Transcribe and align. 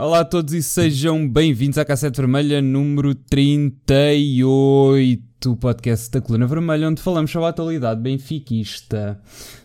Olá 0.00 0.20
a 0.20 0.24
todos 0.24 0.54
e 0.54 0.62
sejam 0.62 1.28
bem-vindos 1.28 1.76
à 1.76 1.84
Cassete 1.84 2.18
Vermelha 2.18 2.62
número 2.62 3.16
38, 3.16 5.56
podcast 5.56 6.08
da 6.12 6.20
Coluna 6.20 6.46
Vermelha, 6.46 6.88
onde 6.88 7.02
falamos 7.02 7.32
sobre 7.32 7.46
a 7.46 7.48
atualidade 7.48 8.00
benfiquista. 8.00 9.20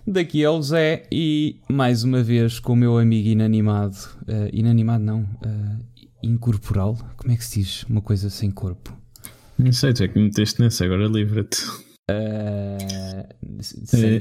Daqui 0.08 0.44
é 0.44 0.50
o 0.50 0.60
Zé 0.60 1.04
e, 1.12 1.58
mais 1.70 2.04
uma 2.04 2.24
vez, 2.24 2.60
com 2.60 2.74
o 2.74 2.76
meu 2.76 2.98
amigo 2.98 3.30
inanimado. 3.30 3.96
Uh, 4.24 4.50
inanimado 4.52 5.04
não, 5.04 5.22
uh, 5.22 5.77
incorporal. 6.24 6.98
Como 7.16 7.32
é 7.32 7.38
que 7.38 7.46
se 7.46 7.60
diz 7.60 7.84
uma 7.84 8.02
coisa 8.02 8.27
sem 8.32 8.50
corpo? 8.50 8.91
Não 9.55 9.72
sei, 9.72 9.94
tu 9.94 10.04
é 10.04 10.08
que 10.08 10.18
me 10.18 10.26
meteste 10.26 10.60
nessa, 10.60 10.84
agora 10.84 11.05
livra-te. 11.05 11.63
Uh, 12.10 13.24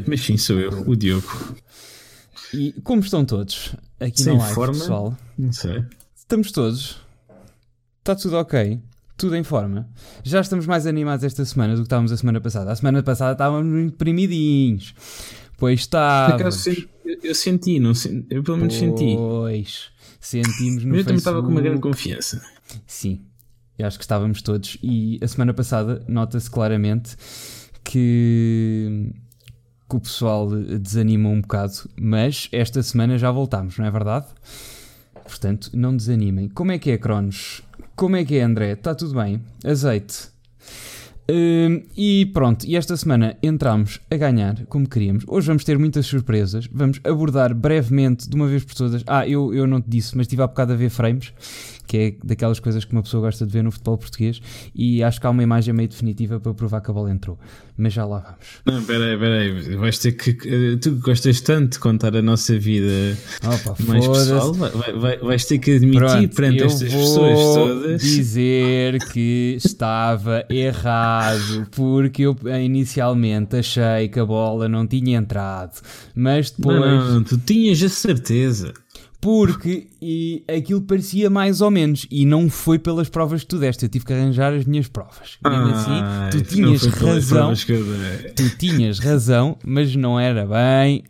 mas 0.06 0.20
sim, 0.20 0.36
sou 0.36 0.60
eu, 0.60 0.84
o 0.86 0.94
Diogo. 0.94 1.56
E 2.52 2.72
como 2.84 3.00
estão 3.00 3.24
todos? 3.24 3.74
Aqui 3.98 4.24
Sem 4.24 4.34
não 4.34 4.42
há 4.42 4.48
forma? 4.48 4.74
pessoal. 4.74 5.16
Não 5.38 5.54
sei. 5.54 5.82
Estamos 6.32 6.50
todos. 6.50 6.98
Está 7.98 8.16
tudo 8.16 8.38
ok. 8.38 8.80
Tudo 9.18 9.36
em 9.36 9.42
forma. 9.42 9.86
Já 10.24 10.40
estamos 10.40 10.64
mais 10.64 10.86
animados 10.86 11.22
esta 11.26 11.44
semana 11.44 11.74
do 11.74 11.80
que 11.80 11.86
estávamos 11.88 12.10
a 12.10 12.16
semana 12.16 12.40
passada. 12.40 12.72
A 12.72 12.74
semana 12.74 13.02
passada 13.02 13.32
estávamos 13.32 13.70
muito 13.70 13.98
primidinhos. 13.98 14.94
Pois 15.58 15.86
acaso 15.92 16.58
sen- 16.58 16.88
eu, 17.04 17.18
eu 17.22 17.34
senti, 17.34 17.78
não 17.78 17.92
eu 18.30 18.42
pelo 18.42 18.56
menos 18.56 18.72
senti. 18.72 19.14
Pois. 19.14 19.90
Sentimos 20.18 20.86
no 20.86 20.96
eu 20.96 21.04
também 21.04 21.18
estava 21.18 21.42
com 21.42 21.48
uma 21.48 21.60
grande 21.60 21.82
confiança. 21.82 22.42
Sim, 22.86 23.20
eu 23.78 23.86
acho 23.86 23.98
que 23.98 24.04
estávamos 24.04 24.40
todos. 24.40 24.78
E 24.82 25.20
a 25.22 25.28
semana 25.28 25.52
passada 25.52 26.02
nota-se 26.08 26.50
claramente 26.50 27.14
que, 27.84 29.12
que 29.86 29.96
o 29.96 30.00
pessoal 30.00 30.48
desanimou 30.48 31.32
um 31.34 31.42
bocado, 31.42 31.74
mas 32.00 32.48
esta 32.52 32.82
semana 32.82 33.18
já 33.18 33.30
voltámos, 33.30 33.76
não 33.76 33.84
é 33.84 33.90
verdade? 33.90 34.28
Portanto, 35.32 35.70
não 35.72 35.96
desanimem. 35.96 36.46
Como 36.50 36.72
é 36.72 36.78
que 36.78 36.90
é, 36.90 36.98
Cronos? 36.98 37.62
Como 37.96 38.16
é 38.16 38.22
que 38.24 38.36
é, 38.36 38.42
André? 38.42 38.72
Está 38.72 38.94
tudo 38.94 39.14
bem? 39.14 39.40
Azeite? 39.64 40.28
Hum, 41.30 41.82
e 41.96 42.26
pronto, 42.26 42.66
e 42.66 42.76
esta 42.76 42.94
semana 42.98 43.38
entramos 43.42 43.98
a 44.10 44.16
ganhar 44.18 44.66
como 44.66 44.86
queríamos. 44.86 45.24
Hoje 45.26 45.46
vamos 45.46 45.64
ter 45.64 45.78
muitas 45.78 46.04
surpresas. 46.04 46.68
Vamos 46.70 47.00
abordar 47.02 47.54
brevemente, 47.54 48.28
de 48.28 48.36
uma 48.36 48.46
vez 48.46 48.62
por 48.62 48.74
todas. 48.74 49.02
Ah, 49.06 49.26
eu, 49.26 49.54
eu 49.54 49.66
não 49.66 49.80
te 49.80 49.88
disse, 49.88 50.14
mas 50.14 50.24
estive 50.24 50.42
há 50.42 50.46
bocado 50.46 50.74
a 50.74 50.76
ver 50.76 50.90
frames, 50.90 51.32
que 51.92 51.98
é 51.98 52.26
daquelas 52.26 52.58
coisas 52.58 52.86
que 52.86 52.92
uma 52.92 53.02
pessoa 53.02 53.20
gosta 53.20 53.44
de 53.46 53.52
ver 53.52 53.62
no 53.62 53.70
futebol 53.70 53.98
português. 53.98 54.40
E 54.74 55.02
acho 55.02 55.20
que 55.20 55.26
há 55.26 55.30
uma 55.30 55.42
imagem 55.42 55.74
meio 55.74 55.90
definitiva 55.90 56.40
para 56.40 56.54
provar 56.54 56.80
que 56.80 56.90
a 56.90 56.94
bola 56.94 57.10
entrou. 57.10 57.38
Mas 57.76 57.92
já 57.92 58.06
lá 58.06 58.18
vamos. 58.64 58.80
Não, 58.80 58.86
peraí, 58.86 59.18
peraí. 59.18 59.76
Vais 59.76 59.98
ter 59.98 60.12
que. 60.12 60.76
Tu 60.78 60.92
gostas 61.00 61.40
tanto 61.42 61.72
de 61.72 61.78
contar 61.80 62.16
a 62.16 62.22
nossa 62.22 62.58
vida 62.58 63.16
Opa, 63.44 63.76
mais 63.86 64.06
pessoal, 64.08 64.54
vai, 64.54 64.70
vai- 64.70 64.92
vai- 64.92 65.18
vais 65.18 65.44
ter 65.44 65.58
que 65.58 65.72
admitir 65.76 65.98
Pronto, 66.00 66.34
perante 66.34 66.62
estas 66.62 66.90
pessoas 66.92 67.38
todas. 67.54 68.02
dizer 68.02 68.98
que 69.10 69.56
estava 69.62 70.44
errado 70.48 71.66
porque 71.72 72.22
eu 72.22 72.36
eh, 72.46 72.62
inicialmente 72.64 73.56
achei 73.56 74.08
que 74.08 74.18
a 74.20 74.24
bola 74.24 74.68
não 74.68 74.86
tinha 74.86 75.18
entrado, 75.18 75.80
mas 76.14 76.50
depois 76.50 76.78
Não, 76.80 76.86
não, 76.98 77.14
não, 77.14 77.22
tu 77.24 77.36
tinhas 77.38 77.82
a 77.82 77.88
certeza. 77.88 78.72
Porque 79.22 79.86
e 80.02 80.42
aquilo 80.48 80.82
parecia 80.82 81.30
mais 81.30 81.60
ou 81.60 81.70
menos 81.70 82.08
e 82.10 82.26
não 82.26 82.50
foi 82.50 82.76
pelas 82.76 83.08
provas 83.08 83.42
que 83.42 83.46
tu 83.46 83.58
deste, 83.58 83.84
eu 83.84 83.88
tive 83.88 84.04
que 84.04 84.12
arranjar 84.12 84.52
as 84.52 84.64
minhas 84.64 84.88
provas. 84.88 85.38
Mesmo 85.48 85.64
Ai, 85.64 85.72
assim, 85.72 86.38
tu 86.38 86.42
tinhas 86.42 86.84
razão, 86.86 87.52
tu 88.34 88.56
tinhas 88.58 88.98
razão, 88.98 89.56
mas 89.64 89.94
não 89.94 90.18
era 90.18 90.44
bem 90.44 91.04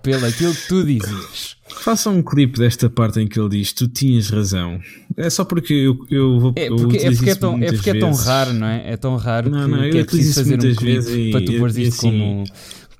pelo 0.00 0.24
aquilo 0.26 0.54
que 0.54 0.68
tu 0.68 0.84
dizias. 0.84 1.56
Faça 1.68 2.08
um 2.08 2.22
clipe 2.22 2.56
desta 2.56 2.88
parte 2.88 3.18
em 3.18 3.26
que 3.26 3.38
ele 3.38 3.48
diz: 3.48 3.72
Tu 3.72 3.88
tinhas 3.88 4.30
razão. 4.30 4.80
É 5.16 5.28
só 5.28 5.44
porque 5.44 5.74
eu, 5.74 5.98
eu 6.08 6.38
vou. 6.38 6.52
É 6.54 6.68
porque, 6.68 6.96
é, 6.98 7.10
utilizo 7.10 7.16
porque, 7.16 7.30
é, 7.30 7.34
tão, 7.34 7.58
é, 7.62 7.72
porque 7.72 7.90
é 7.90 7.98
tão 7.98 8.12
raro, 8.12 8.52
não 8.52 8.66
é? 8.68 8.92
É 8.92 8.96
tão 8.96 9.16
raro 9.16 9.50
Não, 9.50 9.64
que, 9.64 9.70
não, 9.72 9.84
eu 9.84 9.90
que 9.90 9.98
é 9.98 10.04
preciso 10.04 10.34
fazer 10.34 10.54
um 10.54 10.62
muitas 10.62 10.78
clipe 10.78 10.92
vezes 11.00 11.30
para 11.32 11.44
tu 11.44 11.52
e 11.52 11.82
isto 11.82 12.06
assim- 12.06 12.10
como, 12.18 12.44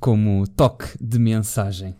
como 0.00 0.46
toque 0.48 0.86
de 1.00 1.18
mensagem. 1.20 1.94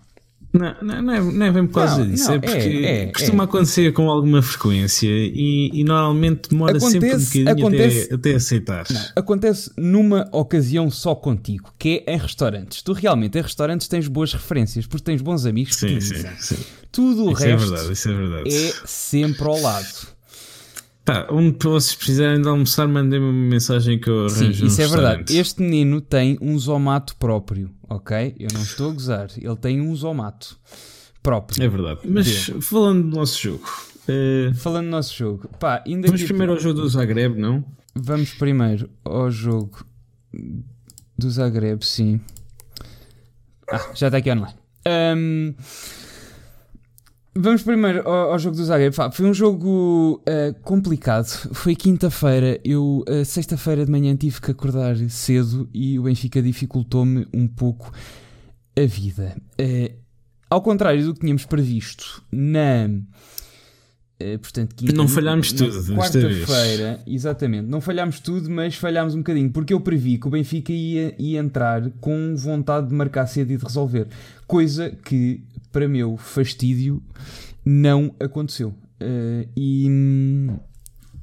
Não, 0.59 0.75
não, 0.83 1.03
não, 1.03 1.13
é, 1.13 1.21
não 1.21 1.47
é 1.47 1.51
bem 1.53 1.67
por 1.67 1.75
causa 1.75 1.99
Não, 1.99 2.11
disso, 2.11 2.29
não, 2.29 2.35
é 2.35 2.39
porque 2.39 2.57
é, 2.59 3.03
é, 3.03 3.07
costuma 3.13 3.43
é. 3.43 3.47
acontecer 3.47 3.93
com 3.93 4.11
alguma 4.11 4.41
frequência 4.43 5.07
e, 5.09 5.71
e 5.73 5.85
normalmente 5.85 6.49
demora 6.49 6.79
sempre 6.81 7.09
um 7.09 7.11
Acontece- 7.11 7.39
bocadinho 7.45 7.67
acontece- 7.67 8.05
até, 8.05 8.15
até 8.15 8.35
aceitar. 8.35 8.87
Acontece 9.15 9.71
numa 9.77 10.29
ocasião 10.33 10.91
só 10.91 11.15
contigo, 11.15 11.73
que 11.79 12.03
é 12.07 12.15
em 12.15 12.19
restaurantes. 12.19 12.83
Tu 12.83 12.93
realmente 12.93 13.39
em 13.39 13.43
restaurantes 13.43 13.89
tens 13.89 14.09
boas 14.09 14.33
referências, 14.33 14.87
porque 14.87 15.05
tens 15.05 15.21
bons 15.23 15.45
amigos 15.47 15.77
Sim, 15.77 16.01
sim, 16.01 16.25
sim. 16.39 16.57
Tudo 16.91 17.27
o 17.27 17.33
Isso 17.33 17.45
é 17.45 17.49
resto 17.53 17.69
verdade, 17.71 17.93
isso 17.93 18.09
é 18.09 18.13
verdade. 18.15 18.57
é 18.57 18.73
sempre 18.87 19.45
ao 19.47 19.61
lado. 19.61 20.16
Pá, 21.07 21.29
onde 21.31 21.57
vocês 21.63 21.95
precisarem 21.95 22.43
de 22.43 22.49
almoçar, 22.49 22.89
mandem-me 22.89 23.27
uma 23.27 23.33
mensagem 23.33 23.97
que 23.97 24.11
eu 24.11 24.29
Sim, 24.29 24.47
arranjo 24.47 24.65
um 24.65 24.67
isso 24.67 24.83
é 24.83 24.87
verdade. 24.89 25.39
Este 25.39 25.63
menino 25.63 26.01
tem 26.01 26.37
um 26.43 26.59
zomato 26.59 27.15
próprio, 27.15 27.71
ok? 27.89 28.35
Eu 28.41 28.49
não 28.53 28.61
estou 28.61 28.91
a 28.91 28.93
gozar. 28.93 29.29
Ele 29.37 29.55
tem 29.55 29.81
um 29.81 29.95
zomato 29.95 30.59
próprio. 31.23 31.63
É 31.63 31.69
verdade. 31.69 32.01
Mas 32.05 32.51
falando 32.61 33.09
do 33.09 33.17
nosso 33.17 33.41
jogo, 33.41 33.65
eh, 34.09 34.53
Falando 34.55 34.87
do 34.87 34.91
nosso 34.91 35.17
jogo, 35.17 35.49
pá, 35.61 35.81
ainda 35.87 36.09
vamos 36.09 36.25
primeiro 36.25 36.53
ao 36.55 36.59
jogo 36.59 36.81
do 36.81 36.89
Zagreb, 36.89 37.39
não? 37.39 37.65
Vamos 37.95 38.35
primeiro 38.35 38.91
ao 39.05 39.31
jogo 39.31 39.87
do 41.17 41.31
Zagreb, 41.31 41.85
sim. 41.85 42.21
Ah, 43.71 43.93
já 43.95 44.09
está 44.09 44.19
aqui 44.19 44.33
online. 44.33 44.55
Ahm, 44.85 45.55
vamos 47.37 47.63
primeiro 47.63 48.07
ao, 48.09 48.33
ao 48.33 48.39
jogo 48.39 48.57
do 48.57 48.65
Zagreb. 48.65 48.95
Foi 49.13 49.27
um 49.27 49.35
jogo 49.35 50.23
ah, 50.27 50.55
complicado. 50.63 51.27
Foi 51.53 51.75
quinta-feira. 51.75 52.61
Eu, 52.65 53.05
ah, 53.09 53.25
sexta-feira 53.25 53.85
de 53.85 53.91
manhã, 53.91 54.17
tive 54.17 54.41
que 54.41 54.51
acordar 54.51 54.97
cedo 55.09 55.69
e 55.73 55.99
o 55.99 56.05
Benfica 56.05 56.43
dificultou-me 56.43 57.27
um 57.33 57.47
pouco 57.47 57.93
a 58.77 58.87
vida. 58.87 59.37
Ah, 59.61 59.93
ao 60.49 60.63
contrário 60.63 61.05
do 61.05 61.15
que 61.15 61.21
tínhamos 61.21 61.45
previsto 61.45 62.23
na. 62.33 62.89
Ah, 64.19 64.39
portanto, 64.39 64.75
Não 64.95 65.07
falhámos 65.07 65.53
tudo. 65.53 65.95
Quarta-feira, 65.95 67.01
exatamente. 67.07 67.69
Não 67.69 67.81
falhámos 67.81 68.19
tudo, 68.21 68.51
mas 68.51 68.75
falhámos 68.75 69.15
um 69.15 69.19
bocadinho. 69.19 69.51
Porque 69.51 69.75
eu 69.75 69.81
previ 69.81 70.19
que 70.19 70.27
o 70.27 70.31
Benfica 70.31 70.73
ia, 70.73 71.15
ia 71.19 71.39
entrar 71.39 71.91
com 72.01 72.35
vontade 72.35 72.89
de 72.89 72.95
marcar 72.95 73.27
cedo 73.27 73.53
e 73.53 73.57
de 73.57 73.65
resolver. 73.65 74.07
Coisa 74.47 74.91
que, 74.91 75.43
para 75.71 75.87
meu 75.87 76.17
fastídio, 76.17 77.03
não 77.65 78.15
aconteceu. 78.19 78.75
Eh, 78.99 79.49
e, 79.55 79.87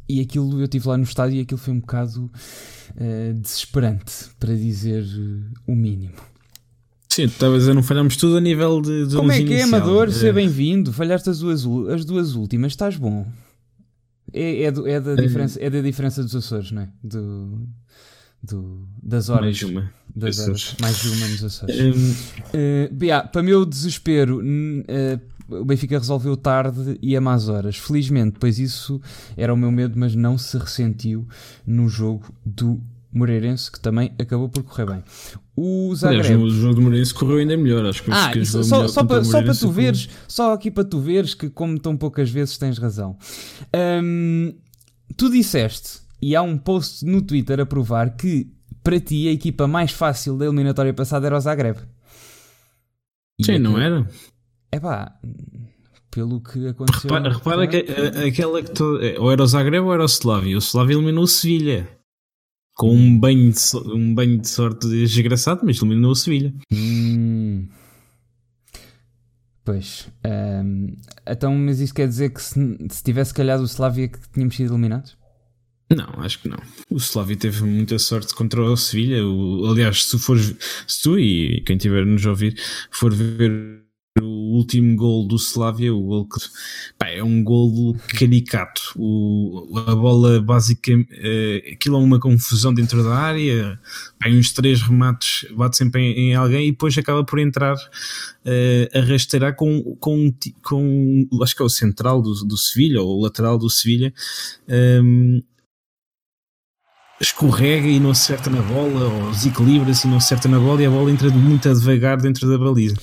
e 0.07 0.21
aquilo, 0.21 0.59
eu 0.59 0.65
estive 0.65 0.87
lá 0.87 0.97
no 0.97 1.03
estádio 1.03 1.37
e 1.37 1.41
aquilo 1.41 1.57
foi 1.57 1.73
um 1.73 1.79
bocado 1.79 2.31
eh, 2.95 3.33
desesperante, 3.33 4.29
para 4.39 4.55
dizer 4.55 5.03
o 5.65 5.75
mínimo. 5.75 6.13
Sim, 7.13 7.27
tu 7.27 7.33
estavas 7.33 7.67
a 7.69 7.73
não 7.73 7.83
falharmos 7.83 8.15
tudo 8.17 8.37
a 8.37 8.41
nível 8.41 8.81
de, 8.81 9.05
de 9.07 9.15
Como 9.15 9.31
é 9.31 9.37
que 9.37 9.53
é, 9.53 9.59
inicial. 9.61 9.81
Amador? 9.81 10.07
Eh, 10.07 10.11
Seja 10.11 10.33
bem-vindo. 10.33 10.91
Falhaste 10.91 11.29
as 11.29 11.39
duas, 11.39 11.63
as 11.93 12.03
duas 12.05 12.33
últimas, 12.33 12.71
estás 12.71 12.97
bom. 12.97 13.27
É, 14.33 14.63
é, 14.63 14.71
do- 14.71 14.87
é 14.87 14.99
da, 14.99 15.13
diferença, 15.13 15.59
é 15.61 15.69
da 15.69 15.79
diferença 15.81 16.23
dos 16.23 16.35
Açores, 16.35 16.71
não 16.71 16.81
é? 16.81 16.89
Do, 17.03 17.67
do- 18.41 18.87
das 19.01 19.29
horas. 19.29 19.61
Mais 19.61 19.71
uma. 19.71 19.91
Das 20.15 20.39
horas. 20.39 20.75
Mais 20.81 21.03
uma 21.05 21.27
nos 21.27 21.43
Açores. 21.43 21.75
Hum, 21.79 22.15
Eh, 22.53 22.89
Bia, 22.91 23.21
para 23.23 23.43
meu 23.43 23.63
desespero, 23.63 24.41
eh, 24.87 25.19
o 25.49 25.63
Benfica 25.65 25.99
resolveu 25.99 26.35
tarde 26.35 26.97
e 26.99 27.15
a 27.15 27.21
más 27.21 27.47
horas. 27.47 27.77
Felizmente, 27.77 28.37
pois 28.39 28.57
isso 28.57 28.99
era 29.37 29.53
o 29.53 29.57
meu 29.57 29.71
medo, 29.71 29.99
mas 29.99 30.15
não 30.15 30.35
se 30.35 30.57
ressentiu 30.57 31.27
no 31.67 31.87
jogo 31.87 32.33
do 32.43 32.81
Moreirense, 33.13 33.71
que 33.71 33.79
também 33.79 34.11
acabou 34.19 34.49
por 34.49 34.63
correr 34.63 34.85
bem. 34.87 35.03
O 35.55 35.93
aliás, 36.03 36.25
Zagreb. 36.27 36.41
o 36.43 36.49
jogo 36.49 36.75
do 36.75 36.81
Moreirense 36.81 37.13
correu 37.13 37.37
ainda 37.37 37.55
melhor. 37.55 37.85
Acho 37.85 38.01
que 38.03 38.11
Ah, 38.11 38.31
isso, 38.35 38.63
só, 38.63 38.87
só, 38.87 39.03
para, 39.03 39.23
só 39.23 39.41
para 39.43 39.53
tu 39.53 39.69
veres, 39.71 40.09
só 40.27 40.53
aqui 40.53 40.71
para 40.71 40.83
tu 40.83 40.99
veres 40.99 41.33
que, 41.35 41.49
como 41.49 41.77
tão 41.79 41.95
poucas 41.95 42.29
vezes, 42.29 42.57
tens 42.57 42.77
razão. 42.79 43.15
Hum, 44.03 44.53
tu 45.15 45.29
disseste, 45.29 45.99
e 46.21 46.35
há 46.35 46.41
um 46.41 46.57
post 46.57 47.05
no 47.05 47.21
Twitter 47.21 47.59
a 47.59 47.65
provar 47.65 48.15
que 48.15 48.51
para 48.83 48.99
ti 48.99 49.27
a 49.27 49.31
equipa 49.31 49.67
mais 49.67 49.91
fácil 49.91 50.37
da 50.37 50.45
eliminatória 50.45 50.93
passada 50.93 51.27
era 51.27 51.37
o 51.37 51.39
Zagreb. 51.39 51.77
E 53.39 53.45
Sim, 53.45 53.59
não 53.59 53.71
aquilo- 53.77 53.85
era? 53.85 54.07
É 54.71 54.79
pá, 54.79 55.13
pelo 56.11 56.41
que 56.41 56.67
aconteceu. 56.67 57.09
Repara, 57.11 57.33
repara 57.33 57.67
que 57.67 57.77
a- 57.77 58.27
aquela 58.27 58.61
que 58.61 58.71
to- 58.71 58.99
ou 59.19 59.31
era 59.31 59.43
o 59.43 59.47
Zagreb 59.47 59.83
ou 59.85 59.93
era 59.93 60.01
o 60.03 60.05
Slavia. 60.07 60.55
O 60.55 60.59
Slavia 60.59 60.95
eliminou 60.95 61.23
o 61.23 61.27
Sevilha. 61.27 61.87
Com 62.75 62.95
um 62.95 63.19
banho 63.19 63.51
de, 63.51 63.59
so- 63.59 63.95
um 63.95 64.13
banho 64.15 64.39
de 64.39 64.47
sorte 64.49 64.87
desgraçado, 64.87 65.61
mas 65.63 65.77
eliminou 65.81 66.11
o 66.11 66.15
Sevilha. 66.15 66.53
Hum. 66.73 67.67
Pois. 69.65 70.09
hum, 70.25 70.87
então, 71.25 71.55
mas 71.55 71.79
isso 71.79 71.93
quer 71.93 72.07
dizer 72.07 72.31
que 72.33 72.41
se, 72.41 72.59
se 72.89 73.03
tivesse 73.03 73.33
calhado 73.33 73.63
o 73.63 73.65
Slavia 73.67 74.09
que 74.09 74.19
tínhamos 74.33 74.55
sido 74.55 74.73
eliminados? 74.73 75.15
Não, 75.95 76.21
acho 76.21 76.41
que 76.41 76.49
não. 76.49 76.57
O 76.89 76.97
Slavia 76.97 77.37
teve 77.37 77.63
muita 77.63 77.97
sorte 77.99 78.33
contra 78.33 78.61
o 78.61 78.75
Sevilha. 78.75 79.23
O- 79.25 79.65
aliás, 79.69 80.03
se 80.05 80.11
tu 80.11 80.19
fores, 80.19 80.55
se 80.87 81.01
tu 81.03 81.17
e 81.19 81.61
quem 81.65 81.77
tiver 81.77 82.05
nos 82.05 82.25
ouvir 82.25 82.55
for 82.91 83.13
ver 83.13 83.82
último 84.53 84.95
gol 84.95 85.27
do 85.27 85.35
Slavia, 85.35 85.93
o 85.93 86.01
gol 86.01 86.25
que 86.25 86.39
pá, 86.97 87.07
é 87.09 87.23
um 87.23 87.43
gol 87.43 87.95
caricato. 88.17 88.81
O, 88.95 89.67
a 89.87 89.95
bola 89.95 90.41
basicamente 90.41 91.11
uh, 91.13 91.73
aquilo 91.73 91.97
é 91.97 91.99
uma 91.99 92.19
confusão 92.19 92.73
dentro 92.73 93.03
da 93.03 93.15
área, 93.15 93.79
pá, 94.19 94.29
uns 94.29 94.51
três 94.51 94.81
remates, 94.81 95.49
bate 95.55 95.77
sempre 95.77 96.01
em, 96.01 96.31
em, 96.31 96.35
alguém 96.35 96.67
e 96.67 96.71
depois 96.71 96.97
acaba 96.97 97.23
por 97.23 97.39
entrar 97.39 97.75
uh, 97.75 98.97
a 98.97 99.01
rasteirar 99.01 99.55
com, 99.55 99.95
com, 99.99 100.33
com 100.61 101.27
acho 101.41 101.55
que 101.55 101.61
é 101.61 101.65
o 101.65 101.69
central 101.69 102.21
do, 102.21 102.33
do 102.45 102.57
Sevilha, 102.57 103.01
ou 103.01 103.19
o 103.19 103.23
lateral 103.23 103.57
do 103.57 103.69
Sevilha. 103.69 104.13
Um, 104.67 104.73
ehm, 104.73 105.52
escorrega 107.23 107.87
e 107.87 107.99
não 107.99 108.11
acerta 108.11 108.49
na 108.49 108.61
bola, 108.61 109.05
ou 109.05 109.31
desequilibra-se 109.31 110.07
e 110.07 110.09
não 110.09 110.17
acerta 110.17 110.47
na 110.47 110.59
bola, 110.59 110.81
e 110.81 110.85
a 110.85 110.89
bola 110.89 111.09
entra 111.09 111.29
muito 111.29 111.73
devagar 111.73 112.21
dentro 112.21 112.47
da 112.47 112.57
baliza. 112.57 112.95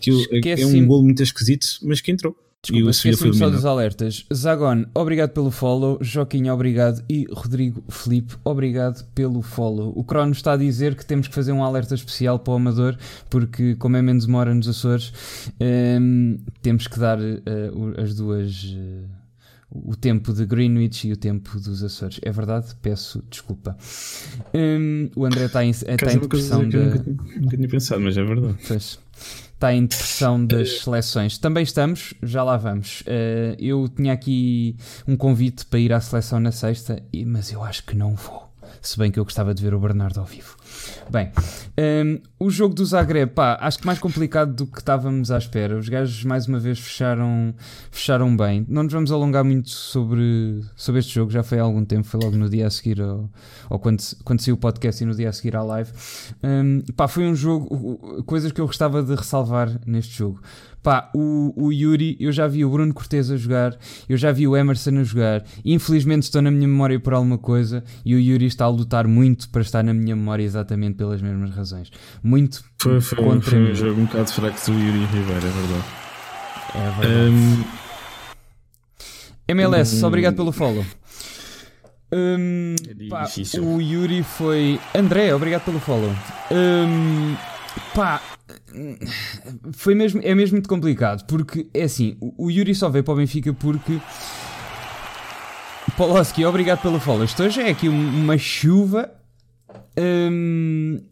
Que 0.00 0.10
é 0.44 0.66
um 0.66 0.86
gol 0.86 1.02
muito 1.02 1.22
esquisito, 1.22 1.66
mas 1.82 2.00
que 2.00 2.10
entrou. 2.10 2.36
Desculpa, 2.62 2.90
esqueci-me 2.90 3.34
só 3.34 3.48
dos 3.48 3.64
alertas. 3.64 4.26
Zagon, 4.32 4.84
obrigado 4.94 5.30
pelo 5.30 5.50
follow. 5.50 5.98
Joaquim, 6.02 6.50
obrigado. 6.50 7.02
E 7.08 7.26
Rodrigo 7.32 7.82
Felipe, 7.88 8.34
obrigado 8.44 9.02
pelo 9.14 9.40
follow. 9.40 9.94
O 9.96 10.04
Crono 10.04 10.32
está 10.32 10.52
a 10.52 10.56
dizer 10.58 10.94
que 10.94 11.06
temos 11.06 11.26
que 11.26 11.34
fazer 11.34 11.52
um 11.52 11.64
alerta 11.64 11.94
especial 11.94 12.38
para 12.38 12.52
o 12.52 12.56
Amador, 12.56 12.98
porque 13.30 13.76
como 13.76 13.96
é 13.96 14.02
menos 14.02 14.26
demora 14.26 14.54
nos 14.54 14.68
Açores, 14.68 15.10
um, 15.58 15.64
ehm, 15.64 16.38
temos 16.60 16.86
que 16.86 16.98
dar 16.98 17.18
uh, 17.18 18.00
as 18.00 18.14
duas... 18.14 18.64
Uh, 18.64 19.19
o 19.70 19.94
tempo 19.94 20.32
de 20.32 20.44
Greenwich 20.44 21.06
e 21.06 21.12
o 21.12 21.16
tempo 21.16 21.58
dos 21.60 21.82
Açores. 21.82 22.18
É 22.22 22.32
verdade? 22.32 22.74
Peço 22.82 23.22
desculpa. 23.30 23.76
Um, 24.52 25.08
o 25.14 25.24
André 25.24 25.46
está 25.46 25.64
em, 25.64 25.70
está 25.70 26.12
em 26.12 26.18
depressão. 26.18 26.68
De... 26.68 26.76
Nunca, 26.76 27.04
nunca, 27.40 27.56
tinha 27.56 27.68
pensado, 27.68 28.00
mas 28.00 28.16
é 28.16 28.24
verdade. 28.24 28.56
Pois. 28.66 28.98
Está 29.54 29.74
em 29.74 29.84
depressão 29.86 30.44
das 30.44 30.80
seleções. 30.80 31.38
Também 31.38 31.62
estamos, 31.62 32.14
já 32.22 32.42
lá 32.42 32.56
vamos. 32.56 33.02
Uh, 33.02 33.54
eu 33.58 33.88
tinha 33.88 34.12
aqui 34.12 34.74
um 35.06 35.16
convite 35.16 35.66
para 35.66 35.78
ir 35.78 35.92
à 35.92 36.00
seleção 36.00 36.40
na 36.40 36.50
sexta, 36.50 37.02
mas 37.26 37.52
eu 37.52 37.62
acho 37.62 37.84
que 37.84 37.94
não 37.94 38.14
vou. 38.14 38.50
Se 38.80 38.98
bem 38.98 39.10
que 39.10 39.20
eu 39.20 39.24
gostava 39.24 39.54
de 39.54 39.62
ver 39.62 39.74
o 39.74 39.78
Bernardo 39.78 40.18
ao 40.18 40.26
vivo. 40.26 40.56
Bem, 41.10 41.30
um, 41.78 42.20
o 42.38 42.50
jogo 42.50 42.74
do 42.74 42.84
Zagreb, 42.84 43.32
pá, 43.32 43.58
acho 43.60 43.78
que 43.78 43.86
mais 43.86 43.98
complicado 43.98 44.54
do 44.54 44.66
que 44.66 44.78
estávamos 44.78 45.30
à 45.30 45.38
espera. 45.38 45.76
Os 45.76 45.88
gajos 45.88 46.24
mais 46.24 46.46
uma 46.46 46.58
vez 46.58 46.78
fecharam, 46.78 47.54
fecharam 47.90 48.36
bem. 48.36 48.64
Não 48.68 48.84
nos 48.84 48.92
vamos 48.92 49.10
alongar 49.10 49.44
muito 49.44 49.70
sobre, 49.70 50.62
sobre 50.76 51.00
este 51.00 51.14
jogo, 51.14 51.30
já 51.30 51.42
foi 51.42 51.58
há 51.58 51.62
algum 51.62 51.84
tempo, 51.84 52.06
foi 52.06 52.20
logo 52.20 52.36
no 52.36 52.48
dia 52.48 52.66
a 52.66 52.70
seguir, 52.70 53.00
ou, 53.00 53.28
ou 53.68 53.78
quando, 53.78 54.02
quando 54.24 54.40
saiu 54.40 54.54
o 54.54 54.58
podcast 54.58 55.02
e 55.02 55.06
no 55.06 55.14
dia 55.14 55.28
a 55.28 55.32
seguir 55.32 55.56
à 55.56 55.62
live. 55.62 55.90
Um, 56.42 56.82
pá, 56.96 57.08
foi 57.08 57.24
um 57.24 57.34
jogo, 57.34 58.22
coisas 58.24 58.52
que 58.52 58.60
eu 58.60 58.66
gostava 58.66 59.02
de 59.02 59.14
ressalvar 59.14 59.80
neste 59.86 60.18
jogo. 60.18 60.40
Pá, 60.82 61.10
o, 61.14 61.52
o 61.56 61.72
Yuri, 61.72 62.16
eu 62.18 62.32
já 62.32 62.46
vi 62.46 62.64
o 62.64 62.70
Bruno 62.70 62.94
Cortez 62.94 63.30
a 63.30 63.36
jogar, 63.36 63.76
eu 64.08 64.16
já 64.16 64.32
vi 64.32 64.48
o 64.48 64.56
Emerson 64.56 64.98
a 64.98 65.04
jogar. 65.04 65.44
Infelizmente 65.64 66.22
estou 66.22 66.40
na 66.40 66.50
minha 66.50 66.66
memória 66.66 66.98
por 66.98 67.12
alguma 67.12 67.36
coisa 67.36 67.84
e 68.04 68.14
o 68.14 68.20
Yuri 68.20 68.46
está 68.46 68.64
a 68.64 68.68
lutar 68.68 69.06
muito 69.06 69.50
para 69.50 69.60
estar 69.60 69.84
na 69.84 69.92
minha 69.92 70.16
memória 70.16 70.42
exatamente 70.42 70.96
pelas 70.96 71.20
mesmas 71.20 71.50
razões. 71.50 71.90
Muito 72.22 72.64
foi, 72.80 73.00
foi, 73.00 73.18
contra 73.18 73.50
foi 73.50 73.72
um 73.72 73.74
jogo 73.74 74.00
um 74.00 74.04
bocado 74.06 74.32
fraco 74.32 74.58
do 74.70 74.78
Yuri 74.78 75.04
Ribeiro, 75.04 75.46
é 75.46 75.50
verdade. 75.50 75.84
É 76.74 76.90
verdade. 77.00 77.30
Um... 77.30 77.64
MLS, 79.48 80.02
um... 80.02 80.06
obrigado 80.06 80.36
pelo 80.36 80.52
follow. 80.52 80.84
Um, 82.12 82.74
é 82.88 83.08
pá, 83.08 83.28
o 83.60 83.80
Yuri 83.80 84.22
foi. 84.22 84.80
André, 84.94 85.32
obrigado 85.34 85.64
pelo 85.64 85.78
follow. 85.78 86.10
Um, 86.50 87.36
pá, 87.94 88.20
foi 89.72 89.94
mesmo, 89.94 90.20
é 90.22 90.34
mesmo 90.34 90.54
muito 90.54 90.68
complicado, 90.68 91.24
porque 91.26 91.68
é 91.74 91.82
assim, 91.82 92.16
o, 92.20 92.46
o 92.46 92.50
Yuri 92.50 92.74
só 92.74 92.88
veio 92.88 93.04
para 93.04 93.14
o 93.14 93.16
Benfica 93.16 93.52
porque. 93.52 94.00
Poloski, 95.96 96.44
obrigado 96.44 96.80
pelo 96.80 97.00
follow. 97.00 97.24
Isto 97.24 97.42
hoje 97.42 97.60
é 97.60 97.70
aqui 97.70 97.88
uma 97.88 98.38
chuva. 98.38 99.10
Hum, 99.98 101.02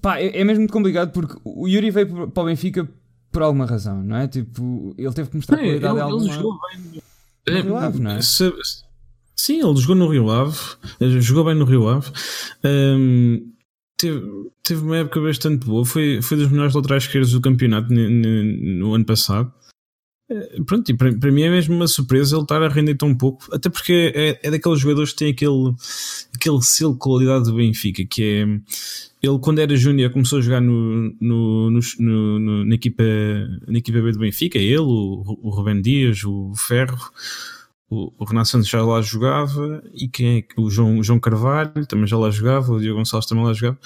pá, 0.00 0.20
é, 0.20 0.40
é, 0.40 0.44
mesmo 0.44 0.60
muito 0.60 0.72
complicado 0.72 1.12
porque 1.12 1.36
o 1.44 1.66
Yuri 1.66 1.90
veio 1.90 2.28
para 2.28 2.42
o 2.42 2.46
Benfica 2.46 2.88
por 3.32 3.42
alguma 3.42 3.66
razão, 3.66 4.02
não 4.02 4.16
é? 4.16 4.28
Tipo, 4.28 4.94
ele 4.96 5.12
teve 5.12 5.30
que 5.30 5.36
mostrar 5.36 5.58
qualidade 5.58 5.94
ele, 5.94 6.02
alguma. 6.02 6.24
Ele 6.24 6.32
jogou 6.32 6.58
bem. 6.60 7.02
No 7.48 7.62
Rio 7.62 7.76
Ave, 7.76 8.00
não 8.00 8.10
é? 8.10 8.20
sim, 8.22 9.60
ele 9.62 9.76
jogou 9.76 9.94
no 9.94 10.08
Rio 10.08 10.30
Ave, 10.30 10.58
jogou 11.20 11.44
bem 11.44 11.54
no 11.54 11.64
Rio 11.64 11.88
Ave. 11.88 12.10
Um, 12.64 13.55
teve, 13.96 14.50
teve 14.62 14.82
uma 14.82 14.98
época 14.98 15.20
bastante 15.20 15.66
boa. 15.66 15.84
Foi, 15.84 16.20
foi 16.22 16.36
dos 16.36 16.50
melhores 16.50 16.74
laterais 16.74 17.04
esquerdos 17.04 17.32
do 17.32 17.40
campeonato 17.40 17.92
no, 17.92 18.08
no 18.08 18.94
ano 18.94 19.04
passado. 19.04 19.52
É, 20.28 20.60
pronto, 20.66 20.90
e 20.90 20.96
para, 20.96 21.16
para 21.16 21.30
mim 21.30 21.42
é 21.42 21.50
mesmo 21.50 21.76
uma 21.76 21.86
surpresa 21.86 22.34
ele 22.34 22.42
estar 22.42 22.60
a 22.60 22.68
render 22.68 22.96
tão 22.96 23.14
pouco, 23.14 23.46
até 23.54 23.68
porque 23.68 24.12
é, 24.12 24.40
é 24.42 24.50
daqueles 24.50 24.80
jogadores 24.80 25.12
que 25.12 25.18
têm 25.18 25.30
aquele, 25.30 25.72
aquele 26.34 26.62
selo 26.62 26.94
de 26.94 26.98
qualidade 26.98 27.44
do 27.44 27.54
Benfica, 27.54 28.04
que 28.04 28.22
é 28.24 28.42
ele 29.22 29.38
quando 29.40 29.60
era 29.60 29.76
júnior 29.76 30.10
começou 30.10 30.40
a 30.40 30.42
jogar 30.42 30.60
no, 30.60 31.14
no, 31.20 31.70
no, 31.70 31.80
no, 32.00 32.64
na, 32.64 32.74
equipa, 32.74 33.04
na 33.68 33.78
equipa 33.78 34.00
B 34.00 34.12
do 34.12 34.18
Benfica, 34.18 34.58
ele, 34.58 34.78
o, 34.78 35.38
o 35.42 35.50
Rubem 35.50 35.80
Dias, 35.80 36.24
o 36.24 36.52
Ferro, 36.56 36.98
o, 37.88 38.12
o 38.18 38.24
Renato 38.24 38.48
Santos 38.48 38.68
já 38.68 38.82
lá 38.82 39.00
jogava 39.00 39.82
e 39.94 40.08
quem 40.08 40.38
é 40.38 40.60
o 40.60 40.68
João, 40.68 40.98
o 40.98 41.02
João 41.02 41.20
Carvalho 41.20 41.86
também 41.86 42.06
já 42.06 42.18
lá 42.18 42.30
jogava, 42.30 42.72
o 42.72 42.80
Diogo 42.80 42.98
Gonçalves 42.98 43.28
também 43.28 43.44
lá 43.44 43.52
jogava. 43.52 43.78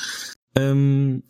Um, 0.59 1.23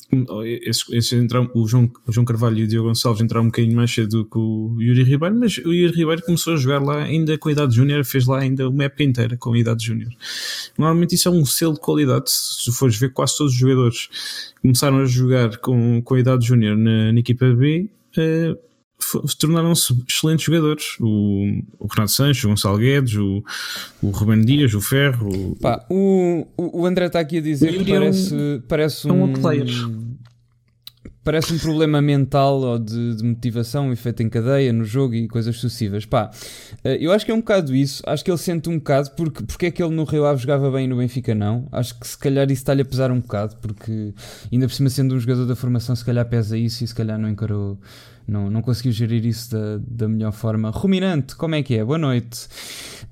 esse, 0.45 0.97
esse 0.97 1.15
entram, 1.15 1.51
o, 1.55 1.69
João, 1.69 1.91
o 2.07 2.13
João 2.13 2.25
Carvalho 2.25 2.59
e 2.59 2.65
o 2.65 2.67
Diogo 2.67 2.89
Gonçalves 2.89 3.21
entraram 3.21 3.45
um 3.45 3.49
bocadinho 3.49 3.77
mais 3.77 3.93
cedo 3.93 4.25
que 4.25 4.39
o 4.39 4.77
Yuri 4.81 5.03
Ribeiro, 5.03 5.35
mas 5.35 5.59
o 5.59 5.73
Yuri 5.73 5.95
Ribeiro 5.95 6.23
começou 6.23 6.55
a 6.55 6.57
jogar 6.57 6.83
lá 6.83 7.03
ainda 7.03 7.37
com 7.37 7.49
a 7.51 7.53
idade 7.53 7.75
júnior, 7.75 8.05
fez 8.05 8.27
lá 8.27 8.39
ainda 8.39 8.69
uma 8.69 8.85
época 8.85 9.03
inteira 9.03 9.37
com 9.37 9.53
a 9.53 9.59
idade 9.59 9.85
júnior. 9.85 10.11
Normalmente 10.79 11.17
isso 11.17 11.29
é 11.29 11.31
um 11.31 11.45
selo 11.45 11.75
de 11.75 11.81
qualidade. 11.81 12.31
Se 12.31 12.73
fores 12.73 12.97
ver, 12.97 13.13
quase 13.13 13.37
todos 13.37 13.53
os 13.53 13.59
jogadores 13.59 14.09
começaram 14.63 14.99
a 15.01 15.05
jogar 15.05 15.59
com, 15.59 16.01
com 16.03 16.15
a 16.15 16.21
idade 16.21 16.47
júnior 16.47 16.77
na, 16.79 17.13
na 17.13 17.21
equipa 17.21 17.53
B. 17.53 17.91
Uh, 18.17 18.70
tornaram-se 19.39 19.93
excelentes 20.09 20.45
jogadores. 20.45 20.97
O, 21.01 21.63
o 21.79 21.87
Renato 21.87 22.13
Sanches, 22.13 22.45
o 22.45 22.49
Gonçalo 22.49 22.79
Guedes, 22.79 23.15
o, 23.15 23.43
o 24.03 24.11
Ruben 24.11 24.43
Dias, 24.43 24.75
o 24.75 24.81
Ferro. 24.81 25.29
O, 25.29 25.57
Pá, 25.57 25.85
o, 25.91 26.47
o 26.57 26.87
André 26.87 27.07
está 27.07 27.21
aqui 27.21 27.39
a 27.39 27.41
dizer 27.41 27.73
que 27.73 27.91
parece, 27.91 28.35
um, 28.35 28.63
parece 28.69 29.09
um. 29.09 29.25
um 29.25 30.11
parece 31.23 31.53
um 31.53 31.59
problema 31.59 32.01
mental 32.01 32.61
ou 32.61 32.79
de, 32.79 33.17
de, 33.17 33.23
motivação, 33.23 33.93
efeito 33.93 34.23
em 34.23 34.29
cadeia 34.29 34.73
no 34.73 34.85
jogo 34.85 35.15
e 35.15 35.29
coisas 35.29 35.55
sucessivas. 35.57 36.07
Pá, 36.07 36.31
eh, 36.83 36.99
eu 37.01 37.13
acho 37.13 37.25
que 37.25 37.31
é 37.31 37.35
um 37.35 37.41
bocado 37.41 37.75
isso. 37.75 38.03
Acho 38.07 38.25
que 38.25 38.31
ele 38.31 38.39
sente 38.39 38.69
um 38.69 38.79
bocado 38.79 39.11
porque, 39.13 39.45
porque 39.45 39.67
é 39.67 39.71
que 39.71 39.83
ele 39.83 39.95
no 39.95 40.05
Rio 40.05 40.25
Ave 40.25 40.41
jogava 40.41 40.71
bem 40.71 40.87
e 40.87 40.89
no 40.89 40.97
Benfica 40.97 41.35
não. 41.35 41.69
Acho 41.71 41.99
que 41.99 42.07
se 42.07 42.17
calhar 42.17 42.47
isso 42.47 42.63
está-lhe 42.63 42.83
a 42.83 42.85
pesar 42.85 43.11
um 43.11 43.21
bocado, 43.21 43.57
porque 43.61 44.15
ainda 44.51 44.67
por 44.67 44.75
cima 44.75 44.89
sendo 44.89 45.15
um 45.15 45.21
jogador 45.21 45.47
da 45.47 45.55
formação, 45.55 45.95
se 45.95 46.05
calhar 46.05 46.25
pesa 46.27 46.57
isso 46.57 46.85
e 46.85 46.87
se 46.87 46.95
calhar 46.95 47.19
não 47.19 47.29
encarou 47.29 47.79
não, 48.31 48.49
não 48.49 48.63
conseguiu 48.63 48.93
gerir 48.93 49.27
isso 49.27 49.51
da, 49.51 49.81
da 49.87 50.09
melhor 50.09 50.33
forma. 50.33 50.71
Ruminante, 50.71 51.35
como 51.35 51.57
é 51.57 51.63
que 51.63 51.75
é? 51.75 51.85
Boa 51.85 51.99
noite. 51.99 52.47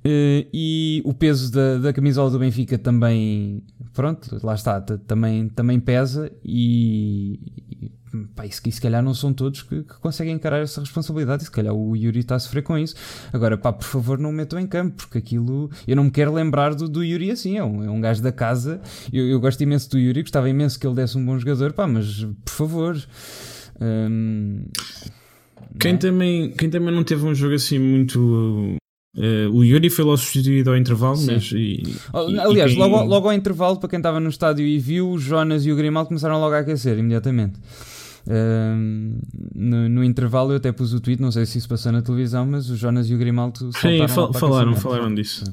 Uh, 0.04 0.46
e 0.54 1.02
o 1.04 1.12
peso 1.12 1.50
da, 1.50 1.78
da 1.78 1.92
camisola 1.92 2.30
do 2.30 2.38
Benfica 2.38 2.78
também, 2.78 3.64
pronto, 3.92 4.38
lá 4.44 4.54
está, 4.54 4.80
também, 4.80 5.48
também 5.48 5.80
pesa 5.80 6.30
e, 6.44 7.40
e 7.68 7.92
pá, 8.36 8.46
isso, 8.46 8.62
se 8.70 8.80
calhar 8.80 9.02
não 9.02 9.12
são 9.12 9.32
todos 9.32 9.62
que, 9.62 9.82
que, 9.82 9.94
conseguem 9.94 10.34
encarar 10.34 10.60
essa 10.60 10.80
responsabilidade 10.80 11.42
e 11.42 11.46
se 11.46 11.50
calhar 11.50 11.74
o 11.74 11.96
Yuri 11.96 12.20
está 12.20 12.36
a 12.36 12.38
sofrer 12.38 12.62
com 12.62 12.78
isso. 12.78 12.94
Agora, 13.32 13.58
pá, 13.58 13.72
por 13.72 13.86
favor, 13.86 14.18
não 14.18 14.30
o 14.30 14.32
metam 14.32 14.60
em 14.60 14.68
campo, 14.68 14.98
porque 14.98 15.18
aquilo 15.18 15.68
eu 15.86 15.96
não 15.96 16.04
me 16.04 16.10
quero 16.12 16.32
lembrar 16.32 16.76
do, 16.76 16.88
do 16.88 17.02
Yuri 17.02 17.32
assim, 17.32 17.58
é 17.58 17.64
um, 17.64 17.82
é 17.82 17.90
um 17.90 18.00
gajo 18.00 18.22
da 18.22 18.30
casa. 18.30 18.80
Eu, 19.12 19.26
eu 19.28 19.40
gosto 19.40 19.60
imenso 19.60 19.90
do 19.90 19.98
Yuri, 19.98 20.22
gostava 20.22 20.48
imenso 20.48 20.78
que 20.78 20.86
ele 20.86 20.94
desse 20.94 21.18
um 21.18 21.26
bom 21.26 21.36
jogador, 21.36 21.72
pá, 21.72 21.88
mas 21.88 22.24
por 22.44 22.52
favor. 22.52 22.96
Um, 23.80 24.64
quem, 25.78 25.94
é? 25.94 25.96
também, 25.96 26.50
quem 26.50 26.70
também 26.70 26.94
não 26.94 27.04
teve 27.04 27.24
um 27.24 27.34
jogo 27.34 27.54
assim 27.54 27.78
muito. 27.78 28.18
Uh, 29.16 29.50
o 29.52 29.64
Yuri 29.64 29.90
foi 29.90 30.04
logo 30.04 30.18
substituído 30.18 30.70
ao 30.70 30.76
intervalo, 30.76 31.16
Sim. 31.16 31.34
mas. 31.34 31.52
E, 31.52 31.82
Aliás, 32.12 32.72
quem... 32.72 32.80
logo, 32.80 33.04
logo 33.04 33.28
ao 33.28 33.34
intervalo, 33.34 33.78
para 33.78 33.88
quem 33.88 33.98
estava 33.98 34.20
no 34.20 34.28
estádio 34.28 34.66
e 34.66 34.78
viu, 34.78 35.10
o 35.10 35.18
Jonas 35.18 35.64
e 35.66 35.72
o 35.72 35.76
Grimaldo 35.76 36.08
começaram 36.08 36.40
logo 36.40 36.54
a 36.54 36.58
aquecer 36.58 36.98
imediatamente 36.98 37.58
no, 39.54 39.88
no, 39.88 40.04
intervalo 40.04 40.52
eu 40.52 40.56
até 40.56 40.70
pus 40.70 40.92
o 40.92 41.00
tweet, 41.00 41.20
não 41.20 41.32
sei 41.32 41.46
se 41.46 41.56
isso 41.56 41.68
passou 41.68 41.90
na 41.90 42.02
televisão, 42.02 42.44
mas 42.44 42.68
o 42.68 42.76
Jonas 42.76 43.08
e 43.08 43.14
o 43.14 43.18
Grimaldo 43.18 43.70
Sim, 43.72 44.06
fal 44.06 44.32
falaram, 44.34 44.76
falaram 44.76 45.14
disso. 45.14 45.44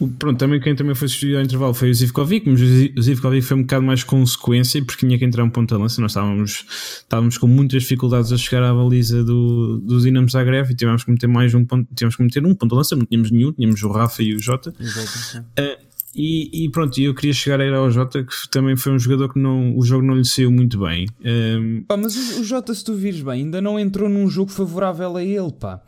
O, 0.00 0.08
pronto, 0.08 0.38
também 0.38 0.58
quem 0.58 0.74
também 0.74 0.94
foi 0.94 1.06
substituído 1.08 1.38
ao 1.38 1.44
intervalo 1.44 1.74
foi 1.74 1.90
o 1.90 1.94
Zivkovic, 1.94 2.48
mas 2.48 2.60
o 2.96 3.02
Zivkovic 3.02 3.42
foi 3.42 3.58
um 3.58 3.60
bocado 3.60 3.84
mais 3.84 4.02
consequência 4.04 4.82
porque 4.82 5.06
tinha 5.06 5.18
que 5.18 5.24
entrar 5.24 5.44
um 5.44 5.50
ponto 5.50 5.74
de 5.74 5.80
lança. 5.80 6.00
Nós 6.00 6.12
estávamos, 6.12 6.64
estávamos 7.02 7.36
com 7.36 7.46
muitas 7.46 7.82
dificuldades 7.82 8.32
a 8.32 8.38
chegar 8.38 8.62
à 8.62 8.72
baliza 8.72 9.22
do, 9.22 9.78
do 9.78 10.00
Dinamo 10.00 10.30
Zagreb 10.30 10.70
e 10.70 10.74
tivemos 10.74 11.04
que 11.04 11.10
meter 11.10 11.26
mais 11.26 11.52
um 11.52 11.64
ponto, 11.64 11.86
tivemos 11.94 12.16
que 12.16 12.22
meter 12.22 12.44
um 12.46 12.54
ponto 12.54 12.70
de 12.70 12.76
lança, 12.76 12.96
não 12.96 13.04
tínhamos 13.04 13.30
nenhum, 13.30 13.52
tínhamos 13.52 13.82
o 13.82 13.90
Rafa 13.90 14.22
e 14.22 14.34
o 14.34 14.38
Jota. 14.38 14.72
Exato, 14.80 15.46
uh, 15.60 15.87
e, 16.14 16.64
e, 16.64 16.70
pronto, 16.70 17.00
eu 17.00 17.14
queria 17.14 17.32
chegar 17.32 17.60
aí 17.60 17.72
ao 17.72 17.90
Jota, 17.90 18.24
que 18.24 18.48
também 18.50 18.76
foi 18.76 18.92
um 18.92 18.98
jogador 18.98 19.32
que 19.32 19.38
não, 19.38 19.76
o 19.76 19.82
jogo 19.84 20.04
não 20.04 20.14
lhe 20.14 20.24
saiu 20.24 20.50
muito 20.50 20.78
bem. 20.78 21.06
Um... 21.24 21.82
Pá, 21.86 21.96
mas 21.96 22.16
o, 22.16 22.40
o 22.40 22.44
Jota, 22.44 22.74
se 22.74 22.84
tu 22.84 22.94
vires 22.94 23.20
bem, 23.20 23.44
ainda 23.44 23.60
não 23.60 23.78
entrou 23.78 24.08
num 24.08 24.28
jogo 24.28 24.50
favorável 24.50 25.16
a 25.16 25.22
ele, 25.22 25.52
pá 25.52 25.82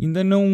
ainda 0.00 0.22
não. 0.22 0.44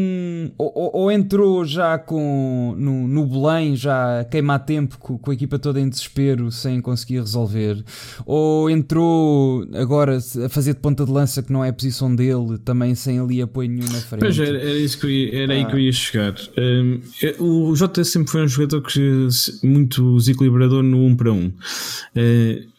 Ou, 0.56 0.90
ou, 0.94 1.12
entrou 1.12 1.64
já 1.64 1.98
com 1.98 2.74
no, 2.78 3.08
no 3.08 3.26
Belém, 3.26 3.74
já 3.76 4.20
a 4.20 4.24
queimar 4.24 4.64
tempo 4.64 4.98
com, 4.98 5.18
com, 5.18 5.30
a 5.30 5.34
equipa 5.34 5.58
toda 5.58 5.80
em 5.80 5.88
desespero 5.88 6.50
sem 6.50 6.80
conseguir 6.80 7.20
resolver, 7.20 7.82
ou 8.24 8.70
entrou 8.70 9.66
agora 9.74 10.18
a 10.18 10.48
fazer 10.48 10.74
de 10.74 10.80
ponta 10.80 11.04
de 11.04 11.10
lança 11.10 11.42
que 11.42 11.52
não 11.52 11.64
é 11.64 11.70
a 11.70 11.72
posição 11.72 12.14
dele, 12.14 12.58
também 12.64 12.94
sem 12.94 13.18
ali 13.18 13.42
apoio 13.42 13.68
nenhum 13.68 13.90
na 13.90 14.00
frente. 14.00 14.20
Pois 14.20 14.38
era, 14.38 14.58
era, 14.58 14.78
isso 14.78 14.98
que 15.00 15.06
ia, 15.06 15.42
era 15.42 15.52
ah. 15.52 15.56
aí 15.56 15.66
que 15.66 15.72
eu 15.72 15.78
ia 15.78 15.92
chegar. 15.92 16.34
Um, 16.58 17.00
é, 17.22 17.36
o 17.40 17.74
Jota 17.74 18.04
sempre 18.04 18.30
foi 18.30 18.42
um 18.42 18.48
jogador 18.48 18.82
que 18.82 19.28
muito 19.62 20.16
desequilibrador 20.16 20.82
no 20.82 20.98
1 20.98 21.06
um 21.06 21.16
para 21.16 21.32
1. 21.32 21.36
Um. 21.36 21.46
Uh, 21.46 22.72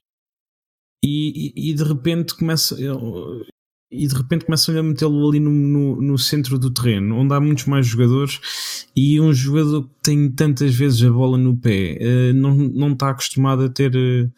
e, 1.05 1.51
e, 1.71 1.73
de 1.73 1.83
repente 1.83 2.33
começa 2.33 2.77
e 3.93 4.07
de 4.07 4.15
repente 4.15 4.45
começam 4.45 4.77
a 4.77 4.81
metê-lo 4.81 5.29
ali 5.29 5.39
no, 5.39 5.51
no, 5.51 6.01
no, 6.01 6.17
centro 6.17 6.57
do 6.57 6.71
terreno, 6.71 7.15
onde 7.15 7.33
há 7.33 7.39
muitos 7.39 7.65
mais 7.65 7.85
jogadores 7.85 8.39
e 8.95 9.21
um 9.21 9.31
jogador 9.31 9.83
que 9.83 9.89
tem 10.01 10.31
tantas 10.31 10.73
vezes 10.73 11.03
a 11.03 11.11
bola 11.11 11.37
no 11.37 11.55
pé 11.55 11.99
uh, 12.01 12.33
não, 12.33 12.55
não 12.55 12.91
está 12.93 13.11
acostumado 13.11 13.63
a 13.63 13.69
ter, 13.69 13.95
uh, 13.95 14.31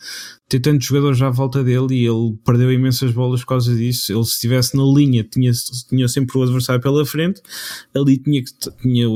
ter 0.50 0.60
tantos 0.60 0.86
jogadores 0.86 1.22
à 1.22 1.30
volta 1.30 1.64
dele 1.64 1.96
e 1.96 2.06
ele 2.06 2.38
perdeu 2.44 2.72
imensas 2.72 3.12
bolas 3.14 3.42
por 3.42 3.48
causa 3.48 3.74
disso. 3.74 4.12
Ele, 4.12 4.26
se 4.26 4.34
estivesse 4.34 4.76
na 4.76 4.84
linha, 4.84 5.24
tinha, 5.24 5.52
tinha 5.88 6.08
sempre 6.10 6.38
o 6.38 6.44
adversário 6.44 6.82
pela 6.82 7.06
frente, 7.06 7.42
ali 7.96 8.18
tinha, 8.18 8.44
tinha, 8.82 9.08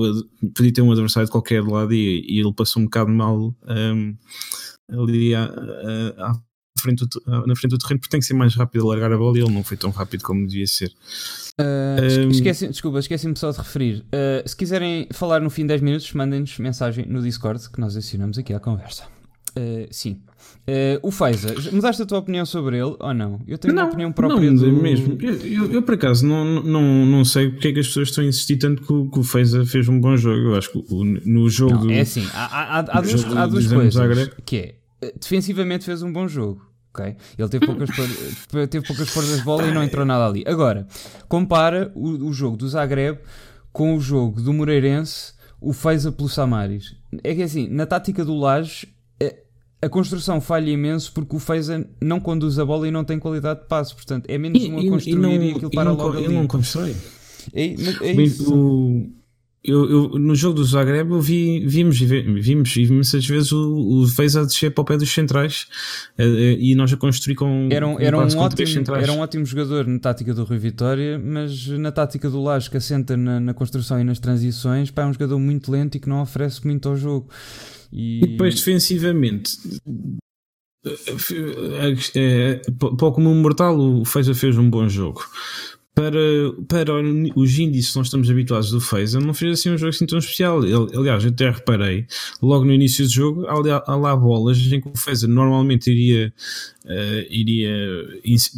podia 0.56 0.74
ter 0.74 0.82
um 0.82 0.92
adversário 0.92 1.28
de 1.28 1.32
qualquer 1.32 1.64
lado 1.64 1.94
e, 1.94 2.26
e 2.28 2.40
ele 2.40 2.54
passou 2.54 2.82
um 2.82 2.86
bocado 2.86 3.12
mal 3.12 3.38
um, 3.38 3.54
ehm, 3.68 4.18
ali 4.90 5.36
à, 5.36 5.44
à, 5.44 6.32
à 6.32 6.49
frente 6.80 7.06
do, 7.06 7.22
na 7.46 7.56
frente 7.56 7.72
do 7.72 7.78
terreno 7.78 8.00
porque 8.00 8.12
tem 8.12 8.20
que 8.20 8.26
ser 8.26 8.34
mais 8.34 8.56
rápido 8.56 8.86
a 8.86 8.90
largar 8.90 9.12
a 9.12 9.18
bola 9.18 9.38
e 9.38 9.42
ele 9.42 9.52
não 9.52 9.64
foi 9.64 9.78
tão 9.78 9.92
rápido 9.92 10.24
como 10.24 10.48
devia 10.48 10.68
ser. 10.68 10.92
Uh, 11.60 12.28
um, 12.28 12.30
esqueci, 12.30 12.68
desculpa, 12.68 13.00
esqueci-me 13.00 13.38
só 13.38 13.52
de 13.52 13.58
referir. 13.58 14.06
Uh, 14.14 14.48
se 14.48 14.56
quiserem 14.56 15.08
falar 15.12 15.42
no 15.42 15.50
fim 15.50 15.64
de 15.64 15.70
10 15.70 15.82
minutos, 15.82 16.14
mandem-nos 16.14 16.58
mensagem 16.58 17.06
no 17.06 17.22
Discord 17.22 17.70
que 17.70 17.80
nós 17.80 17.96
acionamos 17.96 18.38
aqui 18.38 18.54
à 18.54 18.60
conversa. 18.60 19.04
Uh, 19.58 19.88
sim. 19.92 20.22
Uh, 20.68 21.00
o 21.02 21.12
Faiza, 21.12 21.54
mudaste 21.72 22.04
a 22.04 22.06
tua 22.06 22.20
opinião 22.20 22.46
sobre 22.46 22.78
ele 22.78 22.96
ou 23.00 23.14
não? 23.14 23.42
Eu 23.48 23.58
tenho 23.58 23.74
não, 23.74 23.84
uma 23.84 23.90
opinião 23.90 24.12
própria. 24.12 24.52
Não, 24.52 24.56
do... 24.56 24.72
mesmo. 24.72 25.18
Eu, 25.20 25.34
eu, 25.36 25.72
eu, 25.74 25.82
por 25.82 25.96
acaso 25.96 26.26
não, 26.26 26.62
não, 26.64 27.06
não 27.06 27.26
sei 27.26 27.50
porque 27.50 27.70
é 27.70 27.74
que 27.74 27.80
as 27.80 27.88
pessoas 27.88 28.10
estão 28.10 28.24
a 28.24 28.28
insistir 28.28 28.58
tanto 28.58 28.84
que 28.84 28.94
o, 28.94 29.10
que 29.10 29.20
o 29.20 29.24
Faiza 29.24 29.66
fez 29.66 29.90
um 29.90 30.00
bom 30.00 30.16
jogo. 30.16 30.40
Eu 30.40 30.56
acho 30.56 30.72
que 30.72 30.78
o, 30.94 31.04
no 31.04 31.50
jogo. 31.50 31.86
Não, 31.86 31.92
é 31.92 32.02
assim, 32.02 32.26
há, 32.34 32.46
há, 32.46 32.80
há, 32.80 33.02
duas, 33.02 33.26
há 33.26 33.48
duas 33.48 33.68
coisas. 33.68 34.30
Que 34.46 34.76
é, 35.02 35.14
defensivamente 35.20 35.86
fez 35.86 36.04
um 36.04 36.14
bom 36.14 36.28
jogo 36.28 36.69
ok? 36.94 37.16
Ele 37.38 37.50
teve 37.50 37.66
poucas, 37.66 37.90
teve 38.70 38.86
poucas 38.86 39.10
forças 39.10 39.38
de 39.38 39.44
bola 39.44 39.68
e 39.68 39.74
não 39.74 39.84
entrou 39.84 40.06
nada 40.06 40.26
ali. 40.26 40.44
Agora, 40.46 40.88
compara 41.28 41.92
o, 41.96 42.28
o 42.28 42.34
jogo 42.34 42.58
do 42.58 42.68
Zagreb 42.68 43.20
com 43.72 43.96
o 43.96 44.02
jogo 44.02 44.42
do 44.42 44.52
Moreirense, 44.54 45.34
o 45.62 45.74
Feza 45.74 46.12
pelo 46.12 46.30
Samaris. 46.30 46.96
É 47.24 47.36
que 47.36 47.44
assim, 47.44 47.68
na 47.68 47.86
tática 47.86 48.26
do 48.26 48.36
Lages, 48.36 48.86
é, 49.20 49.44
a 49.82 49.90
construção 49.90 50.42
falha 50.42 50.70
imenso 50.70 51.12
porque 51.14 51.36
o 51.36 51.40
Feza 51.40 51.88
não 52.02 52.20
conduz 52.20 52.60
a 52.60 52.66
bola 52.66 52.88
e 52.88 52.92
não 52.92 53.04
tem 53.04 53.20
qualidade 53.20 53.62
de 53.62 53.68
passo. 53.68 53.96
Portanto, 53.96 54.26
é 54.28 54.38
menos 54.38 54.64
e, 54.64 54.72
um 54.72 54.80
a 54.80 54.90
construir 54.90 55.14
e, 55.14 55.16
não, 55.16 55.34
e 55.34 55.52
aquilo 55.52 55.72
para 55.72 55.92
logo 55.92 56.10
ele 56.10 56.18
ali. 56.18 56.26
Ele 56.26 56.34
não 56.36 56.48
constrói. 56.48 56.96
É, 57.54 57.64
é 57.64 58.12
isso. 58.14 58.54
O, 58.54 59.19
eu, 59.64 59.90
eu, 59.90 60.10
no 60.20 60.34
jogo 60.36 60.56
do 60.56 60.64
Zagreb 60.64 61.12
eu 61.12 61.20
vi, 61.20 61.60
vimos, 61.66 62.00
vimos 62.00 62.76
imensas 62.78 63.26
vezes 63.26 63.52
o, 63.52 64.04
o 64.04 64.08
fez 64.08 64.38
a 64.38 64.44
descer 64.44 64.72
para 64.72 64.82
o 64.82 64.86
pé 64.86 64.98
dos 64.98 65.14
centrais 65.14 65.68
uh, 66.18 66.24
e 66.58 66.74
nós 66.76 66.94
a 66.94 66.98
construir 66.98 67.36
com 67.36 67.68
era 67.70 67.86
um, 67.86 68.00
era, 68.00 68.18
um 68.18 68.22
ótimo, 68.22 68.96
era 68.96 69.12
um 69.12 69.20
ótimo 69.20 69.46
jogador 69.46 69.86
na 69.86 70.00
tática 70.00 70.34
do 70.34 70.46
Rui 70.46 70.58
Vitória 70.58 71.20
mas 71.20 71.68
na 71.68 71.92
tática 71.92 72.30
do 72.30 72.42
Laje 72.42 72.70
que 72.70 72.78
assenta 72.78 73.18
na, 73.18 73.40
na 73.40 73.54
construção 73.54 74.00
e 74.00 74.04
nas 74.06 74.20
transições 74.20 74.92
pá, 74.92 75.02
é 75.02 75.06
um 75.08 75.14
jogador 75.14 75.38
muito 75.38 75.70
lento 75.70 75.96
e 75.96 76.00
que 76.00 76.08
não 76.08 76.22
oferece 76.22 76.66
muito 76.66 76.88
ao 76.88 76.96
jogo. 76.96 77.30
E, 77.92 78.24
e 78.24 78.28
depois 78.28 78.56
defensivamente 78.56 79.58
é, 82.16 82.62
para 82.80 83.08
o 83.08 83.12
comum 83.12 83.36
mortal 83.36 83.78
o 83.78 84.06
Feza 84.06 84.34
fez 84.34 84.58
um 84.58 84.70
bom 84.70 84.88
jogo 84.88 85.22
para, 86.00 86.54
para 86.66 86.94
os 87.36 87.60
índices 87.60 87.92
que 87.92 87.98
nós 87.98 88.08
estamos 88.08 88.30
habituados 88.30 88.72
do 88.72 88.80
Phaser, 88.80 89.20
não 89.20 89.34
fez 89.34 89.60
assim 89.60 89.72
um 89.72 89.78
jogo 89.78 89.90
assim 89.90 90.06
tão 90.06 90.18
especial. 90.18 90.62
Aliás, 90.96 91.26
eu 91.26 91.30
até 91.30 91.50
reparei, 91.50 92.06
logo 92.42 92.64
no 92.64 92.72
início 92.72 93.04
do 93.06 93.12
jogo, 93.12 93.46
há, 93.46 93.96
lá 93.96 94.16
bolas 94.16 94.58
em 94.60 94.80
que 94.80 94.88
o 94.88 94.98
Phaser 94.98 95.28
normalmente 95.28 95.92
iria, 95.92 96.34
uh, 96.86 97.26
iria, 97.30 97.72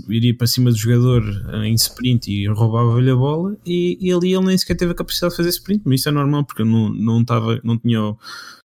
iria 0.10 0.36
para 0.36 0.48
cima 0.48 0.72
do 0.72 0.78
jogador 0.78 1.24
uh, 1.24 1.64
em 1.64 1.74
sprint 1.76 2.32
e 2.32 2.48
roubava-lhe 2.48 3.10
a 3.10 3.16
bola, 3.16 3.58
e, 3.66 3.98
e 4.00 4.12
ali 4.12 4.34
ele 4.34 4.46
nem 4.46 4.58
sequer 4.58 4.76
teve 4.76 4.92
a 4.92 4.96
capacidade 4.96 5.32
de 5.32 5.38
fazer 5.38 5.50
sprint, 5.50 5.82
mas 5.86 6.00
isso 6.00 6.10
é 6.10 6.12
normal 6.12 6.46
porque 6.46 6.64
não, 6.64 6.90
não, 6.90 7.24
tava, 7.24 7.60
não 7.64 7.78
tinha. 7.78 8.02
O, 8.02 8.18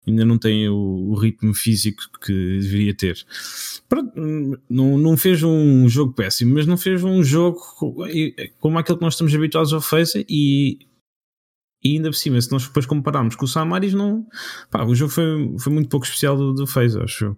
ainda 0.08 0.24
não 0.24 0.38
tem 0.38 0.70
o, 0.70 0.76
o, 0.76 1.16
ritmo 1.16 1.54
físico 1.54 2.04
que 2.24 2.32
deveria 2.32 2.94
ter. 2.96 3.18
Pronto, 3.90 4.12
não, 4.70 4.98
não 4.98 5.18
fez 5.18 5.42
um 5.42 5.90
jogo 5.90 6.14
péssimo, 6.14 6.54
mas 6.54 6.68
não 6.68 6.78
fez 6.78 7.04
um 7.04 7.24
jogo 7.24 7.60
como 8.60 8.78
aquele 8.78 9.00
que 9.00 9.04
nós 9.04 9.16
estamos 9.16 9.34
habituados 9.34 9.74
ao 9.74 9.82
Face 9.82 10.24
e, 10.30 10.78
e 11.84 11.96
ainda 11.96 12.10
por 12.10 12.16
cima, 12.16 12.40
se 12.40 12.52
nós 12.52 12.68
depois 12.68 12.86
compararmos 12.86 13.36
com 13.36 13.46
o 13.46 13.48
Samaris, 13.48 13.94
não, 13.94 14.26
pá, 14.70 14.84
o 14.84 14.94
jogo 14.94 15.12
foi, 15.12 15.56
foi 15.60 15.74
muito 15.74 15.90
pouco 15.90 16.06
especial 16.06 16.38
do, 16.38 16.54
do 16.54 16.66
acho 17.04 17.26
eu. 17.26 17.38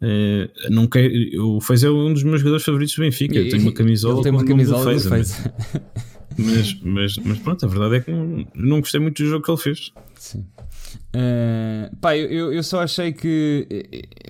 É, 0.00 0.48
não 0.70 0.86
quer, 0.86 1.10
o 1.40 1.60
Fez 1.60 1.82
é 1.82 1.90
um 1.90 2.12
dos 2.12 2.22
meus 2.22 2.40
jogadores 2.40 2.64
favoritos 2.64 2.94
do 2.94 3.02
Benfica. 3.02 3.36
Eu 3.36 3.48
tenho 3.48 3.62
uma 3.62 3.72
camisola, 3.72 4.14
Ele 4.14 4.22
tem 4.22 4.32
uma 4.32 4.44
camisola 4.44 4.94
do 4.94 5.00
Fez. 5.00 5.44
Mas, 6.38 6.80
mas, 6.82 7.16
mas 7.18 7.38
pronto, 7.40 7.66
a 7.66 7.68
verdade 7.68 7.96
é 7.96 8.00
que 8.00 8.12
não, 8.12 8.46
não 8.54 8.80
gostei 8.80 9.00
muito 9.00 9.20
do 9.20 9.28
jogo 9.28 9.44
que 9.44 9.50
ele 9.50 9.58
fez. 9.58 9.92
Sim. 10.14 10.46
Uh, 11.08 11.96
pá, 12.00 12.16
eu, 12.16 12.52
eu 12.52 12.62
só 12.62 12.80
achei 12.80 13.12
que 13.12 13.66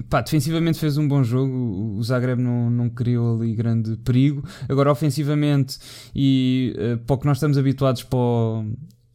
pá, 0.08 0.22
defensivamente 0.22 0.78
fez 0.78 0.96
um 0.96 1.06
bom 1.06 1.22
jogo. 1.22 1.96
O 1.98 2.02
Zagreb 2.02 2.40
não, 2.40 2.70
não 2.70 2.88
criou 2.88 3.36
ali 3.36 3.54
grande 3.54 3.96
perigo. 3.98 4.42
Agora, 4.68 4.90
ofensivamente, 4.90 5.78
e 6.14 6.74
uh, 6.76 6.98
para 7.04 7.14
o 7.14 7.18
que 7.18 7.26
nós 7.26 7.36
estamos 7.36 7.58
habituados 7.58 8.02
para, 8.02 8.18
o, 8.18 8.64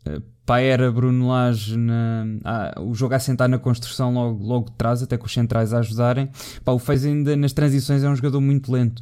uh, 0.07 0.21
para 0.45 0.55
a 0.55 0.61
era 0.61 0.91
Bruno 0.91 1.29
Lage, 1.29 1.77
na, 1.77 2.25
ah, 2.43 2.81
o 2.81 2.93
jogo 2.93 3.15
a 3.15 3.19
sentar 3.19 3.47
na 3.47 3.57
construção 3.57 4.13
logo, 4.13 4.43
logo 4.43 4.69
de 4.69 4.75
trás, 4.75 5.01
até 5.01 5.17
com 5.17 5.25
os 5.25 5.33
centrais 5.33 5.73
a 5.73 5.79
ajudarem. 5.79 6.29
Pá, 6.65 6.73
o 6.73 6.79
fez 6.79 7.05
ainda 7.05 7.35
nas 7.37 7.53
transições 7.53 8.03
é 8.03 8.09
um 8.09 8.15
jogador 8.15 8.41
muito 8.41 8.71
lento. 8.71 9.01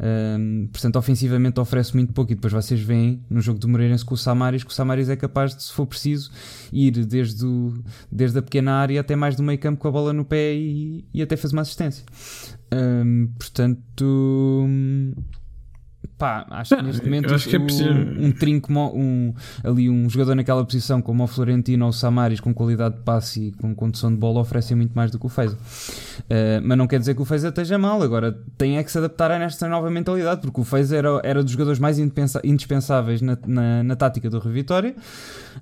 Um, 0.00 0.68
portanto, 0.72 0.96
ofensivamente 0.96 1.60
oferece 1.60 1.94
muito 1.94 2.12
pouco. 2.12 2.32
E 2.32 2.34
depois 2.34 2.52
vocês 2.52 2.80
veem 2.80 3.22
no 3.28 3.40
jogo 3.40 3.58
do 3.58 3.68
Moreirense 3.68 4.04
com 4.04 4.14
o 4.14 4.16
Samaris 4.16 4.64
que 4.64 4.70
o 4.70 4.74
Samaris 4.74 5.08
é 5.08 5.16
capaz 5.16 5.54
de, 5.54 5.62
se 5.62 5.72
for 5.72 5.86
preciso, 5.86 6.30
ir 6.72 6.92
desde, 7.04 7.44
o, 7.44 7.82
desde 8.10 8.38
a 8.38 8.42
pequena 8.42 8.72
área 8.72 9.00
até 9.00 9.14
mais 9.14 9.36
do 9.36 9.42
meio 9.42 9.58
campo 9.58 9.80
com 9.80 9.88
a 9.88 9.90
bola 9.90 10.12
no 10.12 10.24
pé 10.24 10.54
e, 10.54 11.04
e 11.12 11.20
até 11.20 11.36
fazer 11.36 11.54
uma 11.54 11.62
assistência. 11.62 12.04
Um, 12.72 13.28
portanto 13.38 14.66
pá, 16.18 16.44
acho 16.50 16.76
que 16.76 16.82
neste 16.82 17.04
momento 17.04 17.28
que 17.28 17.56
é 17.56 17.58
um, 17.58 18.26
um 18.26 18.32
trinco, 18.32 18.72
um, 18.72 19.32
ali 19.62 19.88
um 19.88 20.10
jogador 20.10 20.34
naquela 20.34 20.64
posição 20.64 21.00
como 21.00 21.22
o 21.22 21.26
Florentino 21.26 21.84
ou 21.84 21.90
o 21.90 21.92
Samaris 21.92 22.40
com 22.40 22.52
qualidade 22.52 22.96
de 22.96 23.02
passe 23.02 23.48
e 23.48 23.52
com 23.52 23.74
condução 23.74 24.10
de 24.10 24.16
bola 24.16 24.40
oferecem 24.40 24.76
muito 24.76 24.92
mais 24.92 25.10
do 25.12 25.18
que 25.18 25.26
o 25.26 25.28
Feza. 25.28 25.56
Uh, 25.56 26.60
mas 26.62 26.76
não 26.76 26.88
quer 26.88 26.98
dizer 26.98 27.14
que 27.14 27.22
o 27.22 27.24
Feza 27.24 27.48
esteja 27.48 27.78
mal, 27.78 28.02
agora 28.02 28.36
tem 28.58 28.78
é 28.78 28.82
que 28.82 28.90
se 28.90 28.98
adaptar 28.98 29.30
a 29.30 29.36
esta 29.36 29.68
nova 29.68 29.88
mentalidade, 29.90 30.40
porque 30.40 30.60
o 30.60 30.64
Feza 30.64 30.96
era, 30.96 31.20
era 31.22 31.42
dos 31.42 31.52
jogadores 31.52 31.78
mais 31.78 31.98
indispensáveis 31.98 33.22
na, 33.22 33.38
na, 33.46 33.82
na 33.84 33.96
tática 33.96 34.28
do 34.28 34.40
Rio 34.40 34.52
Vitória. 34.52 34.96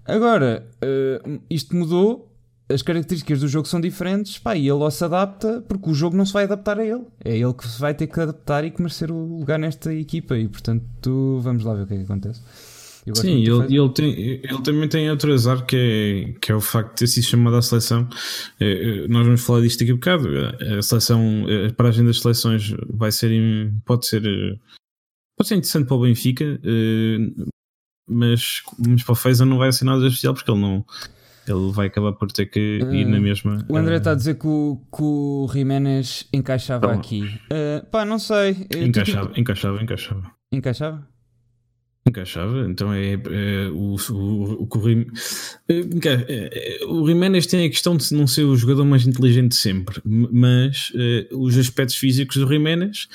Agora, 0.07 0.67
uh, 0.83 1.41
isto 1.51 1.77
mudou 1.77 2.36
as 2.69 2.83
características 2.83 3.41
do 3.41 3.49
jogo 3.49 3.69
são 3.69 3.81
diferentes, 3.81 4.39
pá, 4.39 4.57
e 4.57 4.63
ele 4.63 4.73
ou 4.73 4.91
se 4.91 5.05
adapta, 5.05 5.65
porque 5.69 5.89
o 5.89 5.95
jogo 5.95 6.17
não 6.17 6.27
se 6.27 6.33
vai 6.33 6.45
adaptar 6.45 6.79
a 6.81 6.85
ele. 6.85 7.05
É 7.25 7.37
ele 7.37 7.55
que 7.55 7.67
se 7.67 7.81
vai 7.81 7.95
ter 7.95 8.09
que 8.09 8.21
adaptar 8.21 8.65
e 8.65 8.71
que 8.71 8.83
merecer 8.83 9.11
o 9.11 9.39
lugar 9.39 9.59
nesta 9.59 9.95
equipa. 9.95 10.37
E 10.37 10.49
portanto, 10.49 11.39
vamos 11.41 11.63
lá 11.63 11.75
ver 11.75 11.83
o 11.83 11.87
que 11.87 11.95
é 11.95 11.99
que 11.99 12.03
acontece. 12.03 12.41
Sim, 13.15 13.39
ele, 13.43 13.79
ele, 13.79 13.89
tem, 13.91 14.21
ele 14.43 14.63
também 14.65 14.89
tem 14.89 15.09
outro 15.09 15.33
azar 15.33 15.65
que 15.65 15.77
é, 15.77 16.39
que 16.41 16.51
é 16.51 16.55
o 16.57 16.61
facto 16.61 16.91
de 16.91 16.97
ter 16.97 17.07
sido 17.07 17.23
chamado 17.23 17.55
à 17.55 17.63
seleção. 17.63 18.09
É, 18.59 19.05
é, 19.05 19.09
nós 19.09 19.25
vamos 19.25 19.45
falar 19.45 19.61
disto 19.61 19.79
daqui 19.79 19.93
a 19.93 19.95
bocado. 19.95 20.29
A 20.77 20.83
seleção, 20.83 21.47
a 21.69 21.73
paragem 21.73 22.05
das 22.05 22.19
seleções 22.19 22.75
vai 22.91 23.13
ser, 23.13 23.31
pode 23.85 24.07
ser, 24.07 24.23
pode 25.39 25.49
ser 25.49 25.55
interessante 25.55 25.87
para 25.87 25.97
o 25.97 26.01
Benfica, 26.01 26.45
eh, 26.65 27.47
mas, 28.09 28.63
mas 28.77 29.05
para 29.05 29.13
o 29.13 29.17
Feza 29.17 29.45
não 29.45 29.59
vai 29.59 29.71
ser 29.71 29.85
nada 29.85 30.05
especial 30.05 30.35
porque 30.35 30.51
ele 30.51 30.61
não 30.61 30.85
ele 31.47 31.73
vai 31.73 31.87
acabar 31.87 32.13
por 32.13 32.31
ter 32.31 32.47
que 32.47 32.79
ir 32.93 33.05
na 33.07 33.17
ah, 33.17 33.21
mesma. 33.21 33.65
O 33.69 33.77
André 33.77 33.97
está 33.97 34.11
uh, 34.11 34.13
a 34.13 34.17
dizer 34.17 34.35
que 34.39 34.47
o, 34.47 34.81
que 34.95 35.03
o 35.03 35.49
Jiménez 35.53 36.29
encaixava 36.33 36.93
aqui. 36.93 37.23
Uh, 37.51 37.85
pá, 37.91 38.05
não 38.05 38.19
sei. 38.19 38.67
Encaixava, 38.75 39.33
encaixava, 39.37 39.83
encaixava. 39.83 40.33
Encaixava? 40.53 41.17
encaixava. 42.09 42.67
Então 42.69 42.93
é, 42.93 43.15
é 43.15 43.69
o, 43.73 43.97
o, 43.97 44.13
o, 44.13 44.69
o, 44.69 44.89
é, 45.69 46.85
o 46.87 47.07
Jiménez 47.07 47.47
tem 47.47 47.67
a 47.67 47.69
questão 47.69 47.97
de 47.97 48.15
não 48.15 48.27
ser 48.27 48.45
o 48.45 48.57
jogador 48.57 48.85
mais 48.85 49.07
inteligente 49.07 49.55
sempre, 49.55 50.01
mas 50.05 50.93
é, 50.95 51.29
os 51.33 51.59
aspectos 51.59 51.97
físicos 51.97 52.37
do 52.37 52.49
Jiménez 52.49 53.09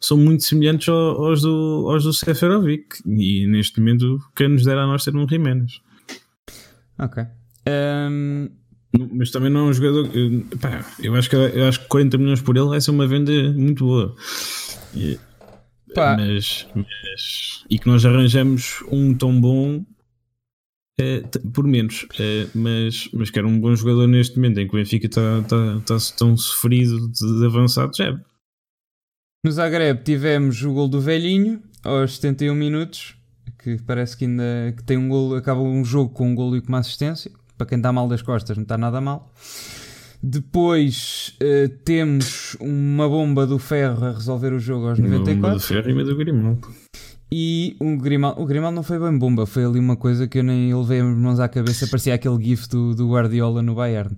são 0.00 0.16
muito 0.16 0.44
semelhantes 0.44 0.88
aos 0.88 1.42
do, 1.42 1.88
aos 1.90 2.04
do 2.04 2.12
Seferovic. 2.12 2.86
E 3.04 3.46
neste 3.46 3.80
momento, 3.80 4.20
quem 4.34 4.48
nos 4.48 4.64
dera 4.64 4.84
a 4.84 4.86
nós 4.86 5.04
ter 5.04 5.14
um 5.16 5.28
Jiménez. 5.28 5.80
Ok. 6.98 7.24
Um... 7.68 8.48
Mas 9.12 9.30
também 9.30 9.50
não 9.50 9.66
é 9.66 9.70
um 9.70 9.72
jogador. 9.72 10.08
Pá, 10.60 10.84
eu, 11.02 11.14
acho 11.14 11.28
que, 11.28 11.36
eu 11.36 11.68
acho 11.68 11.80
que 11.80 11.88
40 11.88 12.16
milhões 12.18 12.40
por 12.40 12.56
ele 12.56 12.68
vai 12.68 12.80
ser 12.80 12.92
uma 12.92 13.06
venda 13.06 13.32
muito 13.52 13.84
boa. 13.84 14.16
E, 14.94 15.18
mas, 15.94 16.66
mas, 16.74 17.64
e 17.68 17.78
que 17.78 17.86
nós 17.86 18.04
arranjamos 18.04 18.82
um 18.90 19.14
tão 19.14 19.38
bom 19.38 19.84
é, 20.98 21.20
por 21.52 21.66
menos, 21.66 22.06
é, 22.18 22.46
mas, 22.54 23.10
mas 23.12 23.28
que 23.28 23.38
era 23.38 23.46
um 23.46 23.60
bom 23.60 23.74
jogador 23.74 24.06
neste 24.06 24.36
momento 24.36 24.60
em 24.60 24.66
que 24.66 24.74
o 24.74 24.78
Benfica 24.78 25.06
está 25.06 25.42
tá, 25.42 25.80
tá 25.84 25.96
tão 26.16 26.36
sofrido 26.36 27.10
de, 27.10 27.38
de 27.38 27.44
avançado. 27.44 27.94
Já. 27.94 28.18
No 29.44 29.52
Zagreb 29.52 30.02
tivemos 30.02 30.62
o 30.62 30.72
gol 30.72 30.88
do 30.88 31.00
velhinho 31.00 31.62
aos 31.84 32.16
71 32.16 32.54
minutos, 32.54 33.14
que 33.58 33.76
parece 33.82 34.16
que 34.16 34.24
ainda 34.24 34.74
que 34.74 34.82
tem 34.84 34.96
um 34.96 35.08
gol, 35.08 35.36
acaba 35.36 35.60
um 35.60 35.84
jogo 35.84 36.14
com 36.14 36.30
um 36.30 36.34
gol 36.34 36.56
e 36.56 36.62
com 36.62 36.68
uma 36.68 36.78
assistência. 36.78 37.30
Para 37.56 37.66
quem 37.66 37.78
está 37.78 37.92
mal 37.92 38.08
das 38.08 38.22
costas, 38.22 38.56
não 38.56 38.62
está 38.62 38.76
nada 38.76 39.00
mal. 39.00 39.32
Depois 40.22 41.36
uh, 41.42 41.68
temos 41.84 42.56
uma 42.60 43.08
bomba 43.08 43.46
do 43.46 43.58
Ferro 43.58 44.04
a 44.04 44.12
resolver 44.12 44.52
o 44.52 44.58
jogo 44.58 44.88
aos 44.88 44.98
94. 44.98 45.32
Uma 45.32 45.42
bomba 45.42 45.54
do 45.54 45.60
Ferro 45.60 45.90
e 45.90 45.92
uma 45.92 46.04
do 46.04 46.16
Grimaldo. 46.16 46.68
E 47.30 47.76
o 47.80 47.96
Grimaldo, 47.96 48.40
o 48.40 48.46
Grimaldo 48.46 48.76
não 48.76 48.82
foi 48.82 48.98
bem 48.98 49.18
bomba, 49.18 49.46
foi 49.46 49.64
ali 49.64 49.78
uma 49.78 49.96
coisa 49.96 50.28
que 50.28 50.38
eu 50.38 50.44
nem 50.44 50.72
levei 50.74 51.00
as 51.00 51.16
mãos 51.16 51.40
à 51.40 51.48
cabeça, 51.48 51.86
parecia 51.88 52.14
aquele 52.14 52.42
gif 52.42 52.68
do, 52.68 52.94
do 52.94 53.10
Guardiola 53.10 53.62
no 53.62 53.74
Bayern. 53.74 54.14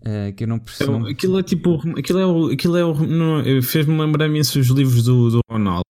Uh, 0.00 0.32
que 0.34 0.44
eu 0.44 0.48
não 0.48 0.58
percebo. 0.58 1.08
É, 1.08 1.10
aquilo 1.10 1.38
é 1.38 1.42
tipo. 1.42 1.82
Aquilo 1.98 2.18
é 2.20 2.26
o. 2.26 2.46
Aquilo 2.52 2.76
é 2.76 2.84
o 2.84 3.62
Fez-me 3.62 3.98
lembrar 3.98 4.26
imenso 4.26 4.60
os 4.60 4.68
livros 4.68 5.02
do, 5.02 5.30
do 5.30 5.40
Ronaldo, 5.50 5.82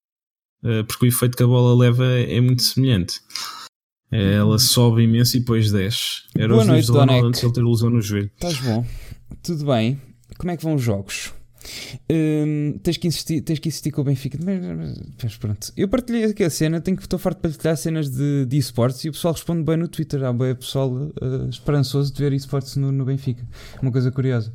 uh, 0.63 0.83
porque 0.85 1.05
o 1.05 1.07
efeito 1.07 1.37
que 1.37 1.43
a 1.43 1.47
bola 1.47 1.77
leva 1.77 2.03
é 2.05 2.41
muito 2.41 2.63
semelhante. 2.63 3.21
Ela 4.11 4.57
sobe 4.57 5.03
imenso 5.03 5.37
e 5.37 5.39
depois 5.39 5.71
desce. 5.71 6.23
Era 6.35 6.49
Boa 6.49 6.61
os 6.61 6.67
noite, 6.67 6.87
do 6.87 6.93
Ronaldo 6.93 7.27
antes 7.27 7.41
de 7.41 7.45
ele 7.45 7.53
ter 7.53 7.63
lesão 7.63 7.89
no 7.89 8.01
joelho. 8.01 8.31
Estás 8.35 8.57
bom? 8.59 8.85
Tudo 9.43 9.65
bem? 9.65 9.99
Como 10.37 10.51
é 10.51 10.57
que 10.57 10.63
vão 10.63 10.75
os 10.75 10.81
jogos? 10.81 11.33
Hum, 12.09 12.79
tens, 12.81 12.97
que 12.97 13.07
insistir, 13.07 13.41
tens 13.41 13.59
que 13.59 13.67
insistir 13.67 13.91
com 13.91 14.01
o 14.01 14.03
Benfica. 14.03 14.37
Mas, 14.43 14.59
mas, 14.61 15.01
mas 15.21 15.37
pronto. 15.37 15.73
Eu 15.75 15.87
partilhei 15.87 16.25
aqui 16.25 16.43
a 16.43 16.49
cena, 16.49 16.79
tenho 16.79 16.95
que 16.95 17.03
estou 17.03 17.19
farto 17.19 17.37
de 17.37 17.41
partilhar 17.41 17.75
cenas 17.77 18.09
de, 18.09 18.45
de 18.45 18.57
esportes 18.57 19.03
e 19.03 19.09
o 19.09 19.11
pessoal 19.11 19.33
responde 19.33 19.63
bem 19.63 19.77
no 19.77 19.87
Twitter. 19.87 20.23
Há 20.23 20.31
bem 20.31 20.55
pessoal 20.55 20.89
uh, 20.89 21.49
esperançoso 21.49 22.13
de 22.13 22.19
ver 22.19 22.33
esportes 22.33 22.75
no, 22.75 22.91
no 22.91 23.05
Benfica. 23.05 23.45
Uma 23.81 23.91
coisa 23.91 24.11
curiosa. 24.11 24.51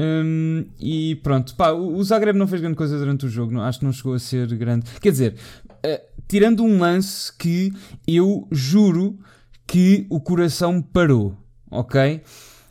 Um, 0.00 0.64
e 0.80 1.16
pronto, 1.16 1.54
pá, 1.54 1.72
o 1.72 2.02
Zagreb 2.02 2.38
não 2.38 2.46
fez 2.46 2.62
grande 2.62 2.76
coisa 2.76 2.98
durante 2.98 3.26
o 3.26 3.28
jogo, 3.28 3.52
não, 3.52 3.62
acho 3.62 3.80
que 3.80 3.84
não 3.84 3.92
chegou 3.92 4.14
a 4.14 4.18
ser 4.18 4.46
grande. 4.56 4.86
Quer 4.98 5.10
dizer, 5.10 5.34
uh, 5.68 6.00
tirando 6.26 6.64
um 6.64 6.78
lance 6.78 7.30
que 7.36 7.70
eu 8.06 8.48
juro 8.50 9.18
que 9.66 10.06
o 10.08 10.18
coração 10.18 10.80
parou, 10.80 11.36
ok? 11.70 12.22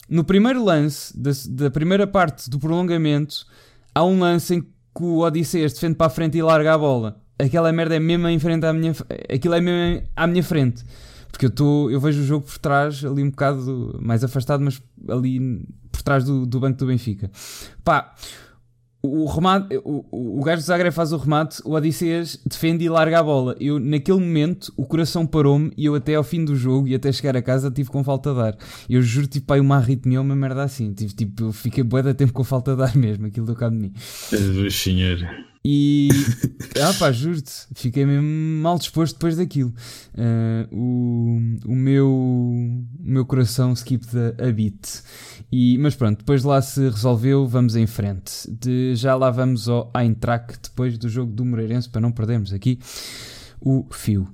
No 0.09 0.23
primeiro 0.23 0.63
lance 0.63 1.15
da, 1.15 1.29
da, 1.49 1.69
primeira 1.69 2.07
parte 2.07 2.49
do 2.49 2.57
prolongamento, 2.57 3.45
há 3.93 4.03
um 4.03 4.19
lance 4.19 4.55
em 4.55 4.61
que 4.61 5.03
o 5.03 5.19
Odisseias 5.19 5.73
defende 5.73 5.95
para 5.95 6.07
a 6.07 6.09
frente 6.09 6.35
e 6.37 6.41
larga 6.41 6.73
a 6.73 6.77
bola. 6.77 7.21
Aquela 7.37 7.71
merda 7.71 7.95
é 7.95 7.99
mesmo 7.99 8.27
em 8.27 8.39
frente 8.39 8.65
à 8.65 8.73
minha, 8.73 8.91
aquilo 9.31 9.53
é 9.53 9.61
mesmo 9.61 10.03
à 10.15 10.25
minha 10.25 10.43
frente. 10.43 10.83
Porque 11.31 11.45
eu, 11.45 11.49
tô, 11.49 11.89
eu 11.89 11.99
vejo 11.99 12.21
o 12.21 12.25
jogo 12.25 12.45
por 12.45 12.57
trás, 12.57 13.03
ali 13.05 13.23
um 13.23 13.29
bocado 13.29 13.97
mais 14.01 14.23
afastado, 14.23 14.63
mas 14.63 14.81
ali 15.07 15.65
por 15.91 16.01
trás 16.01 16.23
do, 16.23 16.45
do 16.45 16.59
banco 16.59 16.77
do 16.77 16.87
Benfica. 16.87 17.31
Pá, 17.83 18.13
o, 19.01 19.25
remate, 19.25 19.77
o, 19.77 20.39
o 20.39 20.43
gajo 20.43 20.61
do 20.61 20.65
Zagreb 20.65 20.93
faz 20.93 21.13
o 21.13 21.17
remate, 21.17 21.61
o 21.63 21.71
Odisseias 21.71 22.37
defende 22.45 22.83
e 22.83 22.89
larga 22.89 23.19
a 23.19 23.23
bola. 23.23 23.55
Eu, 23.59 23.79
naquele 23.79 24.19
momento, 24.19 24.73
o 24.75 24.85
coração 24.85 25.25
parou-me 25.25 25.71
e 25.77 25.85
eu 25.85 25.95
até 25.95 26.15
ao 26.15 26.23
fim 26.23 26.43
do 26.43 26.55
jogo 26.55 26.87
e 26.87 26.95
até 26.95 27.11
chegar 27.11 27.35
a 27.37 27.41
casa 27.41 27.71
tive 27.71 27.89
com 27.89 28.03
falta 28.03 28.33
de 28.33 28.41
ar. 28.41 28.57
Eu 28.89 29.01
juro, 29.01 29.27
tipo, 29.27 29.53
aí 29.53 29.61
uma 29.61 29.77
arritmia 29.77 30.19
uma 30.19 30.35
merda 30.35 30.63
assim. 30.63 30.93
Tive, 30.93 31.13
tipo, 31.13 31.45
eu 31.45 31.53
fiquei 31.53 31.83
bué 31.83 32.03
da 32.03 32.13
tempo 32.13 32.33
com 32.33 32.43
falta 32.43 32.75
de 32.75 32.83
ar 32.83 32.95
mesmo, 32.97 33.27
aquilo 33.27 33.45
do 33.45 33.55
cabo 33.55 33.75
de 33.75 33.83
mim. 33.83 33.93
Jesus 34.31 34.75
senhor. 34.75 35.19
E. 35.63 36.09
ah 36.81 36.93
pá, 36.97 37.11
juro-te, 37.11 37.51
fiquei 37.75 38.05
mesmo 38.05 38.61
mal 38.61 38.77
disposto 38.77 39.15
depois 39.15 39.35
daquilo. 39.35 39.73
Uh, 40.13 40.75
o, 40.75 41.71
o, 41.71 41.75
meu, 41.75 42.09
o 42.09 42.85
meu 42.99 43.25
coração 43.25 43.73
skip 43.73 44.05
a 44.37 44.51
beat. 44.51 45.03
E, 45.51 45.77
mas 45.79 45.95
pronto, 45.95 46.19
depois 46.19 46.41
de 46.41 46.47
lá 46.47 46.61
se 46.61 46.81
resolveu, 46.89 47.47
vamos 47.47 47.75
em 47.75 47.87
frente. 47.87 48.31
De, 48.47 48.95
já 48.95 49.15
lá 49.15 49.31
vamos 49.31 49.67
ao 49.67 49.91
Eintracht 49.95 50.59
depois 50.63 50.97
do 50.97 51.09
jogo 51.09 51.31
do 51.31 51.43
Moreirense, 51.43 51.89
para 51.89 52.01
não 52.01 52.11
perdermos 52.11 52.53
aqui 52.53 52.79
o 53.59 53.85
fio. 53.91 54.27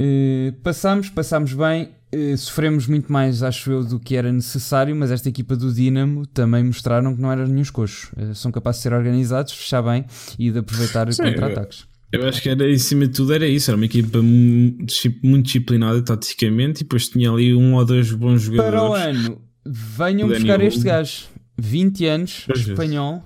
Uh, 0.00 0.52
passamos, 0.62 1.10
passamos 1.10 1.52
bem, 1.52 1.90
uh, 2.14 2.36
sofremos 2.36 2.86
muito 2.86 3.12
mais, 3.12 3.42
acho 3.42 3.70
eu, 3.70 3.84
do 3.84 4.00
que 4.00 4.16
era 4.16 4.32
necessário, 4.32 4.96
mas 4.96 5.10
esta 5.10 5.28
equipa 5.28 5.54
do 5.54 5.72
Dinamo 5.72 6.26
também 6.26 6.64
mostraram 6.64 7.14
que 7.14 7.20
não 7.20 7.30
eram 7.30 7.46
nenhum 7.46 7.64
coxos. 7.72 8.10
Uh, 8.16 8.34
são 8.34 8.50
capazes 8.50 8.80
de 8.80 8.84
ser 8.84 8.94
organizados, 8.94 9.52
fechar 9.52 9.82
bem 9.82 10.04
e 10.38 10.50
de 10.50 10.58
aproveitar 10.58 11.06
contra-ataques. 11.14 11.86
Eu 12.10 12.26
acho 12.26 12.42
que 12.42 12.48
era, 12.48 12.70
em 12.70 12.78
cima 12.78 13.06
de 13.06 13.14
tudo 13.14 13.32
era 13.32 13.46
isso, 13.46 13.70
era 13.70 13.76
uma 13.76 13.86
equipa 13.86 14.20
muito 14.20 15.44
disciplinada 15.44 16.02
taticamente 16.02 16.80
e 16.80 16.84
depois 16.84 17.08
tinha 17.08 17.30
ali 17.30 17.54
um 17.54 17.74
ou 17.74 17.84
dois 17.86 18.12
bons 18.12 18.42
jogadores. 18.42 18.70
Para 18.70 18.90
o 18.90 18.92
ano, 18.92 19.40
venham 19.64 20.28
buscar 20.28 20.60
este 20.60 20.80
gajo. 20.80 21.26
20 21.58 22.06
anos, 22.06 22.46
espanhol. 22.54 23.22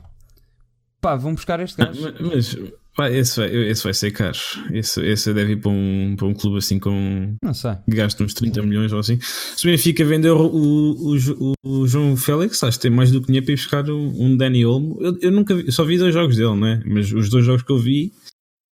Pá, 1.00 1.16
vão 1.16 1.34
buscar 1.34 1.60
este 1.60 1.76
gajo. 1.76 2.00
Mas, 2.02 2.20
mas 2.20 2.58
pá, 2.96 3.10
esse, 3.10 3.38
vai, 3.38 3.54
esse 3.68 3.84
vai 3.84 3.94
ser 3.94 4.10
caro. 4.10 4.38
Esse, 4.72 5.00
esse 5.06 5.32
deve 5.32 5.52
ir 5.52 5.60
para 5.60 5.70
um, 5.70 6.14
para 6.16 6.26
um 6.26 6.34
clube 6.34 6.58
assim 6.58 6.78
com. 6.78 7.36
Não 7.42 7.54
sei. 7.54 7.72
Gasta 7.88 8.24
uns 8.24 8.34
30 8.34 8.62
milhões 8.62 8.92
ou 8.92 8.98
assim. 8.98 9.18
Se 9.20 9.66
o 9.66 9.70
Benfica 9.70 10.04
vender 10.04 10.30
o, 10.30 10.46
o, 10.46 11.52
o, 11.64 11.86
João 11.86 12.16
Félix, 12.16 12.62
acho 12.62 12.78
que 12.78 12.82
tem 12.82 12.90
mais 12.90 13.10
do 13.10 13.20
que 13.20 13.28
dinheiro 13.28 13.46
para 13.46 13.52
ir 13.52 13.56
buscar 13.56 13.88
um 13.90 14.36
Dani 14.36 14.66
Olmo. 14.66 14.98
Eu, 15.00 15.18
eu 15.20 15.30
nunca 15.30 15.54
vi, 15.54 15.70
só 15.70 15.84
vi 15.84 15.98
dois 15.98 16.12
jogos 16.12 16.36
dele, 16.36 16.56
né? 16.56 16.82
Mas 16.84 17.12
os 17.12 17.28
dois 17.30 17.44
jogos 17.44 17.62
que 17.62 17.72
eu 17.72 17.78
vi. 17.78 18.12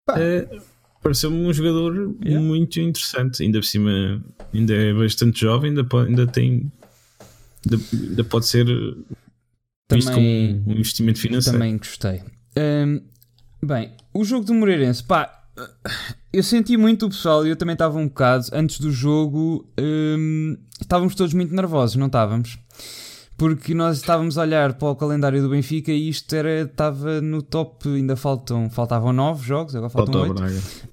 É, 0.09 0.47
Pareceu-me 1.03 1.45
um 1.45 1.51
jogador 1.51 2.15
yeah. 2.23 2.41
muito 2.41 2.79
interessante. 2.79 3.43
Ainda 3.43 3.59
por 3.59 3.65
cima, 3.65 4.23
ainda 4.53 4.73
é 4.73 4.93
bastante 4.93 5.41
jovem, 5.41 5.71
ainda, 5.71 5.83
pode, 5.83 6.09
ainda 6.09 6.25
tem 6.25 6.71
ainda 7.71 8.23
pode 8.23 8.45
ser 8.45 8.65
visto 9.91 10.11
também, 10.11 10.61
como 10.61 10.73
um 10.73 10.79
investimento 10.79 11.19
financeiro. 11.19 11.57
Também 11.57 11.77
gostei. 11.77 12.21
Um, 12.57 13.01
bem, 13.65 13.95
o 14.13 14.23
jogo 14.23 14.45
do 14.45 14.53
Moreirense, 14.53 15.03
pá, 15.03 15.43
eu 16.31 16.43
senti 16.43 16.77
muito 16.77 17.05
o 17.05 17.09
pessoal, 17.09 17.45
e 17.45 17.49
eu 17.49 17.55
também 17.55 17.73
estava 17.73 17.97
um 17.97 18.07
bocado, 18.07 18.47
antes 18.53 18.79
do 18.79 18.91
jogo, 18.91 19.67
um, 19.79 20.57
estávamos 20.81 21.15
todos 21.15 21.33
muito 21.33 21.53
nervosos, 21.53 21.95
não 21.95 22.07
estávamos? 22.07 22.57
Porque 23.35 23.73
nós 23.73 23.97
estávamos 23.97 24.37
a 24.37 24.41
olhar 24.41 24.73
para 24.73 24.89
o 24.89 24.95
calendário 24.95 25.41
do 25.41 25.49
Benfica 25.49 25.91
e 25.91 26.07
isto 26.09 26.33
era, 26.35 26.61
estava 26.61 27.19
no 27.19 27.41
top, 27.41 27.89
ainda 27.89 28.15
faltam, 28.15 28.69
faltavam 28.69 29.11
nove 29.11 29.45
jogos, 29.45 29.75
agora 29.75 29.89
faltam 29.89 30.21
oito. 30.21 30.43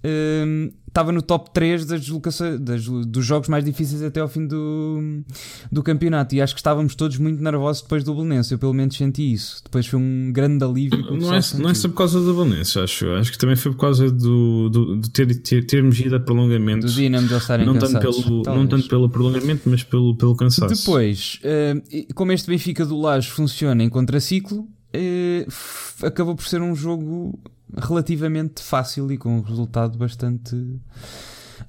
Um, 0.04 0.72
estava 0.90 1.12
no 1.12 1.22
top 1.22 1.50
3 1.52 1.86
das 1.86 2.00
deslocações, 2.00 2.60
das, 2.60 2.84
dos 2.84 3.24
jogos 3.24 3.48
mais 3.48 3.64
difíceis 3.64 4.02
até 4.02 4.20
ao 4.20 4.28
fim 4.28 4.46
do, 4.46 5.22
do 5.70 5.82
campeonato. 5.82 6.34
E 6.34 6.42
acho 6.42 6.52
que 6.54 6.60
estávamos 6.60 6.94
todos 6.94 7.16
muito 7.16 7.42
nervosos 7.42 7.82
depois 7.82 8.04
do 8.04 8.14
Belenense. 8.14 8.52
Eu 8.52 8.58
pelo 8.58 8.74
menos 8.74 8.96
senti 8.96 9.32
isso. 9.32 9.62
Depois 9.64 9.86
foi 9.86 9.98
um 9.98 10.32
grande 10.32 10.64
alívio. 10.64 10.98
Não 11.16 11.34
é, 11.34 11.40
não 11.58 11.70
é 11.70 11.74
só 11.74 11.88
por 11.88 11.96
causa 11.96 12.20
do 12.20 12.34
Belenense, 12.34 12.78
acho 12.78 13.06
eu. 13.06 13.16
Acho 13.16 13.32
que 13.32 13.38
também 13.38 13.56
foi 13.56 13.72
por 13.72 13.78
causa 13.78 14.10
do, 14.10 14.68
do, 14.68 14.96
de 15.00 15.10
ter, 15.10 15.42
ter, 15.42 15.64
termos 15.64 15.98
ido 16.00 16.16
a 16.16 16.20
prolongamento. 16.20 16.86
Do 16.86 16.92
Dinamo 16.92 17.28
de 17.28 17.34
estarem 17.34 17.64
não 17.64 17.74
cansados. 17.74 18.16
Tanto 18.16 18.42
pelo, 18.42 18.56
não 18.56 18.66
tanto 18.66 18.88
pelo 18.88 19.08
prolongamento, 19.08 19.68
mas 19.70 19.84
pelo, 19.84 20.16
pelo 20.16 20.34
cansaço. 20.34 20.74
Depois, 20.74 21.40
uh, 21.44 22.14
como 22.14 22.32
este 22.32 22.48
Benfica 22.48 22.84
do 22.84 23.00
Laje 23.00 23.30
funciona 23.30 23.82
em 23.82 23.88
contraciclo, 23.88 24.60
uh, 24.60 26.06
acabou 26.06 26.34
por 26.34 26.46
ser 26.46 26.60
um 26.60 26.74
jogo 26.74 27.38
relativamente 27.76 28.62
fácil 28.62 29.10
e 29.12 29.18
com 29.18 29.38
um 29.38 29.42
resultado 29.42 29.98
bastante 29.98 30.56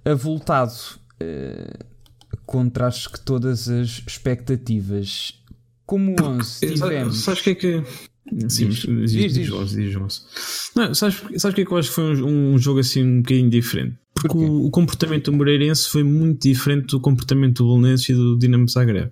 avultado. 0.06 0.74
Uh, 1.22 1.92
contra 2.46 2.88
acho 2.88 3.12
que 3.12 3.20
todas 3.20 3.68
as 3.70 4.04
expectativas. 4.08 5.34
Como 5.86 6.16
11 6.22 6.74
tivemos. 6.74 7.18
Sabes 7.24 7.42
o 7.42 7.44
que 7.44 7.50
é 7.50 7.56
que. 7.56 7.84
Sim, 8.48 8.70
diz, 8.70 8.80
diz, 8.80 9.12
diz, 9.12 9.34
diz, 9.34 9.50
diz, 9.50 9.92
diz 9.94 10.26
Não, 10.76 10.94
sabes, 10.94 11.18
sabes 11.38 11.46
o 11.46 11.54
que 11.54 11.62
é 11.62 11.66
que 11.66 11.72
eu 11.72 11.78
acho 11.78 11.90
que 11.90 11.96
foi 11.96 12.24
um, 12.24 12.54
um 12.54 12.58
jogo 12.58 12.80
assim 12.80 13.04
um 13.04 13.22
bocadinho 13.22 13.50
diferente? 13.50 13.98
Porque 14.14 14.38
o, 14.38 14.66
o, 14.66 14.70
comportamento 14.70 15.32
do 15.32 15.38
Moreirense 15.38 15.90
foi 15.90 16.04
muito 16.04 16.48
diferente 16.48 16.88
do 16.88 17.00
comportamento 17.00 17.64
do 17.64 17.70
Bolonense 17.70 18.12
e 18.12 18.16
do 18.16 18.38
Dinamo 18.38 18.68
Zagreb. 18.68 19.12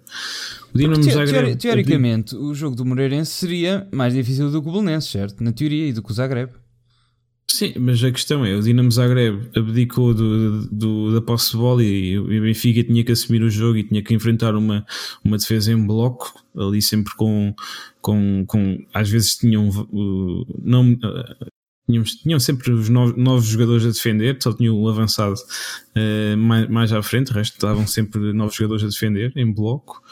O 0.74 0.78
Dinamo 0.78 1.02
te, 1.02 1.12
Zagreb. 1.12 1.56
Teoricamente, 1.56 2.36
o 2.36 2.54
jogo 2.54 2.76
do 2.76 2.86
Moreirense 2.86 3.32
seria 3.32 3.88
mais 3.92 4.14
difícil 4.14 4.52
do 4.52 4.62
que 4.62 4.70
o 4.70 4.72
Bolonense, 4.72 5.08
certo? 5.08 5.44
Na 5.44 5.52
teoria, 5.52 5.88
e 5.88 5.94
do 5.94 6.04
que 6.04 6.12
o 6.12 6.14
Zagreb. 6.14 6.52
Sim, 7.52 7.74
mas 7.80 8.04
a 8.04 8.12
questão 8.12 8.46
é, 8.46 8.56
o 8.56 8.62
Dinamo 8.62 8.92
Zagreb 8.92 9.50
abdicou 9.56 10.14
do, 10.14 10.68
do, 10.68 11.14
da 11.16 11.22
posse 11.22 11.52
de 11.52 11.58
bola 11.58 11.84
e, 11.84 12.18
o 12.20 12.26
Benfica 12.26 12.84
tinha 12.84 13.04
que 13.04 13.12
assumir 13.12 13.42
o 13.42 13.50
jogo 13.50 13.78
e 13.78 13.84
tinha 13.84 14.04
que 14.04 14.14
enfrentar 14.14 14.56
uma, 14.56 14.86
uma 15.26 15.36
defesa 15.36 15.72
em 15.72 15.86
bloco, 15.86 16.32
ali 16.56 16.80
sempre 16.80 17.14
com, 17.16 17.54
com, 18.02 18.46
com 18.48 18.78
às 18.94 19.10
vezes 19.10 19.38
tinham 19.38 19.68
não, 20.64 20.96
tinham, 21.90 22.04
tinham 22.04 22.40
sempre 22.40 22.72
os 22.72 22.88
novos, 22.88 23.18
novos, 23.18 23.46
jogadores 23.48 23.84
a 23.84 23.90
defender, 23.90 24.38
só 24.40 24.54
tinham 24.54 24.80
o 24.80 24.88
avançado 24.88 25.34
uh, 25.34 26.38
mais, 26.38 26.70
mais 26.70 26.94
à 26.94 27.02
frente, 27.02 27.32
o 27.32 27.34
resto 27.34 27.56
estavam 27.56 27.88
sempre 27.88 28.32
novos 28.32 28.56
jogadores 28.56 28.84
a 28.84 28.88
defender 28.88 29.34
em 29.36 29.52
bloco. 29.52 30.04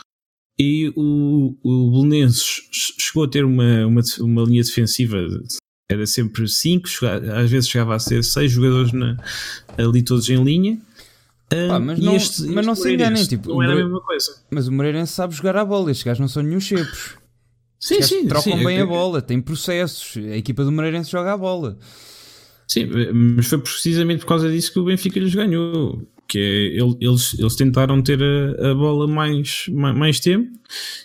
E 0.60 0.91
o, 0.95 1.56
o 1.63 1.91
Belenenses 1.91 2.67
chegou 3.00 3.26
a 3.26 3.28
ter 3.28 3.45
uma, 3.45 3.86
uma, 3.86 4.02
uma 4.21 4.43
linha 4.43 4.63
defensiva 4.63 5.17
era 5.89 6.06
sempre 6.06 6.47
5, 6.47 6.88
às 7.34 7.50
vezes 7.50 7.69
chegava 7.69 7.95
a 7.95 8.00
ser 8.00 8.23
6 8.23 8.52
jogadores 8.52 8.91
na, 8.91 9.17
ali 9.78 10.04
todos 10.04 10.30
em 10.30 10.43
linha. 10.43 10.80
Pá, 11.50 11.80
mas, 11.80 12.00
não, 12.00 12.15
este, 12.15 12.43
mas 12.47 12.65
não 12.65 12.76
se 12.76 12.93
enganem, 12.93 13.26
tipo, 13.26 13.50
não 13.50 13.63
era 13.63 13.71
a 13.71 13.76
mesma 13.78 14.02
coisa. 14.02 14.36
Mas 14.52 14.67
o 14.67 14.71
Moreirense 14.71 15.13
sabe 15.13 15.34
jogar 15.34 15.56
a 15.56 15.63
bola, 15.63 15.89
estes 15.89 16.04
gajos 16.04 16.19
não 16.19 16.28
são 16.28 16.43
nenhum 16.43 16.60
chepos. 16.60 17.15
Sim, 17.80 18.02
sim, 18.02 18.28
trocam 18.28 18.58
sim, 18.58 18.65
bem 18.65 18.80
é, 18.80 18.82
a 18.82 18.86
bola, 18.86 19.21
têm 19.21 19.39
processos. 19.39 20.17
A 20.17 20.36
equipa 20.36 20.65
do 20.65 20.71
Moreirense 20.73 21.10
joga 21.10 21.32
a 21.32 21.38
bola. 21.38 21.78
Sim, 22.67 22.89
mas 23.36 23.45
foi 23.47 23.60
precisamente 23.60 24.21
por 24.21 24.28
causa 24.28 24.52
disso 24.52 24.73
que 24.73 24.80
o 24.80 24.84
Benfica 24.84 25.19
lhes 25.19 25.34
ganhou 25.34 26.06
que 26.28 26.38
é, 26.40 27.04
eles, 27.04 27.38
eles 27.40 27.56
tentaram 27.56 28.02
ter 28.02 28.22
a, 28.22 28.72
a 28.72 28.76
bola 28.76 29.08
mais, 29.08 29.66
mais, 29.70 30.20
tempo 30.20 30.52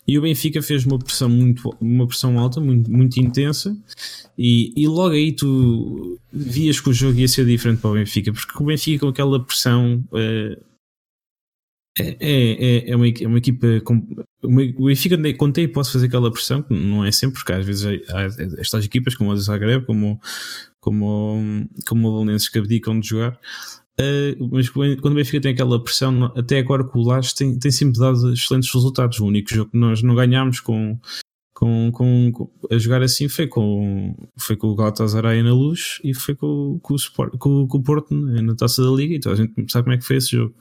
e 0.07 0.19
o 0.19 0.23
Benfica 0.23 0.61
fez 0.61 0.85
uma 0.85 0.99
pressão 0.99 1.29
muito 1.29 1.75
uma 1.81 2.07
pressão 2.07 2.39
alta, 2.39 2.61
muito, 2.61 2.91
muito 2.91 3.19
intensa 3.19 3.77
e, 4.37 4.73
e 4.77 4.87
logo 4.89 5.15
aí 5.15 5.33
tu 5.33 6.19
vias 6.33 6.81
que 6.81 6.91
o 6.91 6.93
jogo 6.93 7.19
ia 7.19 7.29
ser 7.29 7.47
diferente 7.47 7.81
para 7.81 7.91
o 7.91 7.95
Benfica, 7.95 8.33
porque 8.33 8.63
o 8.63 8.67
Benfica 8.67 9.01
com 9.01 9.09
aquela 9.09 9.45
pressão 9.45 10.05
é, 10.13 10.59
é, 11.99 12.17
é, 12.21 12.91
é, 12.91 12.97
uma, 12.97 13.07
é 13.07 13.27
uma 13.27 13.39
equipa 13.39 13.81
com, 13.85 14.07
o 14.43 14.87
Benfica 14.87 15.17
quando 15.35 15.55
tem 15.55 15.69
pode 15.69 15.93
fazer 15.93 16.07
aquela 16.07 16.33
pressão, 16.33 16.65
não 16.71 17.05
é 17.05 17.13
sempre, 17.13 17.37
porque 17.37 17.53
às 17.53 17.65
vezes 17.65 17.87
há 18.11 18.23
estas 18.59 18.85
equipas 18.85 19.15
como 19.15 19.31
o 19.31 19.37
Zagreb, 19.37 19.85
como, 19.85 20.21
como, 20.81 21.69
como 21.87 22.09
o 22.09 22.13
Valenenses 22.13 22.49
que 22.49 22.59
abdicam 22.59 22.99
de 22.99 23.09
jogar 23.09 23.39
Uh, 24.01 24.49
mas 24.51 24.71
quando 24.71 25.13
o 25.13 25.15
Benfica 25.15 25.41
tem 25.41 25.53
aquela 25.53 25.83
pressão, 25.83 26.33
até 26.37 26.59
agora 26.59 26.83
com 26.83 26.99
o 26.99 27.07
Lages 27.07 27.35
tem, 27.35 27.59
tem 27.59 27.71
sempre 27.71 27.99
dado 27.99 28.33
excelentes 28.33 28.73
resultados. 28.73 29.21
O 29.21 29.27
único 29.27 29.53
jogo 29.55 29.71
que 29.71 29.79
nós 29.79 30.03
não 30.03 30.15
ganhámos 30.15 30.61
com, 30.61 30.99
com, 31.53 31.91
com, 31.93 32.33
com, 32.33 32.51
a 32.71 32.79
jogar 32.79 33.03
assim 33.03 33.29
foi 33.29 33.47
com, 33.47 34.17
foi 34.39 34.57
com 34.57 34.69
o 34.69 34.75
Galatasaray 34.75 35.43
na 35.43 35.53
luz 35.53 36.01
e 36.03 36.15
foi 36.15 36.35
com, 36.35 36.79
com, 36.83 36.95
o, 36.95 36.97
Sport, 36.97 37.37
com, 37.39 37.67
com 37.69 37.79
o 37.79 37.83
Porto 37.83 38.15
na 38.15 38.55
taça 38.55 38.83
da 38.83 38.91
Liga. 38.91 39.15
Então 39.15 39.33
a 39.33 39.37
gente 39.37 39.71
sabe 39.71 39.85
como 39.85 39.95
é 39.95 39.99
que 39.99 40.05
foi 40.05 40.17
esse 40.17 40.31
jogo. 40.31 40.55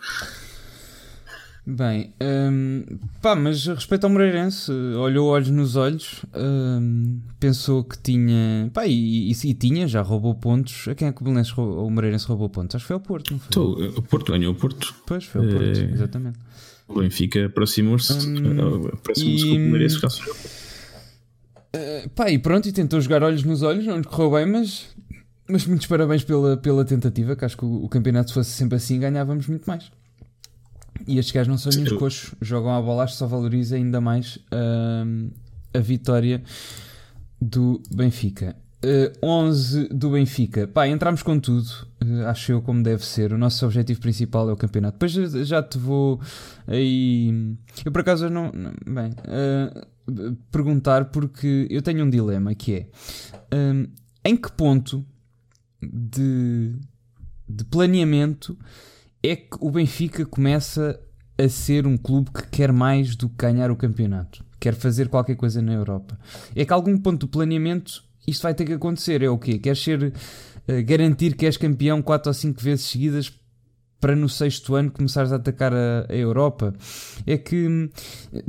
Bem, 1.66 2.12
um, 2.20 2.84
pá, 3.22 3.36
mas 3.36 3.68
respeito 3.68 4.06
ao 4.06 4.10
Moreirense, 4.10 4.72
olhou 4.72 5.28
olhos 5.28 5.52
nos 5.52 5.76
olhos, 5.76 6.26
um, 6.36 7.20
pensou 7.40 7.84
que 7.84 8.00
tinha, 8.00 8.72
pá, 8.74 8.88
e, 8.88 9.30
e, 9.30 9.32
e, 9.32 9.54
tinha, 9.54 9.88
já 9.88 10.02
roubou 10.02 10.34
pontos. 10.34 10.88
A 10.88 10.96
quem 10.96 11.08
é 11.08 11.12
que 11.12 11.22
o, 11.22 11.24
Belenense, 11.24 11.54
o 11.56 11.88
Moreirense 11.88 12.26
roubou 12.26 12.50
pontos? 12.50 12.76
Acho 12.76 12.84
que 12.84 12.88
foi 12.88 12.96
ao 12.96 13.00
Porto, 13.00 13.34
não 13.34 13.40
foi? 13.40 13.50
Então, 13.50 13.74
o 13.96 14.02
Porto 14.02 14.32
ganhou 14.32 14.54
o 14.54 14.56
Porto. 14.56 14.92
Pois, 15.06 15.26
foi 15.26 15.46
ao 15.46 15.52
Porto, 15.52 15.80
é... 15.80 15.84
exatamente. 15.94 16.40
O 16.88 17.00
Benfica 17.00 17.46
aproximou-se, 17.46 18.12
um, 18.28 18.88
aproximou-se 18.88 19.48
com 19.48 19.56
o 19.56 19.60
Moreirense, 19.60 19.98
uh, 19.98 20.10
pá, 22.16 22.32
e 22.32 22.40
pronto, 22.40 22.68
e 22.68 22.72
tentou 22.72 23.00
jogar 23.00 23.22
olhos 23.22 23.44
nos 23.44 23.62
olhos, 23.62 23.86
não 23.86 23.98
lhe 23.98 24.04
correu 24.04 24.32
bem, 24.32 24.48
mas, 24.48 24.88
mas 25.48 25.68
muitos 25.68 25.86
parabéns 25.86 26.24
pela, 26.24 26.58
pela 26.58 26.84
tentativa, 26.84 27.36
que 27.36 27.46
acho 27.46 27.56
que 27.56 27.66
o, 27.66 27.84
o 27.84 27.88
campeonato 27.88 28.32
se 28.32 28.34
fosse 28.34 28.50
sempre 28.50 28.78
assim 28.78 29.00
ganhávamos 29.00 29.46
muito 29.46 29.66
mais. 29.66 29.92
E 31.08 31.18
estes 31.18 31.34
gajos 31.34 31.48
não 31.48 31.58
são 31.58 31.72
nenhum 31.72 31.98
coxos, 31.98 32.34
jogam 32.42 32.74
a 32.74 32.82
bola, 32.82 33.04
acho 33.04 33.14
que 33.14 33.20
só 33.20 33.28
valoriza 33.28 33.76
ainda 33.76 34.00
mais 34.00 34.36
uh, 34.36 35.32
a 35.74 35.80
vitória 35.80 36.44
do 37.42 37.82
Benfica. 37.92 38.56
Uh, 38.84 39.14
11 39.24 39.90
do 39.90 40.10
Benfica. 40.10 40.68
Pá, 40.68 40.88
entramos 40.88 41.22
com 41.22 41.40
tudo, 41.40 41.68
uh, 42.04 42.26
acho 42.28 42.52
eu 42.52 42.62
como 42.62 42.82
deve 42.82 43.06
ser. 43.06 43.32
O 43.32 43.38
nosso 43.38 43.64
objetivo 43.66 44.02
principal 44.02 44.50
é 44.50 44.54
o 44.54 44.58
campeonato. 44.58 44.98
Depois 44.98 45.48
já 45.48 45.62
te 45.62 45.78
vou 45.78 46.20
aí. 46.68 47.56
Eu 47.86 47.92
por 47.92 48.02
acaso 48.02 48.30
não. 48.30 48.52
não 48.52 48.74
bem, 48.86 49.12
uh, 49.12 50.36
perguntar 50.52 51.06
porque 51.06 51.68
eu 51.70 51.82
tenho 51.82 52.04
um 52.04 52.10
dilema 52.10 52.54
que 52.56 52.74
é 52.74 52.88
em 54.26 54.36
que 54.36 54.52
ponto 54.52 55.06
de, 55.82 56.74
de 57.48 57.64
planeamento 57.66 58.58
é 59.24 59.36
que 59.36 59.58
o 59.60 59.70
Benfica 59.70 60.26
começa 60.26 61.00
a 61.38 61.50
ser 61.50 61.88
um 61.88 61.98
clube 61.98 62.32
que 62.32 62.48
quer 62.50 62.72
mais 62.72 63.16
do 63.16 63.30
que 63.30 63.36
ganhar 63.38 63.72
o 63.72 63.76
campeonato. 63.76 64.44
Quer 64.60 64.76
fazer 64.76 65.10
qualquer 65.10 65.36
coisa 65.36 65.62
na 65.62 65.74
Europa. 65.74 66.20
É 66.56 66.66
que 66.66 66.74
a 66.74 66.76
algum 66.76 66.98
ponto 66.98 67.22
do 67.22 67.28
planeamento 67.28 68.04
isto 68.28 68.44
vai 68.44 68.54
ter 68.54 68.66
que 68.66 68.74
acontecer. 68.74 69.24
É 69.24 69.30
o 69.30 69.38
quê? 69.38 69.58
Queres 69.58 69.82
ser, 69.84 70.04
uh, 70.04 70.14
garantir 70.86 71.36
que 71.36 71.46
és 71.46 71.58
campeão 71.58 72.02
4 72.02 72.30
ou 72.30 72.34
5 72.34 72.62
vezes 72.62 72.86
seguidas 72.86 73.34
para 74.00 74.16
no 74.16 74.28
sexto 74.28 74.74
ano 74.74 74.90
começares 74.90 75.32
a 75.32 75.36
atacar 75.36 75.74
a, 75.74 76.08
a, 76.10 76.16
Europa. 76.16 76.74
É 77.26 77.38
que 77.38 77.68
hum, 77.68 77.90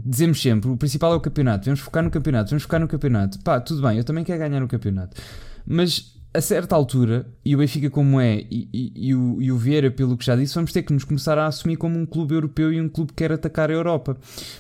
dizemos 0.05 0.41
sempre: 0.41 0.71
o 0.71 0.77
principal 0.77 1.13
é 1.13 1.17
o 1.17 1.21
campeonato, 1.21 1.67
vamos 1.67 1.81
focar 1.81 2.03
no 2.03 2.11
campeonato, 2.11 2.51
vamos 2.51 2.63
focar 2.63 2.81
no 2.81 2.89
campeonato. 2.89 3.39
Pá, 3.41 3.61
tudo 3.61 3.83
bem, 3.83 3.99
eu 3.99 4.05
também 4.05 4.25
quero 4.25 4.39
ganhar 4.39 4.63
o 4.63 4.69
campeonato. 4.69 5.21
Mas 5.67 6.19
a 6.35 6.41
certa 6.41 6.75
altura, 6.75 7.27
e 7.45 7.55
o 7.55 7.59
Benfica 7.59 7.91
como 7.91 8.21
é, 8.21 8.45
e, 8.51 8.69
e, 8.73 8.93
e, 9.09 9.15
o, 9.15 9.43
e 9.43 9.53
o 9.53 9.57
Vieira, 9.57 9.91
pelo 9.91 10.17
que 10.17 10.25
já 10.25 10.35
disse, 10.35 10.55
vamos 10.55 10.73
ter 10.73 10.83
que 10.83 10.93
nos 10.93 11.05
começar 11.05 11.37
a 11.37 11.47
assumir 11.47 11.77
como 11.77 11.99
um 11.99 12.07
clube 12.07 12.35
europeu 12.35 12.73
e 12.73 12.81
um 12.81 12.89
clube 12.89 13.13
que 13.13 13.17
quer 13.17 13.33
atacar 13.33 13.71
a 13.71 13.75
Europa. 13.75 14.17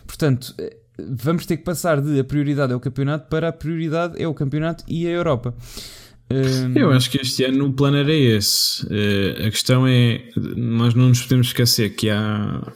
Portanto, 0.07 0.55
eh, 0.59 0.77
vamos 0.99 1.47
ter 1.47 1.57
que 1.57 1.65
passar 1.65 2.01
de 2.01 2.21
a 2.21 2.25
prioridade 2.25 2.73
é 2.73 2.77
o 2.77 2.81
campeonato 2.81 3.29
para 3.29 3.49
a 3.49 3.53
prioridade 3.53 4.21
é 4.21 4.29
o 4.29 4.35
campeonato 4.35 4.85
e 4.87 5.07
a 5.07 5.11
Europa. 5.11 5.55
Um... 6.31 6.77
Eu 6.77 6.91
acho 6.91 7.11
que 7.11 7.21
este 7.21 7.45
ano 7.45 7.67
o 7.67 7.73
plano 7.73 7.97
era 7.97 8.13
esse. 8.13 8.85
Uh, 8.87 9.47
a 9.47 9.51
questão 9.51 9.87
é, 9.87 10.29
nós 10.37 10.95
não 10.95 11.09
nos 11.09 11.23
podemos 11.23 11.49
esquecer 11.49 11.91
que 11.91 12.11
há 12.11 12.73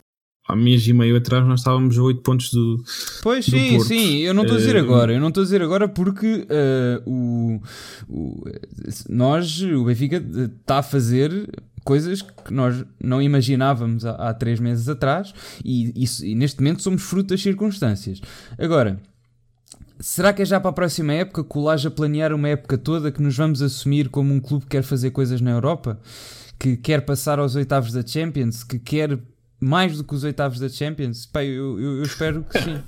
há 0.46 0.54
mês 0.54 0.86
e 0.86 0.92
meio 0.92 1.16
atrás 1.16 1.46
nós 1.46 1.60
estávamos 1.60 1.98
a 1.98 2.02
8 2.02 2.20
pontos 2.22 2.50
do. 2.50 2.82
Pois 3.22 3.46
do 3.46 3.50
sim, 3.50 3.70
Porto. 3.76 3.88
sim, 3.88 4.18
eu 4.18 4.32
não 4.32 4.42
estou 4.42 4.56
a 4.56 4.60
dizer 4.60 4.76
uh, 4.76 4.80
agora, 4.80 5.12
eu 5.12 5.20
não 5.20 5.28
estou 5.28 5.42
a 5.42 5.44
dizer 5.44 5.62
agora 5.62 5.88
porque 5.88 6.46
uh, 6.46 7.10
o, 7.10 7.62
o, 8.08 8.44
nós, 9.08 9.60
o 9.62 9.84
Benfica, 9.84 10.22
está 10.62 10.78
a 10.78 10.82
fazer 10.82 11.48
coisas 11.84 12.22
que 12.22 12.52
nós 12.52 12.84
não 13.02 13.22
imaginávamos 13.22 14.04
há, 14.04 14.12
há 14.12 14.34
três 14.34 14.58
meses 14.58 14.88
atrás 14.88 15.32
e, 15.64 15.92
isso, 16.02 16.24
e 16.24 16.34
neste 16.34 16.60
momento 16.60 16.82
somos 16.82 17.02
fruto 17.02 17.28
das 17.28 17.42
circunstâncias. 17.42 18.20
Agora. 18.58 19.00
Será 19.98 20.30
que 20.30 20.42
é 20.42 20.44
já 20.44 20.60
para 20.60 20.68
a 20.68 20.74
próxima 20.74 21.14
época 21.14 21.42
que 21.42 21.56
o 21.56 21.62
Laje 21.62 21.88
a 21.88 21.90
planear 21.90 22.30
uma 22.34 22.50
época 22.50 22.76
toda 22.76 23.10
que 23.10 23.22
nos 23.22 23.34
vamos 23.34 23.62
assumir 23.62 24.10
como 24.10 24.30
um 24.30 24.38
clube 24.38 24.64
que 24.64 24.72
quer 24.72 24.82
fazer 24.82 25.10
coisas 25.10 25.40
na 25.40 25.52
Europa? 25.52 25.98
Que 26.58 26.76
quer 26.76 27.00
passar 27.06 27.38
aos 27.38 27.54
oitavos 27.54 27.92
da 27.92 28.06
Champions? 28.06 28.62
Que 28.62 28.78
quer 28.78 29.18
mais 29.60 29.96
do 29.96 30.04
que 30.04 30.14
os 30.14 30.24
oitavos 30.24 30.58
da 30.58 30.68
Champions? 30.68 31.26
Pá, 31.26 31.44
eu, 31.44 31.78
eu, 31.80 31.96
eu 31.98 32.02
espero 32.02 32.44
que 32.44 32.58
sim. 32.58 32.82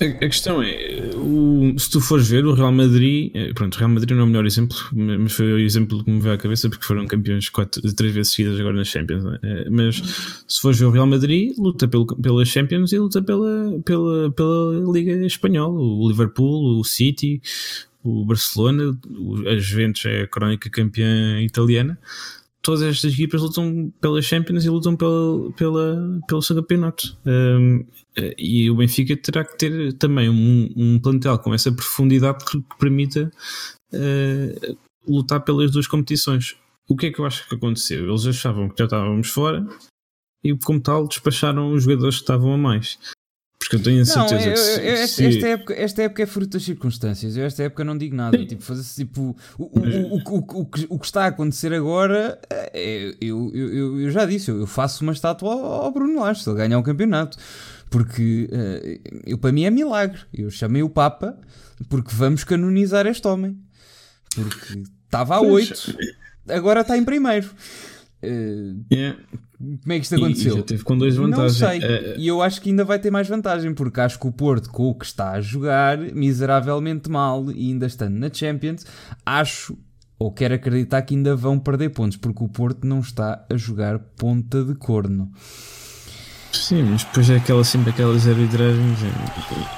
A, 0.00 0.28
questão 0.28 0.62
é, 0.62 1.10
o, 1.14 1.74
se 1.78 1.90
tu 1.90 2.00
fores 2.00 2.28
ver 2.28 2.44
o 2.44 2.54
Real 2.54 2.72
Madrid, 2.72 3.30
eh, 3.34 3.52
pronto, 3.52 3.74
o 3.74 3.78
Real 3.78 3.90
Madrid 3.90 4.10
não 4.10 4.20
é 4.20 4.24
o 4.24 4.26
melhor 4.26 4.46
exemplo, 4.46 4.76
mas 4.92 5.32
foi 5.32 5.52
o 5.52 5.58
exemplo 5.58 6.02
que 6.02 6.10
me 6.10 6.20
veio 6.20 6.34
à 6.34 6.38
cabeça 6.38 6.68
porque 6.68 6.84
foram 6.84 7.06
campeões 7.06 7.48
quatro, 7.48 7.80
três 7.94 8.12
vezes 8.14 8.32
seguidas 8.32 8.58
agora 8.58 8.74
nas 8.74 8.88
Champions. 8.88 9.24
É? 9.42 9.70
Mas 9.70 9.96
se 10.48 10.60
fores 10.60 10.78
ver 10.78 10.86
o 10.86 10.90
Real 10.90 11.06
Madrid, 11.06 11.54
luta 11.58 11.86
pelo, 11.86 12.06
pela 12.06 12.44
Champions 12.44 12.92
e 12.92 12.98
luta 12.98 13.22
pela, 13.22 13.78
pela, 13.84 14.30
pela 14.32 14.92
Liga 14.92 15.12
Espanhola, 15.26 15.78
o 15.78 16.08
Liverpool, 16.08 16.80
o 16.80 16.84
City, 16.84 17.40
o 18.02 18.24
Barcelona, 18.24 18.98
a 19.46 19.56
Juventus 19.56 20.04
é 20.06 20.22
a 20.22 20.26
crónica 20.26 20.68
campeã 20.70 21.40
italiana 21.40 21.98
todas 22.62 22.82
estas 22.82 23.12
equipas 23.12 23.42
lutam 23.42 23.92
pela 24.00 24.22
Champions 24.22 24.64
e 24.64 24.70
lutam 24.70 24.96
pela, 24.96 25.52
pela, 25.52 26.20
pelo 26.28 26.42
seu 26.42 26.56
campeonato. 26.56 27.18
Um, 27.26 27.84
e 28.38 28.70
o 28.70 28.76
Benfica 28.76 29.16
terá 29.16 29.44
que 29.44 29.58
ter 29.58 29.92
também 29.94 30.30
um, 30.30 30.72
um 30.76 30.98
plantel 31.00 31.38
com 31.38 31.52
essa 31.52 31.72
profundidade 31.72 32.44
que, 32.44 32.60
que 32.60 32.78
permita 32.78 33.30
uh, 33.92 34.76
lutar 35.06 35.40
pelas 35.40 35.72
duas 35.72 35.86
competições. 35.86 36.56
O 36.88 36.96
que 36.96 37.06
é 37.06 37.10
que 37.12 37.18
eu 37.18 37.26
acho 37.26 37.48
que 37.48 37.54
aconteceu? 37.54 38.08
Eles 38.08 38.26
achavam 38.26 38.68
que 38.68 38.78
já 38.78 38.84
estávamos 38.84 39.28
fora 39.28 39.66
e, 40.44 40.56
como 40.56 40.80
tal, 40.80 41.06
despacharam 41.08 41.72
os 41.72 41.84
jogadores 41.84 42.16
que 42.16 42.22
estavam 42.22 42.52
a 42.52 42.58
mais. 42.58 42.98
Porque 43.62 43.76
eu 43.76 43.82
tenho 43.82 44.02
a 44.02 44.04
certeza 44.04 44.34
não, 44.34 44.40
eu, 44.40 44.50
eu, 44.50 44.54
que 44.54 44.88
esta, 44.88 45.06
se... 45.06 45.26
esta, 45.26 45.46
época, 45.48 45.74
esta 45.74 46.02
época 46.02 46.22
é 46.22 46.26
fruto 46.26 46.50
das 46.50 46.62
circunstâncias. 46.62 47.36
Eu 47.36 47.44
esta 47.44 47.62
época 47.62 47.84
não 47.84 47.96
digo 47.96 48.14
nada. 48.16 48.36
Sim. 48.36 48.46
Tipo, 48.46 48.62
fazer 48.62 48.82
tipo 48.94 49.36
o, 49.58 49.64
o, 49.64 49.80
o, 49.80 50.16
o, 50.16 50.60
o, 50.60 50.66
que, 50.66 50.86
o 50.88 50.98
que 50.98 51.06
está 51.06 51.24
a 51.24 51.26
acontecer 51.28 51.72
agora, 51.72 52.38
é, 52.50 53.14
eu, 53.20 53.50
eu, 53.54 54.00
eu 54.00 54.10
já 54.10 54.26
disse, 54.26 54.50
eu 54.50 54.66
faço 54.66 55.02
uma 55.02 55.12
estátua 55.12 55.52
ao, 55.52 55.84
ao 55.84 55.92
Bruno 55.92 56.20
Lage 56.20 56.42
se 56.42 56.50
ele 56.50 56.58
ganhar 56.58 56.76
o 56.76 56.80
um 56.80 56.84
campeonato. 56.84 57.38
Porque 57.88 58.48
uh, 58.50 59.20
eu, 59.24 59.38
para 59.38 59.52
mim 59.52 59.64
é 59.64 59.70
milagre. 59.70 60.20
Eu 60.32 60.50
chamei 60.50 60.82
o 60.82 60.88
Papa 60.88 61.38
porque 61.88 62.14
vamos 62.14 62.42
canonizar 62.44 63.06
este 63.06 63.26
homem. 63.26 63.58
Porque 64.34 64.82
Estava 65.12 65.36
a 65.36 65.40
8, 65.42 65.94
agora 66.48 66.80
está 66.80 66.96
em 66.96 67.04
primeiro. 67.04 67.50
Uh, 68.22 68.84
yeah. 68.92 69.18
Como 69.58 69.92
é 69.92 69.96
que 69.96 70.02
isto 70.02 70.16
aconteceu? 70.16 70.54
E, 70.54 70.56
já 70.58 70.62
teve 70.62 70.82
com 70.84 70.98
dois 70.98 71.16
vantagens. 71.16 71.60
Não 71.60 71.68
sei. 71.68 71.78
Uh, 71.80 72.14
e 72.18 72.28
eu 72.28 72.42
acho 72.42 72.60
que 72.60 72.70
ainda 72.70 72.84
vai 72.84 72.98
ter 72.98 73.10
mais 73.10 73.28
vantagem, 73.28 73.72
porque 73.74 74.00
acho 74.00 74.18
que 74.18 74.26
o 74.26 74.32
Porto, 74.32 74.70
com 74.70 74.88
o 74.88 74.94
que 74.94 75.04
está 75.04 75.32
a 75.32 75.40
jogar 75.40 75.98
miseravelmente 75.98 77.10
mal 77.10 77.50
e 77.50 77.68
ainda 77.70 77.86
estando 77.86 78.14
na 78.14 78.32
Champions, 78.32 78.84
acho 79.24 79.76
ou 80.18 80.30
quero 80.30 80.54
acreditar 80.54 81.02
que 81.02 81.16
ainda 81.16 81.34
vão 81.34 81.58
perder 81.58 81.90
pontos, 81.90 82.16
porque 82.16 82.44
o 82.44 82.48
Porto 82.48 82.86
não 82.86 83.00
está 83.00 83.44
a 83.50 83.56
jogar 83.56 83.98
ponta 83.98 84.62
de 84.62 84.74
corno. 84.76 85.32
Sim, 86.52 86.82
mas 86.82 87.02
depois 87.02 87.28
é 87.30 87.36
aquela, 87.36 87.64
sempre 87.64 87.90
aquelas 87.90 88.28
arbitragens 88.28 88.98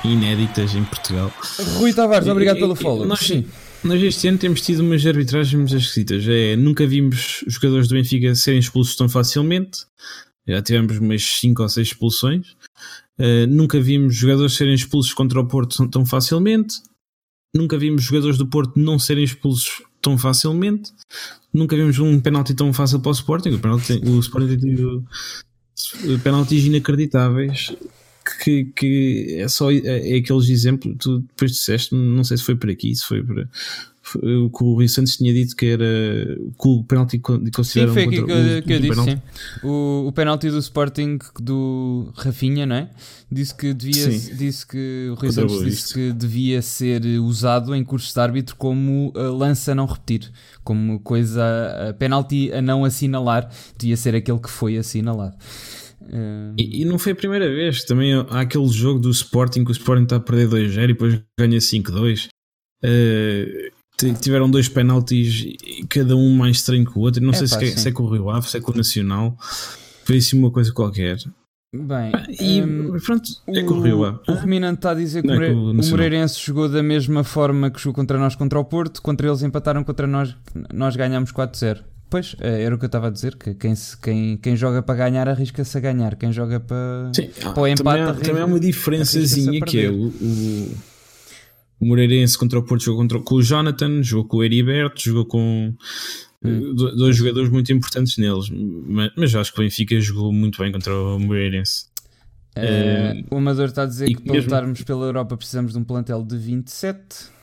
inéditas 0.05 0.75
em 0.75 0.85
Portugal. 0.85 1.33
Rui 1.79 1.95
Tavares, 1.95 2.29
obrigado 2.29 2.57
pelo 2.57 2.75
follow. 2.75 3.07
Nós, 3.07 3.21
Sim. 3.21 3.47
Nós 3.85 4.03
este 4.03 4.29
ano 4.29 4.39
temos 4.39 4.63
tido 4.63 4.81
umas 4.81 5.05
arbitragens 5.07 5.73
esquisitas. 5.73 6.27
É, 6.27 6.57
nunca 6.57 6.87
vimos 6.87 7.43
os 7.47 7.55
jogadores 7.55 7.87
do 7.87 7.95
Benfica 7.95 8.35
serem 8.35 8.59
expulsos 8.59 8.97
tão 8.97 9.09
facilmente. 9.09 9.87
Já 10.47 10.63
tivemos 10.63 10.99
umas 10.99 11.23
5 11.23 11.63
ou 11.63 11.69
6 11.69 11.89
expulsões. 11.89 12.53
Uh, 13.19 13.47
nunca 13.49 13.81
vimos 13.81 14.17
jogadores 14.17 14.55
serem 14.55 14.75
expulsos 14.75 15.13
contra 15.13 15.41
o 15.41 15.47
Porto 15.47 15.87
tão 15.89 16.05
facilmente. 16.05 16.77
Nunca 17.55 17.79
vimos 17.79 18.03
jogadores 18.03 18.37
do 18.37 18.47
Porto 18.47 18.79
não 18.79 18.99
serem 18.99 19.25
expulsos 19.25 19.83
tão 20.03 20.19
facilmente. 20.19 20.91
Nunca 21.53 21.77
vimos 21.77 21.99
um 21.99 22.21
penalti 22.21 22.55
tão 22.55 22.73
fácil 22.73 23.01
para 23.01 23.11
o 23.11 23.13
Sporting. 23.13 23.51
O, 23.51 23.59
penalti, 23.61 23.93
o 24.05 24.19
Sporting 24.19 24.57
tem 24.57 26.19
penaltis 26.19 26.65
inacreditáveis 26.65 27.75
que, 28.25 28.65
que 28.77 29.37
é 29.39 29.49
só 29.49 29.71
é, 29.71 29.79
é 29.85 30.17
aqueles 30.17 30.49
exemplos. 30.49 30.97
Tu 30.99 31.21
depois 31.21 31.53
disseste, 31.53 31.95
não 31.95 32.25
sei 32.25 32.37
se 32.37 32.45
foi 32.45 32.57
por 32.57 32.71
aqui, 32.71 32.95
se 32.95 33.05
foi 33.05 33.23
por. 33.23 33.49
O 34.17 34.51
que 34.51 34.63
o 34.63 34.75
Rui 34.75 34.87
Santos 34.87 35.17
tinha 35.17 35.33
dito 35.33 35.57
que 35.57 35.65
era 35.65 36.37
que 36.37 36.69
o 36.69 36.85
penalti 36.85 37.19
considerado 37.19 37.89
sim, 37.89 37.95
foi 37.95 38.03
aqui 38.03 38.23
que, 38.23 38.31
eu, 38.31 38.63
que 38.63 38.73
eu 38.75 38.81
disse, 38.81 39.03
sim. 39.03 39.23
O, 39.63 40.05
o 40.09 40.13
penalti 40.13 40.51
do 40.51 40.59
Sporting 40.59 41.19
do 41.41 42.13
Rafinha, 42.15 42.67
não 42.67 42.77
é? 42.77 42.91
Disse 43.33 43.55
que 43.55 43.73
devia 43.73 44.07
disse 44.11 44.67
que 44.67 45.09
o 45.11 45.15
Rui 45.15 45.33
Santos 45.33 45.65
disse 45.65 45.95
que 45.95 46.13
devia 46.13 46.61
ser 46.61 47.03
usado 47.19 47.75
em 47.75 47.83
cursos 47.83 48.13
de 48.13 48.21
árbitro 48.21 48.55
como 48.57 49.11
lança 49.17 49.73
a 49.73 49.75
não 49.75 49.87
repetir, 49.87 50.31
como 50.63 51.01
coisa 51.01 51.43
a 51.89 51.95
penalti 51.95 52.53
a 52.53 52.61
não 52.61 52.85
assinalar, 52.85 53.51
devia 53.79 53.97
ser 53.97 54.15
aquele 54.15 54.39
que 54.39 54.51
foi 54.51 54.77
assinalado. 54.77 55.35
E, 56.59 56.83
e, 56.83 56.85
não 56.85 56.99
foi 56.99 57.13
a 57.13 57.17
primeira 57.17 57.49
vez. 57.49 57.85
Também 57.85 58.15
há 58.15 58.41
aquele 58.41 58.69
jogo 58.69 59.01
do 59.01 59.11
Sporting 59.11 59.65
que 59.65 59.71
o 59.71 59.73
Sporting 59.73 60.05
está 60.05 60.17
a 60.17 60.21
perder 60.21 60.49
2-0 60.49 60.85
e 60.85 60.87
depois 60.89 61.23
ganha 61.39 61.59
5-2. 61.59 62.29
Uh, 62.85 64.15
tiveram 64.21 64.51
dois 64.51 64.69
penaltis, 64.69 65.57
cada 65.89 66.17
um 66.17 66.37
mais 66.37 66.57
estranho 66.57 66.85
que 66.85 66.99
o 66.99 67.03
outro. 67.03 67.23
Não 67.23 67.31
é 67.31 67.35
sei 67.35 67.49
pá, 67.49 67.59
se, 67.59 67.65
é, 67.65 67.77
se, 67.77 67.89
é, 67.89 67.93
com 67.93 68.03
o 68.03 68.11
Rio 68.11 68.31
Ave, 68.31 68.49
se 68.49 68.57
é 68.57 68.61
com 68.61 68.73
o 68.73 68.77
Nacional. 68.77 69.37
Foi 70.05 70.17
assim 70.19 70.39
uma 70.39 70.51
coisa 70.51 70.73
qualquer. 70.73 71.19
Bem, 71.75 72.13
e 72.41 72.63
um, 72.63 72.97
pronto, 73.01 73.29
é 73.49 73.63
com 73.65 73.75
o 73.75 73.81
Rio 73.81 74.05
Ave. 74.05 74.21
O 74.29 74.35
Reminante 74.35 74.77
está 74.77 74.93
a 74.93 74.95
dizer 74.95 75.23
que 75.23 75.31
é 75.31 75.51
o, 75.51 75.71
o 75.71 75.75
Moreirense 75.75 76.39
jogou 76.41 76.69
da 76.69 76.83
mesma 76.83 77.25
forma 77.25 77.69
que 77.69 77.81
jogou 77.81 77.95
contra 77.95 78.17
nós 78.19 78.37
contra 78.37 78.61
o 78.61 78.65
Porto. 78.65 79.03
Contra 79.03 79.27
eles 79.27 79.43
empataram, 79.43 79.83
contra 79.83 80.07
nós, 80.07 80.37
nós 80.73 80.95
ganhámos 80.95 81.33
4-0. 81.33 81.83
Pois, 82.15 82.37
é, 82.39 82.63
era 82.63 82.73
o 82.73 82.79
que 82.79 82.85
eu 82.85 82.87
estava 82.87 83.09
a 83.09 83.11
dizer, 83.11 83.35
que 83.35 83.55
quem, 83.55 83.75
quem, 84.01 84.37
quem 84.37 84.57
joga 84.57 84.81
para 84.81 84.95
ganhar 84.95 85.29
arrisca-se 85.29 85.77
a 85.77 85.81
ganhar, 85.81 86.15
quem 86.15 86.31
joga 86.31 86.61
para, 86.61 87.11
Sim, 87.13 87.29
para 87.43 87.61
o 87.61 87.67
empate 87.67 87.83
também 87.83 88.03
há, 88.03 88.15
também 88.15 88.43
há 88.43 88.47
uma 88.47 88.61
diferençazinha 88.61 89.61
que 89.61 89.81
é 89.81 89.91
o, 89.91 90.07
o, 90.07 90.77
o, 91.81 91.85
Moreirense 91.85 92.39
contra 92.39 92.57
o 92.57 92.63
Porto 92.63 92.85
jogou 92.85 93.01
contra, 93.01 93.19
com 93.19 93.35
o 93.35 93.43
Jonathan, 93.43 94.01
jogou 94.01 94.29
com 94.29 94.37
o 94.37 94.45
Heriberto, 94.45 95.03
jogou 95.03 95.27
com 95.27 95.75
hum. 96.45 96.75
dois 96.77 97.17
jogadores 97.17 97.51
muito 97.51 97.73
importantes 97.73 98.17
neles, 98.17 98.49
mas, 98.49 99.11
mas 99.17 99.35
acho 99.35 99.53
que 99.53 99.59
o 99.59 99.65
Benfica 99.65 100.01
jogou 100.01 100.33
muito 100.33 100.63
bem 100.63 100.71
contra 100.71 100.95
o 100.95 101.19
Moreirense. 101.19 101.87
Uh, 102.57 103.27
o 103.29 103.39
Amador 103.39 103.65
está 103.65 103.83
a 103.83 103.87
dizer 103.87 104.07
que 104.07 104.23
para 104.23 104.39
lutarmos 104.39 104.83
pela 104.83 105.07
Europa 105.07 105.37
precisamos 105.37 105.73
de 105.73 105.79
um 105.81 105.83
plantel 105.83 106.23
de 106.23 106.37
27 106.37 107.34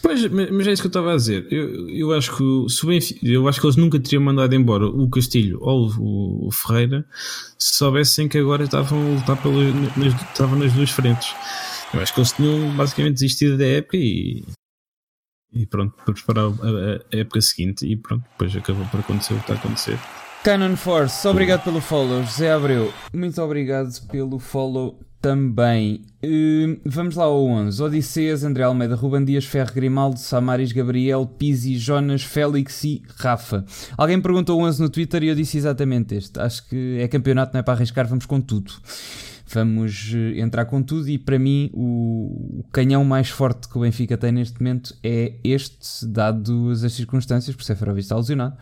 Pois, 0.00 0.26
mas 0.28 0.66
é 0.66 0.72
isso 0.72 0.82
que 0.82 0.86
eu 0.86 0.90
estava 0.90 1.12
a 1.12 1.16
dizer. 1.16 1.46
Eu, 1.50 1.88
eu 1.88 2.12
acho 2.12 2.36
que 2.36 2.72
se 2.72 3.18
eu 3.22 3.48
acho 3.48 3.60
que 3.60 3.66
eles 3.66 3.76
nunca 3.76 3.98
teriam 3.98 4.22
mandado 4.22 4.54
embora 4.54 4.86
o 4.86 5.08
Castilho 5.10 5.58
ou 5.60 5.90
o, 5.98 6.48
o 6.48 6.52
Ferreira 6.52 7.04
se 7.58 7.74
soubessem 7.76 8.28
que 8.28 8.38
agora 8.38 8.64
estavam 8.64 8.98
a 8.98 9.14
lutar 9.16 9.36
pelas, 9.42 9.74
nas, 9.96 10.22
estavam 10.22 10.58
nas 10.58 10.72
duas 10.72 10.90
frentes. 10.90 11.34
Eu 11.92 12.00
acho 12.00 12.14
que 12.14 12.20
eles 12.20 12.32
tinham 12.32 12.76
basicamente 12.76 13.14
desistido 13.14 13.58
da 13.58 13.66
época 13.66 13.96
e, 13.96 14.44
e 15.52 15.66
pronto, 15.66 15.94
para 16.04 16.14
preparar 16.14 16.44
a, 16.44 17.16
a, 17.16 17.18
época 17.18 17.40
seguinte 17.40 17.86
e 17.86 17.96
pronto, 17.96 18.24
depois 18.30 18.54
acabou 18.54 18.86
por 18.86 19.00
acontecer 19.00 19.34
o 19.34 19.36
que 19.36 19.42
está 19.42 19.54
a 19.54 19.56
acontecer. 19.56 19.98
Canon 20.44 20.76
Force, 20.76 21.26
obrigado 21.26 21.64
pelo 21.64 21.80
follow. 21.80 22.22
José 22.22 22.52
Abreu, 22.52 22.92
muito 23.12 23.42
obrigado 23.42 23.90
pelo 24.08 24.38
follow 24.38 25.07
também. 25.20 26.02
Uh, 26.24 26.80
vamos 26.84 27.16
lá 27.16 27.24
ao 27.24 27.44
11. 27.44 27.82
Odisseias, 27.82 28.44
André 28.44 28.64
Almeida, 28.64 28.94
Ruban 28.94 29.24
Dias, 29.24 29.44
Ferro, 29.44 29.72
Grimaldo, 29.74 30.18
Samaris, 30.18 30.72
Gabriel, 30.72 31.26
Pizzi, 31.26 31.76
Jonas, 31.76 32.22
Félix 32.22 32.84
e 32.84 33.02
Rafa. 33.16 33.64
Alguém 33.96 34.20
perguntou 34.20 34.60
o 34.60 34.64
11 34.64 34.80
no 34.80 34.88
Twitter 34.88 35.22
e 35.22 35.28
eu 35.28 35.34
disse 35.34 35.58
exatamente 35.58 36.14
este. 36.14 36.38
Acho 36.40 36.68
que 36.68 36.98
é 37.00 37.08
campeonato, 37.08 37.52
não 37.52 37.60
é 37.60 37.62
para 37.62 37.74
arriscar, 37.74 38.06
vamos 38.06 38.26
com 38.26 38.40
tudo. 38.40 38.72
Vamos 39.50 40.12
uh, 40.12 40.38
entrar 40.38 40.66
com 40.66 40.82
tudo 40.82 41.08
e 41.08 41.18
para 41.18 41.38
mim 41.38 41.70
o, 41.72 42.60
o, 42.60 42.64
canhão 42.70 43.02
mais 43.02 43.30
forte 43.30 43.66
que 43.66 43.78
o 43.78 43.80
Benfica 43.80 44.16
tem 44.18 44.30
neste 44.30 44.60
momento 44.60 44.94
é 45.02 45.36
este, 45.42 46.06
dado 46.06 46.70
as 46.70 46.92
circunstâncias, 46.92 47.56
por 47.56 47.64
Seferovic 47.64 48.02
está 48.02 48.16
lesionado. 48.16 48.56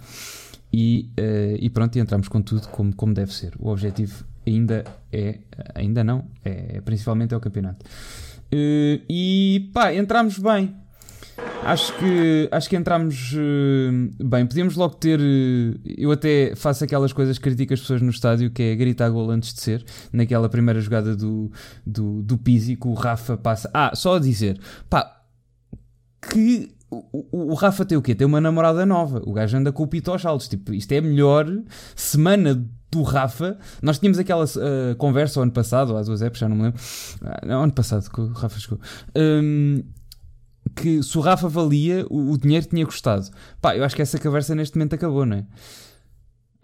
E, 0.73 1.11
uh, 1.19 1.57
e 1.59 1.69
pronto, 1.71 1.97
e 1.97 2.01
entramos 2.01 2.29
com 2.29 2.41
tudo 2.41 2.69
como, 2.69 2.95
como 2.95 3.13
deve 3.13 3.33
ser. 3.33 3.53
O 3.59 3.69
objetivo 3.69 4.25
ainda 4.47 4.85
é, 5.13 5.39
ainda 5.75 6.05
não, 6.05 6.27
é, 6.45 6.81
principalmente 6.81 7.35
é 7.35 7.37
o 7.37 7.41
campeonato. 7.41 7.85
Uh, 8.53 9.03
e 9.09 9.71
pá, 9.73 9.93
entramos 9.93 10.39
bem. 10.39 10.75
Acho 11.65 11.93
que, 11.99 12.49
acho 12.51 12.69
que 12.69 12.77
entramos 12.77 13.33
uh, 13.33 14.25
bem. 14.25 14.47
Podíamos 14.47 14.77
logo 14.77 14.95
ter. 14.95 15.19
Uh, 15.19 15.79
eu 15.85 16.13
até 16.13 16.55
faço 16.55 16.85
aquelas 16.85 17.13
coisas 17.13 17.39
que 17.39 17.45
critico 17.45 17.75
as 17.75 17.81
pessoas 17.81 18.01
no 18.01 18.11
estádio, 18.11 18.51
que 18.51 18.63
é 18.63 18.77
gritar 18.77 19.11
gol 19.11 19.31
antes 19.31 19.53
de 19.53 19.61
ser. 19.61 19.85
Naquela 20.13 20.49
primeira 20.49 20.81
jogada 20.81 21.17
do, 21.17 21.51
do, 21.85 22.23
do 22.23 22.39
Pizzi, 22.39 22.77
que 22.77 22.87
o 22.87 22.95
Rafa 22.95 23.37
passa. 23.37 23.69
Ah, 23.75 23.93
só 23.95 24.17
a 24.17 24.21
dizer, 24.21 24.59
pá, 24.89 25.23
que 26.31 26.76
o, 26.91 27.51
o, 27.51 27.55
Rafa 27.55 27.85
tem 27.85 27.99
o 27.99 28.03
quê? 28.03 28.15
Tem 28.15 28.27
uma 28.27 28.41
namorada 28.41 28.87
nova. 28.87 29.21
O 29.25 29.33
gajo 29.33 29.57
anda 29.57 29.73
com 29.73 29.83
o 29.83 29.87
pito 29.87 30.11
aos 30.11 30.23
saltos. 30.23 30.49
Tipo, 30.49 30.73
isto 30.73 30.93
é 30.93 30.99
a 30.99 31.03
melhor 31.03 31.47
semana 31.95 32.65
do 32.91 33.03
Rafa. 33.03 33.59
Nós 33.83 33.99
tínhamos 33.99 34.19
aquela 34.19 34.45
uh, 34.45 34.95
conversa 34.97 35.41
o 35.41 35.43
ano 35.43 35.53
passado, 35.53 35.91
ou 35.91 35.99
há 35.99 36.03
duas 36.03 36.23
épocas, 36.23 36.39
já 36.39 36.49
não 36.49 36.57
me 36.57 36.63
lembro. 36.63 36.81
Ah, 37.23 37.55
ano 37.55 37.73
passado, 37.73 38.09
que 38.09 38.21
o 38.21 38.33
Rafa 38.33 38.59
chegou. 38.61 38.79
Um, 39.17 39.83
que 40.75 41.03
se 41.03 41.17
o 41.19 41.21
Rafa 41.21 41.49
valia, 41.49 42.07
o, 42.09 42.33
o, 42.33 42.39
dinheiro 42.39 42.67
tinha 42.67 42.85
custado. 42.87 43.29
Pá, 43.61 43.77
eu 43.77 43.85
acho 43.85 43.97
que 43.97 44.03
essa 44.03 44.19
conversa 44.19 44.55
neste 44.55 44.77
momento 44.77 44.95
acabou, 44.95 45.27
não 45.27 45.39
é? 45.39 45.47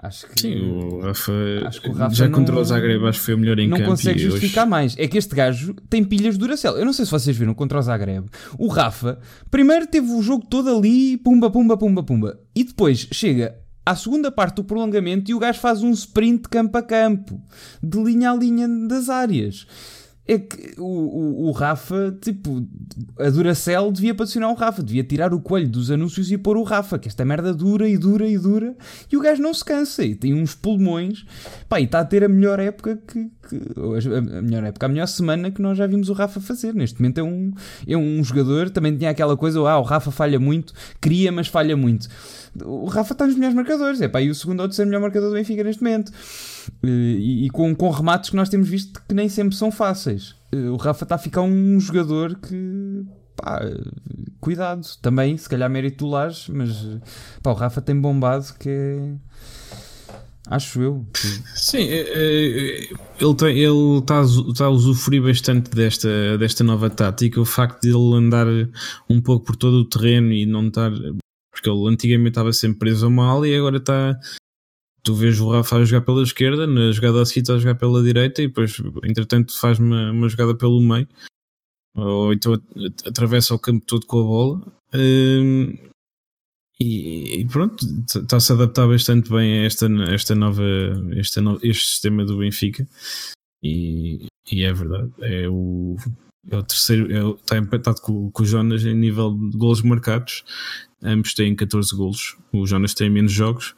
Acho 0.03 0.27
que, 0.27 0.41
Sim, 0.41 0.69
o 0.69 0.99
Rafa, 0.99 1.33
acho 1.65 1.81
que 1.81 1.89
o 1.89 1.93
Rafa 1.93 2.13
já 2.13 2.27
não, 2.27 2.33
contra 2.33 2.59
o 2.59 2.65
Zagreb 2.65 3.07
acho 3.07 3.21
que 3.21 3.25
foi 3.25 3.35
o 3.35 3.39
melhor 3.39 3.57
em 3.61 3.69
não 3.69 3.77
campo. 3.77 3.91
Não 3.91 3.97
consegue 3.97 4.19
justificar 4.19 4.65
hoje... 4.65 4.71
mais. 4.71 4.99
É 4.99 5.07
que 5.07 5.17
este 5.17 5.33
gajo 5.33 5.75
tem 5.89 6.03
pilhas 6.03 6.35
de 6.35 6.41
Duracell. 6.41 6.77
Eu 6.77 6.85
não 6.85 6.93
sei 6.93 7.05
se 7.05 7.11
vocês 7.13 7.37
viram 7.37 7.55
contra 7.55 7.79
o 7.79 7.83
Zagreb. 7.83 8.27
O 8.59 8.67
Rafa, 8.67 9.21
primeiro 9.49 9.87
teve 9.87 10.11
o 10.11 10.21
jogo 10.21 10.45
todo 10.45 10.77
ali, 10.77 11.17
pumba, 11.19 11.49
pumba, 11.53 11.77
pumba, 11.77 12.03
pumba. 12.03 12.41
E 12.53 12.65
depois 12.65 13.07
chega 13.13 13.55
à 13.87 13.95
segunda 13.95 14.33
parte 14.33 14.57
do 14.57 14.65
prolongamento 14.65 15.31
e 15.31 15.35
o 15.35 15.39
gajo 15.39 15.61
faz 15.61 15.85
um 15.85 15.93
sprint 15.93 16.49
campo 16.49 16.77
a 16.77 16.83
campo, 16.83 17.41
de 17.81 18.03
linha 18.03 18.33
a 18.33 18.35
linha 18.35 18.67
das 18.89 19.09
áreas 19.09 19.69
é 20.27 20.39
que 20.39 20.75
o, 20.79 20.85
o, 20.85 21.49
o, 21.49 21.51
Rafa, 21.51 22.17
tipo, 22.21 22.65
a 23.19 23.29
Duracell 23.29 23.91
devia 23.91 24.15
patrocinar 24.15 24.51
o 24.51 24.55
Rafa, 24.55 24.81
devia 24.81 25.03
tirar 25.03 25.35
o 25.35 25.41
coelho 25.41 25.69
dos 25.69 25.91
anúncios 25.91 26.31
e 26.31 26.39
pôr 26.39 26.57
o 26.57 26.63
Rafa, 26.63 26.97
que 26.97 27.09
esta 27.09 27.25
merda 27.25 27.53
dura 27.53 27.89
e 27.89 27.99
dura 27.99 28.29
e 28.29 28.39
dura, 28.39 28.77
e 29.11 29.17
o 29.17 29.21
gajo 29.21 29.43
não 29.43 29.53
se 29.53 29.65
cansa 29.65 30.05
e 30.05 30.15
tem 30.15 30.33
uns 30.33 30.55
pulmões, 30.55 31.27
pá, 31.69 31.81
e 31.81 31.85
está 31.85 32.01
a 32.01 32.05
ter 32.05 32.23
a 32.23 32.29
melhor 32.29 32.61
época 32.61 33.01
que, 33.05 33.31
que 33.49 33.61
a 34.37 34.43
melhor 34.43 34.63
época, 34.63 34.87
a 34.87 34.89
melhor 34.89 35.07
semana 35.07 35.51
que 35.51 35.61
nós 35.61 35.77
já 35.77 35.89
vimos 35.89 36.09
o 36.09 36.13
Rafa 36.13 36.41
fazer. 36.41 36.73
Neste 36.73 37.01
momento 37.01 37.19
é 37.19 37.23
um, 37.25 37.53
é 37.89 37.97
um 37.97 38.23
jogador, 38.23 38.71
também 38.71 38.97
tinha 38.97 39.11
aquela 39.11 39.37
coisa, 39.37 39.59
ah, 39.61 39.79
o 39.79 39.83
Rafa 39.83 40.13
falha 40.13 40.39
muito, 40.39 40.73
cria, 41.01 41.33
mas 41.33 41.49
falha 41.49 41.77
muito. 41.77 42.09
O 42.61 42.87
Rafa 42.87 43.15
está 43.15 43.27
nos 43.27 43.35
melhores 43.35 43.55
marcadores, 43.55 44.01
é 44.01 44.09
pá, 44.09 44.21
e 44.21 44.29
o 44.29 44.35
segundo 44.35 44.61
ou 44.61 44.69
terceiro 44.69 44.89
melhor 44.91 45.01
marcador 45.01 45.31
do 45.31 45.35
Benfica 45.35 45.65
neste 45.65 45.83
momento. 45.83 46.13
Eh, 46.83 46.87
e, 46.87 47.47
e 47.47 47.51
com, 47.51 47.75
com 47.75 47.91
remates 47.91 48.31
que 48.31 48.37
nós 48.37 48.49
temos 48.49 48.69
visto 48.69 49.01
que 49.09 49.15
nem 49.15 49.29
sempre 49.29 49.57
são 49.57 49.71
fáceis. 49.71 50.35
Eh, 50.53 50.69
o 50.69 50.77
Rafa 50.77 51.05
está 51.05 51.15
a 51.15 51.19
ficar 51.19 51.43
um 51.43 51.81
jogador 51.81 52.37
que. 52.37 53.05
Pá, 53.37 53.63
cuidado. 54.41 54.87
Também, 55.01 55.37
se 55.39 55.49
calhar, 55.49 55.71
mérito 55.71 56.05
do 56.05 56.11
Lages, 56.11 56.49
mas 56.49 56.87
pá, 57.43 57.51
o 57.51 57.55
Rafa 57.55 57.81
tem 57.81 57.99
bombado 57.99 58.47
que 58.59 58.69
é. 58.69 59.15
Acho 60.49 60.83
eu. 60.83 61.07
Sim, 61.55 61.85
ele 61.85 62.89
está 63.21 63.49
ele 63.49 64.03
tá, 64.05 64.23
tá 64.59 64.65
a 64.65 64.71
usufruir 64.71 65.23
bastante 65.23 65.71
desta, 65.71 66.37
desta 66.37 66.65
nova 66.65 66.91
tática. 66.91 67.41
O 67.41 67.45
facto 67.45 67.81
de 67.81 67.91
ele 67.91 68.17
andar 68.17 68.47
um 69.09 69.21
pouco 69.21 69.47
por 69.47 69.57
todo 69.57 69.75
o 69.75 69.85
terreno 69.85 70.33
e 70.33 70.45
não 70.45 70.67
estar 70.67 70.91
Porque 71.53 71.69
ele 71.69 71.89
antigamente 71.89 72.31
estava 72.31 72.53
sempre 72.53 72.79
preso 72.79 73.07
a 73.07 73.11
mal 73.11 73.45
e 73.47 73.55
agora 73.55 73.77
está. 73.77 74.19
Tu 75.03 75.15
vês 75.15 75.41
o 75.41 75.51
Rafa 75.51 75.77
a 75.77 75.85
jogar 75.85 76.05
pela 76.05 76.23
esquerda, 76.23 76.67
na 76.67 76.93
jogada 76.93 77.21
a 77.21 77.27
seguir 77.27 77.41
está 77.41 77.55
a 77.55 77.59
jogar 77.59 77.75
pela 77.75 78.03
direita 78.03 78.41
e 78.41 78.47
depois, 78.47 78.81
entretanto, 79.05 79.59
faz 79.59 79.79
uma, 79.79 80.13
uma 80.13 80.29
jogada 80.29 80.57
pelo 80.57 80.81
meio 80.81 81.09
ou 81.95 82.33
então 82.33 82.55
atravessa 83.07 83.55
o 83.55 83.59
campo 83.59 83.85
todo 83.87 84.07
com 84.07 84.21
a 84.21 84.25
bola. 84.25 84.73
Um, 84.95 85.77
e, 86.81 87.47
pronto, 87.51 87.87
está-se 88.07 88.53
a 88.53 88.55
adaptar 88.57 88.89
bastante 88.89 89.31
bem 89.31 89.61
a 89.61 89.65
esta, 89.65 89.87
esta 90.13 90.35
nova, 90.35 90.65
esta 91.17 91.41
no, 91.41 91.59
este 91.63 91.87
sistema 91.87 92.25
do 92.25 92.39
Benfica. 92.39 92.89
E, 93.63 94.27
e 94.51 94.65
é 94.65 94.73
verdade, 94.73 95.13
é 95.21 95.49
o, 95.49 95.97
é 96.51 96.57
o 96.57 96.63
terceiro, 96.65 97.13
é 97.13 97.41
está 97.41 97.57
empatado 97.57 98.01
com, 98.01 98.31
com 98.33 98.43
o 98.43 98.47
Jonas 98.47 98.85
em 98.85 98.95
nível 98.95 99.33
de 99.33 99.57
golos 99.57 99.83
marcados. 99.83 100.45
Ambos 101.03 101.35
têm 101.35 101.55
14 101.55 101.97
golos. 101.97 102.37
O 102.53 102.67
Jonas 102.67 102.95
tem 102.95 103.11
menos 103.11 103.33
jogos, 103.33 103.75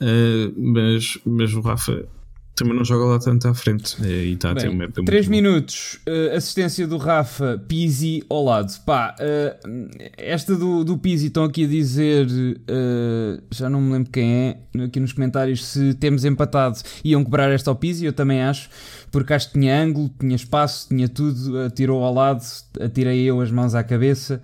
uh, 0.00 0.52
mas, 0.56 1.18
mas 1.24 1.52
o 1.54 1.60
Rafa 1.60 2.06
também 2.54 2.76
não 2.76 2.84
joga 2.84 3.04
lá 3.04 3.18
tanto 3.18 3.48
à 3.48 3.54
frente. 3.54 3.96
É, 4.04 4.24
e 4.24 4.34
está 4.34 4.52
a 4.52 4.54
ter 4.54 4.68
uma 4.68 4.88
3 4.88 5.26
minutos, 5.28 5.98
uh, 6.08 6.36
assistência 6.36 6.86
do 6.86 6.96
Rafa, 6.96 7.60
Pizzi 7.66 8.22
ao 8.28 8.44
lado. 8.44 8.72
Pá, 8.86 9.14
uh, 9.18 9.88
esta 10.16 10.54
do, 10.54 10.84
do 10.84 10.96
Pizzi 10.96 11.26
estão 11.26 11.44
aqui 11.44 11.64
a 11.64 11.66
dizer, 11.66 12.26
uh, 12.26 13.42
já 13.50 13.68
não 13.68 13.80
me 13.80 13.92
lembro 13.92 14.10
quem 14.10 14.32
é, 14.32 14.84
aqui 14.84 15.00
nos 15.00 15.12
comentários, 15.12 15.64
se 15.64 15.94
temos 15.94 16.24
empatado 16.24 16.78
iam 17.04 17.24
cobrar 17.24 17.50
esta 17.50 17.70
ao 17.70 17.76
Pizzi, 17.76 18.04
eu 18.04 18.12
também 18.12 18.40
acho, 18.40 18.70
porque 19.10 19.32
acho 19.32 19.48
que 19.48 19.58
tinha 19.58 19.82
ângulo, 19.82 20.10
tinha 20.18 20.36
espaço, 20.36 20.88
tinha 20.88 21.08
tudo, 21.08 21.58
atirou 21.58 22.04
ao 22.04 22.14
lado, 22.14 22.42
atirei 22.80 23.22
eu 23.24 23.40
as 23.40 23.50
mãos 23.50 23.74
à 23.74 23.82
cabeça. 23.82 24.40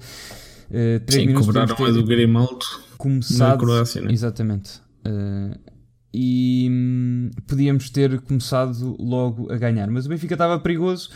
Uh, 0.71 1.01
3 1.01 1.05
Sim, 1.09 1.27
minutos 1.27 1.47
cobraram 1.47 1.85
a 1.85 1.91
do 1.91 2.05
Grimaldo 2.05 2.65
começado, 2.97 3.51
na 3.51 3.57
Croácia, 3.57 4.03
né? 4.03 4.13
Exatamente. 4.13 4.81
Uh, 5.07 5.59
e 6.13 6.69
hum, 6.71 7.31
podíamos 7.47 7.91
ter 7.91 8.21
começado 8.21 8.97
logo 8.99 9.53
a 9.53 9.57
ganhar. 9.57 9.89
Mas 9.91 10.07
o 10.07 10.09
Benfica 10.09 10.35
estava 10.35 10.59
perigoso. 10.59 11.11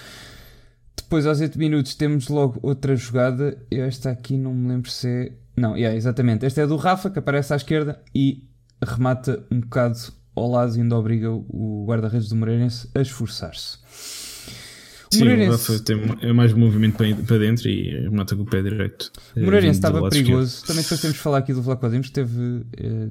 Depois, 0.97 1.27
aos 1.27 1.41
8 1.41 1.59
minutos, 1.59 1.95
temos 1.95 2.29
logo 2.29 2.59
outra 2.63 2.97
jogada. 2.97 3.59
Esta 3.71 4.11
aqui 4.11 4.37
não 4.37 4.55
me 4.55 4.69
lembro 4.69 4.91
se 4.91 5.09
é. 5.09 5.33
Não, 5.57 5.77
yeah, 5.77 5.97
exatamente. 5.97 6.45
Esta 6.45 6.63
é 6.63 6.67
do 6.67 6.77
Rafa, 6.77 7.11
que 7.11 7.19
aparece 7.19 7.53
à 7.53 7.57
esquerda 7.57 8.01
e 8.15 8.49
remata 8.83 9.45
um 9.51 9.61
bocado 9.61 9.99
ao 10.35 10.51
lado 10.51 10.77
e 10.77 10.81
ainda 10.81 10.97
obriga 10.97 11.31
o 11.31 11.85
guarda-redes 11.87 12.29
do 12.29 12.37
Moreirense 12.37 12.89
a 12.95 13.01
esforçar-se. 13.01 13.79
Sim, 15.15 15.25
Moreirense... 15.25 15.49
o 15.49 15.73
Rafa 15.73 15.85
tem 15.85 15.97
é 16.21 16.33
mais 16.33 16.53
movimento 16.53 16.97
para 16.97 17.39
dentro 17.39 17.69
e 17.69 18.09
mata 18.11 18.37
com 18.37 18.43
o 18.43 18.47
pé 18.47 18.63
direito. 18.63 19.11
O 19.37 19.41
Moreirense 19.41 19.79
estava 19.79 20.09
perigoso. 20.09 20.65
Também 20.67 20.83
depois 20.83 21.01
temos 21.01 21.17
de 21.17 21.23
falar 21.23 21.39
aqui 21.39 21.53
do 21.53 21.63
Vlaco 21.63 21.89
Dimos, 21.89 22.11
teve 22.11 22.65
eh, 22.77 23.09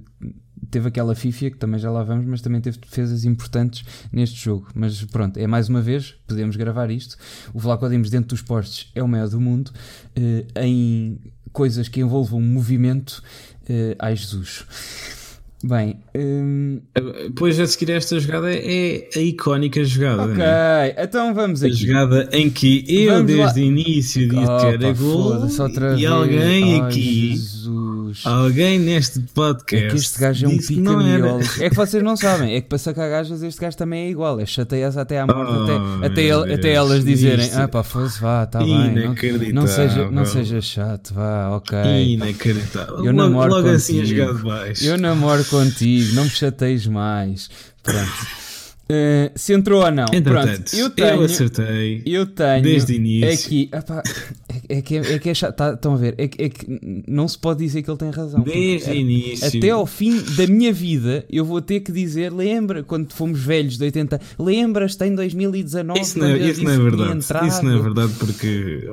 teve 0.70 0.88
aquela 0.88 1.14
fifia 1.14 1.52
que 1.52 1.58
também 1.58 1.80
já 1.80 1.92
lá 1.92 2.04
vamos, 2.04 2.26
mas 2.26 2.42
também 2.42 2.60
teve 2.60 2.78
defesas 2.80 3.26
importantes 3.26 3.86
neste 4.12 4.44
jogo. 4.44 4.68
Mas 4.74 5.04
pronto, 5.06 5.38
é 5.38 5.48
mais 5.48 5.70
uma 5.70 5.82
vez, 5.82 6.16
podemos 6.28 6.56
gravar 6.56 6.90
isto. 6.90 7.16
O 7.54 7.60
Vlaco 7.60 7.88
Dimos 7.88 8.10
dentro 8.10 8.30
dos 8.30 8.42
postes 8.42 8.92
é 8.96 9.04
o 9.04 9.08
maior 9.08 9.30
do 9.30 9.40
mundo 9.40 9.72
eh, 10.16 10.46
em 10.64 11.20
coisas 11.52 11.88
que 11.88 12.00
envolvam 12.00 12.42
movimento. 12.42 13.22
Eh, 13.70 13.96
ai 14.00 14.16
Jesus. 14.16 14.66
Bem, 15.66 15.96
hum... 16.14 16.82
depois 16.94 17.58
a 17.58 17.66
seguir 17.66 17.94
esta 17.94 18.20
jogada 18.20 18.54
é 18.54 19.08
a 19.16 19.20
icónica 19.20 19.82
jogada. 19.86 20.24
Ok, 20.24 20.36
né? 20.36 20.94
então 20.98 21.34
vamos 21.34 21.64
aqui. 21.64 21.72
A 21.72 21.76
jogada 21.78 22.30
em 22.34 22.50
que 22.50 22.84
eu 22.90 23.14
vamos 23.14 23.28
desde 23.28 23.62
o 23.62 23.64
início 23.64 24.28
disse 24.28 24.52
oh, 24.52 24.58
que 24.58 24.66
era 24.66 24.92
gol 24.92 25.48
e 25.98 26.06
alguém 26.06 26.82
aqui, 26.82 27.30
Jesus. 27.38 28.26
alguém 28.26 28.78
neste 28.78 29.22
podcast. 29.34 29.86
É 29.86 29.90
que 29.90 29.96
este 29.96 30.20
gajo 30.20 30.46
é 30.46 30.50
um 30.50 30.58
pica 30.58 31.64
É 31.64 31.70
que 31.70 31.76
vocês 31.78 32.04
não 32.04 32.18
sabem, 32.18 32.56
é 32.56 32.60
que 32.60 32.68
para 32.68 32.78
sacar 32.78 33.10
gajas 33.10 33.42
este 33.42 33.62
gajo 33.62 33.78
também 33.78 34.08
é 34.08 34.10
igual. 34.10 34.42
É 34.42 34.46
chateia 34.46 34.90
até 34.90 35.18
à 35.18 35.26
morte, 35.26 35.50
oh, 35.50 35.64
até, 36.04 36.08
até, 36.08 36.54
até, 36.56 36.74
elas 36.74 37.06
dizerem: 37.06 37.50
Ah 37.56 37.70
pá, 37.70 37.84
fosse, 37.84 38.20
vá, 38.20 38.44
está 38.44 38.60
bem. 38.60 38.94
Não, 39.54 39.62
não, 39.62 39.68
seja, 39.68 40.12
não 40.12 40.26
seja 40.26 40.60
chato, 40.60 41.14
vá, 41.14 41.52
ok. 41.52 41.80
Inacreditável. 42.16 43.06
Eu 43.06 43.14
namoro 43.14 43.50
logo, 43.50 43.68
logo 43.68 43.76
assim 43.76 44.02
a 44.02 44.04
jogar 44.04 44.34
de 44.34 44.44
baixo. 44.44 44.86
Eu 44.86 44.98
namoro 44.98 45.53
contigo, 45.54 46.16
não 46.16 46.24
me 46.24 46.30
chateis 46.32 46.88
mais. 46.88 47.50
Pronto. 47.84 48.44
Uh, 48.84 49.32
se 49.36 49.54
entrou 49.54 49.84
ou 49.84 49.92
não. 49.92 50.06
Entretanto, 50.12 50.72
Pronto, 50.72 50.76
eu, 50.76 50.90
tenho, 50.90 51.10
eu 51.10 51.22
acertei. 51.22 52.04
Eu 52.06 52.26
tenho. 52.26 52.64
Desde 52.64 52.92
o 52.92 52.96
início. 52.96 53.46
Aqui, 53.46 53.70
opa, 53.72 54.04
é, 54.68 54.78
é, 54.78 54.82
que 54.82 54.98
é, 54.98 55.14
é, 55.14 55.20
que 55.20 55.30
é 55.30 55.34
chato. 55.34 55.56
Tá, 55.56 55.74
estão 55.74 55.94
a 55.94 55.98
ver? 55.98 56.16
É, 56.18 56.24
é, 56.24 56.50
que 56.50 57.04
não 57.08 57.28
se 57.28 57.38
pode 57.38 57.60
dizer 57.60 57.82
que 57.82 57.90
ele 57.90 57.98
tem 57.98 58.10
razão. 58.10 58.42
Desde 58.42 58.90
o 58.90 58.94
início. 58.94 59.48
Até 59.48 59.70
ao 59.70 59.86
fim 59.86 60.22
da 60.36 60.48
minha 60.48 60.74
vida, 60.74 61.24
eu 61.30 61.46
vou 61.46 61.62
ter 61.62 61.80
que 61.80 61.92
dizer: 61.92 62.34
lembra, 62.34 62.84
quando 62.84 63.14
fomos 63.14 63.40
velhos 63.40 63.78
de 63.78 63.86
80, 63.86 64.20
lembras-te 64.38 65.06
em 65.06 65.16
2019? 65.16 66.02
Isso 66.02 66.20
não, 66.20 66.28
é, 66.28 66.38
isso 66.40 66.64
não 66.64 66.72
é 66.72 66.78
verdade. 66.78 67.20
Isso 67.48 67.64
não 67.64 67.72
é 67.72 67.82
verdade 67.82 68.14
porque 68.20 68.90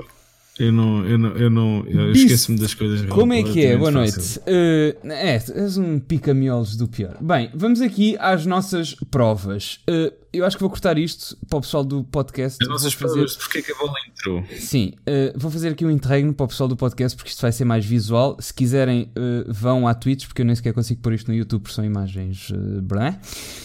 eu 0.61 0.71
não, 0.71 1.07
eu 1.07 1.19
não, 1.19 1.37
eu 1.37 1.51
não 1.51 1.85
eu 1.87 2.13
esqueço-me 2.13 2.59
das 2.59 2.75
coisas. 2.75 3.09
Como 3.09 3.33
é 3.33 3.43
que 3.43 3.65
é? 3.65 3.79
Boa 3.79 3.91
noite. 3.91 4.39
Uh, 4.41 5.11
é, 5.11 5.43
és 5.55 5.79
um 5.79 5.99
pica-miolos 5.99 6.77
do 6.77 6.87
pior. 6.87 7.17
Bem, 7.19 7.51
vamos 7.55 7.81
aqui 7.81 8.15
às 8.21 8.45
nossas 8.45 8.95
provas. 9.11 9.81
Uh, 9.89 10.13
eu 10.31 10.45
acho 10.45 10.59
que 10.59 10.61
vou 10.61 10.69
cortar 10.69 10.99
isto 10.99 11.35
para 11.49 11.59
o 11.59 11.61
pessoal 11.63 11.83
do 11.83 12.05
podcast. 12.05 12.59
As 12.63 12.69
nossas 12.69 12.93
fazer... 12.93 13.15
provas, 13.15 13.37
porque 13.37 13.59
é 13.59 13.63
que 13.63 13.73
a 13.73 13.75
bola 13.75 13.95
entrou? 14.07 14.45
Sim, 14.59 14.93
uh, 14.99 15.33
vou 15.35 15.51
fazer 15.51 15.71
aqui 15.71 15.87
um 15.87 15.91
interregno 15.91 16.35
para 16.35 16.45
o 16.45 16.49
pessoal 16.49 16.69
do 16.69 16.77
podcast 16.77 17.17
porque 17.17 17.31
isto 17.31 17.41
vai 17.41 17.53
ser 17.53 17.65
mais 17.65 17.87
visual. 17.87 18.37
Se 18.39 18.53
quiserem, 18.53 19.11
vão 19.49 19.89
à 19.89 19.95
Twitch, 19.95 20.27
porque 20.27 20.43
eu 20.43 20.47
nem 20.47 20.55
sequer 20.55 20.75
consigo 20.75 21.01
pôr 21.01 21.15
isto 21.15 21.29
no 21.29 21.35
YouTube, 21.35 21.63
porque 21.63 21.75
são 21.75 21.85
imagens. 21.87 22.51
Uh, 22.51 22.85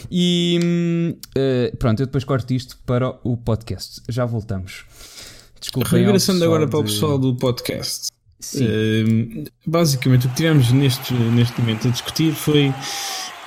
e 0.09 0.59
hum, 0.63 1.13
pronto, 1.77 1.99
eu 1.99 2.05
depois 2.05 2.23
corto 2.23 2.53
isto 2.53 2.77
para 2.85 3.09
o 3.21 3.35
podcast. 3.35 4.01
Já 4.07 4.25
voltamos. 4.25 4.85
Desculpem 5.59 6.03
Regressando 6.03 6.43
agora 6.43 6.65
de... 6.65 6.71
para 6.71 6.79
o 6.79 6.83
pessoal 6.83 7.17
do 7.17 7.35
podcast. 7.35 8.09
Uh, 8.53 9.43
basicamente, 9.65 10.27
o 10.27 10.29
que 10.29 10.35
tivemos 10.35 10.71
neste, 10.71 11.13
neste 11.13 11.59
momento 11.59 11.87
a 11.87 11.91
discutir 11.91 12.33
foi 12.33 12.73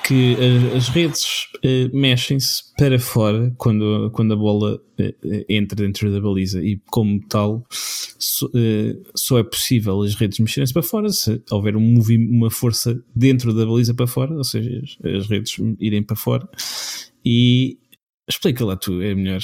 que 0.03 0.35
as, 0.35 0.75
as 0.75 0.89
redes 0.89 1.23
uh, 1.57 1.95
mexem-se 1.95 2.73
para 2.75 2.99
fora 2.99 3.53
quando, 3.57 4.09
quando 4.11 4.33
a 4.33 4.35
bola 4.35 4.75
uh, 4.75 5.45
entra 5.47 5.75
dentro 5.75 6.11
da 6.11 6.19
baliza 6.19 6.61
e, 6.61 6.81
como 6.87 7.19
tal, 7.27 7.63
so, 7.69 8.51
só 9.15 9.37
é 9.37 9.43
possível 9.43 10.01
as 10.01 10.15
redes 10.15 10.39
mexerem-se 10.39 10.73
para 10.73 10.81
fora 10.81 11.09
se 11.09 11.41
houver 11.51 11.75
um 11.75 11.99
uma 12.29 12.49
força 12.49 12.99
dentro 13.15 13.53
da 13.53 13.65
baliza 13.65 13.93
para 13.93 14.07
fora, 14.07 14.33
ou 14.33 14.43
seja, 14.43 14.81
as, 14.83 15.15
as 15.21 15.27
redes 15.27 15.55
irem 15.79 16.03
para 16.03 16.15
fora. 16.15 16.49
E 17.23 17.77
explica 18.27 18.65
lá 18.65 18.75
tu, 18.75 19.01
é 19.01 19.13
melhor. 19.13 19.41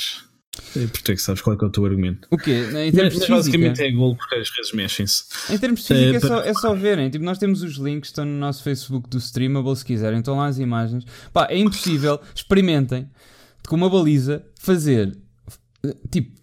É, 0.76 0.88
porque 0.88 1.12
é 1.12 1.16
que 1.16 1.22
sabes 1.22 1.42
qual 1.42 1.56
é, 1.56 1.60
que 1.60 1.64
é 1.64 1.68
o 1.68 1.72
teu 1.72 1.86
argumento. 1.86 2.28
O 2.32 2.38
quê? 2.38 2.52
Em 2.52 2.92
termos 2.92 3.16
mas, 3.16 3.26
de 3.26 3.32
basicamente 3.32 3.82
é 3.82 3.92
gol 3.92 4.16
porque 4.16 4.36
as 4.36 4.50
redes 4.50 4.72
mexem-se. 4.74 5.24
Em 5.50 5.58
termos 5.58 5.82
de 5.82 5.88
física 5.88 6.14
uh, 6.14 6.16
é, 6.16 6.20
só, 6.20 6.42
é 6.42 6.54
só 6.54 6.76
verem. 6.76 7.10
Tipo, 7.10 7.24
nós 7.24 7.38
temos 7.38 7.62
os 7.62 7.76
links, 7.76 8.10
estão 8.10 8.26
no 8.26 8.38
nosso 8.38 8.64
Facebook 8.64 9.10
do 9.10 9.18
Streamable 9.18 9.76
se 9.76 9.86
quiserem, 9.86 10.20
estão 10.20 10.38
lá 10.38 10.48
as 10.48 10.58
imagens. 10.58 11.06
Pá, 11.32 11.48
é 11.50 11.58
impossível. 11.58 12.20
Experimentem 12.34 13.10
com 13.68 13.76
uma 13.76 13.90
baliza 13.90 14.46
fazer 14.60 15.18
tipo 16.12 16.36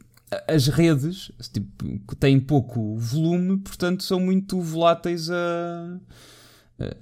as 0.49 0.67
redes 0.67 1.31
tipo, 1.53 2.17
têm 2.17 2.41
pouco 2.41 2.97
volume, 2.97 3.59
portanto 3.59 4.03
são 4.03 4.19
muito 4.19 4.61
voláteis 4.61 5.31
a, 5.31 5.99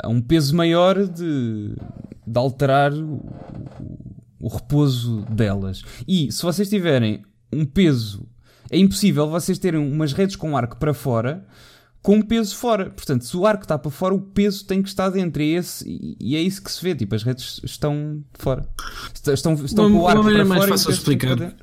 a 0.03 0.09
um 0.09 0.21
peso 0.21 0.55
maior 0.57 1.07
de, 1.07 1.77
de 2.27 2.39
alterar 2.39 2.93
o, 2.93 3.25
o 4.41 4.49
repouso 4.49 5.23
delas. 5.31 5.83
E 6.07 6.31
se 6.33 6.43
vocês 6.43 6.69
tiverem 6.69 7.23
um 7.53 7.65
peso, 7.65 8.27
é 8.71 8.79
impossível 8.79 9.29
vocês 9.29 9.59
terem 9.59 9.81
umas 9.81 10.13
redes 10.13 10.37
com 10.37 10.57
arco 10.57 10.77
para 10.77 10.95
fora 10.95 11.47
com 12.03 12.23
peso 12.23 12.57
fora. 12.57 12.91
Portanto, 12.91 13.25
se 13.25 13.37
o 13.37 13.47
arco 13.47 13.65
está 13.65 13.79
para 13.79 13.91
fora, 13.91 14.15
o 14.15 14.21
peso 14.21 14.65
tem 14.65 14.83
que 14.83 14.89
estar 14.89 15.11
dentro. 15.11 15.43
É 15.43 15.47
esse, 15.47 16.17
e 16.19 16.35
é 16.37 16.41
isso 16.41 16.63
que 16.63 16.73
se 16.73 16.83
vê. 16.83 16.95
Tipo, 16.95 17.15
as 17.15 17.23
redes 17.23 17.61
estão 17.63 18.23
fora. 18.35 18.67
Estão, 19.15 19.55
estão 19.55 19.91
com 19.91 19.99
o 19.99 20.09
arco 20.09 20.25
para 20.25 20.45
mais 20.45 20.61
fora. 20.61 20.73
Fácil 20.73 20.91
explicar. 20.91 21.55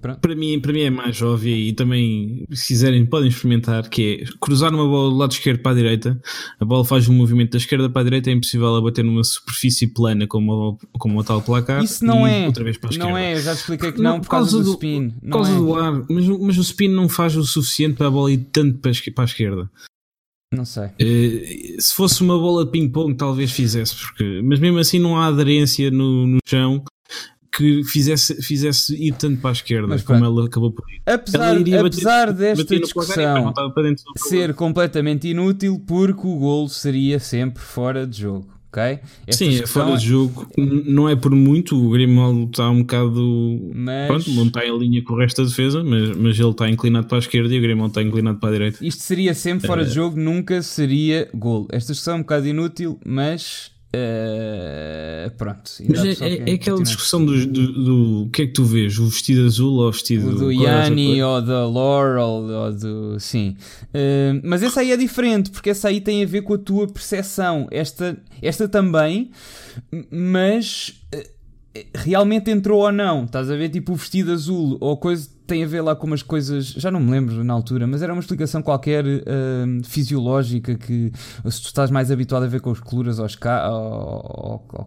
Para 0.00 0.34
mim, 0.34 0.58
para 0.58 0.72
mim 0.72 0.80
é 0.80 0.90
mais 0.90 1.20
óbvio 1.20 1.54
e 1.54 1.74
também, 1.74 2.46
se 2.50 2.68
quiserem, 2.68 3.04
podem 3.04 3.28
experimentar, 3.28 3.88
que 3.88 4.22
é 4.22 4.38
cruzar 4.40 4.72
uma 4.72 4.86
bola 4.86 5.10
do 5.10 5.16
lado 5.16 5.32
esquerdo 5.32 5.60
para 5.60 5.72
a 5.72 5.74
direita, 5.74 6.20
a 6.58 6.64
bola 6.64 6.84
faz 6.86 7.06
um 7.06 7.12
movimento 7.12 7.52
da 7.52 7.58
esquerda 7.58 7.90
para 7.90 8.00
a 8.00 8.04
direita, 8.04 8.30
é 8.30 8.32
impossível 8.32 8.74
a 8.76 8.80
bater 8.80 9.04
numa 9.04 9.22
superfície 9.22 9.88
plana 9.88 10.26
como, 10.26 10.78
como 10.98 11.20
o 11.20 11.24
tal 11.24 11.42
placar. 11.42 11.84
Isso 11.84 12.04
não 12.04 12.26
é, 12.26 12.46
outra 12.46 12.64
vez 12.64 12.78
para 12.78 12.94
a 12.94 12.98
não 12.98 13.16
é, 13.16 13.34
eu 13.34 13.42
já 13.42 13.52
expliquei 13.52 13.92
que 13.92 14.00
não, 14.00 14.12
não 14.12 14.20
por 14.20 14.30
causa, 14.30 14.52
causa 14.52 14.64
do, 14.64 14.70
do, 14.70 14.72
spin. 14.72 15.10
Por 15.10 15.30
causa 15.30 15.52
é. 15.52 15.56
do 15.56 15.74
ar, 15.74 16.04
mas, 16.08 16.26
mas 16.26 16.58
o 16.58 16.62
spin 16.62 16.88
não 16.88 17.06
faz 17.06 17.36
o 17.36 17.44
suficiente 17.44 17.96
para 17.96 18.06
a 18.06 18.10
bola 18.10 18.32
ir 18.32 18.38
tanto 18.50 18.78
para 18.78 18.90
a 18.90 19.24
esquerda. 19.24 19.70
Não 20.52 20.64
sei. 20.64 20.86
Uh, 20.86 21.80
se 21.80 21.94
fosse 21.94 22.22
uma 22.22 22.36
bola 22.36 22.64
de 22.64 22.72
ping-pong, 22.72 23.14
talvez 23.14 23.52
fizesse, 23.52 23.94
porque, 23.96 24.40
mas 24.42 24.58
mesmo 24.58 24.78
assim 24.78 24.98
não 24.98 25.16
há 25.16 25.26
aderência 25.26 25.90
no, 25.90 26.26
no 26.26 26.38
chão 26.48 26.82
que 27.52 27.82
fizesse, 27.84 28.40
fizesse 28.42 28.94
ir 28.94 29.12
tanto 29.12 29.40
para 29.40 29.50
a 29.50 29.52
esquerda 29.52 29.88
Mas, 29.88 30.02
como 30.02 30.24
ela 30.24 30.46
acabou 30.46 30.70
por 30.70 30.84
ir. 30.90 31.02
Apesar, 31.04 31.56
apesar 31.56 32.26
bater, 32.26 32.32
desta 32.34 32.64
bater 32.64 32.80
discussão 32.80 33.52
ser 34.16 34.54
completamente 34.54 35.28
inútil, 35.28 35.82
porque 35.86 36.26
o 36.26 36.36
gol 36.36 36.68
seria 36.68 37.18
sempre 37.18 37.62
fora 37.62 38.06
de 38.06 38.20
jogo 38.20 38.60
ok? 38.70 39.00
Esta 39.26 39.44
Sim, 39.44 39.60
é 39.60 39.66
fora 39.66 39.96
de 39.96 40.06
jogo. 40.06 40.48
Não 40.56 41.08
é 41.08 41.16
por 41.16 41.32
muito, 41.32 41.76
o 41.76 41.90
Grimaldo 41.90 42.44
está 42.44 42.70
um 42.70 42.80
bocado. 42.80 43.70
Mas... 43.74 44.06
Pronto, 44.06 44.30
não 44.30 44.46
está 44.46 44.64
em 44.64 44.78
linha 44.78 45.02
com 45.02 45.14
o 45.14 45.18
resto 45.18 45.42
da 45.42 45.48
defesa, 45.48 45.82
mas, 45.84 46.16
mas 46.16 46.38
ele 46.38 46.50
está 46.50 46.68
inclinado 46.68 47.08
para 47.08 47.18
a 47.18 47.20
esquerda 47.20 47.52
e 47.52 47.58
o 47.58 47.62
Grimaldo 47.62 47.90
está 47.90 48.02
inclinado 48.02 48.38
para 48.38 48.48
a 48.48 48.52
direita. 48.52 48.78
Isto 48.80 49.02
seria 49.02 49.34
sempre 49.34 49.66
fora 49.66 49.84
de 49.84 49.92
jogo, 49.92 50.18
nunca 50.18 50.62
seria 50.62 51.28
gol. 51.34 51.66
Esta 51.70 51.92
discussão 51.92 52.14
é 52.14 52.16
um 52.18 52.22
bocado 52.22 52.46
inútil, 52.46 52.98
mas 53.04 53.72
Uh, 53.92 55.30
pronto. 55.36 55.72
Mas 55.88 56.20
é, 56.20 56.28
é, 56.28 56.50
é 56.50 56.54
aquela 56.54 56.80
discussão 56.80 57.24
do, 57.24 57.44
do, 57.44 58.24
do, 58.24 58.30
que 58.30 58.42
é 58.42 58.46
que 58.46 58.52
tu 58.52 58.64
vês? 58.64 58.96
O 59.00 59.08
vestido 59.08 59.44
azul 59.44 59.78
ou 59.80 59.88
o 59.88 59.92
vestido 59.92 60.28
o 60.28 60.34
do 60.36 60.52
Yanni 60.52 61.20
ou 61.20 61.42
da 61.42 61.66
Laurel 61.66 62.24
ou 62.24 62.72
do. 62.72 63.18
Sim. 63.18 63.56
Uh, 63.86 64.40
mas 64.44 64.62
essa 64.62 64.80
aí 64.80 64.92
é 64.92 64.96
diferente, 64.96 65.50
porque 65.50 65.70
essa 65.70 65.88
aí 65.88 66.00
tem 66.00 66.22
a 66.22 66.26
ver 66.26 66.42
com 66.42 66.54
a 66.54 66.58
tua 66.58 66.86
percepção. 66.86 67.66
Esta, 67.70 68.16
esta 68.40 68.68
também, 68.68 69.32
mas. 70.10 70.94
Uh, 71.12 71.39
realmente 71.94 72.50
entrou 72.50 72.80
ou 72.80 72.92
não. 72.92 73.24
Estás 73.24 73.50
a 73.50 73.56
ver 73.56 73.68
tipo 73.68 73.92
o 73.92 73.96
vestido 73.96 74.32
azul 74.32 74.76
ou 74.80 74.96
coisa 74.96 75.28
tem 75.50 75.64
a 75.64 75.66
ver 75.66 75.80
lá 75.80 75.96
com 75.96 76.06
umas 76.06 76.22
coisas, 76.22 76.66
já 76.66 76.92
não 76.92 77.00
me 77.00 77.10
lembro 77.10 77.42
na 77.42 77.52
altura, 77.52 77.84
mas 77.84 78.02
era 78.02 78.12
uma 78.12 78.20
explicação 78.20 78.62
qualquer 78.62 79.04
uh, 79.04 79.84
fisiológica 79.84 80.76
que 80.76 81.10
se 81.48 81.62
tu 81.62 81.66
estás 81.66 81.90
mais 81.90 82.08
habituado 82.08 82.44
a 82.44 82.46
ver 82.46 82.60
com 82.60 82.70
as 82.70 82.78
coluras 82.78 83.18
ou, 83.18 83.26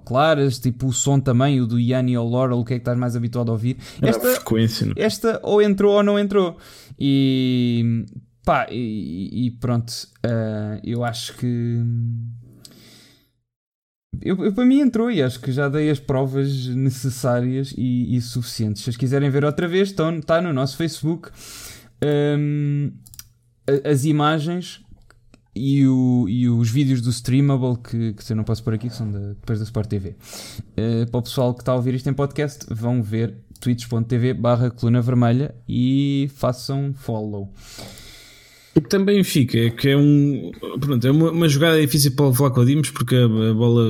claras, 0.05 0.59
tipo 0.59 0.87
o 0.87 0.93
som 0.93 1.19
também, 1.19 1.59
o 1.59 1.67
do 1.67 1.77
Yanni 1.77 2.17
ou 2.17 2.29
Laurel, 2.29 2.59
o 2.59 2.63
que 2.63 2.75
é 2.75 2.77
que 2.77 2.81
estás 2.81 2.97
mais 2.97 3.13
habituado 3.13 3.49
a 3.49 3.51
ouvir? 3.51 3.75
Esta, 4.01 4.35
frequência, 4.35 4.87
não? 4.87 4.93
É? 4.95 5.03
esta 5.03 5.37
ou 5.43 5.61
entrou 5.61 5.95
ou 5.95 6.03
não 6.03 6.17
entrou. 6.17 6.55
E 6.97 8.05
pá, 8.45 8.65
e, 8.71 9.47
e 9.47 9.51
pronto, 9.51 9.91
uh, 10.25 10.79
eu 10.81 11.03
acho 11.03 11.35
que 11.35 11.81
eu, 14.21 14.43
eu, 14.45 14.53
para 14.53 14.65
mim 14.65 14.79
entrou 14.79 15.09
e 15.11 15.21
acho 15.21 15.39
que 15.39 15.51
já 15.51 15.67
dei 15.67 15.89
as 15.89 15.99
provas 15.99 16.67
necessárias 16.67 17.73
e, 17.77 18.15
e 18.15 18.21
suficientes. 18.21 18.83
Se 18.83 18.89
as 18.89 18.97
quiserem 18.97 19.29
ver 19.29 19.43
outra 19.43 19.67
vez, 19.67 19.89
estão, 19.89 20.17
está 20.17 20.41
no 20.41 20.53
nosso 20.53 20.77
Facebook 20.77 21.29
um, 22.37 22.91
as 23.83 24.05
imagens 24.05 24.83
e, 25.55 25.85
o, 25.87 26.27
e, 26.27 26.49
os 26.49 26.69
vídeos 26.69 27.01
do 27.01 27.09
Streamable 27.09 27.77
que, 27.77 28.13
que 28.13 28.31
eu 28.31 28.35
não 28.35 28.43
posso 28.43 28.63
pôr 28.63 28.73
aqui, 28.73 28.89
que 28.89 28.95
são 28.95 29.09
da, 29.09 29.19
depois 29.19 29.59
da 29.59 29.65
Sport 29.65 29.87
TV. 29.87 30.09
Uh, 30.09 31.09
para 31.09 31.19
o 31.19 31.21
pessoal 31.21 31.53
que 31.53 31.61
está 31.61 31.71
a 31.71 31.75
ouvir 31.75 31.93
isto 31.93 32.09
em 32.09 32.13
podcast, 32.13 32.65
vão 32.69 33.01
ver 33.01 33.35
twitch.tv 33.59 34.33
barra 34.33 34.69
coluna 34.69 35.01
vermelha 35.01 35.55
e 35.67 36.29
façam 36.35 36.93
follow. 36.93 37.51
O 38.75 38.81
que 38.81 38.89
também 38.89 39.23
fica 39.23 39.57
é 39.57 39.69
que 39.69 39.89
é 39.89 39.97
um. 39.97 40.51
Pronto, 40.79 41.05
é 41.05 41.11
uma, 41.11 41.31
uma 41.31 41.47
jogada 41.47 41.79
difícil 41.79 42.15
para 42.15 42.25
o 42.25 42.33
Flaco 42.33 42.65
Dimos 42.65 42.89
porque 42.89 43.15
a, 43.15 43.25
a 43.25 43.53
bola 43.53 43.83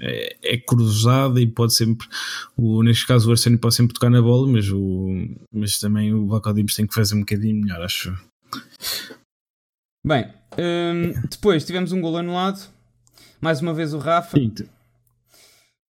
é, 0.00 0.36
é, 0.42 0.56
cruzada 0.56 1.38
e 1.38 1.46
pode 1.46 1.74
sempre. 1.74 2.06
O, 2.56 2.82
neste 2.82 3.06
caso, 3.06 3.28
o 3.28 3.32
Arsenio 3.32 3.58
pode 3.58 3.74
sempre 3.74 3.92
tocar 3.92 4.08
na 4.08 4.22
bola, 4.22 4.48
mas, 4.48 4.70
o, 4.70 5.28
mas 5.52 5.78
também 5.78 6.14
o 6.14 6.26
Flaco 6.28 6.54
Dimos 6.54 6.74
tem 6.74 6.86
que 6.86 6.94
fazer 6.94 7.14
um 7.14 7.20
bocadinho 7.20 7.60
melhor, 7.60 7.82
acho. 7.82 8.16
Bem, 10.04 10.26
hum, 10.58 11.12
depois 11.30 11.64
tivemos 11.64 11.92
um 11.92 12.00
gol 12.00 12.16
anulado. 12.16 12.70
Mais 13.38 13.60
uma 13.60 13.74
vez 13.74 13.92
o 13.92 13.98
Rafa. 13.98 14.38
Sim. 14.38 14.54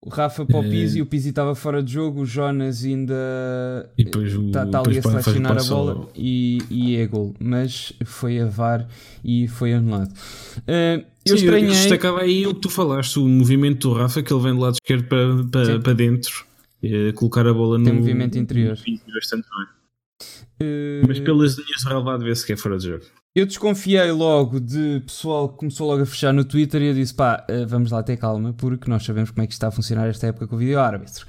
O 0.01 0.11
Rafa 0.11 0.47
para 0.47 0.61
o 0.61 0.65
é. 0.65 0.69
Pizzi, 0.69 1.03
o 1.03 1.07
Pizzi 1.07 1.31
estava 1.31 1.57
fora 1.57 1.83
de 1.83 1.93
jogo, 1.93 2.21
o 2.21 2.27
Jonas 2.27 2.85
ainda 2.85 3.91
está 3.97 4.65
tá 4.65 4.81
ali 4.81 4.99
a 4.99 5.03
selecionar 5.03 5.59
a 5.59 5.65
bola 5.65 6.09
e, 6.15 6.63
e 6.71 6.97
é 6.97 7.07
gol, 7.07 7.35
mas 7.41 7.93
foi 8.05 8.39
a 8.39 8.47
VAR 8.47 8.87
e 9.25 9.49
foi 9.49 9.73
anulado. 9.73 10.13
Uh, 10.59 11.05
eu 11.27 11.37
Sim, 11.37 11.45
estranhei... 11.45 11.71
destacava 11.71 12.21
aí 12.21 12.47
o 12.47 12.55
que 12.55 12.61
tu 12.61 12.71
falaste, 12.71 13.19
o 13.19 13.27
movimento 13.27 13.89
do 13.89 13.95
Rafa, 13.95 14.23
que 14.23 14.33
ele 14.33 14.41
vem 14.41 14.55
do 14.55 14.61
lado 14.61 14.75
esquerdo 14.75 15.09
para, 15.09 15.45
para, 15.51 15.81
para 15.81 15.93
dentro, 15.95 16.47
e 16.81 17.13
colocar 17.15 17.45
a 17.47 17.53
bola 17.53 17.83
Tem 17.83 17.93
no 17.93 17.99
movimento 17.99 18.39
interior. 18.39 18.79
Bastante 19.13 19.49
bem. 19.49 19.78
Mas 21.07 21.21
pelas 21.21 21.55
linhas 21.55 21.83
de 21.83 21.89
relevado 21.89 22.25
vê-se 22.25 22.45
que 22.45 22.53
é 22.53 22.57
fora 22.57 22.79
de 22.79 22.89
jogo. 22.89 23.05
Eu 23.35 23.47
desconfiei 23.47 24.11
logo 24.11 24.59
de 24.59 25.01
pessoal 25.07 25.49
que 25.49 25.59
começou 25.59 25.87
logo 25.89 26.03
a 26.03 26.07
fechar 26.07 26.33
no 26.33 26.45
Twitter 26.45 26.83
e 26.83 26.87
eu 26.87 26.95
disse: 26.95 27.15
pá, 27.15 27.45
eh, 27.49 27.65
vamos 27.67 27.93
lá 27.93 28.03
ter 28.03 28.17
calma, 28.17 28.53
porque 28.53 28.91
nós 28.91 29.05
sabemos 29.05 29.31
como 29.31 29.43
é 29.43 29.47
que 29.47 29.53
está 29.53 29.69
a 29.69 29.71
funcionar 29.71 30.09
esta 30.09 30.27
época 30.27 30.49
com 30.49 30.57
o 30.57 30.59
vídeo 30.59 30.81
árbitro. 30.81 31.25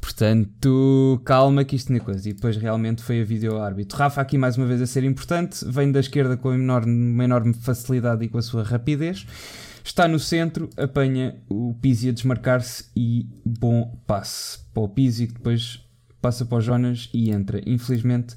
Portanto, 0.00 1.20
calma 1.24 1.64
que 1.64 1.76
isto 1.76 1.90
não 1.90 1.98
é 1.98 2.00
coisa. 2.00 2.28
E 2.28 2.32
depois 2.32 2.56
realmente 2.56 3.02
foi 3.02 3.20
a 3.20 3.24
vídeo 3.24 3.60
árbitro. 3.60 3.98
Rafa, 3.98 4.20
aqui 4.20 4.38
mais 4.38 4.56
uma 4.56 4.66
vez 4.66 4.80
a 4.80 4.86
ser 4.86 5.04
importante, 5.04 5.64
vem 5.66 5.92
da 5.92 6.00
esquerda 6.00 6.36
com 6.36 6.48
uma 6.48 6.54
enorme, 6.54 7.12
uma 7.12 7.24
enorme 7.24 7.52
facilidade 7.52 8.24
e 8.24 8.28
com 8.28 8.38
a 8.38 8.42
sua 8.42 8.62
rapidez. 8.62 9.26
Está 9.84 10.06
no 10.06 10.18
centro, 10.18 10.70
apanha 10.76 11.36
o 11.48 11.74
Pizzi 11.74 12.08
a 12.08 12.12
desmarcar-se 12.12 12.84
e 12.94 13.26
bom 13.44 14.00
passe 14.06 14.58
para 14.72 14.82
o 14.82 14.88
Pizzi 14.88 15.26
que 15.26 15.34
depois 15.34 15.80
passa 16.20 16.44
para 16.44 16.58
o 16.58 16.60
Jonas 16.60 17.08
e 17.12 17.30
entra. 17.30 17.60
Infelizmente 17.66 18.36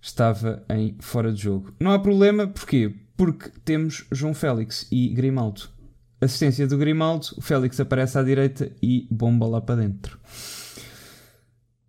estava 0.00 0.62
em 0.68 0.96
fora 1.00 1.32
de 1.32 1.42
jogo. 1.42 1.72
Não 1.80 1.90
há 1.90 1.98
problema, 1.98 2.46
porquê? 2.46 2.92
Porque 3.16 3.50
temos 3.64 4.04
João 4.12 4.34
Félix 4.34 4.86
e 4.90 5.08
Grimaldo. 5.08 5.62
Assistência 6.20 6.66
do 6.66 6.76
Grimaldo, 6.76 7.28
o 7.36 7.40
Félix 7.40 7.78
aparece 7.80 8.18
à 8.18 8.22
direita 8.22 8.70
e 8.82 9.06
bomba 9.10 9.46
lá 9.46 9.60
para 9.60 9.82
dentro. 9.82 10.18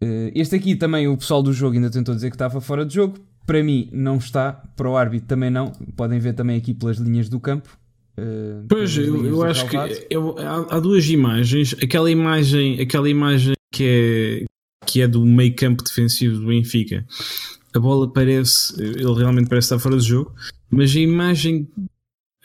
Eh, 0.01 0.31
este 0.35 0.55
aqui 0.55 0.75
também 0.75 1.07
o 1.07 1.17
pessoal 1.17 1.41
do 1.41 1.53
jogo 1.53 1.75
ainda 1.75 1.89
tentou 1.89 2.13
dizer 2.13 2.29
que 2.29 2.35
estava 2.35 2.61
fora 2.61 2.85
de 2.85 2.93
jogo. 2.93 3.17
Para 3.45 3.63
mim 3.63 3.89
não 3.91 4.17
está, 4.17 4.53
para 4.75 4.89
o 4.89 4.97
árbitro 4.97 5.27
também 5.27 5.49
não. 5.49 5.71
Podem 5.95 6.19
ver 6.19 6.33
também 6.33 6.57
aqui 6.57 6.73
pelas 6.73 6.97
linhas 6.97 7.29
do 7.29 7.39
campo. 7.39 7.77
Uh, 8.17 8.65
pois, 8.69 8.97
eu, 8.97 9.25
eu 9.25 9.43
acho 9.43 9.67
que 9.67 9.75
eu, 10.09 10.35
há, 10.39 10.77
há, 10.77 10.79
duas 10.79 11.07
imagens. 11.09 11.75
Aquela 11.83 12.09
imagem, 12.09 12.79
aquela 12.79 13.09
imagem 13.09 13.53
que 13.71 13.83
é, 13.83 14.45
que 14.85 15.01
é 15.01 15.07
do 15.07 15.25
meio 15.25 15.55
campo 15.55 15.83
defensivo 15.83 16.39
do 16.39 16.47
Benfica, 16.47 17.05
a 17.73 17.79
bola 17.79 18.11
parece, 18.11 18.81
ele 18.81 19.13
realmente 19.13 19.49
parece 19.49 19.65
estar 19.65 19.79
fora 19.79 19.97
de 19.97 20.07
jogo, 20.07 20.33
mas 20.69 20.95
a 20.95 20.99
imagem, 20.99 21.67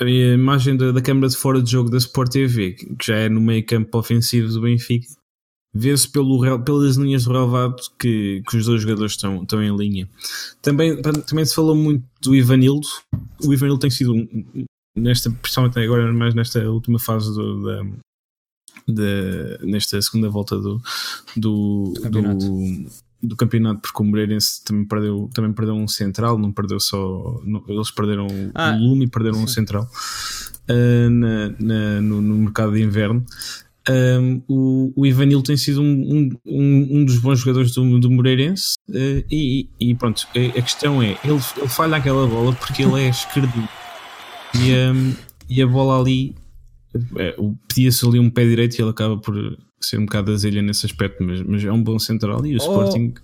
a 0.00 0.04
imagem 0.04 0.76
da, 0.76 0.90
da 0.90 1.00
câmara 1.00 1.28
de 1.28 1.36
fora 1.36 1.62
de 1.62 1.70
jogo 1.70 1.90
da 1.90 1.98
Sport 1.98 2.32
TV, 2.32 2.72
que 2.72 3.06
já 3.06 3.16
é 3.16 3.28
no 3.28 3.40
meio 3.40 3.64
campo 3.64 3.96
ofensivo 3.96 4.48
do 4.48 4.62
Benfica, 4.62 5.06
vê-se 5.72 6.08
pelas 6.10 6.96
linhas 6.96 7.24
do 7.24 7.32
relevado 7.32 7.76
que, 7.98 8.42
que 8.48 8.56
os 8.56 8.66
dois 8.66 8.82
jogadores 8.82 9.12
estão, 9.12 9.42
estão 9.42 9.62
em 9.62 9.76
linha. 9.76 10.08
Também, 10.60 11.00
também 11.00 11.44
se 11.44 11.54
falou 11.54 11.76
muito 11.76 12.04
do 12.20 12.34
Ivanildo. 12.34 12.88
O 13.44 13.52
Ivanildo 13.52 13.80
tem 13.80 13.90
sido, 13.90 14.14
nesta, 14.96 15.30
principalmente 15.30 15.78
agora, 15.78 16.12
mais 16.12 16.34
nesta 16.34 16.68
última 16.68 16.98
fase 16.98 17.32
do, 17.32 17.62
da, 17.62 17.84
da, 18.92 19.64
nesta 19.64 20.00
segunda 20.00 20.28
volta 20.28 20.56
do, 20.58 20.80
do, 21.36 21.92
do, 22.10 22.86
do 23.22 23.36
campeonato, 23.36 23.80
porque 23.80 24.02
o 24.02 24.04
Moreirense 24.04 24.64
também 24.64 24.84
perdeu, 24.86 25.30
também 25.34 25.52
perdeu 25.52 25.74
um 25.74 25.88
central, 25.88 26.38
não 26.38 26.52
perdeu 26.52 26.80
só. 26.80 27.40
Não, 27.44 27.62
eles 27.68 27.90
perderam 27.90 28.26
ah, 28.54 28.72
o 28.72 28.78
Lume 28.78 29.04
e 29.04 29.08
perderam 29.08 29.38
sim. 29.38 29.44
um 29.44 29.48
central 29.48 29.88
uh, 30.68 31.10
na, 31.10 31.48
na, 31.58 32.00
no, 32.00 32.20
no, 32.22 32.34
mercado 32.36 32.72
de 32.72 32.82
inverno. 32.82 33.24
Um, 33.88 34.42
o, 34.46 34.92
o 34.94 35.06
Ivanil 35.06 35.42
tem 35.42 35.56
sido 35.56 35.80
um, 35.80 36.30
um, 36.44 36.98
um, 36.98 37.04
dos 37.04 37.18
bons 37.18 37.40
jogadores 37.40 37.72
do, 37.72 37.98
do 37.98 38.10
Moreirense 38.10 38.74
uh, 38.90 39.24
e, 39.30 39.68
e, 39.80 39.94
pronto, 39.94 40.28
a, 40.36 40.58
a, 40.58 40.62
questão 40.62 41.02
é 41.02 41.16
ele, 41.24 41.40
ele 41.56 41.68
falha 41.68 41.96
aquela 41.96 42.26
bola 42.26 42.52
porque 42.52 42.82
ele 42.82 43.02
é 43.02 43.08
esquerdo 43.10 43.68
e, 44.54 44.74
um, 44.74 45.14
e 45.48 45.62
a 45.62 45.66
bola 45.66 45.98
ali 45.98 46.36
é, 47.16 47.36
pedia-se 47.68 48.06
ali 48.06 48.18
um 48.18 48.30
pé 48.30 48.44
direito 48.44 48.78
e 48.78 48.82
ele 48.82 48.90
acaba 48.90 49.16
por 49.16 49.34
ser 49.80 49.98
um 49.98 50.04
bocado 50.04 50.32
azelha 50.32 50.62
nesse 50.62 50.86
aspecto, 50.86 51.22
mas, 51.22 51.42
mas 51.42 51.64
é 51.64 51.72
um 51.72 51.82
bom 51.82 51.98
central 51.98 52.44
e 52.44 52.56
o 52.56 52.58
oh, 52.60 52.64
Sporting. 52.64 53.14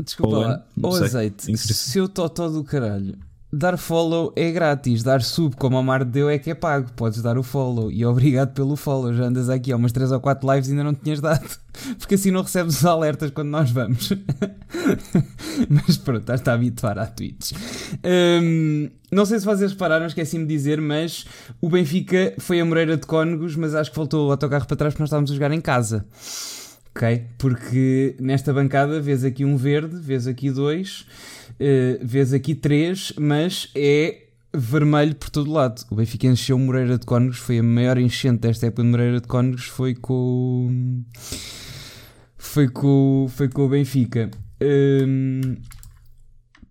Desculpa 0.00 0.38
lá, 0.38 0.66
o 0.80 0.88
azeite, 0.88 1.56
seu 1.56 2.08
totó 2.08 2.48
do 2.48 2.62
caralho. 2.62 3.16
Dar 3.50 3.78
follow 3.78 4.30
é 4.36 4.52
grátis, 4.52 5.02
dar 5.02 5.22
sub 5.22 5.56
como 5.56 5.78
a 5.78 5.82
Mar 5.82 6.04
deu 6.04 6.28
é 6.28 6.38
que 6.38 6.50
é 6.50 6.54
pago. 6.54 6.92
Podes 6.94 7.22
dar 7.22 7.38
o 7.38 7.42
follow 7.42 7.90
e 7.90 8.04
obrigado 8.04 8.52
pelo 8.52 8.76
follow. 8.76 9.14
Já 9.14 9.24
andas 9.24 9.48
aqui 9.48 9.72
há 9.72 9.76
umas 9.76 9.90
3 9.90 10.12
ou 10.12 10.20
4 10.20 10.52
lives 10.52 10.68
e 10.68 10.72
ainda 10.72 10.84
não 10.84 10.92
tinhas 10.92 11.18
dado, 11.18 11.48
porque 11.98 12.16
assim 12.16 12.30
não 12.30 12.42
recebes 12.42 12.76
os 12.76 12.84
alertas 12.84 13.30
quando 13.30 13.48
nós 13.48 13.70
vamos. 13.70 14.12
mas 15.70 15.96
pronto, 15.96 16.20
estás-te 16.20 16.50
a 16.50 16.52
habituar 16.52 16.98
à 16.98 17.06
Twitch. 17.06 17.52
Um, 18.04 18.90
não 19.10 19.24
sei 19.24 19.38
se 19.38 19.46
vocês 19.46 19.72
repararam, 19.72 20.04
esqueci-me 20.04 20.44
de 20.44 20.54
dizer, 20.54 20.78
mas 20.78 21.24
o 21.58 21.70
Benfica 21.70 22.34
foi 22.38 22.60
a 22.60 22.64
Moreira 22.66 22.98
de 22.98 23.06
Cónegos, 23.06 23.56
mas 23.56 23.74
acho 23.74 23.90
que 23.90 23.96
voltou 23.96 24.28
o 24.28 24.30
autocarro 24.30 24.66
para 24.66 24.76
trás 24.76 24.92
porque 24.92 25.02
nós 25.02 25.08
estávamos 25.08 25.30
a 25.30 25.34
jogar 25.34 25.52
em 25.52 25.60
casa. 25.62 26.04
Ok? 26.94 27.24
Porque 27.38 28.14
nesta 28.20 28.52
bancada 28.52 29.00
vês 29.00 29.24
aqui 29.24 29.42
um 29.42 29.56
verde, 29.56 29.96
vês 29.96 30.26
aqui 30.26 30.50
dois 30.50 31.06
uh, 31.60 31.98
vês 32.02 32.32
aqui 32.32 32.54
três, 32.54 33.12
mas 33.18 33.70
é 33.74 34.24
vermelho 34.54 35.14
por 35.14 35.30
todo 35.30 35.50
lado. 35.50 35.84
O 35.90 35.94
Benfica 35.94 36.26
encheu 36.26 36.58
Moreira 36.58 36.98
de 36.98 37.06
Cónegos, 37.06 37.38
foi 37.38 37.58
a 37.58 37.62
maior 37.62 37.98
enchente 37.98 38.40
desta 38.40 38.66
época 38.66 38.82
de 38.82 38.88
Moreira 38.88 39.20
de 39.20 39.26
Cónegos, 39.26 39.64
foi 39.64 39.94
com 39.94 41.02
foi 42.36 42.68
com, 42.68 43.26
foi 43.28 43.48
com 43.48 43.66
o 43.66 43.68
Benfica. 43.68 44.30
Um, 44.60 45.56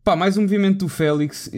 Pá, 0.08 0.16
mais 0.16 0.38
um 0.38 0.44
movimento 0.44 0.86
do 0.86 0.88
Félix, 0.88 1.48
uh, 1.48 1.50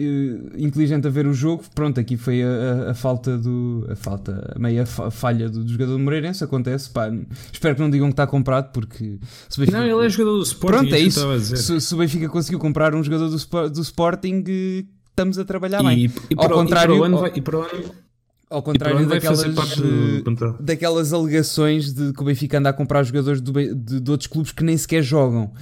inteligente 0.58 1.06
a 1.06 1.10
ver 1.10 1.24
o 1.24 1.32
jogo. 1.32 1.62
Pronto, 1.72 2.00
aqui 2.00 2.16
foi 2.16 2.42
a, 2.42 2.48
a, 2.48 2.90
a 2.90 2.94
falta 2.94 3.38
do. 3.38 3.86
A 3.88 3.94
falta, 3.94 4.52
a 4.56 4.58
meia 4.58 4.84
falha 4.84 5.48
do, 5.48 5.62
do, 5.62 5.70
jogador 5.70 5.92
do 5.92 6.00
Moreirense. 6.00 6.42
Acontece, 6.42 6.90
pá. 6.90 7.12
Espero 7.52 7.76
que 7.76 7.80
não 7.80 7.88
digam 7.88 8.08
que 8.08 8.14
está 8.14 8.26
comprado, 8.26 8.72
porque. 8.72 9.20
Benfica... 9.56 9.78
Não, 9.78 9.86
ele 9.86 10.04
é 10.04 10.08
jogador 10.08 10.38
do 10.38 10.42
Sporting. 10.42 10.78
Pronto, 10.78 10.94
é 10.96 10.98
isso. 10.98 11.40
Se, 11.56 11.80
se, 11.80 11.94
o 11.94 11.98
Benfica 11.98 12.28
conseguiu 12.28 12.58
comprar 12.58 12.92
um 12.92 13.04
jogador 13.04 13.28
do, 13.28 13.70
do 13.70 13.82
Sporting, 13.82 14.40
uh, 14.40 14.86
estamos 15.10 15.38
a 15.38 15.44
trabalhar 15.44 15.80
e, 15.82 15.86
bem. 15.86 16.12
E, 16.28 16.34
Ao 16.36 16.50
contrário. 16.50 16.96
E 16.96 16.98
para 16.98 17.02
o 17.02 17.04
ano, 17.04 17.18
vai, 17.18 17.32
e 17.32 17.40
para 17.40 17.56
o 17.56 17.62
ano 17.62 18.09
ao 18.50 18.62
contrário 18.62 19.06
daquelas, 19.06 19.44
de, 19.44 20.24
daquelas 20.58 21.12
alegações 21.12 21.94
de 21.94 22.12
que 22.12 22.20
o 22.20 22.24
Benfica 22.24 22.58
anda 22.58 22.68
a 22.70 22.72
comprar 22.72 23.04
jogadores 23.04 23.40
de, 23.40 23.74
de, 23.74 24.00
de 24.00 24.10
outros 24.10 24.26
clubes 24.26 24.50
que 24.50 24.64
nem 24.64 24.76
sequer 24.76 25.02
jogam. 25.04 25.52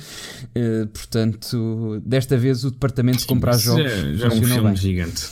Uh, 0.57 0.87
portanto, 0.87 2.03
desta 2.05 2.39
vez 2.39 2.65
o 2.65 2.71
departamento 2.71 3.19
de 3.19 3.27
comprar 3.27 3.59
jogos 3.59 3.93
já, 3.93 4.15
já 4.15 4.25
é 4.25 4.29
um 4.29 4.43
filme 4.43 4.69
bem. 4.69 4.77
gigante. 4.77 5.29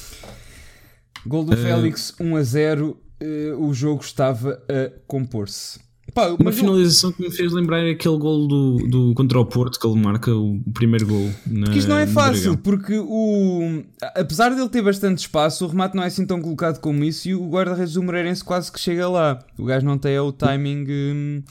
Gol 1.24 1.44
do 1.44 1.54
uh, 1.54 1.56
Félix 1.56 2.14
1 2.20 2.36
a 2.36 2.42
0. 2.42 2.88
Uh, 2.90 2.96
eh, 3.18 3.54
o 3.58 3.72
jogo 3.72 4.02
estava 4.02 4.62
a 4.68 4.92
compor-se. 5.06 5.80
Pá, 6.14 6.28
uma 6.38 6.52
finalização 6.52 7.12
que 7.12 7.22
me 7.22 7.30
fez 7.30 7.52
lembrar 7.52 7.80
é 7.86 7.90
aquele 7.90 8.16
gol 8.16 8.46
do, 8.46 8.76
do 8.88 9.14
contra 9.14 9.38
o 9.38 9.44
Porto 9.44 9.78
que 9.78 9.86
ele 9.86 10.00
marca 10.00 10.34
o 10.34 10.60
primeiro 10.72 11.06
gol. 11.06 11.30
porque 11.64 11.78
isto 11.78 11.88
não 11.88 11.98
é 11.98 12.06
fácil, 12.06 12.56
porque 12.56 12.98
o 12.98 13.82
apesar 14.14 14.50
dele 14.54 14.68
ter 14.68 14.82
bastante 14.82 15.18
espaço, 15.18 15.64
o 15.64 15.68
remate 15.68 15.94
não 15.96 16.02
é 16.02 16.06
assim 16.06 16.24
tão 16.24 16.40
colocado 16.40 16.80
como 16.80 17.04
isso 17.04 17.28
e 17.28 17.34
o 17.34 17.48
guarda-redes 17.48 17.94
do 17.94 18.02
Moreirense 18.02 18.42
quase 18.42 18.70
que 18.70 18.80
chega 18.80 19.08
lá. 19.08 19.38
O 19.58 19.64
gajo 19.64 19.84
não 19.84 19.98
tem 19.98 20.18
o 20.18 20.32
timing, 20.32 20.86
hum, 20.88 21.42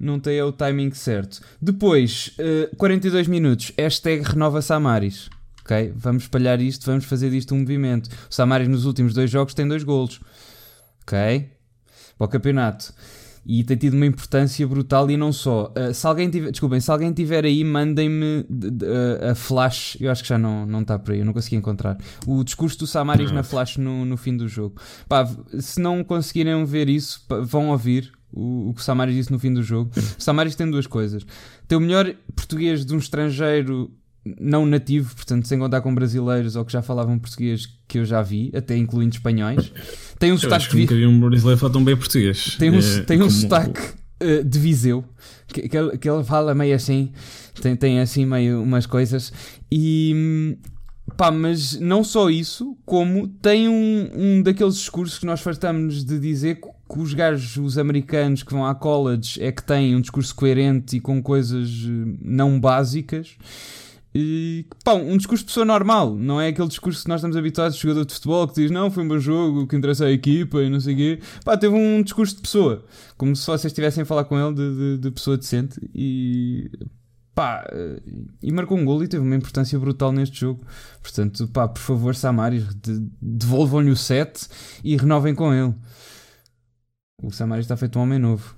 não 0.00 0.18
tem 0.18 0.40
o 0.42 0.52
timing 0.52 0.90
certo. 0.92 1.40
Depois, 1.60 2.32
42 2.76 3.26
eh, 3.26 3.30
minutos, 3.30 3.72
hashtag 3.78 4.22
renova 4.22 4.62
Samaris. 4.62 5.28
Ok, 5.62 5.92
vamos 5.94 6.22
espalhar 6.22 6.60
isto, 6.62 6.86
vamos 6.86 7.04
fazer 7.04 7.30
disto 7.30 7.54
um 7.54 7.60
movimento. 7.60 8.08
O 8.30 8.34
Samaris 8.34 8.68
nos 8.68 8.86
últimos 8.86 9.12
dois 9.12 9.30
jogos 9.30 9.52
tem 9.54 9.68
dois 9.68 9.84
golos. 9.84 10.18
Ok, 11.02 11.50
para 12.16 12.24
o 12.24 12.28
campeonato 12.28 12.92
e 13.48 13.64
tem 13.64 13.78
tido 13.78 13.94
uma 13.94 14.04
importância 14.04 14.68
brutal 14.68 15.10
e 15.10 15.16
não 15.16 15.32
só. 15.32 15.72
Uh, 15.74 15.94
se 15.94 16.06
alguém 16.06 16.28
tiver, 16.28 16.50
desculpem, 16.50 16.78
se 16.80 16.90
alguém 16.90 17.10
tiver 17.14 17.46
aí, 17.46 17.64
mandem-me 17.64 18.40
uh, 18.40 19.30
a 19.30 19.34
flash, 19.34 19.96
eu 19.98 20.10
acho 20.10 20.22
que 20.22 20.28
já 20.28 20.36
não 20.36 20.66
não 20.66 20.82
está 20.82 20.98
por 20.98 21.12
aí, 21.12 21.20
eu 21.20 21.24
não 21.24 21.32
consegui 21.32 21.56
encontrar. 21.56 21.96
O 22.26 22.44
discurso 22.44 22.78
do 22.78 22.86
Samaris 22.86 23.32
na 23.32 23.42
flash 23.42 23.78
no, 23.78 24.04
no 24.04 24.18
fim 24.18 24.36
do 24.36 24.46
jogo. 24.46 24.78
Pá, 25.08 25.26
se 25.58 25.80
não 25.80 26.04
conseguirem 26.04 26.62
ver 26.66 26.90
isso, 26.90 27.24
pá, 27.26 27.38
vão 27.38 27.70
ouvir 27.70 28.12
o, 28.30 28.68
o 28.68 28.74
que 28.74 28.82
o 28.82 28.84
Samaris 28.84 29.14
disse 29.14 29.32
no 29.32 29.38
fim 29.38 29.52
do 29.54 29.62
jogo. 29.62 29.90
O 29.96 30.22
Samaris 30.22 30.54
tem 30.54 30.70
duas 30.70 30.86
coisas. 30.86 31.24
Tem 31.66 31.78
o 31.78 31.80
melhor 31.80 32.14
português 32.36 32.84
de 32.84 32.94
um 32.94 32.98
estrangeiro 32.98 33.90
não 34.40 34.66
nativo, 34.66 35.14
portanto, 35.14 35.46
sem 35.46 35.58
contar 35.58 35.80
com 35.80 35.94
brasileiros 35.94 36.56
ou 36.56 36.64
que 36.64 36.72
já 36.72 36.82
falavam 36.82 37.18
português 37.18 37.66
que 37.86 37.98
eu 37.98 38.04
já 38.04 38.22
vi, 38.22 38.50
até 38.54 38.76
incluindo 38.76 39.14
espanhóis. 39.14 39.72
Tem 40.18 40.30
um 40.30 40.34
eu 40.34 40.38
sotaque. 40.38 40.62
Acho 40.62 40.70
que 40.70 40.80
nunca 40.80 40.94
vi 40.94 41.06
um 41.06 41.20
brasileiro 41.20 41.58
falar 41.58 41.72
tão 41.72 41.84
bem 41.84 41.96
português. 41.96 42.56
Tem 42.58 42.70
um, 42.70 42.78
é, 42.78 43.00
tem 43.02 43.22
um 43.22 43.30
sotaque 43.30 43.80
uh, 44.22 44.44
de 44.44 44.58
Viseu, 44.58 45.04
que, 45.46 45.68
que, 45.68 45.76
ele, 45.76 45.98
que 45.98 46.08
ele 46.08 46.24
fala 46.24 46.54
meio 46.54 46.74
assim, 46.74 47.12
tem, 47.60 47.76
tem 47.76 48.00
assim 48.00 48.26
meio 48.26 48.62
umas 48.62 48.86
coisas. 48.86 49.32
E. 49.70 50.56
Pá, 51.16 51.30
mas 51.30 51.80
não 51.80 52.04
só 52.04 52.28
isso, 52.28 52.76
como 52.84 53.26
tem 53.26 53.66
um, 53.66 54.10
um 54.14 54.42
daqueles 54.42 54.74
discursos 54.74 55.18
que 55.18 55.24
nós 55.24 55.40
fartamos 55.40 56.04
de 56.04 56.18
dizer 56.18 56.60
que 56.60 56.98
os 56.98 57.12
gajos, 57.14 57.56
os 57.56 57.78
americanos 57.78 58.42
que 58.42 58.52
vão 58.52 58.64
à 58.64 58.74
college, 58.74 59.42
é 59.42 59.52
que 59.52 59.62
têm 59.62 59.96
um 59.96 60.00
discurso 60.00 60.34
coerente 60.34 60.96
e 60.96 61.00
com 61.00 61.22
coisas 61.22 61.68
eh, 61.68 62.16
não 62.22 62.58
básicas. 62.58 63.36
E, 64.20 64.66
pá, 64.82 64.94
um 64.94 65.16
discurso 65.16 65.44
de 65.44 65.46
pessoa 65.46 65.64
normal, 65.64 66.12
não 66.16 66.40
é 66.40 66.48
aquele 66.48 66.66
discurso 66.66 67.04
que 67.04 67.08
nós 67.08 67.20
estamos 67.20 67.36
habituados 67.36 67.76
de 67.76 67.82
jogador 67.82 68.04
de 68.04 68.12
futebol 68.12 68.48
que 68.48 68.54
diz 68.54 68.68
não, 68.68 68.90
foi 68.90 69.04
um 69.04 69.08
bom 69.08 69.20
jogo, 69.20 69.64
que 69.64 69.76
interessa 69.76 70.06
é 70.06 70.08
a 70.08 70.10
equipa 70.10 70.60
e 70.60 70.68
não 70.68 70.80
sei 70.80 70.94
o 70.94 70.96
quê. 70.96 71.20
Pá, 71.44 71.56
teve 71.56 71.76
um 71.76 72.02
discurso 72.02 72.34
de 72.34 72.42
pessoa, 72.42 72.84
como 73.16 73.36
se 73.36 73.46
vocês 73.46 73.66
estivessem 73.66 74.02
a 74.02 74.04
falar 74.04 74.24
com 74.24 74.36
ele 74.36 74.56
de, 74.56 74.74
de, 74.74 74.98
de 74.98 75.10
pessoa 75.12 75.36
decente 75.36 75.78
e 75.94 76.68
pá, 77.32 77.64
e 78.42 78.50
marcou 78.50 78.76
um 78.76 78.84
gol 78.84 79.04
e 79.04 79.06
teve 79.06 79.22
uma 79.22 79.36
importância 79.36 79.78
brutal 79.78 80.10
neste 80.10 80.40
jogo. 80.40 80.66
Portanto, 81.00 81.46
pá, 81.46 81.68
por 81.68 81.80
favor, 81.80 82.12
Samaris, 82.16 82.64
de, 82.74 82.98
devolvam-lhe 83.22 83.90
o 83.92 83.96
set 83.96 84.48
e 84.82 84.96
renovem 84.96 85.32
com 85.32 85.54
ele. 85.54 85.72
O 87.22 87.30
Samaris 87.30 87.66
está 87.66 87.76
feito 87.76 88.00
um 88.00 88.02
homem 88.02 88.18
novo. 88.18 88.57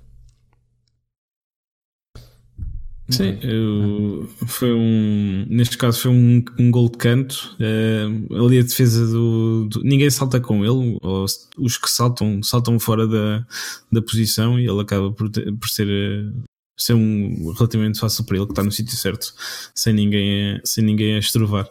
Sim, 3.11 3.37
eu, 3.41 4.29
foi 4.47 4.71
um. 4.73 5.45
Neste 5.49 5.77
caso 5.77 5.99
foi 6.01 6.11
um, 6.11 6.43
um 6.57 6.71
gol 6.71 6.89
de 6.89 6.97
canto. 6.97 7.57
Uh, 7.59 8.45
ali 8.45 8.59
a 8.59 8.63
defesa 8.63 9.05
do, 9.07 9.67
do, 9.67 9.83
Ninguém 9.83 10.09
salta 10.09 10.39
com 10.39 10.63
ele, 10.63 10.97
ou 11.01 11.25
os 11.57 11.77
que 11.77 11.89
saltam, 11.89 12.41
saltam 12.41 12.79
fora 12.79 13.05
da, 13.05 13.45
da 13.91 14.01
posição 14.01 14.59
e 14.59 14.67
ele 14.67 14.81
acaba 14.81 15.11
por, 15.11 15.29
ter, 15.29 15.51
por 15.57 15.67
ser, 15.67 15.87
eh, 15.89 16.31
ser 16.77 16.93
um 16.93 17.51
relativamente 17.51 17.99
fácil 17.99 18.23
para 18.23 18.37
ele, 18.37 18.45
que 18.45 18.53
está 18.53 18.63
no 18.63 18.71
sítio 18.71 18.95
certo, 18.95 19.33
sem 19.75 19.93
ninguém, 19.93 20.61
sem 20.63 20.83
ninguém 20.83 21.15
a 21.15 21.19
estrovar. 21.19 21.69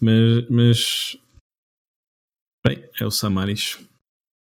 Mas, 0.00 0.48
mas. 0.48 1.18
Bem, 2.66 2.82
é 3.00 3.04
o 3.04 3.10
Samaris. 3.10 3.78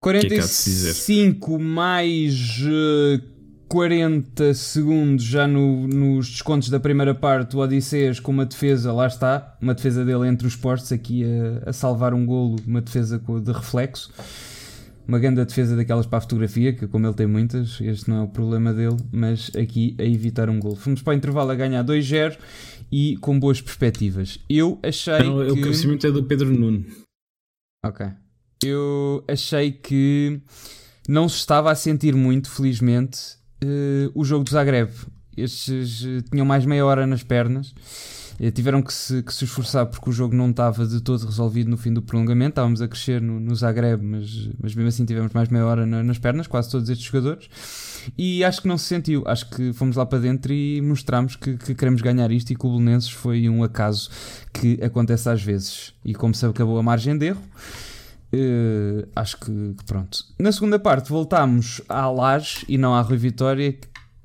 45 0.03 1.47
que 1.47 1.53
é 1.53 1.57
mais 1.57 2.59
uh, 2.59 3.32
40 3.73 4.53
segundos 4.53 5.23
já 5.23 5.47
no, 5.47 5.87
nos 5.87 6.29
descontos 6.29 6.69
da 6.69 6.79
primeira 6.79 7.15
parte, 7.15 7.55
o 7.55 7.59
Odisseias 7.59 8.19
com 8.19 8.31
uma 8.31 8.45
defesa, 8.45 8.93
lá 8.93 9.07
está, 9.07 9.57
uma 9.59 9.73
defesa 9.73 10.05
dele 10.05 10.27
entre 10.27 10.45
os 10.45 10.55
postos, 10.55 10.91
aqui 10.91 11.23
a, 11.25 11.71
a 11.71 11.73
salvar 11.73 12.13
um 12.13 12.23
golo, 12.23 12.57
uma 12.67 12.81
defesa 12.81 13.17
de 13.17 13.51
reflexo. 13.51 14.13
Uma 15.07 15.17
grande 15.17 15.43
defesa 15.43 15.75
daquelas 15.75 16.05
para 16.05 16.19
a 16.19 16.21
fotografia, 16.21 16.71
que 16.71 16.85
como 16.85 17.07
ele 17.07 17.15
tem 17.15 17.25
muitas, 17.25 17.81
este 17.81 18.11
não 18.11 18.17
é 18.17 18.21
o 18.21 18.27
problema 18.27 18.71
dele, 18.71 18.97
mas 19.11 19.49
aqui 19.55 19.95
a 19.97 20.03
evitar 20.03 20.51
um 20.51 20.59
golo. 20.59 20.75
Fomos 20.75 21.01
para 21.01 21.13
o 21.13 21.15
intervalo 21.15 21.49
a 21.49 21.55
ganhar 21.55 21.83
2-0 21.83 22.37
e 22.91 23.17
com 23.21 23.39
boas 23.39 23.59
perspectivas. 23.59 24.39
Eu 24.47 24.77
achei 24.83 25.23
não, 25.23 25.47
que... 25.47 25.51
O 25.51 25.61
crescimento 25.61 26.05
é 26.05 26.11
do 26.11 26.23
Pedro 26.23 26.51
Nuno. 26.51 26.85
Ok. 27.83 28.05
Eu 28.63 29.23
achei 29.27 29.71
que 29.71 30.39
não 31.09 31.27
se 31.27 31.37
estava 31.37 31.71
a 31.71 31.75
sentir 31.75 32.13
muito, 32.15 32.51
felizmente, 32.51 33.41
uh, 33.63 34.11
o 34.13 34.23
jogo 34.23 34.43
do 34.43 34.51
Zagreb. 34.51 34.91
Estes 35.35 36.03
uh, 36.03 36.21
tinham 36.29 36.45
mais 36.45 36.65
meia 36.65 36.85
hora 36.85 37.07
nas 37.07 37.23
pernas. 37.23 37.73
Uh, 38.39 38.51
tiveram 38.51 38.81
que 38.81 38.93
se, 38.93 39.21
que 39.23 39.33
se 39.33 39.45
esforçar 39.45 39.85
porque 39.85 40.09
o 40.09 40.13
jogo 40.13 40.35
não 40.35 40.49
estava 40.49 40.85
de 40.85 41.01
todo 41.01 41.25
resolvido 41.25 41.69
no 41.69 41.77
fim 41.77 41.93
do 41.93 42.01
prolongamento. 42.01 42.51
Estávamos 42.51 42.81
a 42.81 42.87
crescer 42.87 43.21
no, 43.21 43.39
no 43.39 43.55
Zagreb, 43.55 44.03
mas, 44.03 44.49
mas 44.61 44.75
mesmo 44.75 44.89
assim 44.89 45.05
tivemos 45.05 45.31
mais 45.33 45.49
meia 45.49 45.65
hora 45.65 45.85
na, 45.85 46.03
nas 46.03 46.17
pernas, 46.17 46.47
quase 46.47 46.69
todos 46.69 46.89
estes 46.89 47.05
jogadores. 47.05 47.49
E 48.17 48.43
acho 48.43 48.61
que 48.61 48.67
não 48.67 48.77
se 48.77 48.85
sentiu. 48.85 49.23
Acho 49.25 49.49
que 49.49 49.73
fomos 49.73 49.95
lá 49.95 50.05
para 50.05 50.19
dentro 50.19 50.53
e 50.53 50.81
mostramos 50.81 51.35
que, 51.35 51.57
que 51.57 51.73
queremos 51.73 52.01
ganhar 52.01 52.31
isto 52.31 52.51
e 52.51 52.55
que 52.55 52.65
o 52.65 52.69
Belenenses 52.69 53.09
foi 53.09 53.47
um 53.49 53.63
acaso 53.63 54.09
que 54.51 54.79
acontece 54.83 55.29
às 55.29 55.41
vezes. 55.41 55.93
E 56.03 56.13
como 56.13 56.33
se 56.33 56.45
acabou 56.45 56.77
a 56.77 56.83
margem 56.83 57.17
de 57.17 57.27
erro. 57.27 57.41
Uh, 58.33 59.07
acho 59.15 59.37
que, 59.37 59.45
que, 59.45 59.85
pronto. 59.85 60.25
Na 60.39 60.51
segunda 60.51 60.79
parte 60.79 61.09
voltámos 61.09 61.81
à 61.87 62.09
Laje 62.09 62.65
e 62.67 62.79
não 62.79 62.95
à 62.95 63.01
Rui 63.01 63.17
Vitória, 63.17 63.77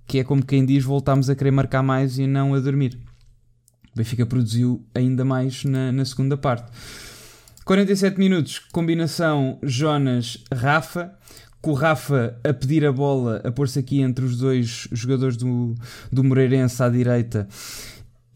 que 0.07 0.21
é 0.21 0.25
como 0.25 0.43
quem 0.43 0.65
diz, 0.65 0.83
voltámos 0.83 1.29
a 1.29 1.35
querer 1.35 1.51
marcar 1.51 1.83
mais 1.83 2.19
e 2.19 2.27
não 2.27 2.55
a 2.55 2.59
dormir. 2.59 2.99
O 3.93 3.99
Benfica 3.99 4.25
produziu 4.25 4.83
ainda 4.95 5.27
mais 5.27 5.63
na, 5.65 5.93
na 5.93 6.05
segunda 6.07 6.39
parte. 6.39 6.73
47 7.67 8.19
minutos, 8.19 8.59
combinação 8.73 9.59
Jonas-Rafa, 9.63 11.13
com 11.61 11.73
o 11.73 11.75
Rafa 11.75 12.35
a 12.43 12.55
pedir 12.55 12.87
a 12.87 12.93
bola, 12.93 13.43
a 13.45 13.53
pôr-se 13.53 13.79
aqui 13.79 14.01
entre 14.01 14.25
os 14.25 14.39
dois 14.39 14.89
jogadores 14.91 15.37
do, 15.37 15.75
do 16.11 16.25
Moreirense 16.25 16.83
à 16.83 16.89
direita 16.89 17.47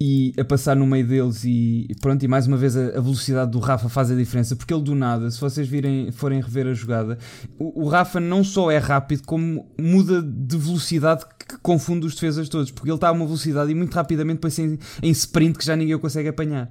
e 0.01 0.33
a 0.37 0.45
passar 0.45 0.75
no 0.75 0.87
meio 0.87 1.07
deles 1.07 1.45
e 1.45 1.87
pronto, 2.01 2.23
e 2.25 2.29
mais 2.29 2.47
uma 2.47 2.57
vez 2.57 2.77
a, 2.77 2.99
a, 2.99 3.01
velocidade 3.01 3.53
do 3.53 3.61
Rafa 3.61 3.89
faz 3.89 4.11
a 4.11 4.15
diferença, 4.15 4.57
porque 4.57 4.75
ele 4.75 4.83
do 4.83 4.95
nada, 4.95 5.31
se 5.31 5.41
vocês 5.41 5.69
virem, 5.69 6.11
forem 6.11 6.41
rever 6.41 6.67
a 6.67 6.75
jogada, 6.75 7.19
o, 7.59 7.85
o 7.85 7.89
Rafa 7.89 8.19
não 8.19 8.43
só 8.43 8.71
é 8.71 8.79
rápido, 8.79 9.23
como 9.25 9.73
muda 9.81 10.21
de 10.21 10.57
velocidade 10.57 11.25
que 11.49 11.57
confunde 11.63 12.07
os 12.07 12.15
defesas 12.15 12.49
todos, 12.49 12.71
porque 12.71 12.89
ele 12.89 12.97
está 12.97 13.09
a 13.09 13.13
uma 13.13 13.25
velocidade 13.25 13.71
e 13.71 13.75
muito 13.75 13.95
rapidamente 13.95 14.37
depois 14.37 14.59
em, 14.59 14.79
em 15.03 15.11
sprint 15.11 15.59
que 15.59 15.65
já 15.65 15.77
ninguém 15.77 15.95
o 15.95 16.01
consegue 16.01 16.29
apanhar. 16.29 16.71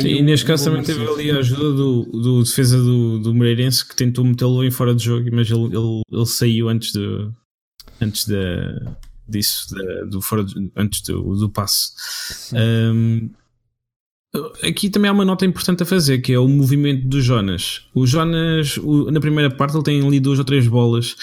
Sim, 0.00 0.08
e 0.08 0.22
neste 0.22 0.46
caso 0.46 0.64
também 0.64 0.82
teve 0.82 1.04
ali 1.04 1.30
a 1.32 1.38
ajuda 1.38 1.72
do, 1.72 2.04
do 2.04 2.42
defesa 2.44 2.78
do, 2.78 3.18
do 3.18 3.34
Moreirense 3.34 3.86
que 3.86 3.96
tentou 3.96 4.24
metê-lo 4.24 4.62
em 4.62 4.70
fora 4.70 4.94
de 4.94 5.04
jogo, 5.04 5.28
mas 5.32 5.50
ele, 5.50 5.64
ele, 5.64 6.02
ele 6.12 6.26
saiu 6.26 6.68
antes 6.68 6.92
de 6.92 7.28
antes 8.00 8.26
da 8.26 8.96
disso, 9.30 9.74
do 10.08 10.20
fora 10.20 10.44
de, 10.44 10.70
antes 10.76 11.02
do, 11.02 11.34
do 11.36 11.50
passe. 11.50 11.92
Um, 12.52 13.30
aqui 14.62 14.90
também 14.90 15.08
há 15.08 15.12
uma 15.12 15.24
nota 15.24 15.44
importante 15.44 15.82
a 15.82 15.86
fazer, 15.86 16.18
que 16.20 16.32
é 16.32 16.38
o 16.38 16.48
movimento 16.48 17.08
do 17.08 17.20
Jonas. 17.20 17.86
O 17.94 18.06
Jonas, 18.06 18.76
o, 18.78 19.10
na 19.10 19.20
primeira 19.20 19.50
parte, 19.50 19.76
ele 19.76 19.84
tem 19.84 20.06
ali 20.06 20.20
duas 20.20 20.38
ou 20.38 20.44
três 20.44 20.66
bolas 20.66 21.16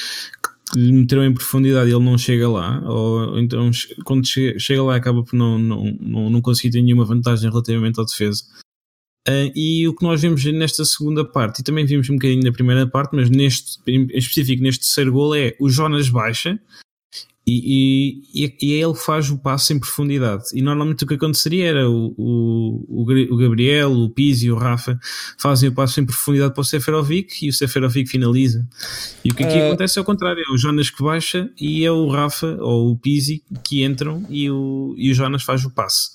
lhe 0.75 0.91
meteram 0.91 1.23
em 1.23 1.33
profundidade 1.33 1.89
e 1.89 1.93
ele 1.93 2.03
não 2.03 2.17
chega 2.17 2.49
lá, 2.49 2.81
ou 2.85 3.39
então 3.39 3.71
quando 4.03 4.27
chega 4.27 4.83
lá 4.83 4.95
acaba 4.95 5.23
por 5.23 5.33
não, 5.33 5.57
não, 5.57 5.97
não, 5.99 6.29
não 6.29 6.41
conseguir 6.41 6.71
ter 6.71 6.81
nenhuma 6.81 7.05
vantagem 7.05 7.49
relativamente 7.49 7.99
à 8.01 8.03
defesa. 8.03 8.43
Uh, 9.27 9.51
e 9.55 9.87
o 9.87 9.93
que 9.93 10.03
nós 10.03 10.21
vemos 10.21 10.43
nesta 10.45 10.85
segunda 10.85 11.23
parte, 11.23 11.59
e 11.59 11.63
também 11.63 11.85
vimos 11.85 12.09
um 12.09 12.13
bocadinho 12.13 12.43
na 12.43 12.51
primeira 12.51 12.87
parte, 12.87 13.15
mas 13.15 13.29
neste, 13.29 13.77
em 13.85 14.07
específico 14.13 14.63
neste 14.63 14.81
terceiro 14.81 15.11
gol, 15.11 15.35
é 15.35 15.53
o 15.59 15.69
Jonas 15.69 16.09
baixa 16.09 16.59
e, 17.47 18.21
e, 18.35 18.55
e 18.61 18.73
é 18.73 18.83
ele 18.83 18.93
que 18.93 18.99
faz 18.99 19.29
o 19.29 19.37
passo 19.37 19.71
em 19.71 19.79
profundidade. 19.79 20.43
E 20.53 20.61
normalmente 20.61 21.05
o 21.05 21.07
que 21.07 21.13
aconteceria 21.13 21.65
era 21.65 21.89
o, 21.89 22.13
o, 22.17 23.03
o 23.31 23.37
Gabriel, 23.37 23.93
o 23.93 24.09
Pizzi 24.09 24.47
e 24.47 24.51
o 24.51 24.57
Rafa 24.57 24.99
fazem 25.37 25.69
o 25.69 25.71
passo 25.71 26.01
em 26.01 26.05
profundidade 26.05 26.53
para 26.53 26.61
o 26.61 26.65
Seferovic 26.65 27.45
e 27.45 27.49
o 27.49 27.53
Seferovic 27.53 28.09
finaliza. 28.09 28.67
E 29.23 29.31
o 29.31 29.33
que 29.33 29.43
aqui 29.43 29.57
é... 29.57 29.67
acontece 29.67 29.97
é 29.97 30.01
o 30.01 30.05
contrário: 30.05 30.43
é 30.45 30.51
o 30.51 30.57
Jonas 30.57 30.89
que 30.89 31.01
baixa 31.01 31.49
e 31.59 31.85
é 31.85 31.91
o 31.91 32.09
Rafa 32.09 32.57
ou 32.59 32.91
o 32.91 32.97
Pizzi 32.97 33.41
que 33.63 33.81
entram 33.81 34.25
e 34.29 34.51
o, 34.51 34.93
e 34.97 35.09
o 35.09 35.13
Jonas 35.13 35.43
faz 35.43 35.63
o 35.63 35.69
passo. 35.69 36.11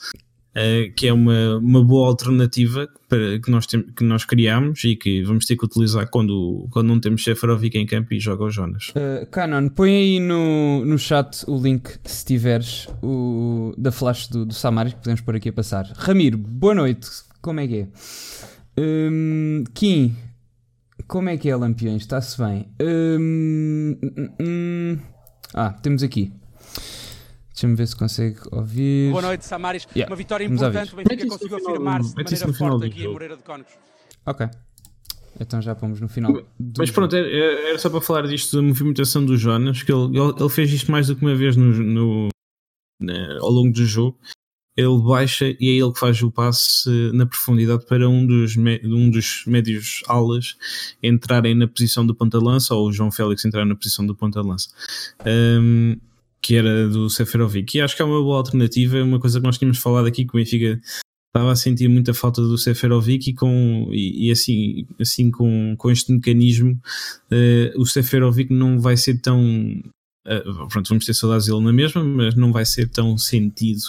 Uh, 0.52 0.92
que 0.94 1.08
é 1.08 1.12
uma, 1.12 1.56
uma 1.56 1.82
boa 1.82 2.08
alternativa 2.08 2.86
para, 3.08 3.38
que, 3.38 3.50
nós 3.50 3.66
tem, 3.66 3.82
que 3.82 4.04
nós 4.04 4.26
criamos 4.26 4.84
e 4.84 4.94
que 4.94 5.22
vamos 5.22 5.46
ter 5.46 5.56
que 5.56 5.64
utilizar 5.64 6.06
quando, 6.10 6.68
quando 6.70 6.88
não 6.88 7.00
temos 7.00 7.24
Seferovic 7.24 7.78
em 7.78 7.86
campo 7.86 8.12
e 8.12 8.20
joga 8.20 8.44
o 8.44 8.50
Jonas. 8.50 8.90
Uh, 8.90 9.26
Canon, 9.30 9.70
põe 9.70 9.90
aí 9.90 10.20
no, 10.20 10.84
no 10.84 10.98
chat 10.98 11.42
o 11.48 11.56
link, 11.56 11.88
se 12.04 12.26
tiveres, 12.26 12.86
o, 13.02 13.72
da 13.78 13.90
flash 13.90 14.28
do, 14.28 14.44
do 14.44 14.52
Samaris 14.52 14.92
que 14.92 14.98
podemos 14.98 15.22
pôr 15.22 15.36
aqui 15.36 15.48
a 15.48 15.52
passar. 15.54 15.90
Ramiro, 15.96 16.36
boa 16.36 16.74
noite, 16.74 17.08
como 17.40 17.58
é 17.60 17.66
que 17.66 17.78
é? 17.78 17.88
Um, 18.78 19.64
Kim, 19.72 20.14
como 21.06 21.28
é 21.28 21.36
que 21.36 21.48
é, 21.48 21.56
Lampiões? 21.56 22.02
Está-se 22.02 22.38
bem? 22.38 22.68
Um, 22.80 23.98
um, 24.02 24.28
hum, 24.40 24.98
ah, 25.54 25.70
temos 25.70 26.02
aqui. 26.02 26.32
Deixa-me 27.62 27.76
ver 27.76 27.86
se 27.86 27.94
consegue 27.94 28.40
ouvir. 28.50 29.10
Boa 29.12 29.22
noite, 29.22 29.44
Samaris. 29.44 29.86
Yeah. 29.94 30.10
Uma 30.10 30.16
vitória 30.16 30.44
importante. 30.44 30.92
O 30.92 30.96
Benfica 30.96 31.28
conseguiu 31.28 31.56
afirmar-se 31.58 32.10
de 32.10 32.24
maneira 32.24 32.52
forte 32.52 32.86
aqui 32.86 33.04
em 33.04 33.12
Moreira 33.12 33.36
de 33.36 33.42
Cónegos. 33.44 33.72
Ok. 34.26 34.48
Então 35.38 35.62
já 35.62 35.72
pomos 35.72 36.00
no 36.00 36.08
final. 36.08 36.42
Mas 36.76 36.90
pronto, 36.90 37.14
era, 37.14 37.28
era, 37.28 37.78
só 37.78 37.88
para 37.88 38.00
falar 38.00 38.26
disto 38.26 38.56
da 38.56 38.62
movimentação 38.62 39.24
do 39.24 39.36
Jonas, 39.36 39.84
que 39.84 39.92
ele, 39.92 40.18
ele 40.18 40.48
fez 40.48 40.72
isto 40.72 40.90
mais 40.90 41.06
do 41.06 41.14
que 41.14 41.24
uma 41.24 41.36
vez 41.36 41.56
no, 41.56 41.70
no, 41.72 42.28
na, 43.00 43.38
ao 43.40 43.50
longo 43.50 43.72
do 43.72 43.86
jogo. 43.86 44.18
Ele 44.76 45.00
baixa 45.00 45.46
e 45.60 45.68
é 45.68 45.84
ele 45.84 45.92
que 45.92 46.00
faz 46.00 46.20
o 46.20 46.32
passe 46.32 46.90
na 47.12 47.26
profundidade 47.26 47.86
para 47.86 48.08
um 48.08 48.26
dos, 48.26 48.56
um 48.56 49.08
dos 49.08 49.44
médios 49.46 50.02
alas 50.08 50.56
entrarem 51.00 51.54
na 51.54 51.68
posição 51.68 52.04
do 52.04 52.14
ponta-lança 52.14 52.74
ou 52.74 52.88
o 52.88 52.92
João 52.92 53.12
Félix 53.12 53.44
entrar 53.44 53.64
na 53.64 53.76
posição 53.76 54.04
do 54.04 54.16
ponta-lança. 54.16 54.68
Um, 55.24 55.96
que 56.42 56.56
era 56.56 56.88
do 56.88 57.08
Seferovic. 57.08 57.78
E 57.78 57.80
acho 57.80 57.94
que 57.94 58.02
é 58.02 58.04
uma 58.04 58.20
boa 58.20 58.38
alternativa, 58.38 58.98
é 58.98 59.02
uma 59.02 59.20
coisa 59.20 59.38
que 59.38 59.46
nós 59.46 59.58
tínhamos 59.58 59.78
falado 59.78 60.06
aqui, 60.06 60.24
que 60.24 60.34
o 60.34 60.38
Benfica 60.38 60.80
estava 61.28 61.52
a 61.52 61.56
sentir 61.56 61.88
muita 61.88 62.12
falta 62.12 62.42
do 62.42 62.58
Seferovic 62.58 63.30
e, 63.30 63.34
com, 63.34 63.88
e, 63.90 64.28
e 64.28 64.30
assim, 64.30 64.86
assim 65.00 65.30
com, 65.30 65.74
com 65.78 65.90
este 65.90 66.12
mecanismo 66.12 66.72
uh, 67.30 67.80
o 67.80 67.86
Seferovic 67.86 68.52
não 68.52 68.78
vai 68.78 68.96
ser 68.96 69.18
tão. 69.20 69.40
Uh, 70.26 70.68
pronto, 70.68 70.88
vamos 70.88 71.06
ter 71.06 71.14
saudades 71.14 71.46
dele 71.46 71.64
na 71.64 71.72
mesma, 71.72 72.04
mas 72.04 72.34
não 72.34 72.52
vai 72.52 72.66
ser 72.66 72.88
tão 72.88 73.16
sentido 73.16 73.82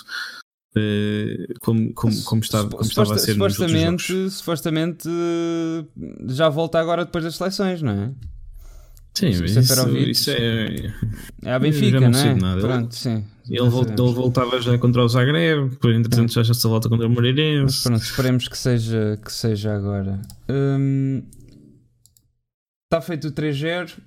Uh, 0.75 1.53
como, 1.61 1.93
como, 1.93 2.23
como, 2.23 2.41
estava, 2.41 2.67
como 2.67 2.81
estava 2.81 3.13
a 3.13 3.19
ser 3.19 3.33
supostamente, 3.33 4.29
supostamente 4.31 5.07
já 6.29 6.49
volta 6.49 6.79
agora 6.79 7.05
depois 7.05 7.23
das 7.23 7.35
seleções, 7.35 7.83
não 7.83 7.91
é? 7.91 8.11
Sim, 9.14 9.28
isso, 9.28 9.45
isso, 9.45 9.59
isso 9.97 10.32
é. 10.32 10.91
É 11.43 11.53
a 11.53 11.59
Benfica, 11.59 11.99
não, 11.99 12.09
não 12.09 12.20
é? 12.20 12.34
Nada. 12.34 12.61
Pronto, 12.61 12.95
sim. 12.95 13.24
Ele, 13.47 13.70
volta, 13.70 13.91
ele, 13.91 14.14
voltava 14.14 14.61
já 14.61 14.78
contra 14.78 15.03
o 15.03 15.07
Zagreb, 15.07 15.70
depois 15.70 15.95
entretanto 15.95 16.32
é. 16.32 16.34
já 16.34 16.43
já 16.43 16.53
se 16.53 16.68
volta 16.68 16.89
contra 16.89 17.05
o 17.05 17.09
Moreirense. 17.09 17.84
Pronto, 17.84 18.01
esperemos 18.01 18.47
que 18.47 18.57
seja, 18.57 19.20
que 19.24 19.32
seja 19.32 19.76
agora. 19.76 20.20
Hum, 20.49 21.24
está 22.86 23.01
feito 23.01 23.28
o 23.28 23.32
3-0 23.32 23.97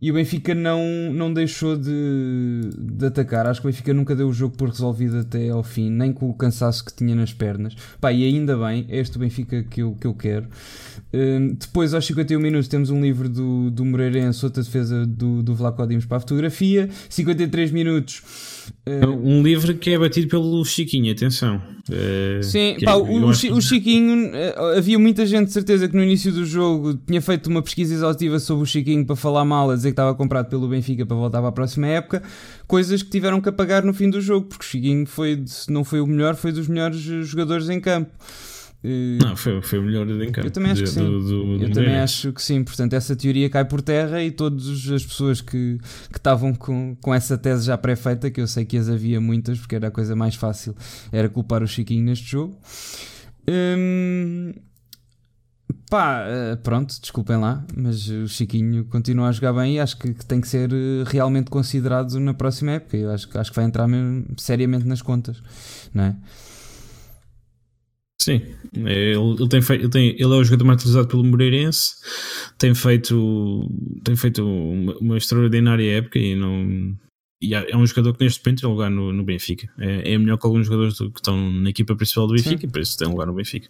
e 0.00 0.10
o 0.10 0.14
Benfica 0.14 0.54
não, 0.54 0.82
não 1.12 1.32
deixou 1.32 1.74
de, 1.74 2.68
de 2.78 3.06
atacar. 3.06 3.46
Acho 3.46 3.62
que 3.62 3.66
o 3.66 3.70
Benfica 3.70 3.94
nunca 3.94 4.14
deu 4.14 4.28
o 4.28 4.32
jogo 4.32 4.54
por 4.54 4.68
resolvido 4.68 5.18
até 5.18 5.48
ao 5.48 5.62
fim, 5.62 5.90
nem 5.90 6.12
com 6.12 6.28
o 6.28 6.34
cansaço 6.34 6.84
que 6.84 6.92
tinha 6.92 7.14
nas 7.14 7.32
pernas. 7.32 7.74
Pá, 7.98 8.12
e 8.12 8.24
ainda 8.24 8.56
bem, 8.58 8.86
é 8.90 8.98
este 8.98 9.16
o 9.16 9.20
Benfica 9.20 9.62
que 9.62 9.82
eu, 9.82 9.96
que 9.98 10.06
eu 10.06 10.12
quero. 10.12 10.46
Uh, 11.14 11.54
depois, 11.58 11.94
aos 11.94 12.06
51 12.06 12.38
minutos, 12.38 12.68
temos 12.68 12.90
um 12.90 13.00
livro 13.00 13.28
do, 13.28 13.70
do 13.70 13.84
Moreirense, 13.86 14.44
outra 14.44 14.62
defesa 14.62 15.06
do, 15.06 15.42
do 15.42 15.54
Vlaco 15.54 15.86
Dimos 15.86 16.04
para 16.04 16.18
a 16.18 16.20
fotografia. 16.20 16.90
53 17.08 17.70
minutos. 17.70 18.22
Um 18.86 19.42
livro 19.42 19.74
que 19.74 19.90
é 19.90 19.98
batido 19.98 20.28
pelo 20.28 20.64
Chiquinho, 20.64 21.12
atenção. 21.12 21.60
Uh, 21.88 22.42
Sim, 22.42 22.76
pá, 22.84 22.92
é, 22.92 22.94
o, 22.94 23.26
o, 23.26 23.60
Chiquinho, 23.62 24.32
uh, 24.32 24.76
havia 24.76 24.98
muita 24.98 25.24
gente, 25.24 25.46
de 25.46 25.52
certeza, 25.52 25.88
que 25.88 25.94
no 25.94 26.02
início 26.02 26.32
do 26.32 26.44
jogo 26.44 26.94
tinha 27.06 27.22
feito 27.22 27.48
uma 27.48 27.62
pesquisa 27.62 27.94
exaustiva 27.94 28.38
sobre 28.40 28.64
o 28.64 28.66
Chiquinho 28.66 29.06
para 29.06 29.14
falar 29.14 29.44
mal, 29.44 29.70
a 29.70 29.76
dizer 29.76 29.88
que 29.88 29.92
estava 29.92 30.14
comprado 30.14 30.48
pelo 30.48 30.68
Benfica 30.68 31.06
para 31.06 31.16
voltar 31.16 31.38
para 31.38 31.48
a 31.48 31.52
próxima 31.52 31.86
época. 31.86 32.22
Coisas 32.66 33.02
que 33.02 33.10
tiveram 33.10 33.40
que 33.40 33.48
apagar 33.48 33.84
no 33.84 33.94
fim 33.94 34.10
do 34.10 34.20
jogo, 34.20 34.46
porque 34.46 34.64
o 34.64 34.68
Chiquinho 34.68 35.06
foi, 35.06 35.42
se 35.46 35.70
não 35.70 35.84
foi 35.84 36.00
o 36.00 36.06
melhor, 36.06 36.34
foi 36.34 36.50
dos 36.50 36.66
melhores 36.66 36.98
jogadores 36.98 37.68
em 37.68 37.80
campo. 37.80 38.10
Não, 38.82 39.34
foi, 39.36 39.60
foi 39.62 39.78
o 39.78 39.82
melhor 39.82 40.06
campo. 40.30 40.46
Eu 40.46 40.50
também 40.50 40.70
acho 40.70 40.82
que 40.82 40.88
sim. 40.88 41.00
Do, 41.00 41.20
do, 41.20 41.58
do 41.58 41.64
eu 41.64 41.72
também 41.72 41.96
acho 41.96 42.32
que 42.32 42.42
sim. 42.42 42.62
Portanto, 42.62 42.92
essa 42.92 43.16
teoria 43.16 43.50
cai 43.50 43.64
por 43.64 43.82
terra 43.82 44.22
e 44.22 44.30
todas 44.30 44.66
as 44.90 45.04
pessoas 45.04 45.40
que, 45.40 45.78
que 46.10 46.18
estavam 46.18 46.54
com, 46.54 46.96
com 47.00 47.14
essa 47.14 47.36
tese 47.36 47.66
já 47.66 47.76
pré-feita, 47.76 48.30
que 48.30 48.40
eu 48.40 48.46
sei 48.46 48.64
que 48.64 48.76
as 48.76 48.88
havia 48.88 49.20
muitas, 49.20 49.58
porque 49.58 49.74
era 49.74 49.88
a 49.88 49.90
coisa 49.90 50.14
mais 50.14 50.34
fácil, 50.34 50.74
era 51.10 51.28
culpar 51.28 51.62
o 51.62 51.66
Chiquinho 51.66 52.04
neste 52.04 52.30
jogo. 52.30 52.56
Hum, 53.48 54.52
pá, 55.88 56.24
eh, 56.26 56.56
pronto, 56.56 56.94
desculpem 57.00 57.36
lá, 57.36 57.64
mas 57.76 58.08
o 58.08 58.28
Chiquinho 58.28 58.84
continua 58.86 59.28
a 59.28 59.32
jogar 59.32 59.52
bem 59.52 59.76
e 59.76 59.80
acho 59.80 59.96
que, 59.98 60.12
que 60.14 60.26
tem 60.26 60.40
que 60.40 60.48
ser 60.48 60.72
eh, 60.72 61.04
realmente 61.06 61.50
considerado 61.50 62.18
na 62.20 62.34
próxima 62.34 62.72
época. 62.72 62.96
Eu 62.96 63.10
acho, 63.10 63.28
acho 63.38 63.50
que 63.50 63.56
vai 63.56 63.64
entrar 63.64 63.86
mesmo 63.88 64.26
seriamente 64.36 64.84
nas 64.86 65.02
contas, 65.02 65.42
não 65.94 66.04
é? 66.04 66.16
Sim, 68.20 68.40
ele, 68.74 69.14
ele, 69.14 69.48
tem 69.48 69.60
feito, 69.60 69.82
ele, 69.82 69.90
tem, 69.90 70.08
ele 70.10 70.22
é 70.22 70.26
o 70.26 70.44
jogador 70.44 70.64
mais 70.64 70.80
utilizado 70.80 71.06
pelo 71.06 71.22
Moreirense, 71.22 71.94
tem 72.58 72.74
feito, 72.74 73.68
tem 74.02 74.16
feito 74.16 74.44
uma, 74.44 74.96
uma 74.98 75.18
extraordinária 75.18 75.98
época 75.98 76.18
e 76.18 76.34
não. 76.34 76.96
E 77.40 77.54
é 77.54 77.76
um 77.76 77.86
jogador 77.86 78.14
que 78.14 78.24
neste 78.24 78.44
momento 78.44 78.62
tem 78.62 78.70
lugar 78.70 78.90
no, 78.90 79.12
no 79.12 79.22
Benfica. 79.22 79.68
É, 79.78 80.14
é 80.14 80.18
melhor 80.18 80.38
que 80.38 80.46
alguns 80.46 80.66
jogadores 80.66 80.96
que 80.96 81.04
estão 81.04 81.50
na 81.52 81.68
equipa 81.68 81.94
principal 81.94 82.26
do 82.26 82.32
Benfica 82.32 82.60
Sim. 82.60 82.66
e 82.66 82.70
por 82.70 82.80
isso 82.80 82.96
tem 82.96 83.06
lugar 83.06 83.26
no 83.26 83.34
Benfica. 83.34 83.68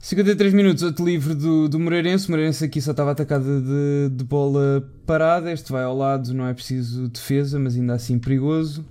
53 0.00 0.52
minutos, 0.52 0.82
outro 0.82 1.04
livre 1.04 1.34
do, 1.34 1.68
do 1.68 1.78
Moreirense. 1.78 2.26
O 2.26 2.30
Moreirense 2.30 2.64
aqui 2.64 2.80
só 2.80 2.90
estava 2.90 3.12
atacado 3.12 3.44
de, 3.44 4.16
de 4.16 4.24
bola 4.24 4.82
parada. 5.06 5.52
Este 5.52 5.70
vai 5.70 5.84
ao 5.84 5.96
lado, 5.96 6.34
não 6.34 6.46
é 6.46 6.54
preciso 6.54 7.08
defesa, 7.08 7.58
mas 7.58 7.76
ainda 7.76 7.94
assim 7.94 8.18
perigoso. 8.18 8.84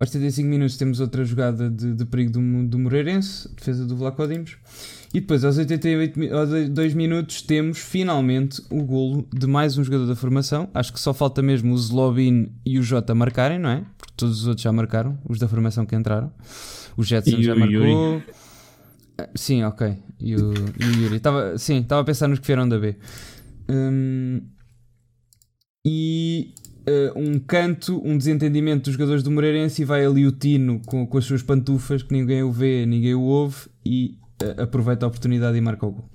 Aos 0.00 0.10
75 0.10 0.48
minutos 0.48 0.76
temos 0.76 1.00
outra 1.00 1.24
jogada 1.24 1.68
de, 1.68 1.92
de 1.92 2.04
perigo 2.04 2.30
do, 2.30 2.68
do 2.68 2.78
Moreirense, 2.78 3.48
defesa 3.52 3.84
do 3.84 3.96
Vlaco 3.96 4.24
Dimos. 4.28 4.56
E 5.12 5.20
depois, 5.20 5.44
aos 5.44 5.58
82 5.58 6.94
minutos, 6.94 7.42
temos 7.42 7.78
finalmente 7.78 8.62
o 8.70 8.84
golo 8.84 9.26
de 9.34 9.48
mais 9.48 9.76
um 9.76 9.82
jogador 9.82 10.06
da 10.06 10.14
formação. 10.14 10.68
Acho 10.72 10.92
que 10.92 11.00
só 11.00 11.12
falta 11.12 11.42
mesmo 11.42 11.74
o 11.74 11.78
Zlobin 11.78 12.52
e 12.64 12.78
o 12.78 12.82
Jota 12.82 13.12
marcarem, 13.12 13.58
não 13.58 13.70
é? 13.70 13.84
Porque 13.96 14.12
todos 14.16 14.42
os 14.42 14.46
outros 14.46 14.62
já 14.62 14.70
marcaram, 14.70 15.18
os 15.28 15.40
da 15.40 15.48
formação 15.48 15.84
que 15.84 15.96
entraram. 15.96 16.32
O 16.96 17.02
Jetson 17.02 17.42
já 17.42 17.56
marcou. 17.56 17.84
Yuri. 17.84 18.24
Ah, 19.18 19.28
sim, 19.34 19.64
ok. 19.64 19.96
E 20.20 20.36
o, 20.36 20.54
e 20.78 20.84
o 20.84 21.02
Yuri. 21.02 21.18
Tava, 21.18 21.58
sim, 21.58 21.80
estava 21.80 22.02
a 22.02 22.04
pensar 22.04 22.28
nos 22.28 22.38
que 22.38 22.46
vieram 22.46 22.68
da 22.68 22.78
B. 22.78 22.94
Hum, 23.68 24.42
e 25.84 26.54
uh, 26.88 27.18
um 27.18 27.38
canto, 27.38 28.00
um 28.04 28.16
desentendimento 28.16 28.84
dos 28.84 28.94
jogadores 28.94 29.22
do 29.22 29.30
Moreirense 29.30 29.82
e 29.82 29.84
vai 29.84 30.04
ali 30.04 30.26
o 30.26 30.32
Tino 30.32 30.80
com, 30.86 31.06
com 31.06 31.18
as 31.18 31.24
suas 31.24 31.42
pantufas 31.42 32.02
que 32.02 32.12
ninguém 32.12 32.42
o 32.42 32.50
vê, 32.50 32.86
ninguém 32.86 33.14
o 33.14 33.22
ouve 33.22 33.68
e 33.84 34.18
uh, 34.42 34.62
aproveita 34.62 35.06
a 35.06 35.08
oportunidade 35.08 35.56
e 35.56 35.60
marca 35.60 35.86
o 35.86 35.92
gol. 35.92 36.10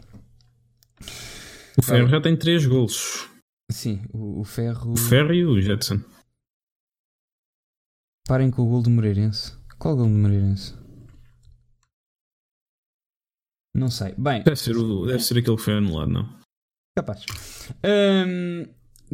O 1.78 1.82
Ferro 1.82 2.07
já 2.07 2.21
tem 2.21 2.36
3 2.36 2.65
golos. 2.65 3.30
Sim, 3.71 4.01
o, 4.13 4.41
o, 4.41 4.43
Ferro. 4.43 4.91
O 4.91 4.97
Ferro 4.97 5.34
e 5.34 5.45
o 5.45 5.59
Jetson. 5.61 5.99
Parem 8.28 8.51
com 8.51 8.61
o 8.61 8.65
gol 8.65 8.82
do 8.82 8.89
Moreirense. 8.89 9.53
Qual 9.78 9.95
gol 9.95 10.05
do 10.05 10.11
Moreirense? 10.11 10.76
Não 13.76 13.89
sei. 13.89 14.13
Bem. 14.17 14.43
Deve 14.43 14.55
ser, 14.55 14.78
o, 14.78 15.07
deve 15.07 15.24
ser 15.24 15.39
aquele 15.39 15.57
que 15.57 15.63
foi 15.63 15.74
anulado, 15.74 16.11
não? 16.11 16.39
Capaz. 16.95 17.26
Um, 17.84 18.67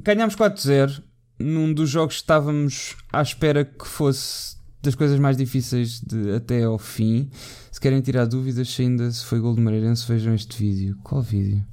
ganhámos 0.04 0.36
4-0 0.36 1.02
num 1.40 1.74
dos 1.74 1.90
jogos 1.90 2.16
que 2.16 2.22
estávamos 2.22 2.96
à 3.12 3.22
espera 3.22 3.64
que 3.64 3.88
fosse 3.88 4.58
das 4.82 4.96
coisas 4.96 5.20
mais 5.20 5.38
difíceis 5.38 6.00
de, 6.02 6.32
até 6.34 6.64
ao 6.64 6.78
fim. 6.78 7.30
Se 7.72 7.80
querem 7.80 8.02
tirar 8.02 8.26
dúvidas 8.26 8.70
se 8.70 8.82
ainda 8.82 9.10
se 9.12 9.26
foi 9.26 9.40
gol 9.40 9.56
de 9.56 9.62
Mareirense, 9.62 10.08
vejam 10.08 10.34
este 10.34 10.58
vídeo. 10.58 10.98
Qual 11.04 11.22
vídeo? 11.22 11.66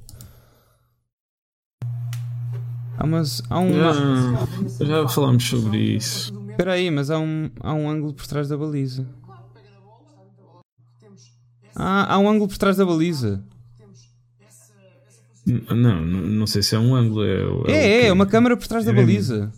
Há, 2.97 3.03
umas, 3.03 3.43
há 3.49 3.59
um. 3.59 3.73
Já, 3.73 4.85
já 4.85 5.07
falámos 5.07 5.43
sobre 5.43 5.77
isso. 5.77 6.33
Espera 6.49 6.73
aí, 6.73 6.89
mas 6.89 7.11
há 7.11 7.19
um, 7.19 7.51
há 7.59 7.73
um 7.73 7.87
ângulo 7.87 8.13
por 8.13 8.25
trás 8.25 8.49
da 8.49 8.57
baliza. 8.57 9.07
Ah, 11.75 12.15
há 12.15 12.17
um 12.17 12.27
ângulo 12.27 12.47
por 12.47 12.57
trás 12.57 12.75
da 12.77 12.85
baliza. 12.85 13.43
Não, 15.47 16.05
não 16.05 16.45
sei 16.45 16.61
se 16.61 16.75
é 16.75 16.79
um 16.79 16.93
ângulo. 16.93 17.23
É, 17.67 17.71
é, 17.71 18.01
é, 18.01 18.07
é 18.07 18.13
uma 18.13 18.25
câmera 18.25 18.57
por 18.57 18.67
trás 18.67 18.83
da 18.83 18.91
é 18.91 18.95
baliza. 18.95 19.51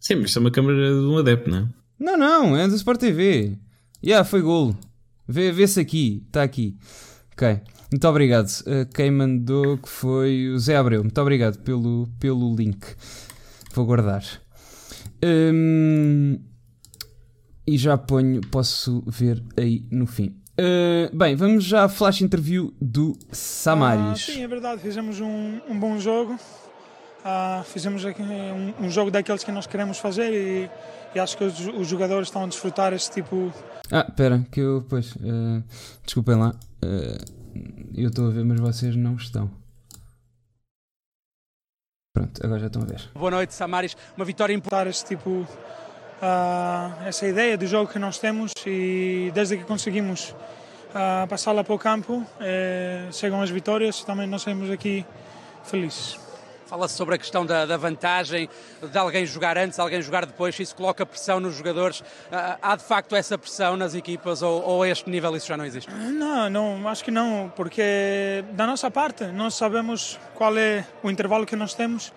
Sim, 0.00 0.16
mas 0.16 0.30
isso 0.30 0.38
é 0.38 0.40
uma 0.40 0.50
câmera 0.50 0.88
de 0.88 1.06
um 1.06 1.18
adepto, 1.18 1.50
não 1.50 1.58
é? 1.58 1.68
Não, 1.98 2.16
não, 2.16 2.56
é 2.56 2.66
do 2.66 2.74
Sport 2.74 3.00
TV. 3.00 3.58
Yeah, 4.04 4.24
foi 4.24 4.42
golo. 4.42 4.76
Vê-se 5.26 5.80
aqui, 5.80 6.22
está 6.26 6.42
aqui. 6.42 6.76
Ok, 7.32 7.60
muito 7.90 8.08
obrigado. 8.08 8.48
Uh, 8.60 8.86
quem 8.94 9.10
mandou 9.10 9.78
que 9.78 9.88
foi 9.88 10.48
o 10.50 10.58
Zé 10.58 10.76
Abreu. 10.76 11.02
Muito 11.02 11.20
obrigado 11.20 11.58
pelo, 11.60 12.08
pelo 12.18 12.54
link. 12.54 12.84
Vou 13.74 13.86
guardar. 13.86 14.24
Um, 15.24 16.38
e 17.66 17.78
já 17.78 17.96
ponho, 17.96 18.40
posso 18.50 19.02
ver 19.06 19.42
aí 19.56 19.86
no 19.90 20.06
fim. 20.06 20.36
Uh, 20.56 21.16
bem, 21.16 21.34
vamos 21.34 21.64
já 21.64 21.84
à 21.84 21.88
flash 21.88 22.20
interview 22.20 22.72
do 22.80 23.18
Samaris. 23.32 24.28
Ah, 24.28 24.32
sim, 24.32 24.42
é 24.42 24.46
verdade, 24.48 24.80
fizemos 24.80 25.20
um, 25.20 25.60
um 25.68 25.78
bom 25.78 25.98
jogo. 25.98 26.38
Ah, 27.24 27.64
fizemos 27.66 28.04
aqui 28.04 28.22
um, 28.22 28.84
um, 28.84 28.90
jogo 28.90 29.10
daqueles 29.10 29.42
que 29.42 29.50
nós 29.50 29.66
queremos 29.66 29.98
fazer 29.98 30.30
e, 30.30 30.70
e 31.14 31.18
acho 31.18 31.36
que 31.36 31.44
os, 31.44 31.58
os, 31.58 31.88
jogadores 31.88 32.28
estão 32.28 32.44
a 32.44 32.46
desfrutar 32.46 32.92
este 32.92 33.10
tipo. 33.14 33.52
Ah, 33.90 34.04
espera, 34.06 34.46
que 34.52 34.60
eu, 34.60 34.84
pois, 34.88 35.16
uh, 35.16 35.64
desculpem 36.04 36.36
lá, 36.36 36.50
uh, 36.50 37.24
eu 37.96 38.10
estou 38.10 38.28
a 38.28 38.30
ver, 38.30 38.44
mas 38.44 38.60
vocês 38.60 38.94
não 38.94 39.16
estão. 39.16 39.50
Pronto, 42.14 42.44
agora 42.44 42.60
já 42.60 42.66
estão 42.66 42.82
a 42.82 42.84
ver. 42.84 43.10
Boa 43.14 43.30
noite, 43.30 43.54
Samaris. 43.54 43.96
Uma 44.16 44.24
vitória 44.24 44.54
importante. 44.54 44.90
Este 44.90 45.16
tipo, 45.16 45.48
uh, 46.24 47.06
essa 47.06 47.26
ideia 47.26 47.56
do 47.56 47.66
jogo 47.66 47.92
que 47.92 47.98
nós 47.98 48.18
temos 48.18 48.52
e 48.66 49.30
desde 49.34 49.58
que 49.58 49.64
conseguimos 49.64 50.30
uh, 50.30 51.26
passá-la 51.28 51.62
para 51.62 51.74
o 51.74 51.78
campo, 51.78 52.24
eh, 52.40 53.08
chegam 53.12 53.42
as 53.42 53.50
vitórias. 53.50 54.02
Também 54.04 54.26
nós 54.26 54.42
saímos 54.42 54.70
aqui 54.70 55.04
felizes. 55.64 56.18
Fala-se 56.66 56.94
sobre 56.94 57.14
a 57.14 57.18
questão 57.18 57.44
da, 57.44 57.66
da, 57.66 57.76
vantagem 57.76 58.48
de 58.90 58.98
alguém 58.98 59.26
jogar 59.26 59.58
antes, 59.58 59.78
alguém 59.78 60.00
jogar 60.00 60.24
depois, 60.24 60.58
isso 60.58 60.74
coloca 60.74 61.04
pressão 61.04 61.38
nos 61.38 61.54
jogadores. 61.54 62.00
Uh, 62.00 62.58
há 62.60 62.74
de 62.74 62.82
facto 62.82 63.14
essa 63.14 63.36
pressão 63.36 63.76
nas 63.76 63.94
equipas 63.94 64.40
ou, 64.40 64.62
ou, 64.62 64.82
a 64.82 64.88
este 64.88 65.08
nível 65.10 65.36
isso 65.36 65.46
já 65.46 65.58
não 65.58 65.66
existe? 65.66 65.90
Não, 65.92 66.48
não, 66.48 66.88
acho 66.88 67.04
que 67.04 67.10
não, 67.10 67.52
porque 67.54 68.42
da 68.52 68.66
nossa 68.66 68.90
parte 68.90 69.24
nós 69.26 69.54
sabemos 69.54 70.18
qual 70.34 70.56
é 70.56 70.86
o 71.02 71.10
intervalo 71.10 71.44
que 71.44 71.54
nós 71.54 71.74
temos 71.74 72.12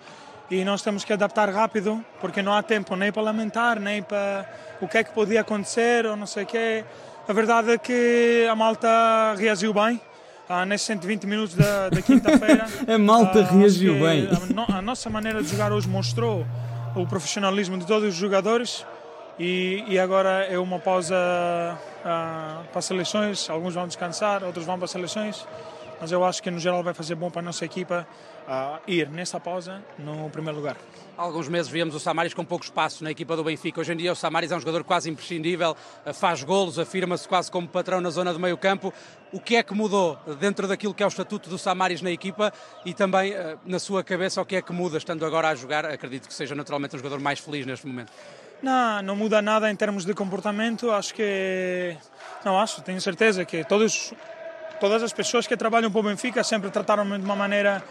e 0.50 0.64
nós 0.64 0.80
temos 0.82 1.04
que 1.04 1.12
adaptar 1.12 1.50
rápido, 1.50 2.04
porque 2.20 2.40
não 2.40 2.52
há 2.52 2.62
tempo 2.62 2.96
nem 2.96 3.12
para 3.12 3.22
lamentar, 3.22 3.78
nem 3.78 4.02
para 4.02 4.48
o 4.80 4.88
que 4.88 4.98
é 4.98 5.04
que 5.04 5.12
podia 5.12 5.42
acontecer 5.42 6.06
ou 6.06 6.16
não 6.16 6.26
sei 6.26 6.44
o 6.44 6.46
quê. 6.46 6.84
A 7.28 7.32
verdade 7.32 7.72
é 7.72 7.78
que 7.78 8.46
a 8.50 8.56
malta 8.56 8.88
reagiu 9.36 9.74
bem 9.74 10.00
ah, 10.48 10.64
nesses 10.64 10.86
120 10.86 11.26
minutos 11.26 11.54
da, 11.54 11.90
da 11.90 12.00
quinta-feira. 12.00 12.66
a 12.88 12.98
malta 12.98 13.40
ah, 13.40 13.52
reagiu 13.52 13.94
bem. 14.00 14.28
A, 14.28 14.54
no, 14.54 14.76
a, 14.78 14.80
nossa 14.80 15.10
maneira 15.10 15.42
de 15.42 15.48
jogar 15.48 15.70
hoje 15.70 15.86
mostrou 15.86 16.46
o 16.96 17.06
profissionalismo 17.06 17.76
de 17.76 17.86
todos 17.86 18.08
os 18.08 18.14
jogadores 18.14 18.86
e, 19.38 19.84
e 19.86 19.98
agora 19.98 20.46
é 20.46 20.58
uma 20.58 20.78
pausa 20.78 21.14
ah, 22.02 22.62
para 22.70 22.78
as 22.78 22.86
seleções. 22.86 23.50
Alguns 23.50 23.74
vão 23.74 23.86
descansar, 23.86 24.42
outros 24.42 24.64
vão 24.64 24.76
para 24.76 24.86
as 24.86 24.90
seleções, 24.90 25.46
mas 26.00 26.10
eu 26.10 26.24
acho 26.24 26.42
que 26.42 26.50
no 26.50 26.58
geral 26.58 26.82
vai 26.82 26.94
fazer 26.94 27.14
bom 27.14 27.30
para 27.30 27.40
a 27.40 27.44
nossa 27.44 27.66
equipa 27.66 28.06
ah, 28.48 28.80
ir 28.86 29.10
nessa 29.10 29.38
pausa 29.38 29.84
no 29.98 30.30
primeiro 30.30 30.56
lugar. 30.58 30.76
Há 31.16 31.22
alguns 31.22 31.48
meses 31.48 31.70
víamos 31.70 31.94
o 31.94 32.00
Samaris 32.00 32.32
com 32.32 32.44
pouco 32.44 32.64
espaço 32.64 33.04
na 33.04 33.10
equipa 33.10 33.36
do 33.36 33.44
Benfica. 33.44 33.80
Hoje 33.80 33.92
em 33.92 33.96
dia 33.96 34.10
o 34.10 34.16
Samaris 34.16 34.50
é 34.50 34.56
um 34.56 34.60
jogador 34.60 34.84
quase 34.84 35.10
imprescindível, 35.10 35.76
eh, 36.06 36.12
faz 36.12 36.42
golos, 36.42 36.78
afirma-se 36.78 37.28
quase 37.28 37.50
como 37.50 37.68
patrão 37.68 38.00
na 38.00 38.08
zona 38.08 38.32
do 38.32 38.40
meio 38.40 38.56
campo. 38.56 38.94
O 39.32 39.38
que 39.38 39.56
é 39.56 39.62
que 39.62 39.74
mudou 39.74 40.18
dentro 40.40 40.66
daquilo 40.66 40.94
que 40.94 41.02
é 41.02 41.06
o 41.06 41.08
estatuto 41.08 41.50
do 41.50 41.58
Samaris 41.58 42.00
na 42.00 42.10
equipa 42.10 42.52
e 42.86 42.94
também 42.94 43.32
eh, 43.32 43.58
na 43.66 43.78
sua 43.78 44.02
cabeça 44.02 44.40
o 44.40 44.46
que 44.46 44.56
é 44.56 44.62
que 44.62 44.72
muda 44.72 44.96
estando 44.96 45.26
agora 45.26 45.48
a 45.48 45.54
jogar? 45.54 45.84
Acredito 45.84 46.26
que 46.26 46.32
seja 46.32 46.54
naturalmente 46.54 46.96
um 46.96 46.98
jogador 46.98 47.20
mais 47.20 47.38
feliz 47.38 47.66
neste 47.66 47.86
momento. 47.86 48.12
Não, 48.62 49.02
não 49.02 49.16
muda 49.16 49.42
nada 49.42 49.70
em 49.70 49.76
termos 49.76 50.04
de 50.04 50.14
comportamento. 50.14 50.90
Acho 50.90 51.14
que. 51.14 51.96
Não 52.44 52.58
acho, 52.58 52.80
tenho 52.82 53.00
certeza 53.00 53.44
que 53.44 53.62
todos, 53.64 54.14
todas 54.80 55.02
as 55.02 55.12
pessoas 55.12 55.46
que 55.46 55.56
trabalham 55.56 55.90
para 55.90 56.00
o 56.00 56.02
Benfica 56.02 56.42
sempre 56.42 56.70
trataram-me 56.70 57.18
de 57.18 57.24
uma 57.24 57.36
maneira 57.36 57.82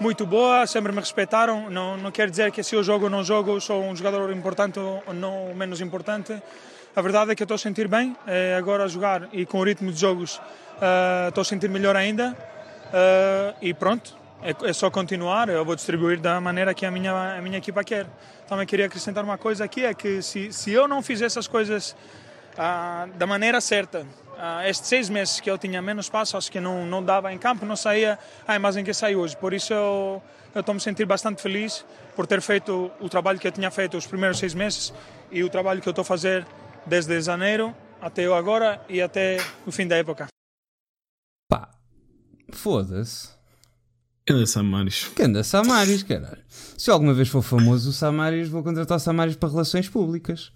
muito 0.00 0.24
boa, 0.26 0.66
sempre 0.66 0.90
me 0.92 0.98
respeitaram. 0.98 1.68
Não, 1.68 1.96
não 1.96 2.10
quer 2.10 2.30
dizer 2.30 2.50
que 2.50 2.62
se 2.62 2.74
eu 2.74 2.82
jogo 2.82 3.04
ou 3.04 3.10
não 3.10 3.22
jogo, 3.22 3.60
sou 3.60 3.84
um 3.84 3.94
jogador 3.94 4.32
importante 4.32 4.78
ou 4.78 5.02
não 5.12 5.54
menos 5.54 5.80
importante. 5.80 6.42
A 6.96 7.02
verdade 7.02 7.30
é 7.30 7.34
que 7.36 7.42
estou 7.42 7.54
a 7.54 7.58
sentir 7.58 7.86
bem 7.86 8.16
é, 8.26 8.56
agora 8.56 8.84
a 8.84 8.88
jogar 8.88 9.28
e 9.32 9.46
com 9.46 9.58
o 9.58 9.62
ritmo 9.62 9.92
de 9.92 10.00
jogos 10.00 10.36
uh, 10.36 11.28
estou 11.28 11.42
a 11.42 11.44
sentir 11.44 11.68
melhor 11.68 11.94
ainda. 11.94 12.36
Uh, 12.86 13.54
e 13.62 13.72
pronto, 13.72 14.16
é, 14.42 14.54
é, 14.68 14.72
só 14.72 14.90
continuar. 14.90 15.48
Eu 15.48 15.64
vou 15.64 15.76
distribuir 15.76 16.18
da 16.18 16.40
maneira 16.40 16.72
que 16.72 16.86
a 16.86 16.90
minha, 16.90 17.36
a 17.36 17.42
minha 17.42 17.58
equipa 17.58 17.84
quer. 17.84 18.06
Também 18.48 18.66
queria 18.66 18.86
acrescentar 18.86 19.22
uma 19.22 19.38
coisa 19.38 19.64
aqui: 19.64 19.84
é 19.84 19.92
que 19.92 20.22
se, 20.22 20.52
se 20.52 20.72
eu 20.72 20.88
não 20.88 21.02
fizer 21.02 21.26
essas 21.26 21.46
coisas 21.46 21.94
uh, 22.54 23.12
da 23.16 23.26
maneira 23.26 23.60
certa, 23.60 24.06
Uh, 24.40 24.66
estes 24.66 24.88
seis 24.88 25.10
meses 25.10 25.38
que 25.38 25.50
eu 25.50 25.58
tinha 25.58 25.82
menos 25.82 26.06
espaço, 26.06 26.34
acho 26.34 26.50
que 26.50 26.58
não, 26.58 26.86
não 26.86 27.04
dava 27.04 27.30
em 27.30 27.36
campo, 27.36 27.66
não 27.66 27.76
saía 27.76 28.18
a 28.48 28.56
imagem 28.56 28.82
que 28.82 28.94
sai 28.94 29.14
hoje. 29.14 29.36
Por 29.36 29.52
isso 29.52 29.74
eu 29.74 30.22
estou 30.56 30.74
me 30.74 30.80
sentir 30.80 31.04
bastante 31.04 31.42
feliz 31.42 31.84
por 32.16 32.26
ter 32.26 32.40
feito 32.40 32.90
o 32.98 33.08
trabalho 33.10 33.38
que 33.38 33.46
eu 33.46 33.52
tinha 33.52 33.70
feito 33.70 33.98
os 33.98 34.06
primeiros 34.06 34.38
seis 34.38 34.54
meses 34.54 34.94
e 35.30 35.44
o 35.44 35.50
trabalho 35.50 35.82
que 35.82 35.88
eu 35.88 35.90
estou 35.90 36.00
a 36.00 36.06
fazer 36.06 36.46
desde 36.86 37.20
janeiro 37.20 37.76
até 38.00 38.24
agora 38.32 38.82
e 38.88 39.02
até 39.02 39.36
o 39.66 39.70
fim 39.70 39.86
da 39.86 39.96
época. 39.96 40.28
Pá, 41.46 41.68
foda-se. 42.50 43.28
Anda 44.26 44.46
Samaris. 44.46 45.08
Que 45.08 45.22
anda 45.22 45.44
Samaris, 45.44 46.02
caralho. 46.02 46.42
Se 46.48 46.90
alguma 46.90 47.12
vez 47.12 47.28
for 47.28 47.42
famoso 47.42 47.90
o 47.90 47.92
Samaris, 47.92 48.48
vou 48.48 48.62
contratar 48.62 48.96
o 48.96 49.00
Samaris 49.00 49.36
para 49.36 49.50
relações 49.50 49.86
públicas. 49.86 50.50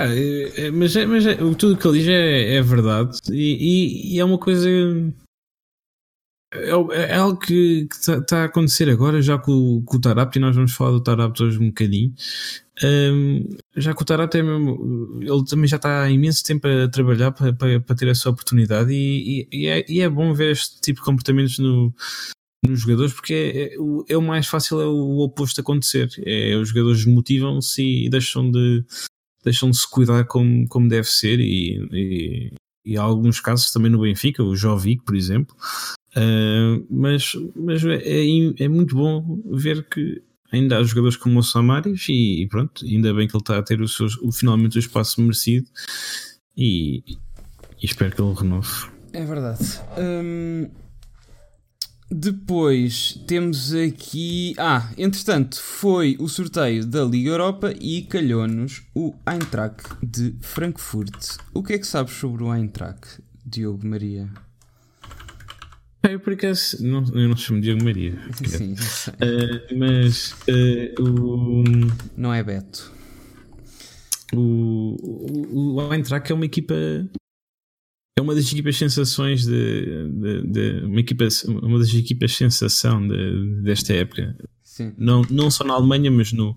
Pá, 0.00 0.06
é, 0.06 0.66
é, 0.66 0.70
mas, 0.70 0.96
é, 0.96 1.04
mas 1.04 1.26
é, 1.26 1.34
tudo 1.34 1.74
o 1.74 1.76
que 1.76 1.86
ele 1.86 1.98
diz 1.98 2.08
é, 2.08 2.54
é 2.54 2.62
verdade 2.62 3.18
e, 3.30 3.34
e, 3.34 4.14
e, 4.14 4.18
é 4.18 4.24
uma 4.24 4.38
coisa. 4.38 4.66
É, 6.52 6.70
é 6.70 7.14
algo 7.16 7.38
que 7.38 7.86
está 7.92 8.20
tá 8.22 8.42
a 8.42 8.44
acontecer 8.44 8.88
agora, 8.88 9.20
já 9.20 9.36
com, 9.38 9.82
com 9.84 9.96
o 9.96 10.00
Tarapt, 10.00 10.36
e 10.36 10.40
nós 10.40 10.56
vamos 10.56 10.72
falar 10.72 10.92
do 10.92 11.02
Tarapt 11.02 11.42
hoje 11.42 11.58
um 11.58 11.68
bocadinho. 11.68 12.14
Um, 12.82 13.46
já 13.76 13.94
que 13.94 14.02
o 14.02 14.04
Tarapt 14.06 14.38
é 14.38 14.42
mesmo, 14.42 15.20
ele 15.20 15.44
também 15.44 15.68
já 15.68 15.76
está 15.76 16.04
há 16.04 16.10
imenso 16.10 16.42
tempo 16.42 16.66
a 16.66 16.88
trabalhar 16.88 17.30
para, 17.32 17.52
para, 17.52 17.78
para 17.80 17.96
ter 17.96 18.08
essa 18.08 18.30
oportunidade, 18.30 18.90
e, 18.92 19.46
e, 19.52 19.66
é, 19.66 19.98
é, 19.98 20.08
bom 20.08 20.32
ver 20.32 20.52
este 20.52 20.80
tipo 20.80 21.00
de 21.00 21.04
comportamentos 21.04 21.58
no, 21.58 21.94
nos 22.66 22.80
jogadores 22.80 23.12
porque 23.12 23.34
é, 23.34 23.74
é, 23.74 23.76
é, 24.08 24.16
o 24.16 24.22
mais 24.22 24.46
fácil 24.46 24.80
é 24.80 24.86
o 24.86 25.18
oposto 25.18 25.60
acontecer. 25.60 26.08
É, 26.24 26.56
os 26.56 26.70
jogadores 26.70 27.04
motivam-se 27.04 27.82
e 28.06 28.08
deixam 28.08 28.50
de, 28.50 28.84
deixam 29.44 29.70
de 29.70 29.78
se 29.78 29.88
cuidar 29.88 30.24
como, 30.24 30.66
como 30.68 30.88
deve 30.88 31.08
ser 31.08 31.40
e, 31.40 31.78
e, 31.92 32.52
e 32.84 32.96
há 32.96 33.02
alguns 33.02 33.40
casos 33.40 33.70
também 33.70 33.90
no 33.90 34.00
Benfica, 34.00 34.42
o 34.42 34.56
Jovic, 34.56 35.04
por 35.04 35.16
exemplo. 35.16 35.54
Uh, 36.16 36.84
mas 36.90 37.32
mas 37.54 37.84
é, 37.84 37.96
é, 37.96 38.64
é, 38.64 38.68
muito 38.68 38.96
bom 38.96 39.40
ver 39.52 39.86
que 39.88 40.20
ainda 40.50 40.76
há 40.76 40.82
jogadores 40.82 41.16
como 41.16 41.38
o 41.38 41.42
Samaris 41.42 42.08
e, 42.08 42.42
e 42.42 42.48
pronto, 42.48 42.84
ainda 42.84 43.14
bem 43.14 43.28
que 43.28 43.36
ele 43.36 43.42
está 43.42 43.58
a 43.58 43.62
ter 43.62 43.80
o 43.80 43.86
seu, 43.86 44.08
o, 44.22 44.32
finalmente 44.32 44.76
o 44.76 44.80
espaço 44.80 45.20
merecido 45.20 45.68
e, 46.56 47.04
e 47.80 47.86
espero 47.86 48.14
que 48.14 48.20
ele 48.20 48.34
renove. 48.34 48.88
É 49.12 49.24
verdade. 49.24 49.80
Hum, 49.96 50.68
depois 52.10 53.22
temos 53.26 53.72
aqui. 53.72 54.54
Ah, 54.58 54.90
entretanto, 54.98 55.60
foi 55.60 56.16
o 56.18 56.28
sorteio 56.28 56.84
da 56.84 57.04
Liga 57.04 57.30
Europa 57.30 57.72
e 57.80 58.02
calhou-nos 58.02 58.82
o 58.94 59.14
Eintracht 59.26 59.82
de 60.02 60.34
Frankfurt. 60.40 61.36
O 61.54 61.62
que 61.62 61.74
é 61.74 61.78
que 61.78 61.86
sabes 61.86 62.14
sobre 62.14 62.42
o 62.42 62.52
Eintracht, 62.52 63.22
Diogo 63.46 63.86
Maria? 63.86 64.28
Eu 66.02 66.18
por 66.18 66.32
acaso 66.32 66.84
não, 66.84 67.04
eu 67.14 67.28
não 67.28 67.36
chamo 67.36 67.60
Diogo 67.60 67.84
Maria. 67.84 68.18
Sim, 68.44 68.72
uh, 68.72 69.78
mas 69.78 70.32
uh, 70.48 71.02
o. 71.02 71.62
Não 72.16 72.32
é 72.32 72.42
Beto. 72.42 72.90
O, 74.32 74.96
o, 75.00 75.74
o 75.76 75.92
Eintracht 75.92 76.30
é 76.32 76.34
uma 76.34 76.46
equipa 76.46 76.74
é 78.16 78.22
uma 78.22 78.34
das 78.34 78.50
equipas 78.52 78.76
sensações 78.76 79.44
de, 79.44 80.08
de, 80.08 80.42
de, 80.46 80.84
uma, 80.84 81.00
equipa, 81.00 81.28
uma 81.46 81.78
das 81.78 81.92
equipas 81.94 82.36
sensação 82.36 83.06
de, 83.06 83.62
desta 83.62 83.92
época. 83.94 84.36
Sim. 84.62 84.94
Não, 84.96 85.22
não 85.30 85.50
só 85.50 85.64
na 85.64 85.74
Alemanha, 85.74 86.10
mas 86.10 86.32
no, 86.32 86.56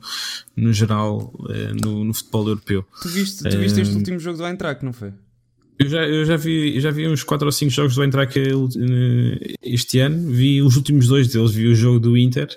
no 0.55 0.71
geral, 0.71 1.33
eh, 1.49 1.73
no, 1.73 2.03
no 2.03 2.13
futebol 2.13 2.47
europeu. 2.49 2.85
Tu 3.01 3.09
viste, 3.09 3.43
tu 3.43 3.57
viste 3.57 3.81
este 3.81 3.93
eh, 3.93 3.97
último 3.97 4.19
jogo 4.19 4.37
do 4.37 4.45
Eintracht, 4.45 4.85
não 4.85 4.93
foi? 4.93 5.13
Eu 5.79 5.89
já, 5.89 6.07
eu 6.07 6.25
já, 6.25 6.37
vi, 6.37 6.79
já 6.79 6.91
vi 6.91 7.07
uns 7.07 7.23
4 7.23 7.45
ou 7.45 7.51
5 7.51 7.71
jogos 7.71 7.95
do 7.95 8.03
Eintracht 8.03 8.39
eh, 8.39 9.53
este 9.63 9.99
ano. 9.99 10.29
Vi 10.29 10.61
os 10.61 10.75
últimos 10.75 11.07
dois 11.07 11.27
deles. 11.27 11.51
Vi 11.51 11.67
o 11.67 11.75
jogo 11.75 11.99
do 11.99 12.17
Inter. 12.17 12.47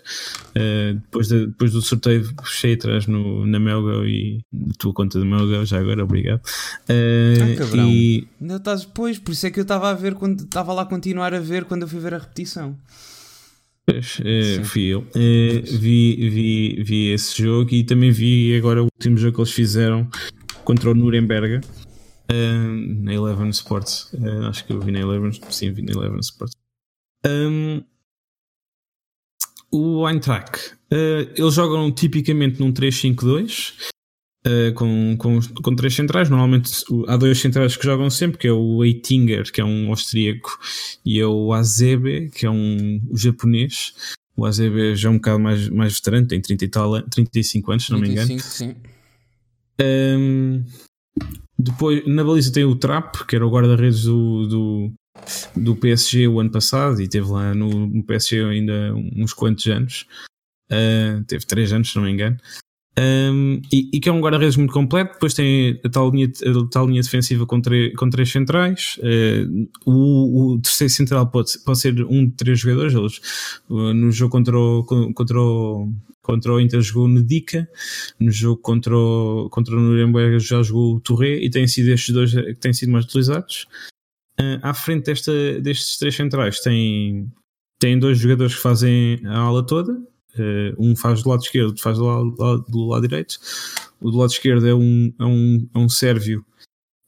Uh, 0.50 0.94
depois, 0.94 1.28
de, 1.28 1.46
depois 1.46 1.72
do 1.72 1.80
sorteio, 1.80 2.24
fechei 2.44 2.74
atrás 2.74 3.06
no, 3.06 3.46
na 3.46 3.58
Melgo 3.58 4.04
e 4.04 4.40
na 4.52 4.72
tua 4.78 4.92
conta 4.92 5.18
do 5.18 5.24
Melgo. 5.24 5.64
Já 5.64 5.78
agora, 5.78 6.04
obrigado. 6.04 6.40
Ah, 6.88 7.56
cabrão. 7.56 7.88
E... 7.88 8.28
Ainda 8.40 8.56
estás 8.56 8.84
depois. 8.84 9.18
Por 9.18 9.32
isso 9.32 9.46
é 9.46 9.50
que 9.50 9.60
eu 9.60 9.62
estava 9.62 9.90
a 9.90 9.94
ver 9.94 10.14
quando 10.14 10.42
estava 10.42 10.72
lá 10.72 10.82
a 10.82 10.86
continuar 10.86 11.34
a 11.34 11.40
ver 11.40 11.64
quando 11.64 11.82
eu 11.82 11.88
fui 11.88 12.00
ver 12.00 12.14
a 12.14 12.18
repetição. 12.18 12.76
Pois, 13.86 14.18
fui 14.64 14.82
eu. 14.82 15.06
Vi, 15.14 16.28
vi, 16.28 16.82
vi 16.82 17.12
esse 17.12 17.40
jogo 17.40 17.72
e 17.72 17.84
também 17.84 18.10
vi 18.10 18.54
agora 18.56 18.82
o 18.82 18.88
último 18.96 19.16
jogo 19.16 19.36
que 19.36 19.40
eles 19.42 19.52
fizeram 19.52 20.08
contra 20.64 20.90
o 20.90 20.94
Nuremberg. 20.94 21.60
Uh, 22.30 23.04
na 23.04 23.14
Eleven 23.14 23.50
Sports. 23.50 24.12
Uh, 24.14 24.46
acho 24.48 24.64
que 24.64 24.72
eu 24.72 24.80
vi 24.80 24.92
na 24.92 25.00
Eleven. 25.00 25.30
Sim, 25.50 25.72
vi 25.72 25.82
na 25.82 25.92
Eleven 25.92 26.20
Sports. 26.20 26.54
Um, 27.24 27.82
o 29.70 30.08
Eintracht. 30.08 30.74
Uh, 30.92 31.30
eles 31.36 31.54
jogam 31.54 31.90
tipicamente 31.92 32.60
num 32.60 32.72
3-5-2. 32.72 33.74
Uh, 34.46 34.72
com, 34.74 35.16
com, 35.18 35.40
com 35.40 35.74
três 35.74 35.92
centrais, 35.92 36.30
normalmente 36.30 36.70
há 37.08 37.16
dois 37.16 37.40
centrais 37.40 37.76
que 37.76 37.84
jogam 37.84 38.08
sempre, 38.08 38.38
que 38.38 38.46
é 38.46 38.52
o 38.52 38.84
Eitinger, 38.84 39.50
que 39.50 39.60
é 39.60 39.64
um 39.64 39.90
austríaco, 39.90 40.56
e 41.04 41.18
é 41.18 41.26
o 41.26 41.52
Azebe, 41.52 42.30
que 42.30 42.46
é 42.46 42.50
um 42.50 43.00
japonês. 43.12 43.92
O 44.36 44.46
Azebe 44.46 44.94
já 44.94 45.08
é 45.08 45.10
um 45.10 45.16
bocado 45.16 45.40
mais, 45.40 45.68
mais 45.68 45.94
veterano, 45.94 46.28
tem 46.28 46.40
30 46.40 46.64
e 46.64 46.68
tal, 46.68 47.02
35 47.02 47.72
anos, 47.72 47.86
se 47.86 47.90
não 47.90 47.98
35, 47.98 48.28
me 48.28 48.34
engano. 48.34 48.40
Sim. 48.40 48.76
Um, 49.82 50.64
depois, 51.58 52.06
na 52.06 52.22
baliza 52.22 52.52
tem 52.52 52.64
o 52.64 52.76
Trap, 52.76 53.24
que 53.26 53.36
era 53.36 53.46
o 53.46 53.50
guarda-redes 53.50 54.04
do, 54.04 54.46
do, 54.46 54.92
do, 55.56 55.76
PSG 55.76 56.28
o 56.28 56.38
ano 56.40 56.50
passado 56.50 57.00
e 57.00 57.08
teve 57.08 57.30
lá 57.30 57.54
no, 57.54 57.86
no 57.86 58.02
PSG 58.04 58.44
ainda 58.44 58.94
uns 58.94 59.32
quantos 59.32 59.66
anos. 59.66 60.06
Uh, 60.70 61.24
teve 61.24 61.46
3 61.46 61.72
anos, 61.72 61.90
se 61.90 61.96
não 61.96 62.04
me 62.04 62.10
engano. 62.10 62.36
Um, 62.98 63.60
e, 63.70 63.90
e, 63.92 64.00
que 64.00 64.08
é 64.08 64.12
um 64.12 64.20
guarda-redes 64.20 64.56
muito 64.56 64.72
completo. 64.72 65.12
Depois 65.14 65.34
tem 65.34 65.78
a 65.84 65.88
tal 65.88 66.10
linha, 66.10 66.28
a 66.28 66.70
tal 66.70 66.86
linha 66.86 67.02
defensiva 67.02 67.46
com, 67.46 67.60
tre, 67.60 67.92
com 67.92 68.08
três 68.08 68.30
centrais. 68.30 68.98
Uh, 68.98 69.68
o, 69.84 70.54
o, 70.54 70.60
terceiro 70.60 70.92
central 70.92 71.26
pode, 71.30 71.58
pode 71.64 71.78
ser 71.78 72.02
um 72.04 72.26
de 72.26 72.32
três 72.32 72.58
jogadores. 72.58 72.94
Eles, 72.94 73.20
uh, 73.68 73.92
no 73.92 74.10
jogo 74.10 74.32
contra 74.32 74.58
o, 74.58 74.84
contra 75.14 75.38
o, 75.38 75.92
contra 76.26 76.52
o 76.52 76.60
Inter 76.60 76.80
jogou 76.80 77.06
Nedica, 77.06 77.70
no 78.18 78.32
jogo 78.32 78.60
contra 78.60 78.96
o, 78.96 79.48
contra 79.48 79.76
o 79.76 79.80
Nuremberg 79.80 80.40
já 80.40 80.60
jogou 80.60 80.96
o 80.96 81.00
Touré 81.00 81.36
e 81.36 81.48
têm 81.48 81.68
sido 81.68 81.88
estes 81.90 82.12
dois 82.12 82.34
que 82.34 82.54
têm 82.54 82.72
sido 82.72 82.90
mais 82.90 83.04
utilizados. 83.04 83.68
Uh, 84.38 84.58
à 84.60 84.74
frente 84.74 85.06
desta, 85.06 85.60
destes 85.60 85.96
três 85.98 86.16
centrais 86.16 86.58
tem, 86.60 87.32
tem 87.78 87.96
dois 87.96 88.18
jogadores 88.18 88.56
que 88.56 88.60
fazem 88.60 89.20
a 89.24 89.38
ala 89.38 89.64
toda. 89.64 89.92
Uh, 90.34 90.74
um 90.76 90.96
faz 90.96 91.22
do 91.22 91.30
lado 91.30 91.42
esquerdo, 91.42 91.68
outro 91.68 91.82
faz 91.82 91.96
do 91.96 92.04
lado, 92.04 92.64
do 92.68 92.86
lado 92.88 93.02
direito. 93.08 93.38
O 94.00 94.10
do 94.10 94.18
lado 94.18 94.30
esquerdo 94.30 94.66
é 94.66 94.74
um, 94.74 95.14
é 95.18 95.24
um, 95.24 95.68
é 95.74 95.78
um 95.78 95.88
sérvio 95.88 96.44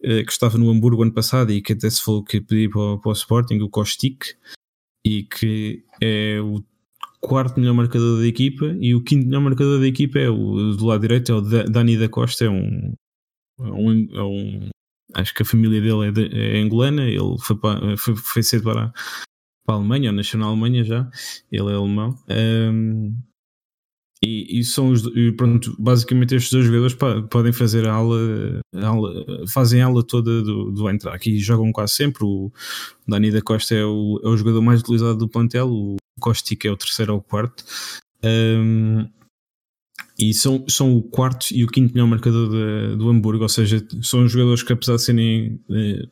uh, 0.04 0.24
que 0.24 0.30
estava 0.30 0.56
no 0.56 0.70
Hamburgo 0.70 1.02
ano 1.02 1.12
passado 1.12 1.50
e 1.50 1.60
que 1.60 1.72
até 1.72 1.90
se 1.90 2.00
falou 2.00 2.22
que 2.22 2.40
pediu 2.40 2.70
para, 2.70 2.98
para 2.98 3.10
o 3.10 3.12
Sporting, 3.12 3.58
o 3.58 3.68
Kostik, 3.68 4.36
e 5.04 5.24
que 5.24 5.82
é 6.00 6.40
o 6.40 6.62
quarto 7.20 7.58
melhor 7.58 7.74
marcador 7.74 8.18
da 8.18 8.26
equipa 8.26 8.76
e 8.80 8.94
o 8.94 9.02
quinto 9.02 9.26
melhor 9.26 9.40
marcador 9.40 9.80
da 9.80 9.86
equipa 9.86 10.18
é 10.18 10.28
o 10.28 10.74
do 10.74 10.86
lado 10.86 11.00
direito, 11.00 11.32
é 11.32 11.34
o 11.34 11.40
Dani 11.40 11.96
da 11.96 12.08
Costa, 12.08 12.44
é 12.44 12.50
um, 12.50 12.94
é 13.60 13.62
um, 13.62 14.08
é 14.12 14.22
um 14.22 14.68
acho 15.14 15.34
que 15.34 15.42
a 15.42 15.46
família 15.46 15.80
dele 15.80 16.08
é, 16.08 16.10
de, 16.10 16.56
é 16.56 16.60
angolana, 16.60 17.04
ele 17.04 17.36
foi, 17.40 17.56
para, 17.56 17.96
foi, 17.96 18.16
foi 18.16 18.42
cedo 18.42 18.64
para, 18.64 18.92
para 19.66 19.74
a 19.74 19.78
Alemanha, 19.78 20.10
ou 20.10 20.16
nasceu 20.16 20.38
na 20.38 20.46
Alemanha 20.46 20.84
já, 20.84 21.08
ele 21.50 21.70
é 21.70 21.74
alemão. 21.74 22.16
Um, 22.28 23.16
e, 24.24 24.58
e, 24.58 24.64
são 24.64 24.88
os, 24.88 25.04
e 25.14 25.30
pronto, 25.32 25.76
basicamente 25.78 26.34
estes 26.34 26.50
dois 26.50 26.64
jogadores 26.64 26.96
podem 27.30 27.52
fazer 27.52 27.86
a 27.86 27.92
aula, 27.92 28.18
a 28.74 28.86
aula, 28.86 29.24
fazem 29.46 29.80
a 29.80 29.86
aula 29.86 30.04
toda 30.04 30.42
do, 30.42 30.72
do 30.72 30.88
Eintracht 30.88 31.30
e 31.30 31.38
jogam 31.38 31.70
quase 31.70 31.94
sempre. 31.94 32.24
O 32.24 32.50
Dani 33.06 33.30
da 33.30 33.40
Costa 33.40 33.76
é 33.76 33.84
o, 33.84 34.20
é 34.24 34.28
o 34.28 34.36
jogador 34.36 34.60
mais 34.60 34.80
utilizado 34.80 35.16
do 35.16 35.28
plantel, 35.28 35.70
o 35.70 35.96
Kostic 36.18 36.64
é 36.64 36.70
o 36.70 36.76
terceiro 36.76 37.14
ou 37.14 37.18
o 37.20 37.22
quarto. 37.22 37.64
Um, 38.24 39.08
e 40.18 40.34
são, 40.34 40.64
são 40.68 40.96
o 40.96 41.02
quarto 41.02 41.46
e 41.52 41.62
o 41.62 41.68
quinto 41.68 41.94
melhor 41.94 42.08
marcador 42.08 42.50
de, 42.50 42.96
do 42.96 43.08
Hamburgo, 43.08 43.44
ou 43.44 43.48
seja, 43.48 43.86
são 44.02 44.26
jogadores 44.26 44.64
que 44.64 44.72
apesar 44.72 44.96
de 44.96 45.02
serem 45.02 45.60
eh, 45.70 46.08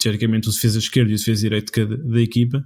teoricamente 0.00 0.48
o 0.48 0.52
defesa 0.52 0.78
esquerdo 0.78 1.10
e 1.10 1.14
o 1.14 1.18
defesa 1.18 1.42
direito 1.42 1.70
de 1.72 1.96
da 1.96 2.20
equipa, 2.20 2.64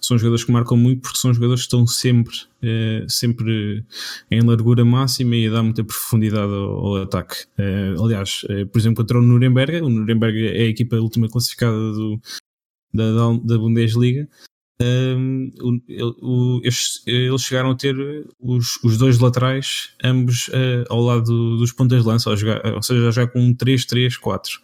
são 0.00 0.16
jogadores 0.16 0.44
que 0.44 0.52
marcam 0.52 0.76
muito 0.76 1.02
porque 1.02 1.18
são 1.18 1.34
jogadores 1.34 1.62
que 1.62 1.66
estão 1.66 1.86
sempre, 1.86 2.36
eh, 2.62 3.04
sempre 3.08 3.84
em 4.30 4.40
largura 4.40 4.84
máxima 4.84 5.34
e 5.34 5.48
a 5.48 5.50
dar 5.50 5.62
muita 5.64 5.82
profundidade 5.84 6.52
ao, 6.52 6.86
ao 6.86 7.02
ataque. 7.02 7.44
Eh, 7.58 7.94
aliás, 7.98 8.42
eh, 8.48 8.64
por 8.66 8.78
exemplo, 8.78 9.02
contra 9.02 9.18
o 9.18 9.22
Nuremberg, 9.22 9.80
o 9.82 9.88
Nuremberg 9.88 10.46
é 10.46 10.62
a 10.62 10.68
equipa 10.68 10.96
última 10.96 11.28
classificada 11.28 11.76
do, 11.76 12.20
da, 12.94 13.32
da 13.44 13.58
Bundesliga. 13.58 14.28
Eles, 16.62 17.02
chegaram 17.42 17.70
a 17.70 17.76
ter 17.76 17.96
os, 18.38 18.78
os 18.84 18.98
dois 18.98 19.18
laterais, 19.18 19.94
ambos 20.02 20.48
uh, 20.48 20.84
ao 20.90 21.00
lado 21.00 21.56
dos 21.56 21.72
pontas 21.72 22.02
de 22.02 22.08
lança, 22.08 22.36
jogar, 22.36 22.74
ou 22.74 22.82
seja, 22.82 23.10
já 23.10 23.26
com 23.26 23.40
um 23.40 23.54
3-3-4. 23.54 24.60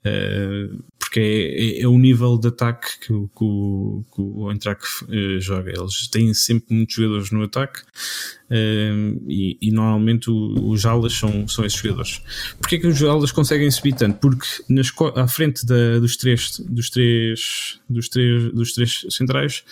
Uh, 0.00 0.82
porque 0.98 1.20
é, 1.20 1.80
é, 1.80 1.82
é, 1.82 1.88
o 1.88 1.98
nível 1.98 2.38
de 2.38 2.48
ataque 2.48 3.00
que, 3.00 3.06
que, 3.08 3.44
o, 3.44 4.04
que 4.14 4.20
o 4.22 4.50
Eintracht 4.50 5.04
uh, 5.04 5.40
joga. 5.40 5.72
Eles 5.72 6.08
têm 6.08 6.32
sempre 6.32 6.72
muitos 6.74 6.94
jogadores 6.94 7.30
no 7.32 7.42
ataque 7.42 7.80
uh, 7.80 9.22
e, 9.28 9.58
e, 9.60 9.72
normalmente 9.72 10.30
o, 10.30 10.70
os 10.70 10.86
alas 10.86 11.12
são, 11.12 11.48
são 11.48 11.64
esses 11.64 11.78
jogadores. 11.78 12.22
Porquê 12.58 12.78
que 12.78 12.86
os 12.86 13.02
alas 13.02 13.32
conseguem 13.32 13.70
subir 13.70 13.94
tanto? 13.94 14.20
Porque 14.20 14.46
nas, 14.68 14.92
à 15.16 15.26
frente 15.26 15.66
da, 15.66 15.98
dos, 15.98 16.16
três, 16.16 16.60
dos, 16.60 16.88
três, 16.90 17.80
dos, 17.88 18.08
três, 18.08 18.52
dos 18.52 18.72
três 18.72 19.04
centrais 19.10 19.64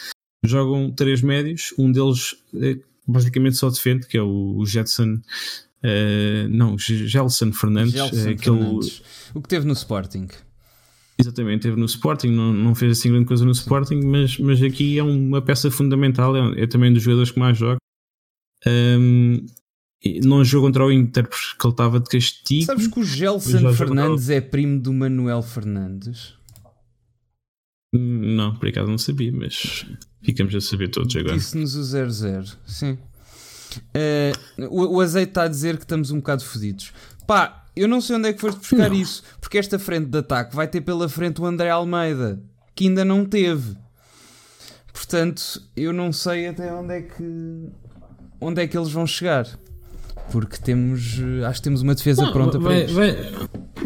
jogam 0.44 0.90
três 0.90 1.22
médios, 1.22 1.72
um 1.78 1.90
deles 1.92 2.34
basicamente 3.06 3.56
só 3.56 3.70
defende, 3.70 4.06
que 4.06 4.18
é 4.18 4.22
o, 4.22 4.56
o 4.56 4.66
Jetson. 4.66 5.20
Uh, 5.82 6.48
não, 6.48 6.76
Gelson 6.78 7.52
Fernandes, 7.52 7.92
Gelson 7.92 8.36
Fernandes. 8.36 9.02
o 9.34 9.40
que 9.40 9.48
teve 9.48 9.66
no 9.66 9.72
Sporting. 9.72 10.28
Exatamente, 11.18 11.62
teve 11.62 11.76
no 11.76 11.86
Sporting, 11.86 12.28
não, 12.28 12.52
não 12.52 12.74
fez 12.74 12.98
assim 12.98 13.10
grande 13.10 13.26
coisa 13.26 13.44
no 13.44 13.50
Sporting, 13.50 14.00
mas, 14.04 14.38
mas 14.38 14.62
aqui 14.62 14.98
é 14.98 15.02
uma 15.02 15.42
peça 15.42 15.70
fundamental, 15.70 16.36
é, 16.36 16.62
é 16.62 16.66
também 16.66 16.92
dos 16.92 17.02
jogadores 17.02 17.30
que 17.30 17.38
mais 17.38 17.58
joga. 17.58 17.78
Um, 18.66 19.44
não 20.24 20.44
jogou 20.44 20.68
contra 20.68 20.86
o 20.86 20.92
Inter 20.92 21.28
porque 21.28 21.66
ele 21.66 21.72
estava 21.72 21.98
de 22.00 22.08
castigo. 22.08 22.66
Sabes 22.66 22.86
que 22.86 23.00
o 23.00 23.04
Gelson 23.04 23.72
Fernandes 23.72 24.30
é 24.30 24.40
primo 24.40 24.80
do 24.80 24.92
Manuel 24.92 25.42
Fernandes? 25.42 26.34
Não, 27.92 28.54
por 28.54 28.68
acaso 28.68 28.90
não 28.90 28.98
sabia, 28.98 29.32
mas 29.32 29.86
ficamos 30.22 30.54
a 30.54 30.60
saber 30.60 30.88
todos 30.88 31.14
agora. 31.16 31.36
Disse-nos 31.36 31.74
o 31.74 31.82
00, 31.82 32.44
sim. 32.66 32.98
Uh, 33.94 34.64
o, 34.70 34.96
o 34.96 35.00
azeite 35.00 35.30
está 35.30 35.42
a 35.44 35.48
dizer 35.48 35.76
que 35.76 35.84
estamos 35.84 36.10
um 36.10 36.16
bocado 36.16 36.44
fodidos. 36.44 36.92
Pá, 37.26 37.64
eu 37.76 37.86
não 37.86 38.00
sei 38.00 38.16
onde 38.16 38.28
é 38.28 38.32
que 38.32 38.40
foste 38.40 38.58
buscar 38.58 38.90
não. 38.90 38.96
isso, 38.96 39.22
porque 39.40 39.58
esta 39.58 39.78
frente 39.78 40.06
de 40.06 40.18
ataque 40.18 40.54
vai 40.54 40.66
ter 40.66 40.80
pela 40.80 41.08
frente 41.08 41.40
o 41.40 41.46
André 41.46 41.70
Almeida, 41.70 42.42
que 42.74 42.86
ainda 42.88 43.04
não 43.04 43.24
teve. 43.24 43.76
Portanto, 44.92 45.62
eu 45.76 45.92
não 45.92 46.12
sei 46.12 46.48
até 46.48 46.72
onde 46.72 46.94
é 46.94 47.02
que 47.02 47.68
onde 48.40 48.62
é 48.62 48.66
que 48.66 48.76
eles 48.76 48.90
vão 48.90 49.06
chegar. 49.06 49.46
Porque 50.30 50.58
temos, 50.58 51.18
acho 51.46 51.60
que 51.60 51.64
temos 51.64 51.80
uma 51.80 51.94
defesa 51.94 52.22
não, 52.22 52.32
pronta 52.32 52.58
vai, 52.58 52.84
para 52.84 52.92
vai, 52.92 53.16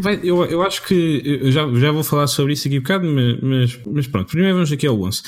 vai, 0.01 0.19
eu, 0.23 0.43
eu 0.43 0.61
acho 0.61 0.85
que 0.85 1.39
eu 1.41 1.51
já, 1.51 1.65
já 1.75 1.91
vou 1.91 2.03
falar 2.03 2.27
sobre 2.27 2.53
isso 2.53 2.67
aqui 2.67 2.79
um 2.79 2.81
bocado, 2.81 3.07
mas, 3.07 3.39
mas, 3.41 3.79
mas 3.85 4.07
pronto, 4.07 4.27
primeiro 4.27 4.55
vamos 4.55 4.71
aqui 4.71 4.85
ao 4.85 4.99
11. 4.99 5.21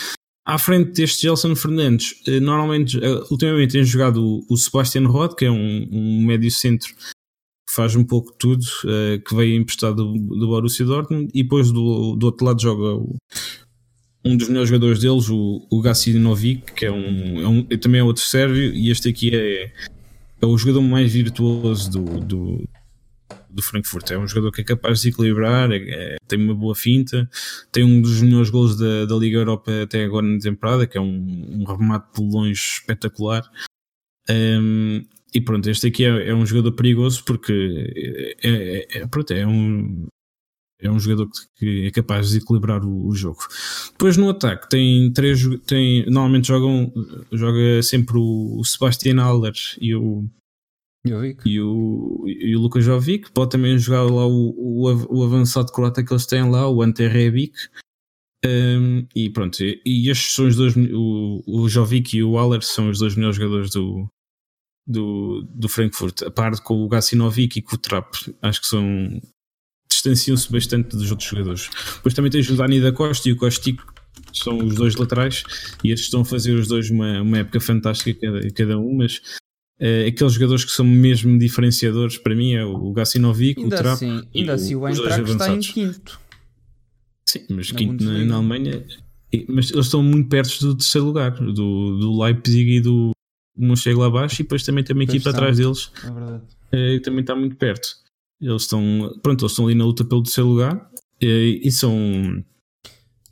À 0.45 0.57
frente 0.59 0.91
deste 0.91 1.23
Gelson 1.23 1.55
Fernandes, 1.55 2.21
eh, 2.27 2.39
normalmente, 2.39 3.03
eh, 3.03 3.23
ultimamente 3.31 3.71
tem 3.71 3.83
jogado 3.83 4.45
o, 4.47 4.57
Sebastian 4.57 5.07
Rod, 5.07 5.33
que 5.33 5.45
é 5.45 5.51
um, 5.51 5.89
um 5.91 6.25
médio 6.25 6.51
centro 6.51 6.93
faz 7.75 7.93
um 7.95 8.05
pouco 8.05 8.31
tudo, 8.31 8.63
uh, 8.85 9.21
que 9.21 9.35
veio 9.35 9.59
emprestado 9.59 10.13
do, 10.13 10.35
do 10.37 10.47
Borussia 10.47 10.85
Dortmund 10.85 11.29
e 11.33 11.43
depois 11.43 11.73
do, 11.73 12.15
do 12.15 12.27
outro 12.27 12.45
lado 12.45 12.61
joga 12.61 12.95
o, 12.95 13.17
um 14.23 14.37
dos 14.37 14.47
melhores 14.47 14.69
jogadores 14.69 14.99
deles, 14.99 15.29
o, 15.29 15.67
o 15.69 15.81
Gacinovic, 15.81 16.71
que 16.73 16.85
é 16.85 16.91
um, 16.91 17.41
é 17.41 17.47
um, 17.47 17.63
também 17.77 17.99
é 17.99 18.03
outro 18.03 18.23
sérvio, 18.23 18.73
e 18.73 18.89
este 18.89 19.09
aqui 19.09 19.35
é, 19.35 19.71
é 20.41 20.45
o 20.45 20.57
jogador 20.57 20.81
mais 20.81 21.11
virtuoso 21.11 21.91
do, 21.91 22.19
do, 22.21 22.69
do 23.55 23.61
Frankfurt. 23.61 24.11
É 24.11 24.17
um 24.17 24.27
jogador 24.27 24.51
que 24.51 24.61
é 24.61 24.63
capaz 24.63 25.01
de 25.01 25.09
equilibrar, 25.09 25.71
é, 25.71 25.77
é, 25.77 26.15
tem 26.27 26.39
uma 26.39 26.53
boa 26.53 26.75
finta, 26.75 27.27
tem 27.71 27.83
um 27.83 28.01
dos 28.01 28.21
melhores 28.21 28.49
gols 28.49 28.77
da, 28.77 29.05
da 29.05 29.15
Liga 29.15 29.37
Europa 29.37 29.71
até 29.83 30.03
agora 30.03 30.25
na 30.25 30.37
temporada, 30.37 30.85
que 30.85 30.97
é 30.97 31.01
um, 31.01 31.61
um 31.61 31.63
remate 31.63 32.21
de 32.21 32.21
longe 32.21 32.61
espetacular. 32.61 33.49
Um, 34.29 35.03
e 35.33 35.41
pronto, 35.41 35.69
este 35.69 35.87
aqui 35.87 36.03
é, 36.05 36.29
é 36.29 36.35
um 36.35 36.45
jogador 36.45 36.73
perigoso 36.73 37.23
porque 37.25 38.35
é, 38.43 38.49
é, 38.49 38.99
é, 38.99 39.07
pronto, 39.07 39.31
é 39.31 39.47
um 39.47 40.07
é 40.81 40.91
um 40.91 40.99
jogador 40.99 41.29
que 41.55 41.87
é 41.87 41.91
capaz 41.91 42.29
de 42.29 42.37
equilibrar 42.37 42.83
o, 42.83 43.07
o, 43.07 43.15
jogo. 43.15 43.39
Depois 43.91 44.17
no 44.17 44.29
ataque 44.29 44.69
tem 44.69 45.11
três, 45.13 45.41
tem, 45.65 46.05
normalmente 46.05 46.47
jogam, 46.47 46.91
joga 47.31 47.81
sempre 47.81 48.17
o, 48.17 48.59
o 48.59 48.63
Sebastian 48.65 49.21
Haller 49.21 49.53
e 49.79 49.95
o 49.95 50.29
Jovic. 51.05 51.47
E 51.47 51.61
o, 51.61 52.25
e 52.27 52.55
o 52.55 52.59
Lucas 52.59 52.83
Jovic, 52.83 53.31
pode 53.31 53.51
também 53.51 53.77
jogar 53.77 54.03
lá 54.03 54.25
o, 54.25 54.49
o, 54.57 55.17
o 55.17 55.23
avançado 55.23 55.71
croata 55.71 56.03
que 56.03 56.11
eles 56.11 56.25
têm 56.25 56.49
lá, 56.49 56.69
o 56.69 56.81
Ante 56.81 57.07
Rebic. 57.07 57.53
Um, 58.45 59.07
e 59.15 59.29
pronto, 59.29 59.63
e, 59.63 59.81
e, 59.85 60.09
estes 60.09 60.33
são 60.33 60.47
os 60.47 60.55
dois, 60.55 60.75
o, 60.75 61.43
o 61.47 61.67
Jovic 61.67 62.15
e 62.15 62.23
o 62.23 62.37
Haller 62.37 62.61
são 62.61 62.89
os 62.89 62.99
dois 62.99 63.15
melhores 63.15 63.37
jogadores 63.37 63.71
do, 63.71 64.07
do, 64.85 65.41
do 65.49 65.67
Frankfurt, 65.67 66.21
a 66.23 66.31
par 66.31 66.59
com 66.61 66.83
o 66.83 66.87
Gassinovic 66.87 67.57
e 67.57 67.61
com 67.61 67.75
o 67.75 67.79
Trapp, 67.79 68.15
acho 68.41 68.61
que 68.61 68.67
são 68.67 69.19
distanciam-se 69.89 70.51
bastante 70.51 70.95
dos 70.95 71.09
outros 71.09 71.27
jogadores. 71.27 71.69
Depois 71.95 72.13
também 72.13 72.31
tens 72.31 72.49
o 72.49 72.55
Dani 72.55 72.79
da 72.79 72.91
Costa 72.91 73.27
e 73.27 73.31
o 73.31 73.37
Costico, 73.37 73.93
são 74.31 74.57
os 74.59 74.75
dois 74.75 74.95
laterais, 74.95 75.43
e 75.83 75.91
estes 75.91 76.07
estão 76.07 76.21
a 76.21 76.25
fazer 76.25 76.53
os 76.53 76.67
dois 76.67 76.89
uma, 76.89 77.21
uma 77.21 77.39
época 77.39 77.59
fantástica 77.59 78.19
cada, 78.19 78.51
cada 78.51 78.79
um, 78.79 78.97
mas 78.97 79.21
uh, 79.79 80.07
aqueles 80.07 80.33
jogadores 80.33 80.65
que 80.65 80.71
são 80.71 80.85
mesmo 80.85 81.37
diferenciadores 81.37 82.17
para 82.17 82.35
mim 82.35 82.53
é 82.53 82.65
o 82.65 82.91
Gassinovic, 82.91 83.61
o 83.61 83.69
Trapp 83.69 83.87
assim, 83.87 84.23
ainda 84.33 84.53
assim 84.53 84.75
o 84.75 84.87
Eintracht 84.87 85.31
está 85.31 85.53
em 85.53 85.59
quinto. 85.59 86.19
Sim, 87.25 87.45
mas 87.49 87.71
na 87.71 87.77
quinto 87.77 88.03
na, 88.03 88.25
na, 88.25 88.35
Alemanha, 88.35 88.85
mas 89.47 89.71
eles 89.71 89.85
estão 89.85 90.03
muito 90.03 90.29
perto 90.29 90.59
do 90.59 90.75
terceiro 90.75 91.07
lugar, 91.07 91.31
do, 91.31 91.53
do 91.97 92.21
Leipzig 92.21 92.77
e 92.77 92.81
do 92.81 93.11
Mönchengladbach, 93.57 94.33
e 94.35 94.43
depois 94.43 94.63
também 94.63 94.83
tem 94.83 94.95
uma 94.95 95.03
equipa 95.03 95.29
atrás 95.31 95.57
deles, 95.57 95.91
é 96.03 96.11
verdade. 96.11 96.43
Uh, 96.73 97.01
também 97.01 97.21
está 97.21 97.35
muito 97.35 97.55
perto. 97.55 97.87
Eles 98.41 98.63
estão, 98.63 98.81
pronto, 99.23 99.43
eles 99.43 99.51
estão 99.51 99.65
ali 99.65 99.75
na 99.75 99.85
luta 99.85 100.03
pelo 100.03 100.23
terceiro 100.23 100.49
lugar 100.49 100.89
e, 101.21 101.61
e 101.63 101.71
são. 101.71 102.43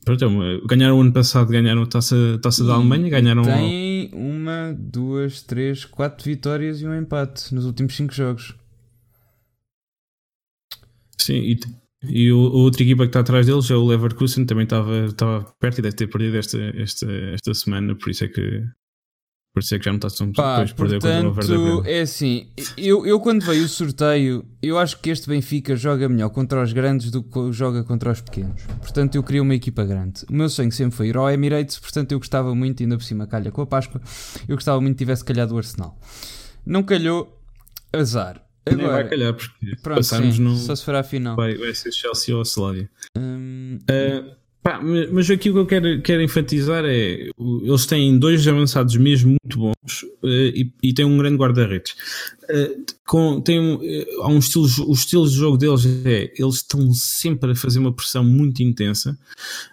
Pronto, 0.03 0.25
é 0.25 0.67
ganharam 0.67 0.97
o 0.97 1.01
ano 1.01 1.13
passado, 1.13 1.49
ganharam 1.49 1.83
a 1.83 1.85
taça, 1.85 2.15
taça 2.41 2.63
da 2.63 2.73
Alemanha, 2.73 3.09
ganharam. 3.09 3.43
Tem 3.43 4.09
uma, 4.13 4.75
duas, 4.77 5.41
três, 5.41 5.85
quatro 5.85 6.25
vitórias 6.25 6.81
e 6.81 6.87
um 6.87 6.97
empate 6.97 7.55
nos 7.55 7.65
últimos 7.65 7.95
cinco 7.95 8.13
jogos. 8.13 8.53
Sim, 11.17 11.35
e, 11.35 11.59
e 12.03 12.29
a 12.29 12.35
outra 12.35 12.83
equipa 12.83 13.03
que 13.03 13.09
está 13.09 13.21
atrás 13.21 13.45
deles 13.45 13.69
é 13.71 13.75
o 13.75 13.85
Leverkusen, 13.85 14.45
também 14.45 14.65
estava, 14.65 15.05
estava 15.05 15.43
perto 15.57 15.79
e 15.79 15.81
deve 15.81 15.95
ter 15.95 16.07
perdido 16.07 16.37
esta, 16.37 16.59
esta, 16.75 17.09
esta 17.09 17.53
semana, 17.53 17.95
por 17.95 18.09
isso 18.09 18.25
é 18.25 18.27
que 18.27 18.61
por 19.53 19.59
isso 19.59 19.75
é 19.75 19.79
que 19.79 19.85
já 19.85 19.91
não 19.91 19.97
está 19.97 20.09
tão 20.09 20.31
Pá, 20.31 20.65
portanto, 20.75 21.83
é 21.85 22.01
assim, 22.01 22.47
eu, 22.75 23.05
eu 23.05 23.19
quando 23.19 23.45
veio 23.45 23.65
o 23.65 23.67
sorteio, 23.67 24.43
eu 24.61 24.79
acho 24.79 24.99
que 24.99 25.11
este 25.11 25.29
Benfica 25.29 25.75
joga 25.75 26.09
melhor 26.09 26.29
contra 26.29 26.63
os 26.63 26.73
grandes 26.73 27.11
do 27.11 27.21
que 27.21 27.51
joga 27.51 27.83
contra 27.83 28.11
os 28.11 28.19
pequenos. 28.19 28.63
Portanto, 28.81 29.13
eu 29.13 29.21
queria 29.21 29.43
uma 29.43 29.53
equipa 29.53 29.85
grande. 29.85 30.25
O 30.27 30.33
meu 30.33 30.49
sonho 30.49 30.71
sempre 30.71 30.97
foi 30.97 31.09
ir 31.09 31.17
ao 31.17 31.29
Emirates, 31.29 31.77
portanto, 31.77 32.13
eu 32.13 32.17
gostava 32.17 32.55
muito, 32.55 32.81
ainda 32.81 32.97
por 32.97 33.03
cima 33.03 33.27
calha 33.27 33.51
com 33.51 33.61
a 33.61 33.67
Páscoa, 33.67 34.01
eu 34.47 34.55
gostava 34.55 34.81
muito 34.81 34.95
que 34.95 35.03
tivesse 35.03 35.23
calhado 35.23 35.53
o 35.53 35.57
Arsenal. 35.59 35.99
Não 36.65 36.81
calhou, 36.81 37.39
azar. 37.93 38.43
Agora, 38.65 38.81
Nem 38.81 38.91
vai 38.91 39.09
calhar, 39.09 39.33
porque 39.33 39.75
pronto, 39.83 39.97
passarmos 39.97 40.35
sim, 40.35 40.41
no. 40.41 40.55
Só 40.55 40.75
se 40.75 40.83
for 40.83 40.95
à 40.95 41.03
final. 41.03 41.35
Vai, 41.35 41.55
vai 41.55 41.73
ser 41.75 41.91
Chelsea 41.91 42.33
ou 42.33 42.41
a 42.41 42.43
Slavia. 42.43 42.89
Hum, 43.17 43.77
uh, 43.83 44.42
Pá, 44.63 44.79
mas 44.81 45.29
aqui 45.29 45.49
o 45.49 45.53
que 45.53 45.59
eu 45.59 45.65
quero, 45.65 46.01
quero 46.01 46.21
enfatizar 46.21 46.85
é 46.85 47.29
eles 47.37 47.85
têm 47.85 48.17
dois 48.17 48.47
avançados 48.47 48.95
mesmo 48.95 49.35
muito 49.43 49.59
bons 49.59 50.03
uh, 50.23 50.27
e, 50.27 50.71
e 50.81 50.93
têm 50.93 51.03
um 51.03 51.17
grande 51.17 51.35
guarda-redes. 51.35 51.91
Uh, 52.43 52.85
com, 53.05 53.41
tem 53.41 53.59
um, 53.59 53.79
há 54.21 54.29
um 54.29 54.37
estilo, 54.39 54.65
o 54.87 54.93
estilo 54.93 55.27
de 55.27 55.35
jogo 55.35 55.57
deles 55.57 55.85
é 56.05 56.31
eles 56.37 56.55
estão 56.55 56.93
sempre 56.93 57.51
a 57.51 57.55
fazer 57.55 57.79
uma 57.79 57.91
pressão 57.91 58.23
muito 58.23 58.63
intensa. 58.63 59.19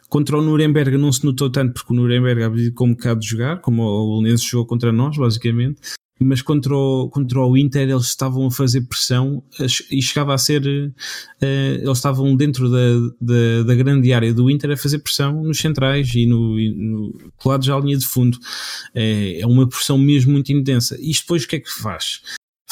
Contra 0.09 0.36
o 0.36 0.43
Nuremberg 0.43 0.99
não 0.99 1.12
se 1.12 1.24
notou 1.24 1.49
tanto 1.49 1.72
porque 1.72 1.93
o 1.93 1.97
Nuremberg 1.97 2.43
abdicou 2.43 2.88
um 2.88 2.91
bocado 2.91 3.20
de 3.20 3.28
jogar, 3.28 3.61
como 3.61 3.84
o 3.84 4.20
Lenense 4.20 4.45
jogou 4.45 4.66
contra 4.66 4.91
nós, 4.91 5.16
basicamente 5.16 5.80
mas 6.23 6.43
contra 6.43 6.77
o, 6.77 7.09
contra 7.09 7.41
o 7.41 7.57
Inter 7.57 7.89
eles 7.89 8.07
estavam 8.07 8.47
a 8.47 8.51
fazer 8.51 8.83
pressão 8.83 9.43
e 9.91 10.03
chegava 10.03 10.35
a 10.35 10.39
ser. 10.39 10.62
Uh, 10.66 11.43
eles 11.43 11.97
estavam 11.97 12.37
dentro 12.37 12.71
da, 12.71 13.14
da, 13.21 13.62
da, 13.64 13.75
grande 13.75 14.12
área 14.12 14.33
do 14.35 14.51
Inter 14.51 14.73
a 14.73 14.77
fazer 14.77 14.99
pressão 14.99 15.43
nos 15.43 15.59
centrais 15.59 16.14
e 16.14 16.27
no, 16.27 16.61
e 16.61 16.71
no 16.75 17.33
colados 17.37 17.71
à 17.71 17.79
linha 17.79 17.97
de 17.97 18.07
fundo. 18.07 18.39
É, 18.95 19.41
é 19.41 19.47
uma 19.47 19.66
pressão 19.66 19.97
mesmo 19.97 20.33
muito 20.33 20.53
intensa. 20.53 20.97
Isto 21.01 21.23
depois 21.23 21.45
o 21.45 21.49
que 21.49 21.57
é 21.57 21.61
que 21.61 21.71
faz? 21.71 22.21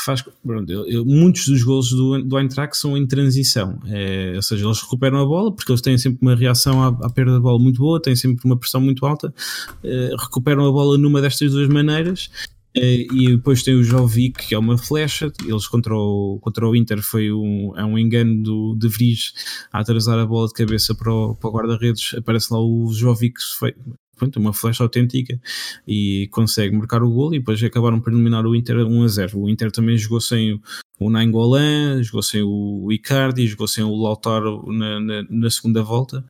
Faz, 0.05 0.23
pronto, 0.45 0.71
eu, 0.71 1.05
muitos 1.05 1.49
dos 1.49 1.63
gols 1.65 1.91
do, 1.91 2.23
do 2.23 2.39
Eintracht 2.39 2.77
são 2.77 2.97
em 2.97 3.05
transição, 3.05 3.81
é, 3.87 4.33
ou 4.37 4.43
seja, 4.43 4.65
eles 4.65 4.81
recuperam 4.81 5.21
a 5.21 5.27
bola 5.27 5.53
porque 5.53 5.73
eles 5.73 5.83
têm 5.83 5.99
sempre 5.99 6.21
uma 6.23 6.37
reação 6.37 6.81
à, 6.81 6.89
à 7.05 7.11
perda 7.11 7.33
da 7.33 7.41
bola 7.41 7.59
muito 7.59 7.79
boa, 7.79 8.01
têm 8.01 8.15
sempre 8.15 8.45
uma 8.45 8.57
pressão 8.57 8.81
muito 8.81 9.05
alta, 9.05 9.35
é, 9.83 10.11
recuperam 10.17 10.67
a 10.67 10.71
bola 10.71 10.97
numa 10.97 11.21
destas 11.21 11.51
duas 11.51 11.69
maneiras 11.69 12.31
eh, 12.31 12.58
e 12.79 13.37
depois 13.37 13.63
tem 13.63 13.75
o 13.75 13.83
Jovic, 13.83 14.49
que 14.49 14.55
é 14.55 14.59
uma 14.59 14.79
flecha. 14.79 15.33
Eles 15.45 15.67
contra 15.67 15.95
o, 15.95 16.39
contra 16.41 16.69
o 16.69 16.77
Inter 16.77 17.03
foi 17.03 17.33
um, 17.33 17.73
é 17.77 17.85
um 17.85 17.99
engano 17.99 18.43
do, 18.43 18.75
de 18.77 18.89
Vries 18.89 19.33
a 19.73 19.81
atrasar 19.81 20.19
a 20.19 20.27
bola 20.27 20.47
de 20.47 20.55
cabeça 20.55 20.95
para 20.95 21.13
o, 21.13 21.35
para 21.35 21.49
o 21.49 21.53
guarda-redes. 21.53 22.15
Aparece 22.15 22.53
lá 22.53 22.61
o 22.61 22.93
Jovic, 22.93 23.41
foi, 23.59 23.75
pronto, 24.17 24.39
uma 24.39 24.53
flecha 24.53 24.83
autêntica 24.83 25.41
e 25.87 26.29
consegue 26.31 26.77
marcar 26.77 27.03
o 27.03 27.11
gol. 27.11 27.35
E 27.35 27.39
depois 27.39 27.63
acabaram 27.63 28.01
por 28.01 28.13
eliminar 28.13 28.47
o 28.47 28.55
Inter 28.55 28.87
1 28.87 29.03
a 29.03 29.09
0. 29.09 29.39
O 29.41 29.49
Inter 29.49 29.71
também 29.71 29.97
jogou 29.97 30.21
sem 30.21 30.61
o, 31.01 31.11
Nainggolan, 31.11 32.03
jogou 32.03 32.23
sem 32.23 32.43
o 32.43 32.89
Icardi, 32.93 33.47
jogou 33.47 33.69
sem 33.69 33.85
o 33.85 33.95
Lautaro 33.95 34.65
na, 34.73 35.01
na, 35.01 35.27
na 35.29 35.51
segunda 35.51 35.83
volta 35.83 36.25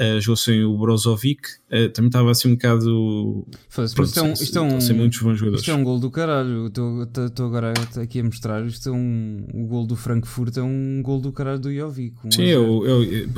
uh, 0.00 0.20
jogou 0.20 0.36
sem 0.36 0.64
o 0.64 0.76
Brozovic, 0.78 1.42
uh, 1.70 1.88
também 1.90 2.08
estava 2.08 2.30
assim 2.30 2.48
um 2.48 2.54
bocado. 2.54 3.46
Pronto, 3.74 4.02
isto, 4.04 4.18
é 4.18 4.22
um, 4.22 4.32
isto, 4.32 4.58
é 4.58 4.62
um, 4.62 4.80
sem 4.80 4.96
muitos 4.96 5.20
bons 5.20 5.38
jogadores. 5.38 5.60
isto 5.60 5.70
é 5.70 5.74
um 5.74 5.84
gol 5.84 6.00
do 6.00 6.10
caralho. 6.10 6.66
Estou 6.66 7.46
agora 7.46 7.74
aqui 8.00 8.20
a 8.20 8.24
mostrar. 8.24 8.64
Isto 8.66 8.88
é 8.88 8.92
um. 8.92 9.46
O 9.52 9.66
gol 9.66 9.86
do 9.86 9.96
Frankfurt 9.96 10.56
é 10.56 10.62
um 10.62 11.02
gol 11.02 11.20
do 11.20 11.32
caralho 11.32 11.60
do 11.60 11.72
Jovic. 11.72 12.14
Um 12.24 12.30
Sim, 12.30 12.44
eu, 12.44 12.86
eu, 12.86 13.04
eu, 13.04 13.28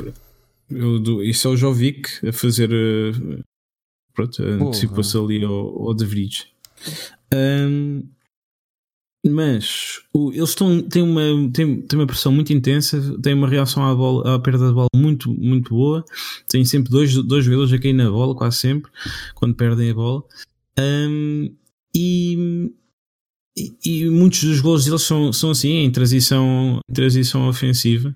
eu, 0.69 1.23
isso 1.23 1.47
é 1.47 1.51
o 1.51 1.57
Jovic 1.57 2.25
a 2.27 2.31
fazer. 2.31 2.71
Uh, 2.71 3.43
pronto, 4.13 4.41
antecipa-se 4.41 5.17
ali 5.17 5.43
ao, 5.43 5.87
ao 5.87 5.93
De 5.93 6.05
Vries. 6.05 6.47
Um, 7.33 8.03
mas 9.29 10.01
o, 10.13 10.31
eles 10.33 10.49
estão, 10.49 10.81
têm, 10.81 11.01
uma, 11.01 11.21
têm, 11.53 11.81
têm 11.81 11.99
uma 11.99 12.07
pressão 12.07 12.31
muito 12.31 12.51
intensa, 12.51 12.99
têm 13.21 13.33
uma 13.33 13.47
reação 13.47 13.85
à, 13.85 13.95
bola, 13.95 14.35
à 14.35 14.39
perda 14.39 14.67
da 14.67 14.73
bola 14.73 14.87
muito, 14.93 15.33
muito 15.33 15.69
boa. 15.73 16.03
Têm 16.49 16.65
sempre 16.65 16.91
dois, 16.91 17.15
dois 17.23 17.45
jogadores 17.45 17.71
a 17.71 17.79
cair 17.79 17.93
na 17.93 18.11
bola, 18.11 18.35
quase 18.35 18.57
sempre, 18.57 18.91
quando 19.33 19.55
perdem 19.55 19.91
a 19.91 19.93
bola. 19.93 20.23
Um, 20.77 21.55
e, 21.95 22.69
e, 23.55 23.73
e, 23.85 24.09
muitos 24.09 24.43
dos 24.43 24.59
gols 24.59 24.83
deles 24.83 25.03
são, 25.03 25.31
são 25.31 25.51
assim, 25.51 25.69
em 25.69 25.91
transição, 25.91 26.79
transição 26.93 27.47
ofensiva. 27.47 28.13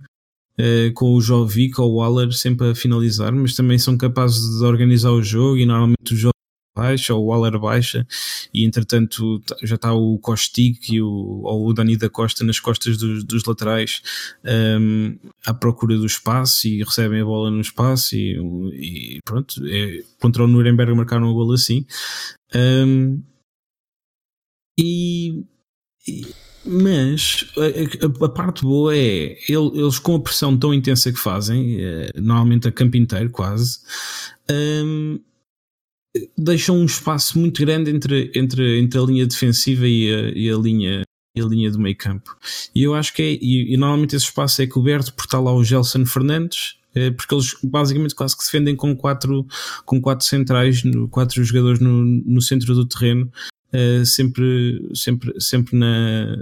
Uh, 0.59 0.91
com 0.95 1.13
o 1.13 1.21
Jovic 1.21 1.79
ou 1.79 1.93
o 1.93 1.95
Waller 1.97 2.33
sempre 2.33 2.71
a 2.71 2.73
finalizar, 2.73 3.31
mas 3.31 3.55
também 3.55 3.77
são 3.77 3.95
capazes 3.95 4.57
de 4.57 4.65
organizar 4.65 5.11
o 5.11 5.21
jogo 5.21 5.57
e 5.57 5.67
normalmente 5.67 6.15
o 6.15 6.17
jogo 6.17 6.33
baixa, 6.77 7.13
ou 7.13 7.25
o 7.25 7.27
Waller 7.27 7.59
baixa, 7.59 8.07
e 8.53 8.63
entretanto 8.63 9.41
já 9.63 9.75
está 9.75 9.93
o 9.93 10.17
Kostic 10.19 10.89
e 10.89 11.01
o, 11.01 11.41
ou 11.43 11.67
o 11.67 11.73
Dani 11.73 11.97
da 11.97 12.09
Costa 12.09 12.43
nas 12.43 12.59
costas 12.59 12.97
dos, 12.97 13.23
dos 13.23 13.43
laterais 13.45 14.01
um, 14.79 15.17
à 15.45 15.53
procura 15.53 15.97
do 15.97 16.05
espaço 16.05 16.67
e 16.67 16.83
recebem 16.83 17.21
a 17.21 17.25
bola 17.25 17.49
no 17.49 17.61
espaço 17.61 18.15
e, 18.15 18.37
e 18.73 19.19
pronto, 19.25 19.55
é, 19.65 20.03
contra 20.19 20.43
o 20.43 20.47
Nuremberg 20.47 20.93
marcaram 20.93 21.27
o 21.27 21.33
gol 21.33 21.53
assim. 21.53 21.85
Um, 22.55 23.21
e, 24.79 25.43
e 26.07 26.27
mas 26.67 27.45
a, 27.57 28.25
a, 28.25 28.29
parte 28.29 28.63
boa 28.63 28.93
é 28.95 29.37
eles 29.47 29.99
com 29.99 30.15
a 30.15 30.19
pressão 30.19 30.57
tão 30.57 30.73
intensa 30.73 31.11
que 31.11 31.17
fazem, 31.17 31.77
é, 31.79 32.11
normalmente 32.15 32.67
a 32.67 32.71
campo 32.71 32.97
inteiro 32.97 33.29
quase, 33.29 33.79
um, 34.51 35.17
deixam 36.37 36.77
um 36.77 36.85
espaço 36.85 37.39
muito 37.39 37.65
grande 37.65 37.91
entre, 37.91 38.31
entre, 38.35 38.79
entre 38.79 38.99
a 38.99 39.03
linha 39.03 39.27
defensiva 39.27 39.87
e 39.87 40.13
a, 40.13 40.29
e 40.29 40.49
a 40.49 40.57
linha 40.57 41.03
a 41.39 41.45
linha 41.47 41.71
do 41.71 41.79
meio 41.79 41.95
campo. 41.95 42.35
E 42.73 42.83
eu 42.83 42.95
acho 42.95 43.13
que 43.13 43.21
é, 43.21 43.33
e, 43.33 43.73
e, 43.73 43.77
normalmente 43.77 44.15
esse 44.15 44.25
espaço 44.25 44.61
é 44.61 44.67
coberto 44.67 45.13
por 45.13 45.25
estar 45.25 45.39
lá 45.39 45.53
o 45.53 45.63
Gelson 45.63 46.05
Fernandes, 46.05 46.77
é, 46.95 47.11
porque 47.11 47.33
eles 47.33 47.55
basicamente 47.63 48.15
quase 48.15 48.35
que 48.35 48.43
se 48.43 48.51
defendem 48.51 48.75
com 48.75 48.95
quatro, 48.95 49.45
com 49.85 50.01
quatro 50.01 50.25
centrais, 50.25 50.81
quatro 51.11 51.43
jogadores 51.43 51.79
no, 51.79 52.03
no 52.03 52.41
centro 52.41 52.73
do 52.73 52.87
terreno, 52.87 53.31
é, 53.71 54.03
sempre, 54.05 54.89
sempre, 54.93 55.39
sempre 55.39 55.77
na. 55.77 56.35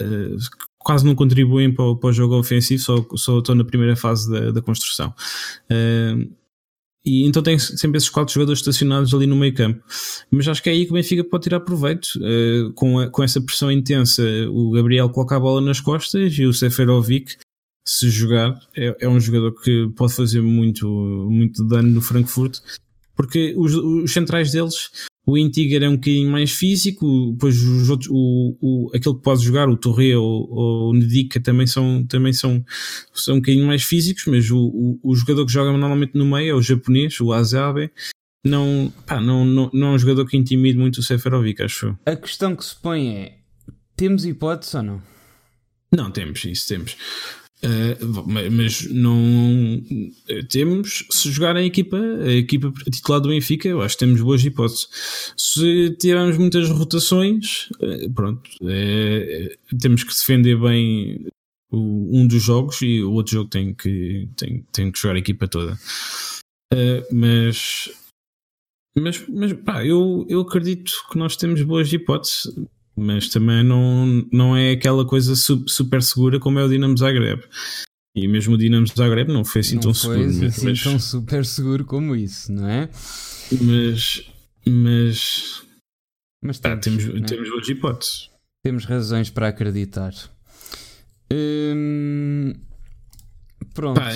É, 0.00 0.36
quase 0.78 1.04
não 1.04 1.14
contribuem 1.14 1.74
para 1.74 1.84
o, 1.84 1.96
para 1.96 2.10
o, 2.10 2.12
jogo 2.12 2.38
ofensivo, 2.38 2.80
só, 2.80 3.04
só 3.16 3.38
estão 3.38 3.54
na 3.54 3.64
primeira 3.64 3.96
fase 3.96 4.30
da, 4.30 4.52
da 4.52 4.62
construção. 4.62 5.12
E 7.04 7.24
então 7.24 7.42
tem 7.42 7.58
sempre 7.58 7.96
esses 7.96 8.10
quatro 8.10 8.34
jogadores 8.34 8.60
estacionados 8.60 9.14
ali 9.14 9.26
no 9.26 9.36
meio 9.36 9.54
campo. 9.54 9.82
Mas 10.30 10.48
acho 10.48 10.62
que 10.62 10.68
é 10.68 10.72
aí 10.72 10.84
que 10.84 10.90
o 10.90 10.94
Benfica 10.94 11.24
pode 11.24 11.44
tirar 11.44 11.60
proveito. 11.60 12.08
Uh, 12.16 12.72
com, 12.74 12.98
a, 12.98 13.08
com 13.08 13.22
essa 13.22 13.40
pressão 13.40 13.70
intensa, 13.70 14.22
o 14.50 14.70
Gabriel 14.72 15.08
coloca 15.10 15.36
a 15.36 15.40
bola 15.40 15.60
nas 15.60 15.80
costas 15.80 16.36
e 16.36 16.44
o 16.44 16.52
Seferovic 16.52 17.36
se 17.88 18.10
jogar, 18.10 18.60
é, 18.76 18.94
é 19.00 19.08
um 19.08 19.18
jogador 19.18 19.54
que 19.62 19.88
pode 19.96 20.12
fazer 20.12 20.42
muito, 20.42 20.86
muito 21.30 21.66
dano 21.66 21.88
no 21.88 22.02
Frankfurt, 22.02 22.58
porque 23.18 23.52
os, 23.56 23.74
os 23.74 24.12
centrais 24.12 24.52
deles, 24.52 24.90
o 25.26 25.36
Intiger 25.36 25.82
é 25.82 25.88
um 25.88 25.96
bocadinho 25.96 26.30
mais 26.30 26.52
físico, 26.52 27.32
depois 27.32 27.60
os 27.60 27.90
outros, 27.90 28.08
o, 28.08 28.56
o, 28.60 28.90
aquele 28.94 29.16
que 29.16 29.22
pode 29.22 29.44
jogar, 29.44 29.68
o 29.68 29.76
Torre 29.76 30.14
ou, 30.14 30.48
ou 30.48 30.90
o 30.90 30.94
Nedika 30.94 31.40
também 31.40 31.66
são, 31.66 32.06
também 32.06 32.32
são, 32.32 32.64
são 33.12 33.34
um 33.34 33.38
bocadinho 33.38 33.66
mais 33.66 33.82
físicos, 33.82 34.22
mas 34.28 34.48
o, 34.52 34.58
o, 34.58 35.00
o 35.02 35.16
jogador 35.16 35.44
que 35.44 35.52
joga 35.52 35.72
normalmente 35.72 36.14
no 36.14 36.24
meio 36.24 36.52
é 36.52 36.54
o 36.54 36.62
japonês, 36.62 37.20
o 37.20 37.32
Azabe, 37.32 37.90
não, 38.46 38.92
pá, 39.04 39.20
não, 39.20 39.44
não, 39.44 39.68
não 39.74 39.88
é 39.88 39.90
um 39.90 39.98
jogador 39.98 40.24
que 40.24 40.36
intimide 40.36 40.78
muito 40.78 40.98
o 40.98 41.02
Seferovic, 41.02 41.60
acho. 41.60 41.98
A 42.06 42.14
questão 42.14 42.54
que 42.54 42.64
se 42.64 42.76
põe 42.76 43.16
é: 43.16 43.38
temos 43.96 44.24
hipótese 44.24 44.76
ou 44.76 44.82
não? 44.84 45.02
Não, 45.92 46.12
temos, 46.12 46.44
isso 46.44 46.68
temos. 46.68 46.96
Uh, 47.60 48.24
mas 48.52 48.88
não 48.88 49.82
temos 50.48 51.04
se 51.10 51.30
jogar 51.32 51.56
a 51.56 51.62
equipa, 51.62 51.96
a 51.96 52.32
equipa 52.32 52.72
titular 52.90 53.20
do 53.20 53.30
Benfica, 53.30 53.66
eu 53.68 53.82
acho 53.82 53.96
que 53.96 54.04
temos 54.04 54.20
boas 54.20 54.44
hipóteses. 54.44 54.86
Se 55.36 55.90
tivermos 55.98 56.38
muitas 56.38 56.70
rotações, 56.70 57.68
uh, 57.80 58.10
pronto, 58.14 58.48
é, 58.62 59.56
temos 59.80 60.04
que 60.04 60.14
defender 60.14 60.56
bem 60.60 61.26
o, 61.70 62.20
um 62.20 62.26
dos 62.26 62.42
jogos 62.42 62.80
e 62.80 63.02
o 63.02 63.12
outro 63.12 63.32
jogo 63.32 63.50
tem 63.50 63.74
que, 63.74 64.28
tem, 64.36 64.64
tem 64.72 64.92
que 64.92 64.98
jogar 64.98 65.16
a 65.16 65.20
equipa 65.20 65.48
toda. 65.48 65.76
Uh, 66.72 67.02
mas 67.12 67.90
mas, 68.96 69.26
mas 69.28 69.52
pá, 69.52 69.84
eu, 69.84 70.26
eu 70.28 70.40
acredito 70.40 70.92
que 71.10 71.18
nós 71.18 71.36
temos 71.36 71.62
boas 71.62 71.92
hipóteses, 71.92 72.52
mas 72.98 73.28
também 73.28 73.62
não, 73.62 74.26
não 74.32 74.56
é 74.56 74.72
aquela 74.72 75.06
coisa 75.06 75.34
super 75.36 76.02
segura 76.02 76.38
como 76.40 76.58
é 76.58 76.64
o 76.64 76.68
Dinamo 76.68 76.96
Zagreb. 76.96 77.42
E 78.14 78.26
mesmo 78.26 78.54
o 78.54 78.58
Dinamo 78.58 78.86
Zagreb 78.86 79.32
não 79.32 79.44
foi 79.44 79.60
assim 79.60 79.76
não 79.76 79.82
tão 79.82 79.94
foi 79.94 80.28
seguro. 80.28 80.46
Assim 80.46 80.64
mas, 80.66 80.82
tão 80.82 80.98
super 80.98 81.44
seguro 81.44 81.84
como 81.84 82.16
isso, 82.16 82.52
não 82.52 82.68
é? 82.68 82.88
Mas. 83.62 84.30
Mas. 84.66 85.62
Mas 86.42 86.58
temos, 86.58 86.76
pá, 86.78 86.82
temos, 86.82 87.04
é? 87.04 87.20
temos 87.24 87.50
boas 87.50 87.68
hipóteses. 87.68 88.30
Temos 88.64 88.84
razões 88.84 89.30
para 89.30 89.48
acreditar. 89.48 90.12
Hum, 91.32 92.54
pronto. 93.74 94.00
Pá, 94.00 94.10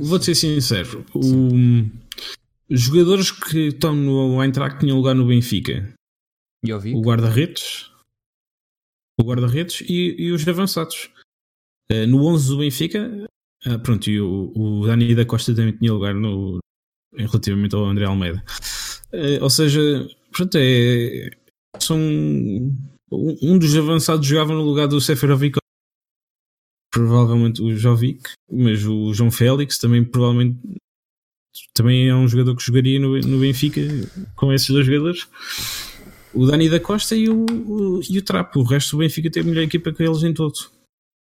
vou-te 0.00 0.26
ser 0.26 0.34
sincero. 0.34 1.04
O, 1.14 1.50
Jogadores 2.74 3.30
que 3.30 3.68
estão 3.68 3.94
no 3.94 4.42
Eintracht 4.42 4.80
tinham 4.80 4.96
lugar 4.96 5.14
no 5.14 5.26
Benfica. 5.26 5.92
O 6.94 7.02
guarda-redes. 7.02 7.91
O 9.20 9.24
guarda-redes 9.24 9.82
e, 9.82 10.16
e, 10.18 10.32
os 10.32 10.46
avançados. 10.46 11.10
Uh, 11.90 12.06
no 12.06 12.24
11 12.26 12.48
do 12.48 12.58
Benfica, 12.58 13.26
uh, 13.66 13.78
pronto, 13.80 14.08
e 14.08 14.20
o, 14.20 14.52
o 14.54 14.86
Dani 14.86 15.14
da 15.14 15.26
Costa 15.26 15.54
também 15.54 15.76
tinha 15.76 15.92
lugar 15.92 16.14
no, 16.14 16.58
relativamente 17.14 17.74
ao 17.74 17.84
André 17.84 18.06
Almeida. 18.06 18.42
Uh, 19.12 19.42
ou 19.42 19.50
seja, 19.50 20.08
pronto, 20.30 20.56
é, 20.58 21.30
são 21.78 21.98
um 23.10 23.58
dos 23.58 23.76
avançados 23.76 24.26
jogava 24.26 24.54
no 24.54 24.62
lugar 24.62 24.88
do 24.88 25.00
Seferovic 25.00 25.58
provavelmente 26.92 27.62
o 27.62 27.74
Jovic, 27.74 28.22
mas 28.50 28.84
o 28.84 29.14
João 29.14 29.30
Félix 29.30 29.78
também 29.78 30.04
provavelmente 30.04 30.58
também 31.74 32.08
é 32.08 32.14
um 32.14 32.28
jogador 32.28 32.54
que 32.54 32.64
jogaria 32.64 33.00
no, 33.00 33.18
no 33.18 33.40
Benfica 33.40 33.80
com 34.36 34.52
esses 34.52 34.68
dois 34.68 34.86
jogadores. 34.86 35.26
O 36.34 36.46
Dani 36.46 36.68
da 36.68 36.80
Costa 36.80 37.14
e 37.14 37.28
o, 37.28 37.44
o, 37.44 38.00
e 38.08 38.18
o 38.18 38.22
Trapo. 38.22 38.60
O 38.60 38.64
resto 38.64 38.92
do 38.92 39.00
Benfica 39.00 39.30
tem 39.30 39.42
a 39.42 39.46
melhor 39.46 39.62
equipa 39.62 39.92
que 39.92 40.02
eles 40.02 40.22
em 40.22 40.32
todo. 40.32 40.54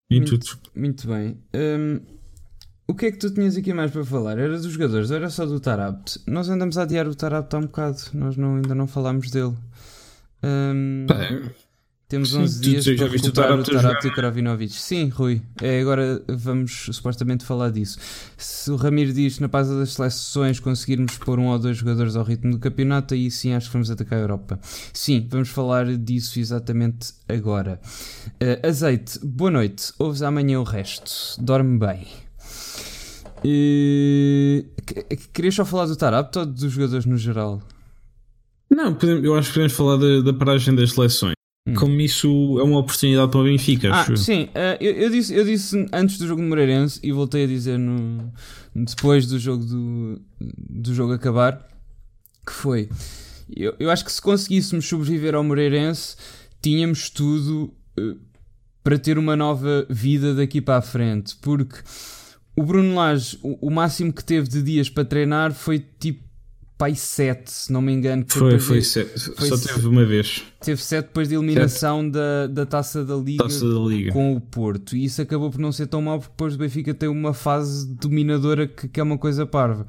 Em 0.09 0.17
muito, 0.17 0.37
tudo. 0.37 0.59
Muito 0.75 1.07
bem. 1.07 1.37
Um, 1.53 1.99
o 2.87 2.93
que 2.93 3.07
é 3.07 3.11
que 3.11 3.17
tu 3.17 3.33
tinhas 3.33 3.57
aqui 3.57 3.73
mais 3.73 3.91
para 3.91 4.05
falar? 4.05 4.37
Era 4.37 4.57
dos 4.57 4.71
jogadores, 4.71 5.09
era 5.09 5.29
só 5.29 5.45
do 5.45 5.59
Tarabt. 5.59 6.19
Nós 6.27 6.49
andamos 6.49 6.77
a 6.77 6.83
adiar 6.83 7.07
o 7.07 7.15
Tarabt 7.15 7.55
há 7.55 7.59
um 7.59 7.63
bocado. 7.63 7.97
Nós 8.13 8.37
não, 8.37 8.55
ainda 8.55 8.75
não 8.75 8.87
falámos 8.87 9.31
dele. 9.31 9.55
Um, 10.43 11.07
temos 12.07 12.29
Sim, 12.29 12.41
11 12.41 12.61
dias 12.61 12.85
para 12.85 13.07
recuperar 13.07 13.59
o 13.59 13.63
Tarapto 13.63 14.07
e 14.07 14.09
o 14.11 14.13
Kravinovic. 14.13 14.73
Sim, 14.73 15.09
Rui. 15.09 15.41
É, 15.59 15.81
agora 15.81 16.23
vamos 16.27 16.89
supostamente 16.91 17.43
falar 17.43 17.71
disso. 17.71 17.97
Se 18.37 18.69
o 18.69 18.75
Ramiro 18.75 19.11
diz 19.11 19.39
na 19.39 19.49
pausa 19.49 19.79
das 19.79 19.93
seleções 19.93 20.59
conseguirmos 20.59 21.17
pôr 21.17 21.39
um 21.39 21.47
ou 21.47 21.57
dois 21.57 21.77
jogadores 21.77 22.15
ao 22.15 22.23
ritmo 22.23 22.51
do 22.51 22.59
campeonato, 22.59 23.15
aí 23.15 23.31
sim 23.31 23.53
acho 23.53 23.67
que 23.67 23.73
vamos 23.73 23.89
atacar 23.89 24.19
a 24.19 24.21
Europa. 24.21 24.59
Sim, 24.93 25.27
vamos 25.29 25.49
falar 25.49 25.97
disso 25.97 26.39
exatamente 26.39 27.11
agora. 27.27 27.79
Uh, 28.41 28.67
azeite, 28.67 29.19
boa 29.23 29.49
noite. 29.49 29.91
Ouves 29.97 30.21
amanhã 30.21 30.59
o 30.59 30.63
resto. 30.63 31.11
Dorme 31.41 31.79
bem. 31.79 32.07
Uh, 33.43 34.63
querias 35.33 35.55
só 35.55 35.65
falar 35.65 35.87
do 35.87 35.95
Tarapto 35.95 36.39
ou 36.39 36.45
dos 36.45 36.71
jogadores 36.71 37.05
no 37.05 37.17
geral? 37.17 37.63
Não, 38.69 38.97
eu 39.23 39.35
acho 39.35 39.49
que 39.49 39.53
podemos 39.55 39.73
falar 39.73 39.97
da, 39.97 40.21
da 40.21 40.33
paragem 40.33 40.75
das 40.75 40.91
seleções. 40.91 41.34
Hum. 41.67 41.73
Como 41.73 41.99
isso 41.99 42.59
é 42.59 42.63
uma 42.63 42.77
oportunidade 42.77 43.31
para 43.31 43.39
o 43.39 43.43
Benfica, 43.43 43.91
ah, 43.91 44.01
acho. 44.01 44.17
Sim, 44.17 44.43
uh, 44.43 44.77
eu, 44.79 44.91
eu, 44.93 45.09
disse, 45.09 45.33
eu 45.33 45.43
disse 45.43 45.87
antes 45.91 46.19
do 46.19 46.27
jogo 46.27 46.41
do 46.41 46.47
Moreirense 46.47 46.99
e 47.01 47.11
voltei 47.11 47.45
a 47.45 47.47
dizer 47.47 47.79
no, 47.79 48.31
depois 48.75 49.25
do 49.25 49.39
jogo 49.39 49.65
do, 49.65 50.21
do 50.39 50.93
jogo 50.93 51.13
acabar 51.13 51.67
que 52.45 52.53
foi. 52.53 52.87
Eu, 53.55 53.75
eu 53.79 53.89
acho 53.89 54.05
que 54.05 54.11
se 54.11 54.21
conseguíssemos 54.21 54.85
sobreviver 54.85 55.33
ao 55.33 55.43
Moreirense, 55.43 56.15
tínhamos 56.61 57.09
tudo 57.09 57.73
uh, 57.99 58.15
para 58.83 58.99
ter 58.99 59.17
uma 59.17 59.35
nova 59.35 59.87
vida 59.89 60.35
daqui 60.35 60.61
para 60.61 60.77
a 60.77 60.81
frente, 60.81 61.35
porque 61.41 61.79
o 62.55 62.61
Bruno 62.61 62.93
Lage, 62.93 63.39
o, 63.41 63.67
o 63.67 63.71
máximo 63.71 64.13
que 64.13 64.23
teve 64.23 64.47
de 64.47 64.61
dias 64.61 64.87
para 64.87 65.03
treinar 65.03 65.51
foi 65.51 65.83
tipo 65.99 66.24
pai 66.77 66.93
7, 66.93 67.49
se 67.49 67.71
não 67.71 67.81
me 67.81 67.93
engano. 67.93 68.25
Foi, 68.27 68.59
foi, 68.59 68.81
foi, 68.81 69.05
foi 69.05 69.47
só 69.47 69.57
teve 69.57 69.87
uma 69.87 70.03
vez. 70.03 70.43
Teve 70.59 70.81
7 70.81 71.05
depois 71.05 71.29
de 71.29 71.35
eliminação 71.35 72.09
da, 72.09 72.47
da 72.47 72.65
taça 72.65 73.05
da, 73.05 73.15
Liga 73.15 73.43
taça 73.43 73.67
da 73.67 73.79
Liga 73.79 74.11
com 74.11 74.35
o 74.35 74.41
Porto. 74.41 74.95
E 74.95 75.05
isso 75.05 75.21
acabou 75.21 75.49
por 75.49 75.59
não 75.59 75.71
ser 75.71 75.87
tão 75.87 76.01
mal, 76.01 76.19
porque 76.19 76.31
depois 76.31 76.55
o 76.55 76.57
Benfica 76.57 76.93
tem 76.93 77.07
uma 77.07 77.33
fase 77.33 77.87
dominadora 77.87 78.67
que, 78.67 78.89
que 78.89 78.99
é 78.99 79.03
uma 79.03 79.17
coisa 79.17 79.45
parva. 79.45 79.85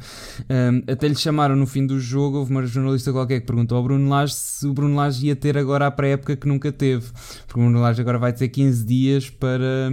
Um, 0.49 0.93
até 0.93 1.09
lhe 1.09 1.17
chamaram 1.17 1.57
no 1.57 1.67
fim 1.67 1.85
do 1.85 1.99
jogo, 1.99 2.39
houve 2.39 2.53
uma 2.53 2.65
jornalista 2.65 3.11
qualquer 3.11 3.41
que 3.41 3.47
perguntou 3.47 3.79
ao 3.79 3.83
Bruno 3.83 4.09
Lage 4.09 4.35
se 4.35 4.67
o 4.67 4.73
Bruno 4.73 4.95
Lage 4.95 5.27
ia 5.27 5.35
ter 5.35 5.59
agora 5.59 5.87
a 5.87 5.91
pré-época 5.91 6.37
que 6.37 6.47
nunca 6.47 6.71
teve. 6.71 7.07
Porque 7.47 7.59
o 7.59 7.63
Bruno 7.63 7.81
Lage 7.81 8.01
agora 8.01 8.19
vai 8.19 8.33
ter 8.33 8.49
15 8.49 8.87
dias 8.87 9.29
para, 9.29 9.91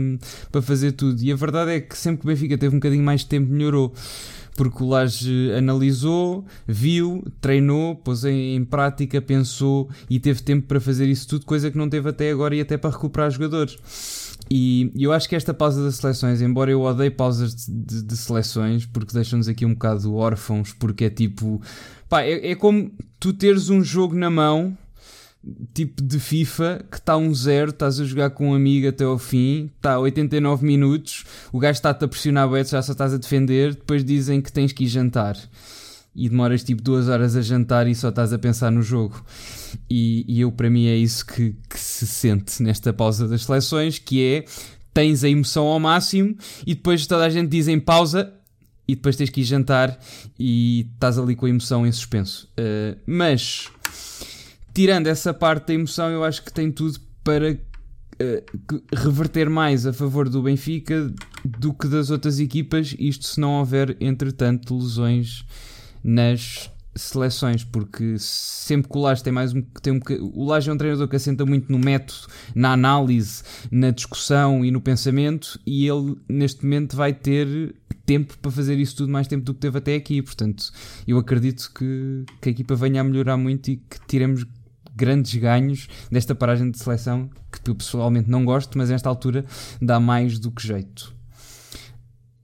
para 0.52 0.62
fazer 0.62 0.92
tudo. 0.92 1.20
E 1.24 1.32
a 1.32 1.36
verdade 1.36 1.72
é 1.72 1.80
que 1.80 1.98
sempre 1.98 2.22
que 2.22 2.26
o 2.26 2.28
Benfica 2.28 2.58
teve 2.58 2.76
um 2.76 2.80
bocadinho 2.80 3.04
mais 3.04 3.22
de 3.22 3.28
tempo, 3.28 3.52
melhorou 3.52 3.94
porque 4.56 4.84
o 4.84 4.88
Laje 4.88 5.52
analisou, 5.54 6.46
viu, 6.68 7.24
treinou, 7.42 7.96
pôs 7.96 8.24
em, 8.24 8.56
em, 8.56 8.64
prática, 8.64 9.22
pensou 9.22 9.90
e 10.10 10.20
teve 10.20 10.42
tempo 10.42 10.68
para 10.68 10.80
fazer 10.80 11.08
isso 11.08 11.28
tudo, 11.28 11.46
coisa 11.46 11.72
que 11.72 11.78
não 11.78 11.90
teve 11.90 12.10
até 12.10 12.32
agora 12.32 12.56
e 12.56 12.62
até 12.62 12.78
para 12.78 12.92
recuperar 12.92 13.32
jogadores. 13.32 13.78
E 14.50 14.92
eu 14.96 15.12
acho 15.12 15.28
que 15.28 15.36
esta 15.36 15.54
pausa 15.54 15.84
das 15.84 15.96
seleções, 15.96 16.42
embora 16.42 16.70
eu 16.70 16.82
odeie 16.82 17.10
pausas 17.10 17.56
de, 17.56 17.72
de, 17.72 18.04
de 18.04 18.18
seleções, 18.18 18.86
porque 18.86 19.14
deixam-nos 19.14 19.48
aqui 19.48 19.66
um 19.66 19.74
bocado 19.74 20.14
órfãos, 20.16 20.74
porque 20.74 21.06
é 21.06 21.10
tipo, 21.10 21.62
pá, 22.10 22.22
é, 22.22 22.52
é 22.52 22.56
como 22.56 22.92
tu 23.20 23.34
teres 23.34 23.70
um 23.70 23.84
jogo 23.84 24.16
na 24.16 24.30
mão 24.30 24.78
tipo 25.74 26.02
de 26.02 26.20
FIFA 26.20 26.86
que 26.90 26.98
está 26.98 27.18
um 27.18 27.34
zero, 27.34 27.72
estás 27.72 28.00
a 28.00 28.06
jogar 28.06 28.30
com 28.30 28.52
um 28.52 28.56
amigo 28.56 28.88
até 28.88 29.04
ao 29.04 29.18
fim, 29.18 29.70
está 29.76 29.94
a 29.94 30.00
89 30.00 30.66
minutos, 30.66 31.26
o 31.52 31.60
gajo 31.60 31.78
está-te 31.78 32.06
a 32.06 32.08
pressionar 32.08 32.50
o 32.50 32.64
já 32.64 32.82
só 32.82 32.92
estás 32.94 33.14
a 33.14 33.18
defender, 33.18 33.76
depois 33.76 34.04
dizem 34.04 34.42
que 34.42 34.52
tens 34.52 34.72
que 34.72 34.86
ir 34.86 34.88
jantar 34.88 35.38
e 36.16 36.30
demoras 36.30 36.64
tipo 36.64 36.82
duas 36.82 37.10
horas 37.10 37.36
a 37.36 37.42
jantar 37.42 37.88
e 37.88 37.96
só 37.96 38.10
estás 38.10 38.32
a 38.32 38.38
pensar 38.38 38.72
no 38.72 38.82
jogo. 38.82 39.24
E, 39.90 40.24
e 40.28 40.42
eu, 40.42 40.52
para 40.52 40.70
mim, 40.70 40.86
é 40.86 40.96
isso 40.96 41.26
que, 41.26 41.56
que 41.68 41.80
se 41.80 42.06
sente 42.06 42.62
nesta 42.62 42.94
pausa 42.94 43.28
das 43.28 43.44
seleções, 43.44 43.98
que 43.98 44.24
é 44.24 44.46
tens 44.94 45.24
a 45.24 45.30
emoção 45.30 45.66
ao 45.66 45.80
máximo 45.80 46.36
e 46.68 46.76
depois 46.76 47.08
toda 47.08 47.26
a 47.26 47.30
gente 47.30 47.50
diz 47.50 47.68
em 47.68 47.80
pausa 47.80 48.32
e 48.88 48.96
depois 48.96 49.16
tens 49.16 49.30
que 49.30 49.42
ir 49.42 49.44
jantar 49.44 49.98
e 50.38 50.88
estás 50.94 51.18
ali 51.18 51.36
com 51.36 51.48
a 51.48 51.50
emoção 51.50 51.88
em 51.88 51.92
suspenso. 51.92 52.48
Uh, 52.60 52.96
mas 53.08 53.72
tirando 54.74 55.08
essa 55.08 55.34
parte 55.34 55.68
da 55.68 55.74
emoção, 55.74 56.10
eu 56.10 56.24
acho 56.24 56.44
que 56.44 56.52
tem 56.52 56.72
tudo 56.72 57.00
para 57.24 57.52
uh, 57.54 58.84
reverter 58.96 59.50
mais 59.50 59.86
a 59.86 59.94
favor 59.94 60.28
do 60.28 60.42
Benfica 60.42 61.14
do 61.46 61.74
que 61.74 61.88
das 61.88 62.10
outras 62.10 62.40
equipas, 62.40 62.96
isto 62.98 63.26
se 63.26 63.40
não 63.40 63.60
houver, 63.60 63.96
entretanto, 64.00 64.78
lesões 64.78 65.46
nas 66.04 66.70
seleções, 66.96 67.64
porque 67.64 68.16
sempre 68.20 68.92
que 68.92 68.98
o 68.98 69.02
Lage 69.02 69.24
tem 69.24 69.34
mais 69.34 69.54
um, 69.54 69.62
tem 69.62 69.94
um 69.94 70.00
o 70.34 70.46
Lage 70.46 70.70
é 70.70 70.74
um 70.74 70.78
treinador 70.78 71.08
que 71.08 71.16
assenta 71.16 71.46
muito 71.46 71.72
no 71.72 71.80
método, 71.80 72.28
na 72.54 72.74
análise, 72.74 73.44
na 73.72 73.90
discussão 73.90 74.64
e 74.64 74.70
no 74.70 74.80
pensamento, 74.80 75.60
e 75.66 75.88
ele 75.88 76.16
neste 76.30 76.64
momento 76.64 76.96
vai 76.96 77.14
ter 77.14 77.76
tempo 78.06 78.38
para 78.38 78.52
fazer 78.52 78.78
isso 78.78 78.98
tudo 78.98 79.12
mais 79.12 79.28
tempo 79.28 79.44
do 79.44 79.54
que 79.54 79.62
teve 79.62 79.78
até 79.78 79.96
aqui, 79.96 80.22
portanto 80.22 80.72
eu 81.08 81.18
acredito 81.18 81.72
que, 81.74 82.26
que 82.42 82.50
a 82.50 82.52
equipa 82.52 82.76
venha 82.76 83.02
a 83.02 83.04
melhorar 83.04 83.38
muito 83.38 83.70
e 83.70 83.78
que 83.78 83.98
tiremos 84.08 84.46
grandes 84.96 85.34
ganhos 85.36 85.88
desta 86.12 86.36
paragem 86.36 86.70
de 86.72 86.78
seleção 86.78 87.30
que 87.52 87.70
eu 87.70 87.76
pessoalmente 87.76 88.30
não 88.30 88.46
gosto, 88.46 88.78
mas 88.78 88.90
nesta 88.90 89.10
altura 89.10 89.46
dá 89.82 90.00
mais 90.00 90.40
do 90.40 90.52
que 90.52 90.66
jeito. 90.66 91.14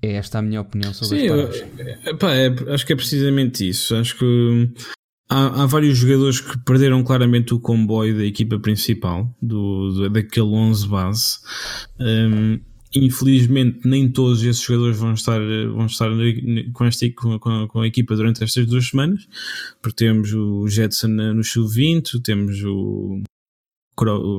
É 0.02 0.14
esta 0.14 0.40
a 0.40 0.42
minha 0.42 0.62
opinião 0.62 0.94
sobre 0.94 1.20
Sim, 1.20 1.30
as 1.30 2.18
pá, 2.18 2.34
é, 2.34 2.48
acho 2.74 2.86
que 2.86 2.94
é 2.94 2.96
precisamente 2.96 3.68
isso. 3.68 3.94
Acho 3.96 4.18
que 4.18 4.74
há, 5.30 5.64
há, 5.64 5.66
vários 5.66 5.98
jogadores 5.98 6.40
que 6.40 6.58
perderam 6.60 7.04
claramente 7.04 7.54
o 7.54 7.60
comboio 7.60 8.18
da 8.18 8.24
equipa 8.24 8.58
principal, 8.60 9.36
do, 9.42 9.92
do 9.92 10.10
daquele 10.10 10.48
11 10.48 10.88
base. 10.88 11.40
Um, 12.00 12.62
infelizmente, 12.94 13.88
nem 13.88 14.10
todos 14.10 14.44
esses 14.44 14.62
jogadores 14.62 14.98
vão 14.98 15.14
estar, 15.14 15.40
vão 15.40 15.86
estar 15.86 16.10
com, 16.74 16.86
esta, 16.86 17.10
com, 17.12 17.68
com 17.68 17.82
a 17.82 17.88
equipa 17.88 18.16
durante 18.16 18.44
estas 18.44 18.66
duas 18.66 18.88
semanas, 18.88 19.28
porque 19.82 20.06
temos 20.06 20.34
o 20.34 20.68
Jetson 20.68 21.08
no 21.08 21.44
sub-20, 21.44 22.22
temos 22.24 22.64
o 22.64 23.22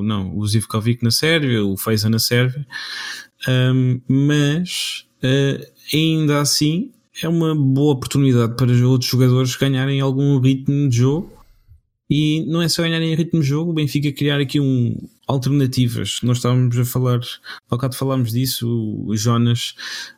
não, 0.02 0.36
o 0.38 0.46
Zivkovic 0.46 1.02
na 1.04 1.10
Sérvia, 1.10 1.62
o 1.62 1.76
Feiza 1.76 2.08
na 2.08 2.18
Sérvia, 2.18 2.66
um, 3.46 4.00
mas 4.08 5.04
uh, 5.22 5.94
ainda 5.94 6.40
assim 6.40 6.90
é 7.22 7.28
uma 7.28 7.54
boa 7.54 7.92
oportunidade 7.92 8.56
para 8.56 8.72
outros 8.86 9.10
jogadores 9.10 9.54
ganharem 9.56 10.00
algum 10.00 10.38
ritmo 10.38 10.88
de 10.88 10.96
jogo. 10.96 11.39
E 12.10 12.44
não 12.46 12.60
é 12.60 12.68
só 12.68 12.82
ganharem 12.82 13.14
ritmo 13.14 13.40
de 13.40 13.46
jogo, 13.46 13.70
o 13.70 13.74
Benfica 13.74 14.10
criar 14.10 14.40
aqui 14.40 14.58
um 14.58 14.96
alternativas. 15.28 16.18
Nós 16.24 16.38
estávamos 16.38 16.76
a 16.76 16.84
falar, 16.84 17.20
ao 17.70 17.78
bocado 17.78 17.94
falámos 17.94 18.32
disso, 18.32 18.68
o 19.06 19.16
Jonas 19.16 19.76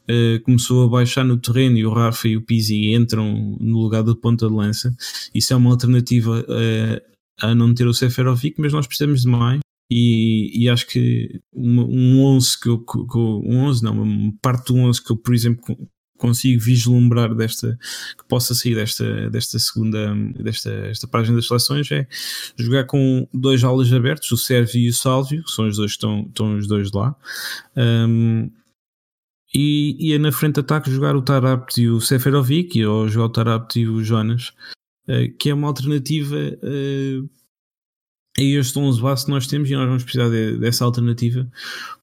uh, 0.09 0.43
começou 0.43 0.85
a 0.85 0.89
baixar 0.89 1.23
no 1.23 1.37
terreno 1.37 1.77
e 1.77 1.85
o 1.85 1.93
Rafa 1.93 2.29
e 2.29 2.37
o 2.37 2.43
Pizzi 2.43 2.95
entram 2.95 3.59
no 3.61 3.79
lugar 3.79 4.03
do 4.03 4.17
ponta 4.17 4.49
de 4.49 4.55
lança. 4.55 4.97
Isso 5.35 5.53
é 5.53 5.57
uma 5.57 5.71
alternativa 5.71 6.41
uh, 6.41 7.13
a 7.43 7.55
não 7.55 7.75
ter 7.75 7.87
o 7.87 7.93
Seferovic, 7.93 8.59
mas 8.59 8.73
nós 8.73 8.87
precisamos 8.87 9.21
de 9.21 9.29
mais. 9.29 9.61
E, 9.91 10.51
e 10.55 10.71
acho 10.71 10.87
que 10.87 11.43
um 11.53 12.25
11 12.25 12.61
que 12.61 12.69
eu, 12.71 12.79
que 12.79 12.97
eu, 12.97 13.43
um 13.45 13.59
11 13.67 13.85
não, 13.85 14.03
uma 14.03 14.33
parte 14.41 14.73
do 14.73 14.79
11 14.79 15.05
que 15.05 15.13
eu, 15.13 15.17
por 15.19 15.35
exemplo, 15.35 15.77
consigo 16.23 16.63
vislumbrar 16.63 17.35
desta 17.35 17.77
que 18.17 18.25
possa 18.29 18.55
sair 18.55 18.77
desta, 18.77 19.29
desta 19.29 19.59
segunda 19.59 20.15
desta 20.39 20.71
esta 20.71 21.09
página 21.09 21.37
das 21.37 21.49
seleções 21.49 21.91
é 21.91 22.07
jogar 22.57 22.85
com 22.85 23.29
dois 23.35 23.65
aulas 23.65 23.93
abertos, 23.93 24.31
o 24.31 24.37
Sérvio 24.37 24.81
e 24.81 24.89
o 24.89 24.95
Sálvio, 24.95 25.43
que 25.43 25.51
são 25.51 25.67
os 25.67 25.77
dois 25.77 25.91
estão, 25.91 26.21
estão 26.29 26.57
os 26.57 26.69
dois 26.69 26.93
lá. 26.93 27.15
Um, 27.77 28.49
e, 29.55 29.97
e 29.99 30.13
é 30.15 30.19
na 30.19 30.33
frente 30.33 30.55
de 30.55 30.61
ataque 30.61 30.91
jogar 30.91 31.15
o 31.17 31.23
Tarapt 31.23 31.81
e 31.81 31.89
o 31.89 32.01
Seferovic, 32.01 32.83
ou 32.85 33.09
jogar 33.09 33.27
o 33.27 33.31
Tarapt 33.31 33.79
e 33.79 33.87
o 33.87 34.03
Jonas, 34.03 34.53
uh, 35.09 35.37
que 35.39 35.51
é 35.51 35.55
uma 35.55 35.69
alternativa 35.69 36.37
uh, 36.37 37.31
a 38.39 38.43
este 38.43 38.79
11 38.79 39.01
base 39.01 39.25
que 39.25 39.31
nós 39.31 39.47
temos 39.47 39.69
e 39.69 39.75
nós 39.75 39.87
vamos 39.87 40.05
precisar 40.05 40.31
de, 40.31 40.57
dessa 40.59 40.85
alternativa 40.85 41.51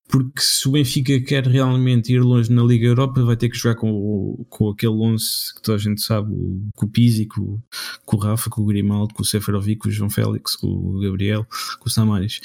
porque 0.09 0.41
se 0.41 0.67
o 0.67 0.71
Benfica 0.71 1.21
quer 1.21 1.45
realmente 1.45 2.11
ir 2.11 2.19
longe 2.19 2.51
na 2.51 2.63
Liga 2.63 2.87
Europa, 2.87 3.23
vai 3.23 3.37
ter 3.37 3.47
que 3.47 3.55
jogar 3.55 3.75
com, 3.75 4.43
com 4.49 4.69
aquele 4.69 4.93
11 4.93 5.23
que 5.55 5.61
toda 5.61 5.75
a 5.75 5.79
gente 5.79 6.01
sabe, 6.01 6.33
com 6.75 6.85
o 6.87 6.89
Pizzi, 6.89 7.27
com, 7.27 7.61
com 8.03 8.17
o 8.17 8.19
Rafa, 8.19 8.49
com 8.49 8.63
o 8.63 8.65
Grimaldo, 8.65 9.13
com 9.13 9.21
o 9.21 9.25
Seferovic, 9.25 9.77
com 9.77 9.87
o 9.87 9.91
João 9.91 10.09
Félix, 10.09 10.55
com 10.55 10.67
o 10.67 10.99
Gabriel, 10.99 11.45
com 11.79 11.87
o 11.87 11.91
Samaris. 11.91 12.41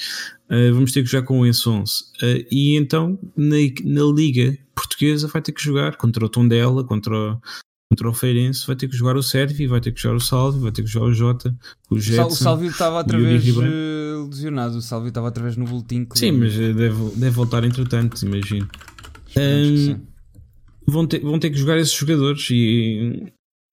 Uh, 0.47 0.71
vamos 0.75 0.91
ter 0.91 1.01
que 1.01 1.09
jogar 1.09 1.25
com 1.25 1.43
esse 1.43 1.67
11. 1.67 1.91
Uh, 2.21 2.45
e 2.51 2.75
então, 2.75 3.17
na, 3.35 3.55
na 3.83 4.03
Liga 4.13 4.55
Portuguesa, 4.75 5.27
vai 5.27 5.41
ter 5.41 5.51
que 5.51 5.63
jogar 5.63 5.97
contra 5.97 6.23
o 6.23 6.29
Tondela, 6.29 6.83
contra 6.83 7.15
o, 7.15 7.41
contra 7.95 8.09
o 8.09 8.13
Feirense 8.13 8.67
vai 8.67 8.75
ter 8.75 8.89
que 8.89 8.95
jogar 8.95 9.15
o 9.15 9.23
Sérvio, 9.23 9.69
vai 9.69 9.79
ter 9.79 9.93
que 9.93 10.01
jogar 10.01 10.17
o 10.17 10.19
Salvio, 10.19 10.61
vai 10.61 10.71
ter 10.71 10.83
que 10.83 10.89
jogar 10.89 11.05
o 11.07 11.13
Jota, 11.13 11.57
o 11.89 11.97
Jetson. 11.97 12.27
O 12.27 12.31
Salvio 12.31 12.69
estava 12.69 12.97
outra 12.97 13.17
vez 13.17 13.47
eh, 13.47 14.25
lesionado, 14.29 14.77
o 14.77 14.81
Salvio 14.81 15.07
estava 15.07 15.27
outra 15.27 15.41
vez 15.41 15.55
no 15.55 15.65
boletim. 15.65 16.05
Sim, 16.13 16.33
mas 16.33 16.53
eh, 16.59 16.73
deve, 16.73 17.11
deve 17.15 17.29
voltar 17.29 17.63
entretanto, 17.63 18.21
imagino. 18.25 18.67
Um, 19.37 20.01
vão, 20.85 21.07
ter, 21.07 21.19
vão 21.21 21.39
ter 21.39 21.49
que 21.49 21.57
jogar 21.57 21.77
esses 21.77 21.93
jogadores 21.93 22.49
e, 22.51 23.31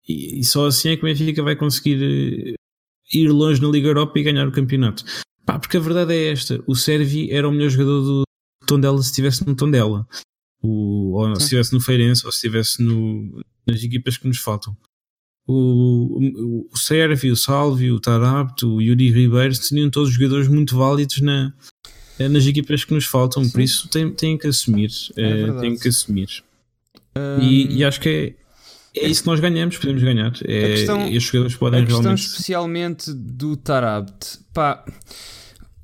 e, 0.09 0.41
e, 0.41 0.45
só 0.45 0.67
assim 0.67 0.91
é 0.91 0.97
que 0.97 1.03
o 1.03 1.07
Benfica 1.07 1.43
vai 1.43 1.57
conseguir 1.57 2.01
eh, 2.01 2.55
ir 3.13 3.29
longe 3.29 3.61
na 3.61 3.69
Liga 3.69 3.89
Europa 3.89 4.19
e 4.19 4.23
ganhar 4.23 4.47
o 4.47 4.53
campeonato. 4.53 5.05
Pá, 5.45 5.59
porque 5.59 5.77
a 5.77 5.81
verdade 5.81 6.15
é 6.15 6.31
esta: 6.31 6.63
o 6.67 6.77
Sérvio 6.77 7.27
era 7.31 7.49
o 7.49 7.53
melhor 7.53 7.71
jogador 7.71 8.03
do 8.03 8.23
Tondela 8.67 8.99
se 9.03 9.11
estivesse 9.11 9.45
no 9.45 9.57
Tondela. 9.57 10.07
O, 10.63 11.19
ou 11.19 11.35
se 11.37 11.43
estivesse 11.43 11.73
no 11.73 11.81
Feirense, 11.81 12.25
ou 12.25 12.31
se 12.31 12.39
estivesse 12.39 12.83
no, 12.83 13.43
nas 13.67 13.83
equipas 13.83 14.17
que 14.17 14.29
nos 14.29 14.39
faltam. 14.39 14.77
O, 15.47 16.21
o, 16.21 16.69
o 16.73 16.79
Sérvio, 16.79 17.33
o 17.33 17.37
Salvio, 17.37 17.97
o 17.97 18.01
Tarapto, 18.01 18.77
o 18.77 18.81
Yuri 18.81 19.11
Ribeiro 19.11 19.55
seriam 19.55 19.91
todos 19.91 20.13
jogadores 20.13 20.47
muito 20.47 20.77
válidos 20.77 21.21
na, 21.21 21.53
eh, 22.19 22.29
nas 22.29 22.47
equipas 22.47 22.85
que 22.85 22.95
nos 22.95 23.07
faltam, 23.07 23.45
Sim. 23.45 23.51
por 23.51 23.61
isso 23.61 23.89
têm, 23.89 24.13
têm 24.13 24.39
que 24.39 24.47
assumir. 24.47 24.91
É 25.17 25.41
é, 25.41 25.53
têm 25.61 25.77
que 25.77 25.89
assumir. 25.89 26.29
Um... 27.17 27.43
E, 27.43 27.79
e, 27.79 27.85
acho 27.85 28.01
que 28.01 28.37
é, 28.95 29.01
é 29.05 29.09
isso 29.09 29.23
que 29.23 29.29
nós 29.29 29.41
ganhamos, 29.41 29.77
podemos 29.79 30.03
ganhar. 30.03 30.33
É, 30.45 30.69
questão, 30.69 31.09
e 31.09 31.17
os 31.17 31.25
jogadores 31.25 31.57
podem 31.57 31.81
a 31.81 31.83
questão 31.83 32.03
realmente. 32.03 32.21
especialmente 32.21 33.13
do 33.13 33.57
Tarabt, 33.57 34.39
pá 34.55 34.85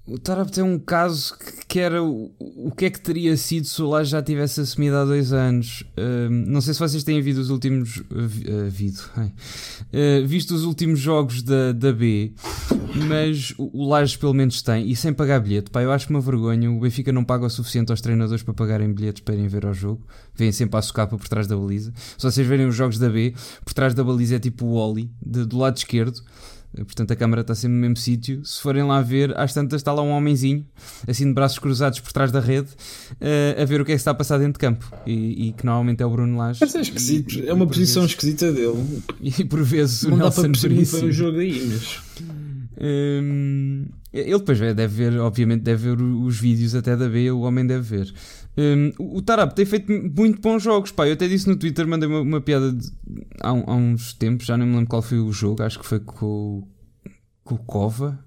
o 0.08 0.18
Tarap 0.18 0.50
tem 0.50 0.64
um 0.64 0.78
caso 0.78 1.36
que, 1.68 1.78
era 1.78 2.02
o, 2.02 2.32
o 2.38 2.72
que 2.74 2.86
é 2.86 2.90
que 2.90 2.98
teria 2.98 3.36
sido 3.36 3.66
se 3.66 3.82
o 3.82 3.88
Laje 3.88 4.10
já 4.10 4.22
tivesse 4.22 4.60
assumido 4.60 4.96
há 4.96 5.04
dois 5.04 5.34
anos. 5.34 5.84
Uh, 5.98 6.30
não 6.30 6.62
sei 6.62 6.72
se 6.72 6.80
vocês 6.80 7.04
têm 7.04 7.20
visto 7.20 7.38
os 7.38 7.50
últimos. 7.50 7.98
Uh, 7.98 8.70
vido, 8.70 9.00
uh, 9.16 10.26
visto 10.26 10.54
os 10.54 10.64
últimos 10.64 10.98
jogos 10.98 11.42
da, 11.42 11.72
da 11.72 11.92
B, 11.92 12.32
mas 13.06 13.52
o, 13.58 13.82
o 13.84 13.88
Laje 13.88 14.16
pelo 14.16 14.32
menos 14.32 14.62
tem, 14.62 14.90
e 14.90 14.96
sem 14.96 15.12
pagar 15.12 15.40
bilhete. 15.40 15.70
Pá, 15.70 15.82
eu 15.82 15.92
acho 15.92 16.08
uma 16.08 16.20
vergonha. 16.20 16.70
O 16.70 16.80
Benfica 16.80 17.12
não 17.12 17.22
paga 17.22 17.44
o 17.44 17.50
suficiente 17.50 17.90
aos 17.90 18.00
treinadores 18.00 18.42
para 18.42 18.54
pagarem 18.54 18.90
bilhetes 18.90 19.20
para 19.20 19.34
irem 19.34 19.46
ver 19.46 19.66
ao 19.66 19.74
jogo. 19.74 20.06
Vêm 20.34 20.50
sempre 20.52 20.78
a 20.78 20.82
socapa 20.82 21.18
por 21.18 21.28
trás 21.28 21.46
da 21.46 21.56
baliza. 21.56 21.92
Se 22.16 22.22
vocês 22.22 22.46
verem 22.46 22.66
os 22.66 22.74
jogos 22.74 22.98
da 22.98 23.10
B, 23.10 23.34
por 23.62 23.74
trás 23.74 23.92
da 23.92 24.02
baliza 24.02 24.36
é 24.36 24.38
tipo 24.38 24.64
o 24.64 24.72
Oli, 24.74 25.10
do 25.20 25.58
lado 25.58 25.76
esquerdo. 25.76 26.22
Portanto, 26.84 27.12
a 27.12 27.16
câmara 27.16 27.42
está 27.42 27.54
sempre 27.54 27.76
no 27.76 27.80
mesmo 27.80 27.96
sítio. 27.96 28.44
Se 28.44 28.60
forem 28.60 28.82
lá 28.82 29.00
ver, 29.00 29.36
às 29.38 29.52
tantas 29.52 29.80
está 29.80 29.92
lá 29.92 30.02
um 30.02 30.10
homenzinho, 30.10 30.66
assim 31.06 31.26
de 31.26 31.34
braços 31.34 31.58
cruzados 31.58 32.00
por 32.00 32.12
trás 32.12 32.30
da 32.30 32.40
rede, 32.40 32.68
uh, 32.68 33.62
a 33.62 33.64
ver 33.64 33.80
o 33.80 33.84
que 33.84 33.92
é 33.92 33.94
que 33.94 34.00
está 34.00 34.10
a 34.10 34.14
passar 34.14 34.38
dentro 34.38 34.54
de 34.54 34.58
campo. 34.58 34.90
E, 35.06 35.48
e 35.48 35.52
que 35.52 35.64
normalmente 35.64 36.02
é 36.02 36.06
o 36.06 36.10
Bruno 36.10 36.36
Lage. 36.36 36.60
Mas 36.60 36.74
é 36.74 36.80
esquisito, 36.80 37.38
e, 37.38 37.48
é 37.48 37.52
uma 37.52 37.66
posição 37.66 38.02
vezes, 38.02 38.16
esquisita 38.16 38.52
dele. 38.52 39.02
E 39.38 39.44
por 39.44 39.62
vezes 39.62 40.04
o 40.04 40.10
Não 40.10 40.18
Nelson 40.18 40.42
dá 40.42 40.48
para 40.48 40.68
perceber 40.68 41.06
o 41.06 41.12
jogo 41.12 41.38
aí, 41.38 41.68
mas. 41.68 42.00
Um, 42.80 43.86
ele 44.12 44.38
depois 44.38 44.58
deve 44.58 44.86
ver, 44.86 45.18
obviamente, 45.18 45.62
deve 45.62 45.90
ver 45.90 46.02
os 46.02 46.38
vídeos 46.38 46.74
até 46.74 46.96
da 46.96 47.08
B, 47.08 47.30
o 47.30 47.40
homem 47.40 47.66
deve 47.66 47.96
ver. 47.96 48.14
Um, 48.58 48.92
o 48.98 49.22
Tarap 49.22 49.54
tem 49.54 49.64
feito 49.64 49.92
muito 49.92 50.40
bons 50.40 50.60
jogos, 50.60 50.90
pá. 50.90 51.06
Eu 51.06 51.12
até 51.12 51.28
disse 51.28 51.48
no 51.48 51.56
Twitter, 51.56 51.86
mandei 51.86 52.08
uma, 52.08 52.20
uma 52.20 52.40
piada 52.40 52.72
de, 52.72 52.90
há, 53.40 53.50
há, 53.50 53.74
uns 53.74 54.12
tempos, 54.12 54.46
já 54.46 54.56
não 54.56 54.66
me 54.66 54.74
lembro 54.74 54.88
qual 54.88 55.00
foi 55.00 55.20
o 55.20 55.30
jogo, 55.30 55.62
acho 55.62 55.78
que 55.78 55.86
foi 55.86 56.00
com, 56.00 56.66
com 57.44 57.54
o 57.54 57.58
Cova. 57.58 58.18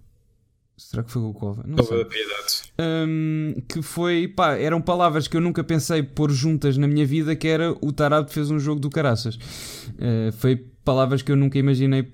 Será 0.77 1.03
que 1.03 1.11
foi 1.11 1.21
com 1.21 1.29
o 1.29 1.33
Cova? 1.33 1.63
Não 1.67 1.75
Cova 1.75 1.97
da 1.97 2.05
Piedade. 2.05 2.73
Um, 2.79 3.61
que 3.67 3.81
foi, 3.81 4.29
pá, 4.29 4.53
eram 4.53 4.81
palavras 4.81 5.27
que 5.27 5.35
eu 5.35 5.41
nunca 5.41 5.65
pensei 5.65 6.01
pôr 6.01 6.31
juntas 6.31 6.77
na 6.77 6.87
minha 6.87 7.05
vida, 7.05 7.35
que 7.35 7.49
era 7.49 7.75
o 7.81 7.91
Tarap 7.91 8.31
fez 8.31 8.49
um 8.49 8.57
jogo 8.57 8.79
do 8.79 8.89
caraças. 8.89 9.35
Uh, 9.35 10.31
foi 10.37 10.55
palavras 10.55 11.21
que 11.21 11.31
eu 11.31 11.35
nunca 11.35 11.59
imaginei 11.59 12.09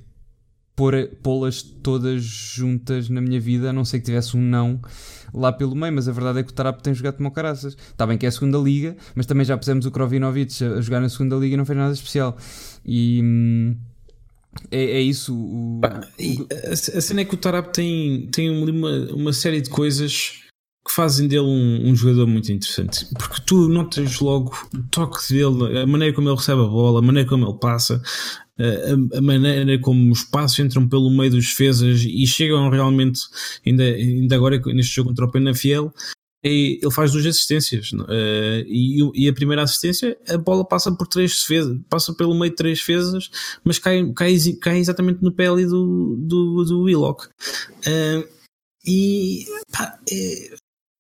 pô-las 1.22 1.62
todas 1.62 2.24
juntas 2.24 3.10
na 3.10 3.22
minha 3.22 3.40
vida, 3.40 3.70
a 3.70 3.74
não 3.74 3.86
ser 3.86 4.00
que 4.00 4.06
tivesse 4.06 4.36
um 4.36 4.42
não 4.42 4.82
lá 5.34 5.52
pelo 5.52 5.76
meio, 5.76 5.94
mas 5.94 6.08
a 6.08 6.12
verdade 6.12 6.40
é 6.40 6.44
que 6.44 6.52
o 6.52 6.54
Tarap 6.54 6.82
tem 6.82 6.94
jogado 6.94 7.18
como 7.18 7.32
caraças. 7.32 7.76
Está 7.92 8.06
bem 8.06 8.18
que 8.18 8.26
é 8.26 8.30
a 8.30 8.32
segunda 8.32 8.58
liga, 8.58 8.96
mas 9.16 9.26
também 9.26 9.46
já 9.46 9.58
pusemos 9.58 9.86
o 9.86 9.92
Krovinovic 9.92 10.64
a, 10.64 10.82
jogar 10.82 11.00
na 11.00 11.10
segunda 11.10 11.36
liga 11.36 11.56
e 11.56 11.58
não 11.58 11.66
fez 11.66 11.78
nada 11.78 11.94
especial. 11.94 12.38
E 12.86 13.22
hum, 13.24 13.76
é, 14.72 14.84
é, 14.84 15.02
isso. 15.02 15.36
O, 15.36 15.82
a, 15.84 16.72
a 16.72 17.02
cena 17.02 17.22
é 17.22 17.26
que 17.26 17.34
o 17.34 17.38
Tarap 17.38 17.74
tem, 17.74 18.28
tem 18.32 18.50
uma, 18.50 18.90
uma 19.14 19.34
série 19.34 19.62
de 19.62 19.70
coisas 19.70 20.47
que 20.88 20.94
fazem 20.94 21.28
dele 21.28 21.42
um, 21.42 21.90
um, 21.90 21.96
jogador 21.96 22.26
muito 22.26 22.52
interessante. 22.52 23.06
Porque 23.14 23.42
tu 23.46 23.68
notas 23.68 24.20
logo 24.20 24.56
o 24.74 24.84
toque 24.90 25.34
dele, 25.34 25.80
a 25.80 25.86
maneira 25.86 26.16
como 26.16 26.30
ele 26.30 26.38
recebe 26.38 26.62
a 26.62 26.66
bola, 26.68 27.00
a 27.00 27.02
maneira 27.02 27.28
como 27.28 27.46
ele 27.46 27.60
passa, 27.60 28.02
a, 28.58 29.18
a 29.18 29.22
maneira 29.22 29.80
como 29.82 30.12
os 30.12 30.24
passos 30.24 30.60
entram 30.60 30.88
pelo 30.88 31.10
meio 31.10 31.32
dos 31.32 31.46
defesas 31.46 32.04
e 32.06 32.26
chegam 32.26 32.70
realmente, 32.70 33.20
ainda, 33.66 33.84
ainda 33.84 34.36
agora 34.36 34.60
neste 34.68 34.96
jogo 34.96 35.10
contra 35.10 35.26
o 35.26 35.32
Penafiel, 35.32 35.94
ele 36.42 36.80
faz 36.92 37.12
duas 37.12 37.26
assistências 37.26 37.92
uh, 37.92 38.64
e, 38.66 39.26
e, 39.26 39.28
a 39.28 39.34
primeira 39.34 39.64
assistência 39.64 40.18
a 40.30 40.38
bola 40.38 40.66
passa 40.66 40.96
por 40.96 41.08
três 41.08 41.42
defesas, 41.42 41.78
passa 41.90 42.14
pelo 42.14 42.34
meio 42.34 42.52
de 42.52 42.56
três 42.56 42.80
defesas, 42.80 43.30
mas 43.64 43.80
cai, 43.80 44.10
cai, 44.14 44.38
cai 44.62 44.78
exatamente 44.78 45.22
no 45.22 45.34
pé 45.34 45.48
ali 45.48 45.66
do, 45.66 46.16
do, 46.18 46.64
do 46.64 46.82
Willock. 46.84 47.26
Uh, 47.26 48.38
e 48.86 49.46
pá, 49.72 50.00
é, 50.10 50.56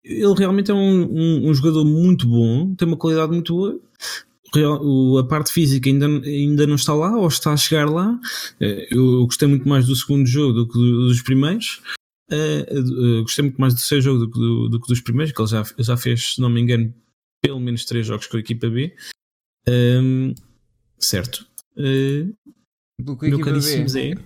ele 0.08 0.34
realmente 0.36 0.72
é 0.72 0.74
um, 0.74 1.04
um, 1.04 1.50
um, 1.50 1.54
jogador 1.54 1.84
muito 1.84 2.28
bom, 2.28 2.74
tem 2.76 2.88
uma 2.88 2.98
qualidade 2.98 3.32
muito 3.32 3.54
boa. 3.54 3.80
A 5.20 5.24
parte 5.26 5.52
física 5.52 5.90
ainda, 5.90 6.08
ainda 6.08 6.66
não 6.66 6.76
está 6.76 6.94
lá, 6.94 7.16
ou 7.18 7.28
está 7.28 7.52
a 7.52 7.58
chegar 7.58 7.88
lá. 7.90 8.18
Eh, 8.62 8.88
eu 8.92 9.26
gostei 9.26 9.48
muito 9.48 9.68
mais 9.68 9.86
do 9.86 9.96
segundo 9.96 10.26
jogo 10.26 10.54
do 10.54 10.68
que 10.68 10.80
dos 10.80 11.22
primeiros. 11.22 11.82
Uh, 12.32 13.20
uh, 13.20 13.22
gostei 13.22 13.44
muito 13.44 13.60
mais 13.60 13.74
do 13.74 13.80
seu 13.80 14.02
jogo 14.02 14.20
do 14.20 14.32
que 14.32 14.40
do, 14.40 14.70
do, 14.70 14.80
do, 14.80 14.88
dos 14.88 15.02
primeiros, 15.02 15.34
que 15.34 15.42
ele 15.42 15.50
já, 15.50 15.64
já 15.78 15.98
fez, 15.98 16.36
se 16.36 16.42
não 16.42 16.50
me 16.50 16.62
engano, 16.62 16.94
pelo 17.42 17.60
menos 17.60 17.86
três 17.86 18.08
jogos 18.08 18.28
com 18.28 18.38
a 18.38 18.40
equipa 18.40 18.70
B. 18.70 18.94
Um, 19.68 20.34
certo. 20.98 21.46
Uh, 21.78 22.34
Pelo 22.98 23.18
que 23.18 23.26
a 23.26 23.30
equipa 23.30 23.52
B, 23.52 24.18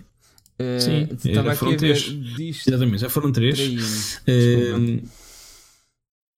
eh, 0.62 0.80
Sim, 0.80 1.08
estava 1.26 1.52
aqui 1.52 1.60
foram 1.60 1.72
a 1.72 1.78
ver, 1.78 1.78
três. 1.78 2.36
diz 2.36 2.68
Exatamente, 2.68 3.02
já 3.02 3.10
foram 3.10 3.32
três. 3.32 4.22
Um, 4.28 5.02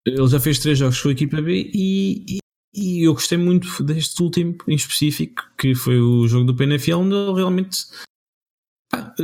ele 0.06 0.26
já 0.26 0.40
fez 0.40 0.58
três 0.58 0.78
jogos 0.78 1.00
com 1.00 1.08
a 1.08 1.12
equipa 1.12 1.40
B 1.40 1.70
e, 1.72 2.24
e, 2.28 2.38
e 2.74 3.06
eu 3.06 3.14
gostei 3.14 3.38
muito 3.38 3.82
deste 3.82 4.20
último 4.22 4.56
em 4.66 4.74
específico, 4.74 5.42
que 5.56 5.74
foi 5.74 6.00
o 6.00 6.26
jogo 6.26 6.46
do 6.46 6.56
PNFL, 6.56 6.94
onde 6.94 7.14
ele 7.14 7.34
realmente 7.34 7.78
pá, 8.90 9.14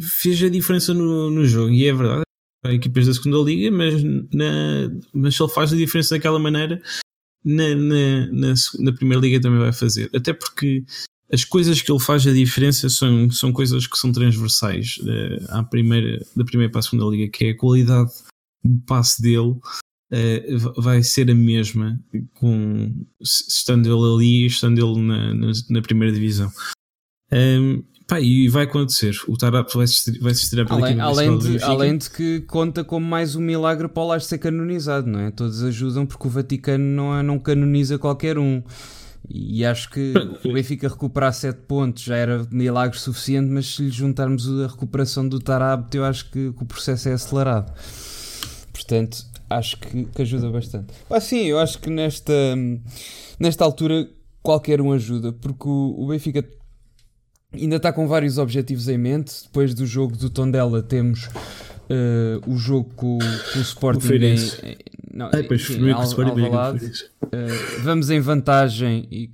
fez 0.00 0.42
a 0.42 0.48
diferença 0.48 0.94
no, 0.94 1.30
no 1.30 1.44
jogo. 1.46 1.70
E 1.70 1.86
é 1.86 1.92
verdade, 1.92 2.22
há 2.64 2.72
equipas 2.72 3.06
da 3.06 3.14
segunda 3.14 3.38
liga, 3.38 3.70
mas, 3.70 4.02
na, 4.32 4.90
mas 5.12 5.36
se 5.36 5.42
ele 5.42 5.52
faz 5.52 5.72
a 5.72 5.76
diferença 5.76 6.14
daquela 6.14 6.38
maneira, 6.38 6.82
na, 7.44 7.74
na, 7.74 8.26
na, 8.32 8.54
na 8.78 8.92
primeira 8.92 9.20
liga 9.20 9.40
também 9.40 9.60
vai 9.60 9.72
fazer. 9.72 10.10
Até 10.14 10.32
porque 10.32 10.84
as 11.30 11.44
coisas 11.44 11.82
que 11.82 11.92
ele 11.92 12.00
faz 12.00 12.26
a 12.26 12.32
diferença 12.32 12.88
são, 12.88 13.30
são 13.30 13.52
coisas 13.52 13.86
que 13.86 13.98
são 13.98 14.12
transversais 14.12 14.98
uh, 15.02 15.44
à 15.50 15.62
primeira, 15.62 16.24
da 16.34 16.44
primeira 16.44 16.70
para 16.70 16.78
a 16.78 16.82
segunda 16.82 17.10
liga, 17.10 17.30
que 17.30 17.46
é 17.46 17.50
a 17.50 17.56
qualidade 17.56 18.10
de 18.64 18.78
passe 18.86 19.20
dele 19.20 19.56
uh, 20.14 20.80
vai 20.80 21.02
ser 21.02 21.30
a 21.30 21.34
mesma 21.34 21.98
com, 22.34 22.92
estando 23.20 23.86
ele 23.86 24.14
ali 24.14 24.46
estando 24.46 24.78
ele 24.78 25.02
na, 25.02 25.34
na, 25.34 25.52
na 25.70 25.82
primeira 25.82 26.14
divisão. 26.14 26.50
Um, 27.32 27.82
pá, 28.06 28.20
e 28.20 28.48
vai 28.48 28.64
acontecer. 28.64 29.14
O 29.26 29.36
Tarap 29.36 29.68
vai 29.74 29.86
se, 29.86 30.10
estirar 30.30 30.66
pela 30.66 30.78
Além, 30.78 31.00
além, 31.00 31.38
de, 31.38 31.62
além 31.62 31.98
de 31.98 32.10
que 32.10 32.40
conta 32.42 32.84
como 32.84 33.06
mais 33.06 33.34
um 33.34 33.40
milagre 33.40 33.88
para 33.88 34.02
o 34.02 34.06
Lage 34.06 34.26
ser 34.26 34.38
canonizado, 34.38 35.08
não 35.08 35.20
é? 35.20 35.30
Todos 35.30 35.62
ajudam 35.62 36.06
porque 36.06 36.26
o 36.26 36.30
Vaticano 36.30 36.84
não, 36.84 37.16
é- 37.18 37.22
não 37.22 37.38
canoniza 37.38 37.98
qualquer 37.98 38.38
um. 38.38 38.62
E 39.28 39.64
acho 39.64 39.88
que 39.88 40.12
o 40.44 40.52
Benfica 40.52 40.86
recuperar 40.86 41.32
7 41.32 41.60
pontos 41.66 42.02
já 42.02 42.14
era 42.14 42.46
milagre 42.50 42.98
suficiente, 42.98 43.50
mas 43.50 43.74
se 43.74 43.82
lhe 43.82 43.90
juntarmos 43.90 44.46
a 44.60 44.66
recuperação 44.66 45.26
do 45.26 45.40
Tarabt, 45.40 45.96
eu 45.96 46.04
acho 46.04 46.26
que, 46.30 46.52
que 46.52 46.62
o 46.62 46.66
processo 46.66 47.08
é 47.08 47.14
acelerado. 47.14 47.72
Portanto, 48.70 49.24
acho 49.56 49.76
que, 49.78 50.04
que 50.04 50.22
ajuda 50.22 50.50
bastante. 50.50 50.92
Ah, 51.10 51.20
sim, 51.20 51.44
eu 51.44 51.58
acho 51.58 51.78
que 51.78 51.90
nesta, 51.90 52.32
nesta 53.38 53.64
altura 53.64 54.08
qualquer 54.42 54.80
um 54.80 54.92
ajuda, 54.92 55.32
porque 55.32 55.68
o, 55.68 55.94
o 55.98 56.06
Benfica 56.08 56.44
ainda 57.52 57.76
está 57.76 57.92
com 57.92 58.06
vários 58.06 58.38
objetivos 58.38 58.88
em 58.88 58.98
mente. 58.98 59.32
Depois 59.44 59.74
do 59.74 59.86
jogo 59.86 60.16
do 60.16 60.28
Tondela 60.28 60.82
temos 60.82 61.28
eh, 61.88 62.38
o 62.46 62.56
jogo 62.56 62.90
com, 62.94 63.18
com 63.18 63.58
o 63.58 63.62
Sporting 63.62 64.04
em, 64.04 64.08
Feirense. 64.08 64.60
em- 64.66 64.76
não, 65.14 65.26
Ah, 65.26 65.30
depois 65.30 65.60
enfim, 65.62 65.90
Al- 65.90 66.00
Alvalade. 66.00 66.86
Uh, 67.24 67.82
vamos 67.82 68.10
em 68.10 68.20
vantagem 68.20 69.06
e 69.10 69.30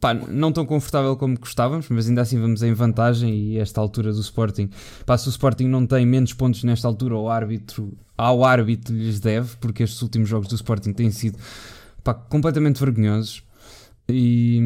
pá, 0.00 0.14
não 0.14 0.50
tão 0.50 0.64
confortável 0.66 1.16
como 1.16 1.38
gostávamos, 1.38 1.88
mas 1.88 2.08
ainda 2.08 2.22
assim 2.22 2.40
vamos 2.40 2.62
em 2.62 2.72
vantagem 2.72 3.34
e 3.34 3.58
esta 3.58 3.80
altura 3.80 4.12
do 4.12 4.20
Sporting, 4.20 4.68
pá, 5.06 5.16
se 5.18 5.28
o 5.28 5.30
Sporting 5.30 5.66
não 5.66 5.86
tem 5.86 6.04
menos 6.06 6.32
pontos 6.32 6.64
nesta 6.64 6.88
altura, 6.88 7.16
o 7.16 7.28
árbitro, 7.28 7.96
ao 8.16 8.44
árbitro 8.44 8.94
lhes 8.94 9.20
deve, 9.20 9.56
porque 9.58 9.82
estes 9.82 10.00
últimos 10.02 10.28
jogos 10.28 10.48
do 10.48 10.54
Sporting 10.54 10.92
têm 10.92 11.10
sido 11.10 11.38
pá, 12.02 12.14
completamente 12.14 12.80
vergonhosos 12.80 13.44
e, 14.08 14.60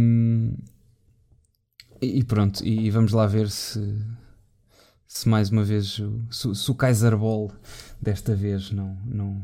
e 2.01 2.25
pronto, 2.25 2.65
e 2.65 2.91
vamos 2.91 3.13
lá 3.13 3.27
ver 3.27 3.51
se 3.51 3.81
se 5.09 5.29
mais 5.29 5.51
uma 5.51 5.63
vez 5.65 6.03
se, 6.31 6.55
se 6.55 6.71
o 6.71 6.75
Kaiser 6.75 7.17
Ball 7.17 7.51
desta 8.03 8.35
vez 8.35 8.71
não, 8.71 8.97
não, 9.07 9.43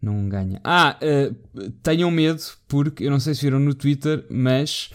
não 0.00 0.28
ganha. 0.28 0.60
Ah, 0.64 0.96
eh, 1.00 1.32
tenham 1.82 2.10
medo, 2.10 2.42
porque 2.66 3.04
eu 3.04 3.10
não 3.10 3.20
sei 3.20 3.34
se 3.34 3.42
viram 3.42 3.58
no 3.58 3.74
Twitter, 3.74 4.24
mas 4.30 4.90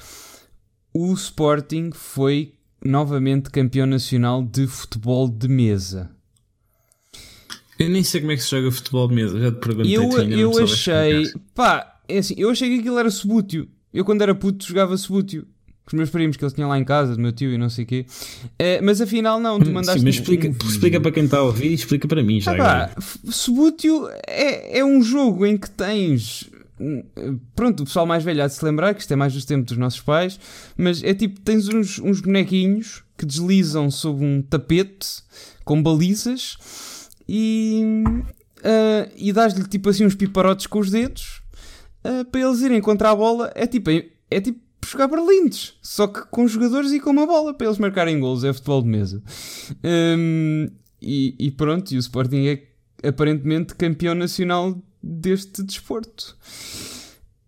o 0.94 1.14
Sporting 1.14 1.92
foi 1.94 2.54
novamente 2.84 3.50
campeão 3.50 3.86
nacional 3.86 4.44
de 4.44 4.68
futebol 4.68 5.28
de 5.28 5.48
mesa. 5.48 6.10
Eu 7.80 7.90
nem 7.90 8.04
sei 8.04 8.22
como 8.22 8.32
é 8.32 8.36
que 8.36 8.44
se 8.44 8.52
joga 8.52 8.72
futebol 8.72 9.08
de 9.08 9.16
mesa, 9.16 9.40
já 9.40 9.52
te 9.52 9.60
perguntei. 9.60 9.98
Eu, 9.98 10.04
eu 10.04 10.54
soubeste 10.54 10.92
achei, 10.92 11.34
pá, 11.56 12.02
é 12.08 12.18
assim, 12.20 12.36
eu 12.38 12.50
achei 12.50 12.70
que 12.70 12.80
aquilo 12.80 13.00
era 13.00 13.10
subútil. 13.10 13.68
Eu 13.94 14.06
quando 14.06 14.22
era 14.22 14.34
puto 14.34 14.66
jogava 14.66 14.96
subútil. 14.98 15.46
Os 15.86 15.94
meus 15.94 16.10
primos 16.10 16.38
que 16.38 16.44
eles 16.44 16.54
tinham 16.54 16.70
lá 16.70 16.80
em 16.80 16.84
casa, 16.86 17.14
do 17.16 17.22
meu 17.22 17.34
tio 17.34 17.52
e 17.54 17.58
não 17.58 17.70
sei 17.70 17.84
o 17.84 17.88
quê. 17.88 18.06
Eh, 18.58 18.80
mas 18.82 19.02
afinal 19.02 19.38
não, 19.40 19.60
tu 19.60 19.70
mandaste 19.70 20.00
Sim, 20.00 20.06
mas 20.06 20.16
explica, 20.16 20.48
explica 20.66 21.00
para 21.02 21.12
quem 21.12 21.26
está 21.26 21.40
a 21.40 21.44
ouvir 21.44 21.72
e 21.72 21.74
explica 21.74 22.08
para 22.08 22.24
mim 22.24 22.40
já. 22.40 22.54
Ah, 22.54 22.88
pá, 22.88 23.02
Subútil 23.30 24.08
é, 24.26 24.80
é 24.80 24.86
um 24.86 25.02
jogo 25.02 25.46
em 25.46 25.58
que 25.58 25.70
tens. 25.70 26.50
hum, 26.80 27.04
Pronto, 27.54 27.84
o 27.84 27.86
pessoal 27.86 28.06
mais 28.06 28.24
velho 28.24 28.44
há 28.44 28.48
de 28.48 28.54
se 28.54 28.64
lembrar 28.64 28.94
que 28.94 29.02
isto 29.02 29.12
é 29.12 29.16
mais 29.18 29.34
dos 29.34 29.44
tempos 29.44 29.66
dos 29.68 29.78
nossos 29.78 30.00
pais, 30.00 30.40
mas 30.78 31.04
é 31.04 31.14
tipo: 31.14 31.42
tens 31.42 31.68
uns, 31.68 32.00
uns 32.00 32.22
bonequinhos 32.22 33.04
que 33.18 33.26
deslizam 33.26 33.92
sob 33.92 34.24
um 34.24 34.42
tapete 34.42 35.08
com 35.66 35.84
balizas 35.84 36.58
e. 37.28 37.84
ah, 38.64 39.10
e 39.18 39.34
dás-lhe 39.34 39.66
tipo 39.68 39.90
assim 39.90 40.06
uns 40.06 40.16
piparotes 40.16 40.66
com 40.66 40.80
os 40.80 40.90
dedos 40.90 41.42
ah, 42.06 42.26
para 42.32 42.40
eles 42.42 42.62
irem 42.62 42.80
contra 42.80 43.10
a 43.12 43.16
bola. 43.16 43.52
É 43.54 43.68
tipo, 43.68 43.90
é, 43.90 44.06
é 44.32 44.40
tipo 44.42 44.63
jogar 44.92 45.08
berlindes, 45.08 45.74
só 45.82 46.08
que 46.08 46.22
com 46.30 46.48
jogadores 46.48 46.92
e 46.92 47.00
com 47.00 47.10
uma 47.12 47.26
bola 47.26 47.54
para 47.54 47.68
eles 47.68 47.78
marcarem 47.80 48.20
golos. 48.20 48.44
É 48.44 48.52
futebol 48.54 48.82
de 48.82 48.88
mesa. 48.90 49.22
Hum, 49.84 50.68
e, 51.02 51.36
e 51.40 51.52
pronto, 51.52 51.92
e 51.92 51.98
o 51.98 52.00
Sporting 52.00 52.46
é 52.48 52.64
aparentemente 53.08 53.76
campeão 53.76 54.16
nacional 54.16 54.82
deste 55.02 55.62
desporto. 55.64 56.38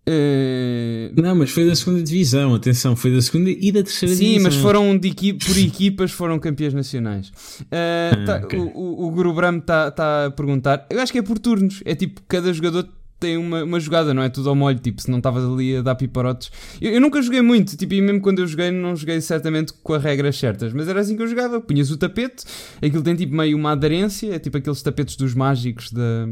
Eh, 0.07 1.11
Não, 1.15 1.33
mas 1.35 1.49
foi 1.49 1.65
da 1.65 1.75
segunda 1.75 2.03
divisão, 2.03 2.53
atenção, 2.53 2.95
foi 2.95 3.11
da 3.11 3.21
segunda 3.21 3.49
e 3.49 3.71
da 3.71 3.81
terceira 3.81 4.13
Sim, 4.13 4.23
divisão. 4.33 4.43
mas 4.43 4.55
foram 4.55 4.97
de 4.97 5.07
equi- 5.07 5.33
por 5.33 5.57
equipas 5.57 6.11
foram 6.11 6.37
campeões 6.37 6.73
nacionais. 6.75 7.31
Eh, 7.71 8.11
Ah, 8.13 8.25
tá- 8.25 8.41
ok. 8.45 8.59
O, 8.59 8.65
o, 8.77 9.07
o 9.07 9.11
Guru 9.11 9.33
Bram 9.33 9.57
está 9.57 9.89
tá 9.89 10.25
a 10.27 10.31
perguntar. 10.31 10.85
Eu 10.91 10.99
acho 10.99 11.11
que 11.11 11.17
é 11.17 11.23
por 11.23 11.39
turnos. 11.39 11.81
É 11.85 11.95
tipo, 11.95 12.21
cada 12.27 12.53
jogador 12.53 12.87
tem 13.19 13.37
uma, 13.37 13.63
uma 13.63 13.79
jogada, 13.79 14.13
não 14.13 14.21
é 14.23 14.29
tudo 14.29 14.49
ao 14.49 14.55
molho. 14.55 14.79
Tipo, 14.79 15.01
se 15.01 15.09
não 15.09 15.17
estavas 15.17 15.43
ali 15.43 15.77
a 15.77 15.81
dar 15.81 15.95
piparotes. 15.95 16.51
Eu, 16.81 16.91
eu 16.91 17.01
nunca 17.01 17.21
joguei 17.21 17.41
muito, 17.41 17.75
tipo, 17.77 17.93
e 17.93 18.01
mesmo 18.01 18.21
quando 18.21 18.39
eu 18.39 18.47
joguei, 18.47 18.71
não 18.71 18.95
joguei 18.95 19.19
certamente 19.21 19.73
com 19.73 19.93
as 19.93 20.03
regras 20.03 20.37
certas. 20.37 20.73
Mas 20.73 20.87
era 20.87 20.99
assim 20.99 21.15
que 21.15 21.21
eu 21.21 21.27
jogava. 21.27 21.61
Punhas 21.61 21.91
o 21.91 21.97
tapete, 21.97 22.45
aquilo 22.77 23.03
tem 23.03 23.15
tipo 23.15 23.35
meio 23.35 23.57
uma 23.57 23.71
aderência, 23.71 24.33
é 24.33 24.39
tipo 24.39 24.57
aqueles 24.57 24.81
tapetes 24.81 25.15
dos 25.15 25.33
mágicos 25.33 25.91
da 25.91 26.27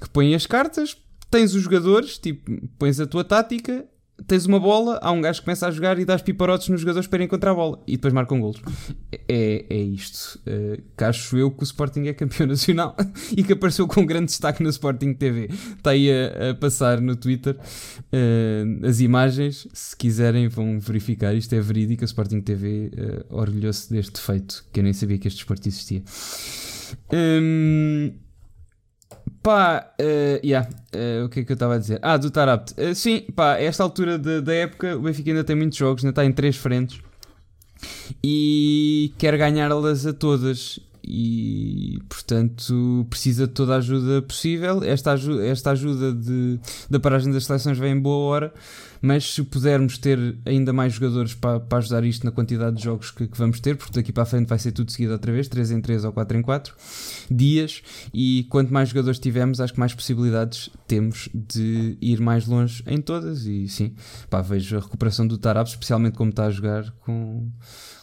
que 0.00 0.08
põem 0.10 0.34
as 0.34 0.46
cartas, 0.46 0.96
tens 1.30 1.54
os 1.54 1.62
jogadores, 1.62 2.18
tipo, 2.18 2.50
pões 2.78 3.00
a 3.00 3.06
tua 3.06 3.24
tática, 3.24 3.84
tens 4.26 4.46
uma 4.46 4.58
bola, 4.58 4.98
há 5.02 5.12
um 5.12 5.20
gajo 5.20 5.40
que 5.40 5.44
começa 5.44 5.66
a 5.66 5.70
jogar 5.70 5.98
e 5.98 6.04
dás 6.04 6.22
piparotes 6.22 6.68
nos 6.68 6.80
jogadores 6.80 7.06
para 7.06 7.18
irem 7.18 7.28
contra 7.28 7.50
a 7.50 7.54
bola 7.54 7.80
e 7.86 7.92
depois 7.92 8.12
marcam 8.12 8.40
golos. 8.40 8.60
É, 9.28 9.64
é 9.68 9.76
isto. 9.76 10.40
Uh, 10.46 10.82
que 10.96 11.04
acho 11.04 11.36
eu 11.36 11.50
que 11.50 11.62
o 11.62 11.64
Sporting 11.64 12.06
é 12.06 12.12
campeão 12.12 12.46
nacional 12.48 12.96
e 13.36 13.42
que 13.42 13.52
apareceu 13.52 13.86
com 13.86 14.04
grande 14.04 14.26
destaque 14.26 14.62
no 14.62 14.68
Sporting 14.70 15.14
TV. 15.14 15.48
Está 15.76 15.90
aí 15.90 16.10
a, 16.10 16.50
a 16.50 16.54
passar 16.54 17.00
no 17.00 17.14
Twitter 17.14 17.56
uh, 17.56 18.86
as 18.86 19.00
imagens. 19.00 19.68
Se 19.72 19.96
quiserem, 19.96 20.48
vão 20.48 20.80
verificar. 20.80 21.34
Isto 21.34 21.54
é 21.54 21.60
verídico. 21.60 22.04
A 22.04 22.06
Sporting 22.06 22.40
TV 22.40 22.90
uh, 23.30 23.36
orgulhou-se 23.36 23.92
deste 23.92 24.20
feito, 24.20 24.64
que 24.72 24.80
eu 24.80 24.84
nem 24.84 24.92
sabia 24.92 25.18
que 25.18 25.28
este 25.28 25.38
desporto 25.38 25.68
existia. 25.68 26.02
Hum, 27.12 28.12
Pá, 29.48 29.94
uh, 29.98 30.46
yeah, 30.46 30.68
uh, 30.94 31.24
o 31.24 31.28
que 31.30 31.40
é 31.40 31.42
que 31.42 31.50
eu 31.50 31.54
estava 31.54 31.76
a 31.76 31.78
dizer? 31.78 31.98
Ah, 32.02 32.18
do 32.18 32.30
Tarapt. 32.30 32.74
Uh, 32.78 32.94
sim, 32.94 33.22
pá, 33.34 33.54
a 33.54 33.62
esta 33.62 33.82
altura 33.82 34.18
de- 34.18 34.42
da 34.42 34.52
época 34.52 34.94
o 34.94 35.00
Benfica 35.00 35.30
ainda 35.30 35.42
tem 35.42 35.56
muitos 35.56 35.78
jogos, 35.78 36.04
ainda 36.04 36.10
está 36.10 36.22
em 36.22 36.32
três 36.32 36.54
frentes 36.54 37.00
e 38.22 39.10
quer 39.16 39.38
ganhá-las 39.38 40.04
a 40.04 40.12
todas. 40.12 40.78
E 41.10 41.98
portanto 42.06 43.06
precisa 43.08 43.46
de 43.46 43.54
toda 43.54 43.74
a 43.74 43.76
ajuda 43.78 44.20
possível. 44.20 44.82
Esta, 44.84 45.12
aju 45.12 45.40
esta 45.40 45.70
ajuda 45.70 46.12
de, 46.12 46.60
da 46.90 47.00
paragem 47.00 47.32
das 47.32 47.46
seleções 47.46 47.78
vem 47.78 47.92
em 47.92 48.00
boa 48.00 48.26
hora, 48.26 48.54
mas 49.00 49.32
se 49.32 49.42
pudermos 49.42 49.96
ter 49.96 50.36
ainda 50.44 50.70
mais 50.70 50.92
jogadores 50.92 51.34
para, 51.34 51.60
para 51.60 51.78
ajudar 51.78 52.04
isto 52.04 52.24
na 52.24 52.30
quantidade 52.30 52.76
de 52.76 52.84
jogos 52.84 53.10
que, 53.10 53.26
que 53.26 53.38
vamos 53.38 53.58
ter, 53.58 53.76
porque 53.76 53.94
daqui 53.94 54.12
para 54.12 54.24
a 54.24 54.26
frente 54.26 54.48
vai 54.48 54.58
ser 54.58 54.72
tudo 54.72 54.92
seguido 54.92 55.12
outra 55.14 55.32
vez 55.32 55.48
3 55.48 55.70
em 55.70 55.80
3 55.80 56.04
ou 56.04 56.12
4 56.12 56.36
em 56.36 56.42
4 56.42 56.74
dias. 57.30 57.82
E 58.12 58.46
quanto 58.50 58.72
mais 58.72 58.90
jogadores 58.90 59.18
tivermos, 59.18 59.60
acho 59.60 59.72
que 59.72 59.80
mais 59.80 59.94
possibilidades 59.94 60.68
temos 60.86 61.30
de 61.32 61.96
ir 62.02 62.20
mais 62.20 62.46
longe 62.46 62.82
em 62.86 63.00
todas. 63.00 63.46
E 63.46 63.66
sim, 63.68 63.94
pá, 64.28 64.42
vejo 64.42 64.76
a 64.76 64.80
recuperação 64.80 65.26
do 65.26 65.38
Tarab, 65.38 65.68
especialmente 65.68 66.18
como 66.18 66.30
está 66.30 66.46
a 66.46 66.50
jogar 66.50 66.90
com 67.00 67.48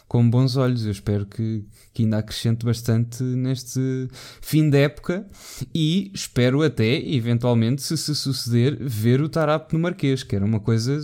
com 0.08 0.28
bons 0.28 0.56
olhos. 0.56 0.84
Eu 0.84 0.92
espero 0.92 1.26
que, 1.26 1.64
que 1.92 2.02
ainda 2.02 2.18
acrescente 2.18 2.64
bastante 2.64 3.22
neste 3.22 4.08
fim 4.40 4.68
de 4.70 4.78
época 4.78 5.26
e 5.74 6.10
espero 6.14 6.62
até, 6.62 6.96
eventualmente, 7.08 7.82
se 7.82 7.96
se 7.96 8.14
suceder, 8.14 8.76
ver 8.80 9.20
o 9.20 9.28
Tarap 9.28 9.72
no 9.72 9.78
Marquês, 9.78 10.22
que 10.22 10.36
era 10.36 10.44
uma 10.44 10.60
coisa 10.60 11.00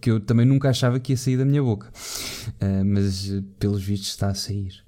que 0.00 0.10
eu 0.10 0.20
também 0.20 0.46
nunca 0.46 0.70
achava 0.70 0.98
que 0.98 1.12
ia 1.12 1.16
sair 1.16 1.36
da 1.36 1.44
minha 1.44 1.62
boca. 1.62 1.90
Uh, 2.60 2.84
mas 2.84 3.32
pelos 3.58 3.82
vistos 3.82 4.10
está 4.10 4.28
a 4.28 4.34
sair. 4.34 4.82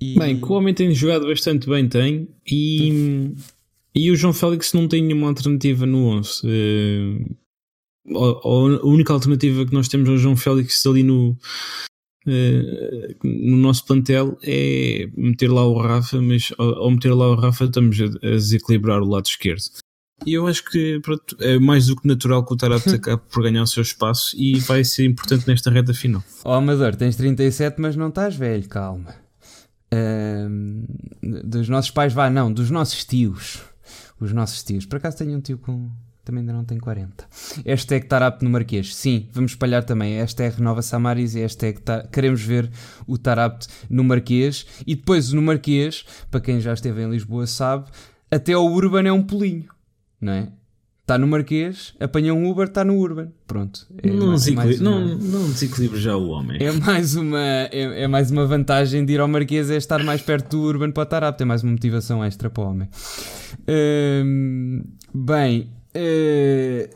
E... 0.00 0.18
Bem, 0.18 0.40
que 0.40 0.46
o 0.46 0.52
homem 0.52 0.74
tem 0.74 0.94
jogado 0.94 1.26
bastante 1.26 1.68
bem, 1.68 1.88
tem. 1.88 2.28
E, 2.46 3.32
e 3.94 4.10
o 4.10 4.16
João 4.16 4.32
Félix 4.32 4.72
não 4.72 4.86
tem 4.86 5.02
nenhuma 5.02 5.28
alternativa 5.28 5.84
no 5.86 6.06
11. 6.06 6.42
Uh, 6.46 7.36
a 8.16 8.86
única 8.86 9.12
alternativa 9.12 9.66
que 9.66 9.74
nós 9.74 9.88
temos 9.88 10.08
ao 10.08 10.16
João 10.16 10.36
Félix 10.36 10.86
ali 10.86 11.02
no, 11.02 11.36
no 13.24 13.56
nosso 13.56 13.84
plantel 13.86 14.38
é 14.42 15.08
meter 15.16 15.50
lá 15.50 15.66
o 15.66 15.78
Rafa, 15.78 16.20
mas 16.20 16.52
ao, 16.58 16.90
meter 16.90 17.14
lá 17.14 17.28
o 17.28 17.34
Rafa 17.34 17.64
estamos 17.64 17.98
a, 18.00 18.06
desequilibrar 18.06 19.02
o 19.02 19.08
lado 19.08 19.26
esquerdo. 19.26 19.62
E 20.26 20.34
eu 20.34 20.46
acho 20.46 20.64
que 20.64 20.98
pronto, 21.00 21.36
é 21.40 21.58
mais 21.58 21.86
do 21.86 21.96
que 21.96 22.06
natural 22.06 22.44
que 22.44 22.52
o 22.52 22.56
Tarapte 22.56 22.90
acabe 22.96 23.22
por 23.30 23.42
ganhar 23.42 23.62
o 23.62 23.66
seu 23.66 23.82
espaço 23.82 24.36
e 24.36 24.58
vai 24.60 24.84
ser 24.84 25.04
importante 25.04 25.46
nesta 25.46 25.70
reta 25.70 25.94
final. 25.94 26.22
Ó 26.44 26.52
oh, 26.52 26.54
Amador, 26.54 26.96
tens 26.96 27.16
37, 27.16 27.80
mas 27.80 27.96
não 27.96 28.08
estás 28.08 28.34
velho, 28.34 28.68
calma. 28.68 29.14
dos 31.22 31.68
nossos 31.68 31.90
pais, 31.90 32.12
vá, 32.12 32.28
não, 32.28 32.52
dos 32.52 32.70
nossos 32.70 33.04
tios. 33.04 33.62
Os 34.20 34.32
nossos 34.32 34.62
tios. 34.64 34.84
Por 34.84 34.96
acaso 34.96 35.18
tenho 35.18 35.38
um 35.38 35.40
tio 35.40 35.58
com 35.58 35.90
também 36.28 36.42
ainda 36.42 36.52
não 36.52 36.64
tem 36.64 36.78
40. 36.78 37.24
Hashtag 37.64 38.06
Tarap 38.06 38.42
no 38.42 38.50
Marquês. 38.50 38.94
Sim, 38.94 39.28
vamos 39.32 39.52
espalhar 39.52 39.82
também. 39.82 40.18
Hashtag 40.18 40.60
Nova 40.60 40.82
Samaris 40.82 41.34
e 41.34 41.40
hashtag 41.40 41.80
tar... 41.80 42.06
queremos 42.08 42.42
ver 42.42 42.70
o 43.06 43.16
Tarap 43.16 43.62
no 43.88 44.04
Marquês. 44.04 44.66
E 44.86 44.94
depois 44.94 45.32
no 45.32 45.40
Marquês, 45.40 46.04
para 46.30 46.40
quem 46.40 46.60
já 46.60 46.74
esteve 46.74 47.02
em 47.02 47.10
Lisboa 47.10 47.46
sabe, 47.46 47.86
até 48.30 48.54
o 48.54 48.66
Urban 48.66 49.08
é 49.08 49.12
um 49.12 49.22
pulinho, 49.22 49.70
não 50.20 50.34
é? 50.34 50.52
Está 51.00 51.16
no 51.16 51.26
Marquês, 51.26 51.94
apanha 51.98 52.34
um 52.34 52.50
Uber, 52.50 52.68
está 52.68 52.84
no 52.84 52.98
Urban. 52.98 53.28
Pronto. 53.46 53.86
É 54.02 54.10
não, 54.10 54.26
mais, 54.26 54.44
desequilibra, 54.44 54.76
é 54.76 54.90
uma... 54.90 55.00
não, 55.00 55.16
não 55.16 55.46
desequilibre 55.48 55.98
já 55.98 56.14
o 56.14 56.28
homem. 56.28 56.58
É 56.62 56.70
mais, 56.70 57.16
uma, 57.16 57.40
é, 57.40 58.02
é, 58.02 58.06
mais 58.06 58.30
uma 58.30 58.44
vantagem 58.44 59.02
de 59.06 59.14
ir 59.14 59.20
ao 59.20 59.26
Marquês, 59.26 59.70
é 59.70 59.76
estar 59.76 60.04
mais 60.04 60.20
perto 60.20 60.58
do 60.58 60.62
Urban 60.64 60.90
para 60.90 61.04
o 61.04 61.06
Tarap. 61.06 61.38
Tem 61.38 61.46
mais 61.46 61.62
uma 61.62 61.72
motivação 61.72 62.22
extra 62.22 62.50
para 62.50 62.62
o 62.62 62.66
homem. 62.66 62.90
Hum, 63.66 64.84
bem, 65.14 65.70
Uh, 65.98 66.88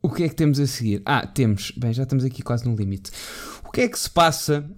o 0.00 0.10
que 0.10 0.22
é 0.22 0.28
que 0.28 0.34
temos 0.34 0.60
a 0.60 0.66
seguir? 0.66 1.02
Ah, 1.04 1.26
temos. 1.26 1.72
Bem, 1.76 1.92
já 1.92 2.04
estamos 2.04 2.24
aqui 2.24 2.42
quase 2.42 2.68
no 2.68 2.76
limite. 2.76 3.10
O 3.64 3.70
que 3.70 3.80
é 3.80 3.88
que 3.88 3.98
se 3.98 4.08
passa? 4.08 4.70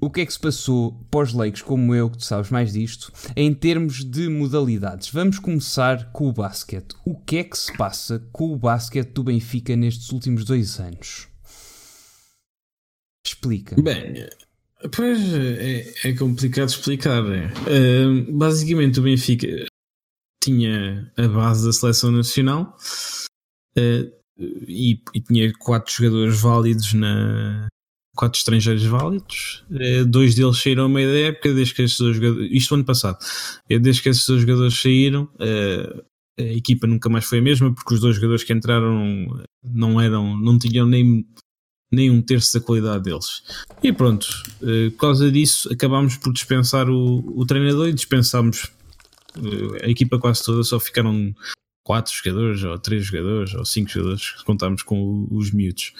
O 0.00 0.08
que 0.08 0.20
é 0.20 0.26
que 0.26 0.32
se 0.32 0.38
passou 0.38 0.92
pós 1.10 1.32
leigos 1.32 1.60
como 1.60 1.92
eu, 1.92 2.08
que 2.08 2.18
tu 2.18 2.24
sabes 2.24 2.50
mais 2.50 2.72
disto, 2.72 3.12
em 3.34 3.52
termos 3.52 4.04
de 4.04 4.28
modalidades? 4.28 5.10
Vamos 5.10 5.40
começar 5.40 6.12
com 6.12 6.28
o 6.28 6.32
basquete. 6.32 6.94
O 7.04 7.16
que 7.16 7.38
é 7.38 7.44
que 7.44 7.58
se 7.58 7.76
passa 7.76 8.24
com 8.30 8.52
o 8.52 8.56
basquete 8.56 9.10
do 9.10 9.24
Benfica 9.24 9.74
nestes 9.74 10.12
últimos 10.12 10.44
dois 10.44 10.78
anos? 10.78 11.26
Explica. 13.26 13.74
Bem, 13.82 14.28
pois 14.94 15.18
é, 15.34 15.92
é 16.04 16.12
complicado 16.12 16.68
explicar. 16.68 17.24
Uh, 17.24 18.32
basicamente, 18.32 19.00
o 19.00 19.02
Benfica 19.02 19.66
tinha 20.42 21.10
a 21.16 21.28
base 21.28 21.66
da 21.66 21.72
seleção 21.72 22.10
nacional 22.10 22.76
uh, 23.76 24.12
e, 24.68 25.00
e, 25.14 25.20
tinha 25.20 25.52
quatro 25.58 25.92
jogadores 25.92 26.40
válidos 26.40 26.94
na 26.94 27.66
quatro 28.16 28.38
estrangeiros 28.38 28.84
válidos 28.84 29.64
uh, 29.70 30.04
dois 30.06 30.34
deles 30.34 30.58
saíram 30.58 30.84
ao 30.84 30.88
meio 30.88 31.10
da 31.10 31.18
época 31.18 31.52
desde 31.52 31.74
que 31.74 31.82
esses 31.82 31.98
dois 31.98 32.16
jogadores, 32.16 32.50
isto 32.52 32.74
ano 32.74 32.84
passado 32.84 33.18
uh, 33.70 33.80
desde 33.80 34.02
que 34.02 34.08
esses 34.08 34.26
dois 34.26 34.40
jogadores 34.40 34.80
saíram 34.80 35.28
a 36.38 36.42
equipa 36.42 36.86
nunca 36.86 37.08
mais 37.08 37.24
foi 37.24 37.38
a 37.38 37.42
mesma 37.42 37.74
porque 37.74 37.94
os 37.94 38.00
dois 38.00 38.14
jogadores 38.14 38.44
que 38.44 38.52
entraram 38.52 39.26
não 39.64 40.00
eram 40.00 40.38
não 40.38 40.58
tinham 40.58 40.86
nem 40.86 41.26
nem 41.90 42.10
um 42.10 42.20
terço 42.20 42.52
da 42.52 42.62
qualidade 42.62 43.04
deles. 43.04 43.42
E 43.82 43.90
pronto, 43.90 44.26
por 44.60 44.98
causa 44.98 45.32
disso 45.32 45.72
acabámos 45.72 46.18
por 46.18 46.34
dispensar 46.34 46.86
o, 46.90 47.24
o 47.34 47.46
treinador 47.46 47.88
e 47.88 47.94
dispensámos 47.94 48.66
eh, 48.66 48.77
a 49.82 49.88
equipa 49.88 50.18
quase 50.18 50.44
toda 50.44 50.62
só 50.62 50.78
ficaram 50.78 51.34
quatro 51.84 52.12
jogadores, 52.14 52.62
ou 52.62 52.78
três 52.78 53.06
jogadores, 53.06 53.54
ou 53.54 53.64
cinco 53.64 53.90
jogadores, 53.90 54.32
contámos 54.44 54.82
com 54.82 55.26
os 55.30 55.50
miúdos. 55.50 55.92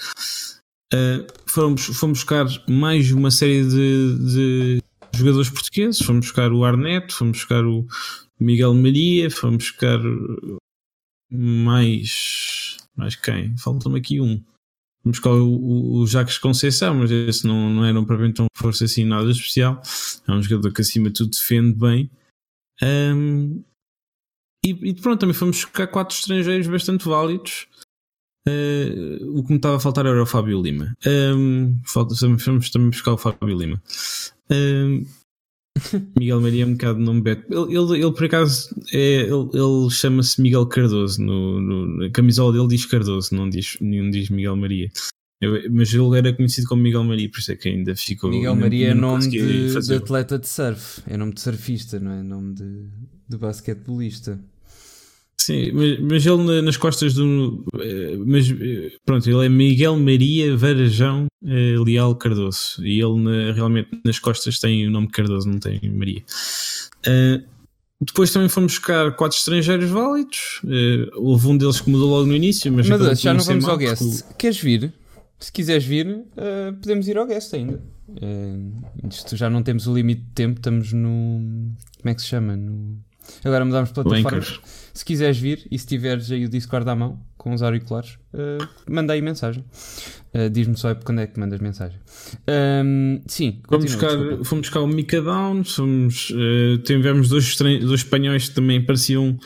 Uh, 0.92 1.26
fomos, 1.46 1.84
fomos 1.84 2.18
buscar 2.20 2.46
mais 2.68 3.10
uma 3.12 3.30
série 3.30 3.62
de, 3.62 4.18
de, 4.18 4.82
jogadores 5.14 5.50
portugueses, 5.50 6.02
fomos 6.02 6.26
buscar 6.26 6.52
o 6.52 6.64
Arneto, 6.64 7.14
fomos 7.14 7.38
buscar 7.38 7.64
o 7.64 7.86
Miguel 8.40 8.74
Maria, 8.74 9.30
fomos 9.30 9.64
buscar 9.64 9.98
mais. 11.30 12.76
Mais 12.96 13.14
quem? 13.14 13.56
Falta-me 13.56 13.98
aqui 13.98 14.20
um. 14.20 14.42
Vamos 15.04 15.18
buscar 15.18 15.30
o, 15.30 16.00
o, 16.00 16.06
Jacques 16.06 16.38
Conceição, 16.38 16.96
mas 16.96 17.10
esse 17.10 17.46
não, 17.46 17.70
não 17.70 17.84
era 17.84 18.02
propriamente 18.02 18.40
uma 18.40 18.48
força 18.54 18.84
assim 18.84 19.04
nada 19.04 19.30
especial. 19.30 19.80
É 20.26 20.32
um 20.32 20.42
jogador 20.42 20.72
que 20.72 20.80
acima 20.80 21.08
de 21.08 21.14
tudo 21.14 21.30
defende 21.30 21.78
bem. 21.78 22.10
Um, 22.82 23.62
e, 24.64 24.70
e, 24.70 24.94
pronto, 24.94 25.20
também 25.20 25.34
fomos 25.34 25.56
buscar 25.56 25.86
quatro 25.86 26.16
estrangeiros 26.16 26.66
bastante 26.66 27.08
válidos. 27.08 27.66
Uh, 28.46 29.38
o 29.38 29.44
que 29.44 29.50
me 29.50 29.56
estava 29.56 29.76
a 29.76 29.80
faltar 29.80 30.06
era 30.06 30.22
o 30.22 30.26
Fábio 30.26 30.60
Lima. 30.62 30.96
Um, 31.06 31.78
falta, 31.84 32.14
fomos 32.38 32.70
também 32.70 32.90
buscar 32.90 33.12
o 33.12 33.18
Fábio 33.18 33.56
Lima. 33.56 33.82
Um, 34.50 35.04
Miguel 36.18 36.40
Maria 36.40 36.64
é 36.64 36.66
um 36.66 36.72
bocado 36.72 36.98
nome 36.98 37.20
beto. 37.20 37.46
Ele, 37.50 37.76
ele, 37.76 38.02
ele, 38.02 38.12
por 38.12 38.24
acaso 38.24 38.74
é, 38.92 39.22
ele, 39.22 39.50
ele 39.52 39.90
chama-se 39.90 40.40
Miguel 40.40 40.66
Cardoso. 40.66 41.22
No, 41.22 41.60
no, 41.60 41.86
na 41.98 42.10
camisola 42.10 42.52
dele 42.52 42.68
diz 42.68 42.86
Cardoso, 42.86 43.34
não 43.34 43.48
diz, 43.48 43.76
não 43.80 44.10
diz 44.10 44.30
Miguel 44.30 44.56
Maria. 44.56 44.90
Eu, 45.40 45.70
mas 45.70 45.92
ele 45.94 46.18
era 46.18 46.32
conhecido 46.32 46.66
como 46.66 46.82
Miguel 46.82 47.04
Maria, 47.04 47.30
por 47.30 47.38
isso 47.38 47.52
é 47.52 47.56
que 47.56 47.68
ainda 47.68 47.94
ficou. 47.94 48.28
Miguel 48.28 48.56
Maria 48.56 48.88
é 48.88 48.94
nome 48.94 49.28
de, 49.28 49.80
de, 49.80 49.94
atleta 49.94 50.38
de 50.38 50.48
surf, 50.48 51.00
é 51.06 51.16
nome 51.16 51.32
de 51.32 51.40
surfista, 51.40 52.00
não 52.00 52.10
é 52.10 52.22
nome 52.22 52.54
de, 52.54 52.86
de 53.28 53.36
basquetebolista. 53.36 54.40
Sim, 55.40 55.72
mas, 55.72 56.00
mas 56.00 56.26
ele 56.26 56.60
nas 56.60 56.76
costas 56.76 57.14
do. 57.14 57.64
Eh, 57.80 58.16
mas 58.26 58.50
eh, 58.50 58.92
pronto, 59.06 59.30
ele 59.30 59.46
é 59.46 59.48
Miguel 59.48 59.96
Maria 59.96 60.54
Varajão 60.56 61.26
eh, 61.42 61.76
Leal 61.78 62.14
Cardoso. 62.16 62.84
E 62.84 63.00
ele 63.00 63.20
na, 63.20 63.52
realmente 63.52 63.88
nas 64.04 64.18
costas 64.18 64.58
tem 64.58 64.86
o 64.86 64.90
nome 64.90 65.08
Cardoso, 65.08 65.48
não 65.48 65.58
tem 65.58 65.80
Maria. 65.90 66.22
Uh, 67.06 67.42
depois 68.00 68.30
também 68.30 68.48
fomos 68.48 68.72
buscar 68.72 69.14
quatro 69.16 69.38
estrangeiros 69.38 69.88
válidos. 69.88 70.60
Uh, 70.64 71.08
houve 71.14 71.46
um 71.46 71.56
deles 71.56 71.80
que 71.80 71.88
mudou 71.88 72.10
logo 72.10 72.26
no 72.26 72.34
início, 72.34 72.70
mas. 72.72 72.88
Mas 72.88 73.20
já 73.20 73.32
não 73.32 73.42
vamos 73.42 73.64
ao 73.64 73.78
guest. 73.78 74.02
Porque... 74.02 74.34
Queres 74.36 74.58
vir? 74.58 74.92
Se 75.38 75.52
quiseres 75.52 75.84
vir, 75.84 76.06
uh, 76.06 76.72
podemos 76.80 77.06
ir 77.06 77.16
ao 77.16 77.26
guest 77.26 77.54
ainda. 77.54 77.80
Uh, 78.08 79.08
isto 79.08 79.36
já 79.36 79.48
não 79.48 79.62
temos 79.62 79.86
o 79.86 79.94
limite 79.94 80.22
de 80.22 80.30
tempo, 80.30 80.58
estamos 80.58 80.92
no. 80.92 81.40
Como 81.98 82.10
é 82.10 82.14
que 82.14 82.22
se 82.22 82.28
chama? 82.28 82.56
No... 82.56 82.98
Agora 83.44 83.64
mudamos 83.64 83.90
de 83.90 83.94
plataforma. 83.94 84.42
Se 84.92 85.04
quiseres 85.04 85.38
vir 85.38 85.66
e 85.70 85.78
se 85.78 85.86
tiveres 85.86 86.30
aí 86.30 86.44
o 86.44 86.48
Discord 86.48 86.88
à 86.88 86.96
mão 86.96 87.20
com 87.36 87.52
os 87.52 87.62
auriculares, 87.62 88.18
uh, 88.34 88.66
manda 88.90 89.12
aí 89.12 89.22
mensagem. 89.22 89.64
Uh, 90.34 90.50
Diz-me 90.50 90.76
só 90.76 90.94
quando 90.94 91.20
é 91.20 91.26
que 91.26 91.38
mandas 91.38 91.60
mensagem. 91.60 91.98
Um, 92.84 93.22
sim, 93.26 93.60
fomos 93.68 93.84
buscar, 93.84 94.10
fomos 94.44 94.68
buscar 94.68 94.80
o 94.80 94.88
Mika 94.88 95.22
Down, 95.22 95.62
fomos, 95.62 96.30
uh, 96.30 96.78
tivemos 96.78 97.28
dois, 97.28 97.56
dois 97.56 98.00
espanhóis 98.00 98.48
que 98.48 98.54
também 98.54 98.84
pareciam 98.84 99.38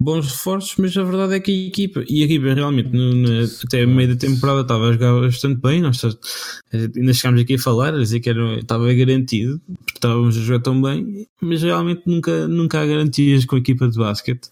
bons 0.00 0.30
reforços, 0.30 0.76
mas 0.76 0.96
a 0.96 1.02
verdade 1.02 1.34
é 1.34 1.40
que 1.40 1.50
a 1.50 1.68
equipa, 1.68 2.04
e 2.08 2.22
a 2.22 2.24
equipa 2.26 2.54
realmente 2.54 2.90
no, 2.90 3.14
no, 3.14 3.44
até 3.64 3.84
meio 3.84 4.14
da 4.14 4.16
temporada 4.16 4.60
estava 4.60 4.88
a 4.88 4.92
jogar 4.92 5.20
bastante 5.20 5.60
bem, 5.60 5.82
nós 5.82 6.00
ainda 6.72 7.12
chegámos 7.12 7.40
aqui 7.40 7.54
a 7.54 7.58
falar, 7.58 7.94
a 7.94 7.98
dizer 7.98 8.20
que 8.20 8.30
era, 8.30 8.60
estava 8.60 8.92
garantido, 8.94 9.60
porque 9.66 9.96
estávamos 9.96 10.36
a 10.36 10.40
jogar 10.40 10.62
tão 10.62 10.80
bem, 10.80 11.26
mas 11.40 11.62
realmente 11.62 12.02
nunca, 12.06 12.46
nunca 12.46 12.80
há 12.80 12.86
garantias 12.86 13.44
com 13.44 13.56
a 13.56 13.58
equipa 13.58 13.88
de 13.88 13.98
basquete. 13.98 14.50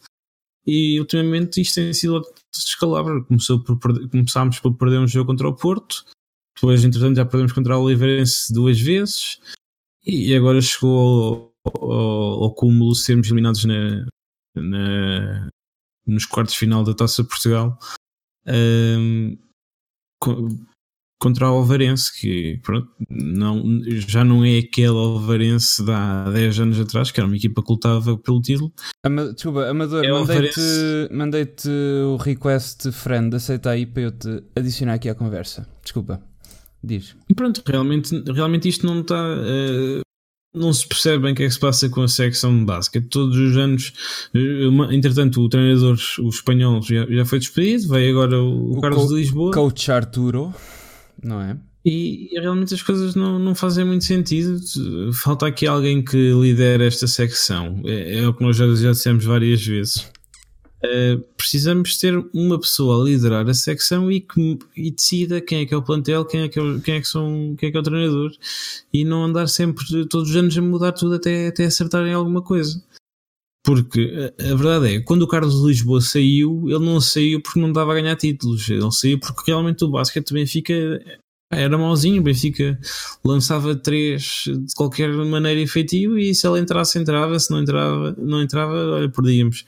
E 0.67 0.99
ultimamente 0.99 1.61
isto 1.61 1.77
tem 1.77 1.93
sido 1.93 2.23
descalabro. 2.53 3.25
Começou 3.25 3.63
por 3.63 3.79
perder, 3.79 4.09
começámos 4.09 4.59
por 4.59 4.75
perder 4.75 4.99
um 4.99 5.07
jogo 5.07 5.29
contra 5.29 5.49
o 5.49 5.55
Porto, 5.55 6.05
depois, 6.57 6.85
entretanto, 6.85 7.17
já 7.17 7.25
perdemos 7.25 7.53
contra 7.53 7.79
o 7.79 7.83
Oliveirense 7.83 8.53
duas 8.53 8.81
vezes, 8.81 9.39
e 10.05 10.35
agora 10.35 10.61
chegou 10.61 11.53
ao, 11.65 11.83
ao, 11.83 12.45
ao 12.45 12.55
cúmulo 12.55 12.95
sermos 12.95 13.29
eliminados 13.29 13.65
na, 13.65 14.07
na, 14.57 15.49
nos 16.07 16.25
quartos 16.25 16.55
de 16.55 16.61
final 16.61 16.85
da 16.85 16.95
Taça 16.95 17.25
Portugal 17.25 17.79
um, 18.47 19.37
contra 21.19 21.51
o 21.51 21.55
Alvarense, 21.55 22.13
que 22.21 22.61
pronto, 22.63 22.89
não, 23.09 23.81
já 23.85 24.25
não 24.25 24.45
é 24.45 24.59
aquele 24.59 24.89
Alvarense 24.89 25.85
de 25.85 25.91
há 25.91 26.31
10 26.31 26.61
anos 26.61 26.81
atrás, 26.81 27.11
que 27.11 27.19
era 27.19 27.27
uma 27.27 27.37
equipa 27.37 27.63
que 27.63 27.73
lutava 27.73 28.17
pelo 28.19 28.41
título. 28.41 28.73
Ama, 29.05 29.33
desculpa, 29.33 29.67
Amador, 29.67 30.05
é 30.05 30.13
mandei-te 30.13 31.09
mandei 31.11 31.55
o 32.05 32.17
request 32.17 32.93
friend, 32.93 33.35
aceita 33.35 33.71
aí 33.71 33.87
para 33.87 34.03
eu 34.03 34.13
te 34.13 34.43
adicionar 34.55 34.95
aqui 34.95 35.09
à 35.09 35.15
conversa. 35.15 35.67
Desculpa. 35.83 36.23
Diz. 36.85 37.17
E 37.29 37.35
pronto, 37.35 37.63
realmente, 37.67 38.15
realmente 38.31 38.69
isto 38.69 38.87
não 38.87 39.01
está. 39.01 39.17
Uh, 39.17 40.06
não 40.57 40.73
se 40.73 40.87
percebe 40.87 41.23
bem 41.23 41.33
o 41.33 41.37
que 41.37 41.43
é 41.43 41.47
que 41.47 41.53
se 41.53 41.61
passa 41.61 41.89
com 41.89 42.03
a 42.03 42.09
secção 42.09 42.65
basquete. 42.65 43.07
Todos 43.09 43.37
os 43.37 43.57
anos, 43.57 43.93
eh, 44.35 44.95
entretanto, 44.95 45.43
o 45.43 45.49
treinador, 45.49 45.99
o 46.21 46.29
espanhol, 46.29 46.83
já, 46.83 47.07
já 47.07 47.25
foi 47.25 47.39
despedido, 47.39 47.89
veio 47.89 48.19
agora 48.19 48.43
o, 48.43 48.79
o 48.79 48.81
Carlos 48.81 49.09
de 49.09 49.15
Lisboa. 49.15 49.53
Coach 49.53 49.93
Arturo, 49.93 50.55
não 51.23 51.41
é? 51.41 51.57
E, 51.85 52.35
e, 52.35 52.41
realmente 52.41 52.75
as 52.75 52.83
coisas 52.83 53.15
não, 53.15 53.39
não 53.39 53.55
fazem 53.55 53.85
muito 53.85 54.05
sentido. 54.05 54.59
Falta 55.13 55.47
aqui 55.47 55.69
alguém 55.69 56.03
que 56.03 56.33
lidere 56.33 56.85
esta 56.85 57.07
secção. 57.07 57.81
É, 57.85 58.19
é 58.19 58.29
o 58.29 58.35
que 58.35 58.43
nós 58.43 58.57
já, 58.57 58.67
já 58.75 58.91
dissemos 58.91 59.25
várias 59.25 59.65
vezes. 59.65 60.11
Precisamos 61.37 61.99
ter 61.99 62.17
uma 62.33 62.59
pessoa 62.59 63.01
a 63.01 63.05
liderar 63.05 63.49
a 63.49 63.55
secção 63.55 64.11
e 64.11 64.21
que 64.21 64.59
e 64.77 64.91
decida 64.91 65.41
quem 65.41 65.61
é 65.61 65.67
que 65.67 65.75
é 65.75 65.77
o 65.77 65.83
plantel, 65.83 66.25
quem 66.25 66.43
é 66.43 66.49
que, 66.49 66.59
é, 66.59 66.81
quem 66.81 66.95
é 66.97 67.01
que, 67.01 67.09
são, 67.09 67.55
quem 67.59 67.69
é, 67.69 67.73
que 67.73 67.77
é 67.77 67.81
o 67.81 67.83
treinador 67.83 68.33
e 68.93 69.05
não 69.05 69.25
andar 69.25 69.49
sempre 69.49 69.85
todos 70.07 70.31
os 70.31 70.37
anos 70.37 70.57
a 70.57 70.63
mudar 70.63 70.93
tudo 70.93 71.15
até, 71.15 71.49
até 71.49 71.65
acertarem 71.65 72.13
alguma 72.13 72.43
coisa. 72.43 72.83
Porque 73.65 74.33
a, 74.39 74.53
a 74.53 74.55
verdade 74.55 74.95
é, 74.95 75.01
quando 75.01 75.23
o 75.23 75.29
Carlos 75.29 75.65
Lisboa 75.65 76.01
saiu, 76.01 76.65
ele 76.67 76.85
não 76.85 77.01
saiu 77.01 77.41
porque 77.43 77.61
não 77.61 77.73
dava 77.73 77.93
a 77.93 77.95
ganhar 78.01 78.17
títulos, 78.17 78.69
ele 78.69 78.93
saiu 78.93 79.19
porque 79.19 79.51
realmente 79.51 79.85
o 79.85 79.91
basquete 79.91 80.27
também 80.27 80.47
fica 80.47 80.75
era 81.51 81.79
mauzinho, 81.79 82.21
o 82.21 82.25
Benfica 82.25 82.79
lançava 83.25 83.77
três 83.77 84.45
de 84.47 84.75
qualquer 84.75 85.13
maneira 85.13 85.61
efetivo 85.61 86.19
e 86.19 86.35
se 86.35 86.47
ele 86.47 86.61
entrasse, 86.61 86.99
entrava, 86.99 87.39
se 87.39 87.51
não 87.51 87.61
entrava, 87.61 88.17
não 88.19 88.43
entrava, 88.43 88.75
olha, 88.75 89.09
perdíamos. 89.09 89.65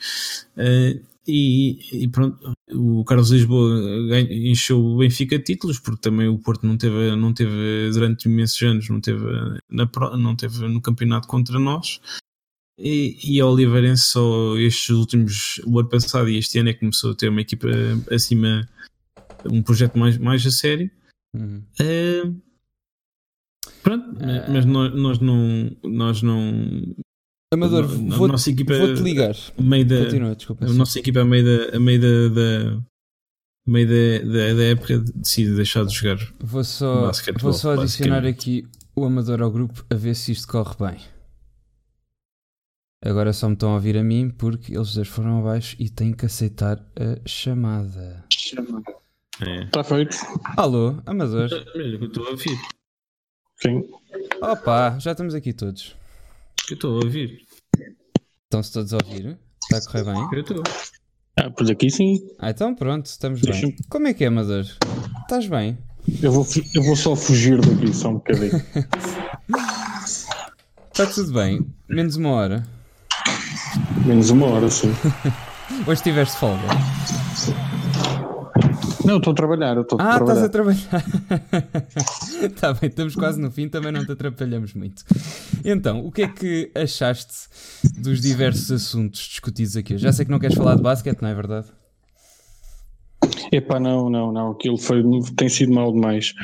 Uh, 0.56 1.00
e, 1.30 2.04
e, 2.04 2.08
pronto, 2.08 2.54
o 2.72 3.04
Carlos 3.04 3.30
Lisboa 3.30 4.18
encheu 4.30 4.82
o 4.82 4.96
Benfica 4.96 5.38
títulos, 5.38 5.78
porque 5.78 6.00
também 6.00 6.26
o 6.26 6.38
Porto 6.38 6.66
não 6.66 6.78
teve, 6.78 7.14
não 7.16 7.34
teve 7.34 7.90
durante 7.92 8.24
imensos 8.24 8.62
anos, 8.62 8.88
não 8.88 8.98
teve, 8.98 9.26
na, 9.70 9.88
não 10.16 10.34
teve 10.34 10.66
no 10.66 10.80
campeonato 10.80 11.28
contra 11.28 11.58
nós. 11.58 12.00
E, 12.78 13.18
e 13.22 13.40
a 13.40 13.46
Oliveirense 13.46 14.04
só 14.04 14.56
estes 14.56 14.88
últimos, 14.88 15.60
o 15.66 15.78
ano 15.78 15.88
passado 15.88 16.30
e 16.30 16.38
este 16.38 16.58
ano 16.60 16.70
é 16.70 16.72
que 16.72 16.80
começou 16.80 17.10
a 17.10 17.14
ter 17.14 17.28
uma 17.28 17.42
equipa 17.42 17.68
acima, 18.10 18.66
um 19.44 19.62
projeto 19.62 19.98
mais, 19.98 20.16
mais 20.16 20.46
a 20.46 20.50
sério. 20.50 20.90
Uhum. 21.34 21.62
Uh, 21.80 22.40
pronto, 23.82 24.10
uh, 24.10 24.52
mas 24.52 24.64
nós, 24.64 24.94
nós, 24.94 25.18
não. 25.18 25.70
Nós 25.84 26.22
não 26.22 26.96
Amador, 27.52 27.86
vou, 27.86 28.28
nossa 28.28 28.50
equipa, 28.50 28.76
vou-te 28.76 29.00
ligar. 29.00 29.34
Meio 29.58 29.86
da, 29.86 30.04
Continua, 30.04 30.36
desculpa. 30.36 30.66
A 30.66 30.72
nossa 30.72 30.98
equipa, 30.98 31.20
a 31.20 31.24
meio 31.24 31.44
da, 31.44 31.76
a 31.76 31.80
meio 31.80 32.00
da, 32.00 32.34
da 32.34 32.82
meio 33.66 33.86
da, 33.86 34.26
da, 34.26 34.54
da, 34.54 34.62
época, 34.64 34.98
decide 35.14 35.54
deixar 35.54 35.84
de 35.84 35.94
jogar. 35.94 36.18
Vou 36.40 36.64
só, 36.64 37.10
vou 37.40 37.52
só 37.52 37.72
adicionar 37.72 38.26
aqui 38.26 38.66
o 38.94 39.04
Amador 39.04 39.42
ao 39.42 39.50
grupo 39.50 39.84
a 39.88 39.94
ver 39.94 40.14
se 40.14 40.32
isto 40.32 40.48
corre 40.48 40.74
bem. 40.78 40.98
Agora 43.04 43.32
só 43.32 43.48
me 43.48 43.54
estão 43.54 43.70
a 43.70 43.74
ouvir 43.74 43.96
a 43.96 44.02
mim 44.02 44.28
porque 44.28 44.74
eles 44.74 44.94
dois 44.94 45.06
foram 45.06 45.38
abaixo 45.38 45.76
e 45.78 45.88
têm 45.88 46.12
que 46.12 46.26
aceitar 46.26 46.84
a 46.96 47.28
chamada. 47.28 48.24
Chamada. 48.32 48.96
Está 49.40 49.80
é. 49.80 49.84
feito. 49.84 50.16
Alô, 50.56 50.96
Amador. 51.06 51.48
Eu 51.74 52.04
estou 52.04 52.26
a 52.26 52.30
ouvir. 52.30 52.58
Sim. 53.62 53.88
Opa, 54.42 54.98
já 54.98 55.12
estamos 55.12 55.34
aqui 55.34 55.52
todos. 55.52 55.94
Eu 56.68 56.74
estou 56.74 57.00
a 57.00 57.04
ouvir. 57.04 57.44
Estão-se 58.44 58.72
todos 58.72 58.92
a 58.92 58.98
ouvir? 59.04 59.38
Está 59.62 59.78
a 59.78 59.92
correr 59.92 60.04
bem? 60.12 60.28
Eu 60.32 60.40
estou. 60.40 60.62
Ah, 61.36 61.50
por 61.50 61.70
aqui 61.70 61.88
sim. 61.88 62.18
Ah, 62.38 62.50
então 62.50 62.74
pronto, 62.74 63.06
estamos 63.06 63.40
bem. 63.40 63.76
Como 63.88 64.08
é 64.08 64.14
que 64.14 64.24
é, 64.24 64.26
Amador? 64.26 64.64
Estás 65.22 65.46
bem? 65.46 65.78
Eu 66.20 66.32
vou, 66.32 66.46
eu 66.74 66.82
vou 66.82 66.96
só 66.96 67.14
fugir 67.14 67.60
daqui 67.60 67.92
só 67.94 68.08
um 68.08 68.14
bocadinho. 68.14 68.56
Está 70.90 71.06
tudo 71.14 71.32
bem, 71.32 71.64
menos 71.88 72.16
uma 72.16 72.30
hora. 72.30 72.66
Menos 74.04 74.30
uma 74.30 74.46
hora, 74.46 74.68
sim. 74.68 74.90
Hoje 75.86 76.02
tiveste 76.02 76.36
folga. 76.38 76.66
Não, 79.08 79.16
estou 79.16 79.32
a 79.32 79.34
trabalhar. 79.34 79.78
Estou 79.78 79.98
ah, 79.98 80.18
estás 80.20 80.42
a 80.42 80.48
trabalhar. 80.50 81.04
Está 82.42 82.74
bem, 82.76 82.90
estamos 82.90 83.16
quase 83.16 83.40
no 83.40 83.50
fim, 83.50 83.66
também 83.66 83.90
não 83.90 84.04
te 84.04 84.12
atrapalhamos 84.12 84.74
muito. 84.74 85.02
Então, 85.64 86.04
o 86.04 86.12
que 86.12 86.22
é 86.22 86.28
que 86.28 86.70
achaste 86.74 87.48
dos 87.96 88.20
diversos 88.20 88.70
assuntos 88.70 89.20
discutidos 89.20 89.78
aqui? 89.78 89.96
Já 89.96 90.12
sei 90.12 90.26
que 90.26 90.30
não 90.30 90.38
queres 90.38 90.54
falar 90.54 90.74
de 90.74 90.82
basquete, 90.82 91.22
não 91.22 91.30
é 91.30 91.34
verdade? 91.34 91.68
Epá, 93.50 93.80
não, 93.80 94.10
não, 94.10 94.30
não. 94.30 94.50
Aquilo 94.50 94.76
foi, 94.76 95.02
tem 95.38 95.48
sido 95.48 95.72
mal 95.72 95.90
demais. 95.90 96.34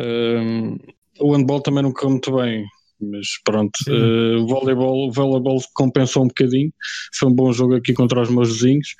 Um, 0.00 0.78
o 1.20 1.36
handball 1.36 1.60
também 1.60 1.82
não 1.82 1.92
correu 1.92 2.12
muito 2.12 2.34
bem 2.34 2.64
mas 3.00 3.28
pronto, 3.44 3.78
uh, 3.86 4.42
o 4.42 4.46
voleibol, 4.48 5.08
o 5.08 5.12
voleibol 5.12 5.60
compensou 5.72 6.24
um 6.24 6.26
bocadinho. 6.28 6.72
Foi 7.14 7.28
um 7.28 7.32
bom 7.32 7.52
jogo 7.52 7.76
aqui 7.76 7.94
contra 7.94 8.20
os 8.20 8.28
meus 8.28 8.54
vizinhos. 8.54 8.96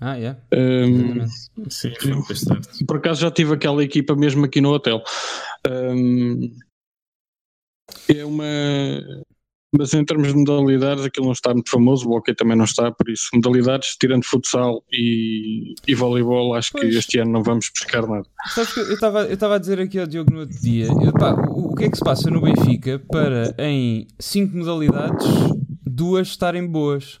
Ah, 0.00 0.18
é? 0.18 0.36
Um, 0.54 1.26
Sim, 1.68 1.92
foi 2.00 2.86
Por 2.86 2.96
acaso 2.96 3.20
já 3.20 3.30
tive 3.30 3.52
aquela 3.52 3.84
equipa 3.84 4.16
mesmo 4.16 4.46
aqui 4.46 4.60
no 4.60 4.72
hotel. 4.72 5.02
Um, 5.68 6.50
é 8.08 8.24
uma. 8.24 8.44
Mas 9.72 9.94
em 9.94 10.04
termos 10.04 10.28
de 10.28 10.34
modalidades, 10.34 11.04
aquilo 11.04 11.26
não 11.26 11.32
está 11.32 11.52
muito 11.54 11.70
famoso, 11.70 12.08
o 12.08 12.16
hockey 12.16 12.34
também 12.34 12.56
não 12.56 12.64
está, 12.64 12.90
por 12.90 13.08
isso, 13.08 13.28
modalidades, 13.32 13.96
tirando 14.00 14.24
futsal 14.24 14.82
e, 14.90 15.74
e 15.86 15.94
voleibol, 15.94 16.54
acho 16.54 16.72
pois. 16.72 16.90
que 16.90 16.98
este 16.98 17.20
ano 17.20 17.30
não 17.30 17.42
vamos 17.44 17.70
buscar 17.72 18.04
nada. 18.04 18.26
Sabes 18.48 18.74
que 18.74 18.80
eu 18.80 18.94
estava 18.94 19.26
eu 19.26 19.52
a 19.52 19.58
dizer 19.58 19.78
aqui 19.78 20.00
ao 20.00 20.08
Diogo 20.08 20.32
no 20.32 20.40
outro 20.40 20.60
dia, 20.60 20.86
eu, 20.86 21.12
pá, 21.12 21.34
o, 21.48 21.70
o 21.70 21.74
que 21.76 21.84
é 21.84 21.88
que 21.88 21.96
se 21.96 22.02
passa 22.02 22.28
no 22.28 22.40
Benfica 22.40 22.98
para 23.12 23.54
em 23.58 24.08
cinco 24.18 24.56
modalidades, 24.56 25.24
duas 25.86 26.26
estarem 26.26 26.66
boas? 26.66 27.20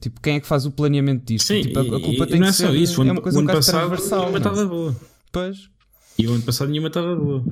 Tipo, 0.00 0.20
quem 0.20 0.36
é 0.36 0.40
que 0.40 0.46
faz 0.46 0.66
o 0.66 0.70
planeamento 0.70 1.24
disto? 1.24 1.48
Sim, 1.48 1.62
tipo, 1.62 1.78
a, 1.78 1.82
a 1.82 2.00
culpa 2.00 2.26
tem 2.26 2.40
não 2.40 2.46
é 2.46 2.50
que 2.50 2.56
ser, 2.56 2.74
isso. 2.74 3.02
é 3.02 3.12
uma 3.12 3.20
coisa 3.20 3.38
o 3.38 3.40
um 3.40 3.44
ano 3.44 3.52
passado 3.52 3.78
transversal. 3.78 4.20
Nenhuma 4.20 4.38
estava 4.38 4.66
boa. 4.66 4.96
Pois. 5.32 5.70
E 6.18 6.26
o 6.26 6.32
ano 6.32 6.42
passado 6.42 6.68
nenhuma 6.70 6.88
estava 6.88 7.16
boa. 7.16 7.44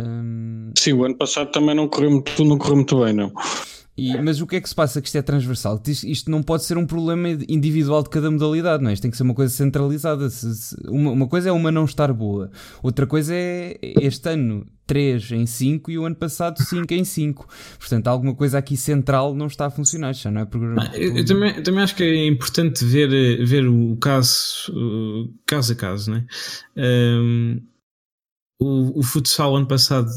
Hum... 0.00 0.72
Sim, 0.76 0.92
o 0.92 1.04
ano 1.04 1.16
passado 1.16 1.50
também 1.50 1.74
não 1.74 1.88
correu 1.88 2.10
muito, 2.10 2.44
não 2.44 2.58
correu 2.58 2.76
muito 2.76 3.04
bem, 3.04 3.12
não. 3.12 3.32
E, 3.98 4.16
mas 4.22 4.40
o 4.40 4.46
que 4.46 4.54
é 4.54 4.60
que 4.60 4.68
se 4.68 4.74
passa 4.76 5.00
que 5.02 5.08
isto 5.08 5.18
é 5.18 5.22
transversal? 5.22 5.82
Isto, 5.84 6.06
isto, 6.06 6.30
não 6.30 6.40
pode 6.40 6.64
ser 6.64 6.78
um 6.78 6.86
problema 6.86 7.30
individual 7.48 8.00
de 8.00 8.08
cada 8.08 8.30
modalidade, 8.30 8.80
não 8.80 8.90
é? 8.90 8.92
Isto 8.92 9.02
tem 9.02 9.10
que 9.10 9.16
ser 9.16 9.24
uma 9.24 9.34
coisa 9.34 9.52
centralizada. 9.52 10.30
Se, 10.30 10.54
se, 10.54 10.76
uma, 10.86 11.10
uma, 11.10 11.26
coisa 11.26 11.48
é 11.48 11.52
uma 11.52 11.72
não 11.72 11.84
estar 11.84 12.12
boa, 12.12 12.48
outra 12.80 13.08
coisa 13.08 13.34
é 13.34 13.76
este 14.00 14.28
ano 14.28 14.64
3 14.86 15.32
em 15.32 15.46
5 15.46 15.90
e 15.90 15.98
o 15.98 16.04
ano 16.04 16.14
passado 16.14 16.62
5 16.62 16.94
em 16.94 17.02
5. 17.02 17.48
Portanto, 17.76 18.06
alguma 18.06 18.36
coisa 18.36 18.58
aqui 18.58 18.76
central 18.76 19.34
não 19.34 19.48
está 19.48 19.66
a 19.66 19.70
funcionar, 19.70 20.12
já 20.14 20.30
não 20.30 20.42
é. 20.42 20.48
Ah, 20.78 20.96
eu, 20.96 21.16
eu, 21.16 21.24
também, 21.24 21.56
eu 21.56 21.62
também 21.64 21.82
acho 21.82 21.96
que 21.96 22.04
é 22.04 22.26
importante 22.28 22.84
ver, 22.84 23.44
ver 23.44 23.66
o 23.66 23.96
caso, 23.96 24.72
caso 25.44 25.72
a 25.72 25.76
caso, 25.76 26.12
não 26.12 26.18
é? 26.18 26.26
Um, 26.76 27.60
o, 28.60 29.00
o 29.00 29.02
futsal 29.02 29.56
ano 29.56 29.66
passado 29.66 30.08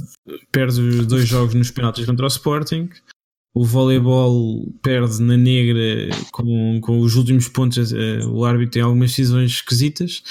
perde 0.52 0.80
os 0.80 1.08
dois 1.08 1.28
jogos 1.28 1.56
nos 1.56 1.72
penaltis 1.72 2.06
contra 2.06 2.26
o 2.26 2.28
Sporting 2.28 2.88
o 3.54 3.66
voleibol 3.66 4.72
perde 4.82 5.22
na 5.22 5.36
negra 5.36 6.10
com, 6.32 6.80
com 6.82 7.00
os 7.00 7.16
últimos 7.16 7.48
pontos. 7.50 7.92
Uh, 7.92 8.30
o 8.30 8.46
árbitro 8.46 8.72
tem 8.72 8.82
algumas 8.82 9.12
decisões 9.12 9.52
esquisitas. 9.52 10.24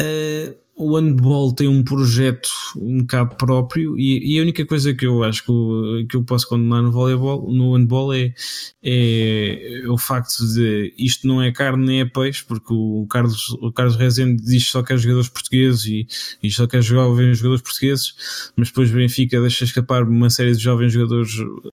Uh, 0.00 0.63
o 0.76 0.96
handball 0.96 1.52
tem 1.54 1.68
um 1.68 1.84
projeto 1.84 2.48
um 2.76 2.98
bocado 2.98 3.36
próprio 3.36 3.98
e, 3.98 4.34
e, 4.34 4.38
a 4.38 4.42
única 4.42 4.66
coisa 4.66 4.92
que 4.92 5.06
eu 5.06 5.22
acho 5.22 5.44
que, 5.44 6.06
que 6.08 6.16
eu 6.16 6.24
posso 6.24 6.48
condenar 6.48 6.82
no 6.82 6.90
voleibol, 6.90 7.52
no 7.52 7.74
handball 7.74 8.12
é, 8.12 8.34
é, 8.82 9.82
é, 9.82 9.88
o 9.88 9.96
facto 9.96 10.44
de 10.54 10.92
isto 10.98 11.26
não 11.28 11.40
é 11.40 11.52
carne 11.52 11.86
nem 11.86 12.00
é 12.00 12.04
peixe, 12.04 12.44
porque 12.44 12.72
o 12.72 13.06
Carlos, 13.08 13.50
o 13.60 13.70
Carlos 13.72 13.96
Rezende 13.96 14.42
diz 14.42 14.64
que 14.64 14.70
só 14.70 14.82
quer 14.82 14.98
jogadores 14.98 15.28
portugueses 15.28 15.86
e, 15.86 16.06
e 16.42 16.50
só 16.50 16.66
quer 16.66 16.82
jovens 16.82 17.38
jogadores 17.38 17.62
portugueses, 17.62 18.14
mas 18.56 18.68
depois 18.68 18.90
Benfica 18.90 19.40
deixa 19.40 19.64
escapar 19.64 20.02
uma 20.02 20.28
série 20.28 20.52
de 20.52 20.62
jovens 20.62 20.92
jogadores, 20.92 21.30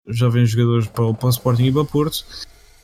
jovens 0.08 0.50
jogadores 0.52 0.88
para 0.88 1.12
para 1.14 1.28
o 1.28 1.30
Sporting 1.30 1.66
e 1.66 1.72
para 1.72 1.82
o 1.82 1.86
Porto 1.86 2.24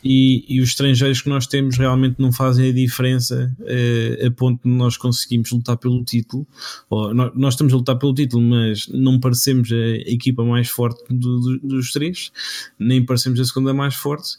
e, 0.04 0.46
e, 0.48 0.62
os 0.62 0.70
estrangeiros 0.70 1.22
que 1.22 1.30
nós 1.30 1.48
temos 1.48 1.78
realmente 1.78 2.16
não 2.20 2.32
fazem 2.32 2.70
a 2.70 2.74
diferença 2.74 3.54
uh, 3.60 4.28
a 4.28 4.32
ponto 4.32 4.62
de 4.64 4.70
nós 4.70 4.98
conseguimos 4.98 5.52
lutar 5.52 5.78
pelo 5.78 6.04
título. 6.04 6.48
Ou, 6.90 7.14
nós, 7.14 7.32
nós, 7.36 7.54
estamos 7.54 7.74
a 7.74 7.78
lutar 7.78 7.98
pelo 7.98 8.14
título, 8.14 8.44
mas 8.44 8.88
não 8.88 9.20
parecemos 9.20 9.72
a 9.72 9.96
equipa 10.10 10.44
mais 10.44 10.70
forte 10.70 11.04
do, 11.10 11.40
do, 11.40 11.60
dos 11.60 11.92
três, 11.92 12.32
nem 12.80 13.06
parecemos 13.06 13.40
a 13.40 13.46
segunda 13.46 13.74
mais 13.74 13.96
forte. 13.96 14.36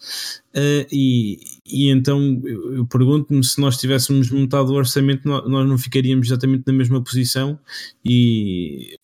Uh, 0.55 0.87
e, 0.91 1.41
e, 1.67 1.91
então 1.91 2.41
eu, 2.45 2.77
eu 2.77 2.87
pergunto-me 2.87 3.45
se 3.45 3.61
nós 3.61 3.77
tivéssemos 3.77 4.31
montado 4.31 4.71
o 4.71 4.75
orçamento, 4.75 5.29
nós, 5.29 5.49
nós 5.49 5.69
não 5.69 5.79
ficaríamos 5.79 6.29
exatamente 6.29 6.65
na 6.67 6.73
mesma 6.73 7.03
posição 7.03 7.59
e 8.05 8.98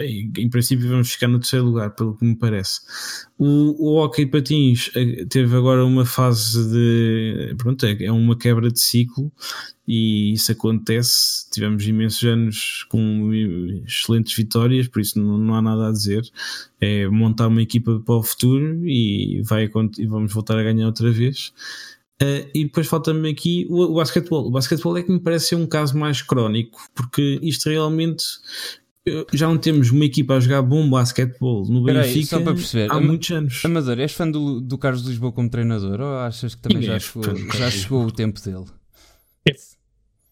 em 0.00 0.48
princípio 0.48 0.88
vamos 0.88 1.10
ficar 1.10 1.28
no 1.28 1.40
terceiro 1.40 1.64
lugar, 1.64 1.90
pelo 1.90 2.16
que 2.16 2.24
me 2.24 2.36
parece. 2.36 2.80
O, 3.36 3.74
o 3.78 3.96
Hockey 3.96 4.26
Patins 4.26 4.90
eh, 4.94 5.24
teve 5.28 5.56
agora 5.56 5.84
uma 5.84 6.04
fase 6.04 6.70
de. 6.70 7.54
Pronto, 7.56 7.84
é, 7.84 8.04
é 8.04 8.12
uma 8.12 8.36
quebra 8.36 8.70
de 8.70 8.78
ciclo 8.78 9.32
e 9.86 10.32
isso 10.32 10.52
acontece. 10.52 11.50
Tivemos 11.50 11.86
imensos 11.86 12.22
anos 12.22 12.86
com 12.88 13.32
excelentes 13.86 14.34
vitórias, 14.36 14.86
por 14.86 15.00
isso 15.00 15.18
não, 15.18 15.36
não 15.36 15.54
há 15.54 15.62
nada 15.62 15.88
a 15.88 15.92
dizer. 15.92 16.22
É 16.80 17.08
montar 17.08 17.48
uma 17.48 17.62
equipa 17.62 18.00
para 18.04 18.14
o 18.14 18.22
futuro 18.22 18.86
e, 18.86 19.42
vai, 19.42 19.68
e 19.98 20.06
vamos 20.06 20.32
voltar 20.32 20.58
a 20.58 20.62
ganhar 20.62 20.86
outra 20.86 21.10
vez. 21.10 21.52
Uh, 22.20 22.50
e 22.52 22.64
depois 22.64 22.88
falta-me 22.88 23.30
aqui 23.30 23.66
o, 23.70 23.92
o 23.92 23.94
basquetebol. 23.94 24.46
O 24.46 24.50
basquetebol 24.50 24.96
é 24.96 25.02
que 25.02 25.10
me 25.12 25.20
parece 25.20 25.48
ser 25.48 25.54
um 25.54 25.66
caso 25.66 25.96
mais 25.96 26.20
crónico, 26.20 26.80
porque 26.94 27.38
isto 27.42 27.68
realmente 27.68 28.24
já 29.32 29.46
não 29.48 29.58
temos 29.58 29.90
uma 29.90 30.04
equipa 30.04 30.34
a 30.34 30.40
jogar 30.40 30.62
bom 30.62 30.88
basquetebol 30.88 31.64
no 31.66 31.84
Peraí, 31.84 32.06
Benfica 32.14 32.36
só 32.36 32.40
para 32.42 32.54
perceber, 32.54 32.90
há 32.90 32.94
Am- 32.96 33.06
muitos 33.06 33.30
anos. 33.30 33.60
Amador, 33.64 33.98
és 34.00 34.12
fã 34.12 34.30
do, 34.30 34.60
do 34.60 34.78
Carlos 34.78 35.04
Lisboa 35.06 35.32
como 35.32 35.48
treinador 35.50 36.00
ou 36.00 36.18
achas 36.18 36.54
que 36.54 36.62
também 36.62 36.82
já 36.82 36.94
é 36.94 37.00
chegou, 37.00 37.36
já 37.56 37.70
chegou 37.70 38.04
o 38.06 38.10
tempo 38.12 38.40
dele? 38.40 38.64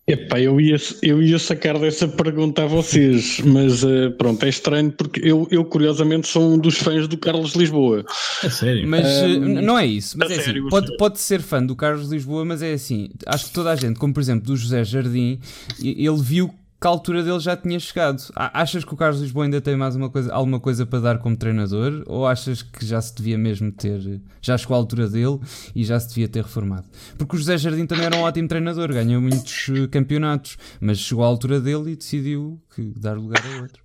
Epá, 0.09 0.39
eu 0.41 0.61
ia, 0.61 0.77
eu 1.03 1.21
ia 1.21 1.37
sacar 1.37 1.77
dessa 1.81 2.07
pergunta 2.07 2.63
a 2.63 2.67
vocês, 2.67 3.41
mas 3.45 3.83
eh, 3.83 4.09
pronto, 4.11 4.41
é 4.45 4.49
estranho 4.49 4.93
porque 4.93 5.19
eu, 5.21 5.49
eu 5.51 5.65
curiosamente 5.65 6.29
sou 6.29 6.49
um 6.55 6.57
dos 6.57 6.79
fãs 6.79 7.09
do 7.09 7.19
Carlos 7.19 7.57
Lisboa. 7.57 8.05
É 8.45 8.49
sério. 8.49 8.87
Mas 8.87 9.05
Um, 9.05 9.59
eh, 9.59 9.63
não 9.63 9.77
é 9.77 9.85
isso. 9.85 10.17
Mas 10.17 10.31
é 10.31 10.37
sério, 10.41 10.61
assim, 10.63 10.71
pode, 10.71 10.97
pode 10.97 11.19
ser 11.19 11.43
fã 11.43 11.61
do 11.61 11.75
Carlos 11.75 12.09
Lisboa, 12.09 12.45
mas 12.45 12.63
é 12.63 12.75
assim. 12.75 13.09
Acho 13.27 13.47
que 13.47 13.53
toda 13.53 13.73
a 13.73 13.75
gente, 13.75 13.99
como 13.99 14.15
por 14.15 14.21
exemplo 14.21 14.47
do 14.47 14.57
José 14.57 14.85
Jardim, 14.85 15.41
ele 15.83 16.23
viu 16.23 16.55
que 16.87 16.89
a 16.89 16.91
altura 16.93 17.23
dele 17.25 17.41
já 17.41 17.57
tinha 17.57 17.79
chegado. 17.81 18.23
A- 18.37 18.63
Achas 18.63 18.85
que 18.85 18.95
o 18.95 18.97
Carlos 18.97 19.21
Lisboa 19.21 19.45
ainda 19.45 19.61
tem 19.61 19.77
mais 19.77 19.97
uma 19.97 20.09
coisa, 20.09 20.33
alguma 20.33 20.61
coisa 20.61 20.87
para 20.87 21.01
dar 21.01 21.19
como 21.19 21.37
treinador? 21.37 22.05
Ou 22.07 22.27
achas 22.27 22.63
que 22.63 22.87
já 22.87 23.01
se 23.01 23.13
devia 23.17 23.37
mesmo 23.37 23.73
ter. 23.73 24.21
Já 24.41 24.57
chegou 24.57 24.77
à 24.77 24.79
altura 24.79 25.09
dele 25.09 25.41
e 25.75 25.85
já 25.85 25.99
se 25.99 26.09
devia 26.11 26.29
ter 26.29 26.45
reformado? 26.45 26.85
Porque 27.19 27.35
o 27.35 27.39
José 27.39 27.59
Jardim 27.59 27.87
também 27.87 28.05
era 28.07 28.17
um 28.17 28.21
ótimo 28.23 28.47
treinador, 28.47 28.93
ganhou 28.93 29.21
muitos 29.21 29.69
eh, 29.71 29.89
campeonatos, 29.89 30.57
mas 30.81 30.99
chegou 30.99 31.25
à 31.25 31.27
altura 31.27 31.61
dele 31.61 31.91
e 31.93 31.97
decidiu 31.97 32.61
que 32.75 32.93
dar 32.97 33.17
lugar 33.19 33.43
a 33.45 33.63
outro. 33.63 33.83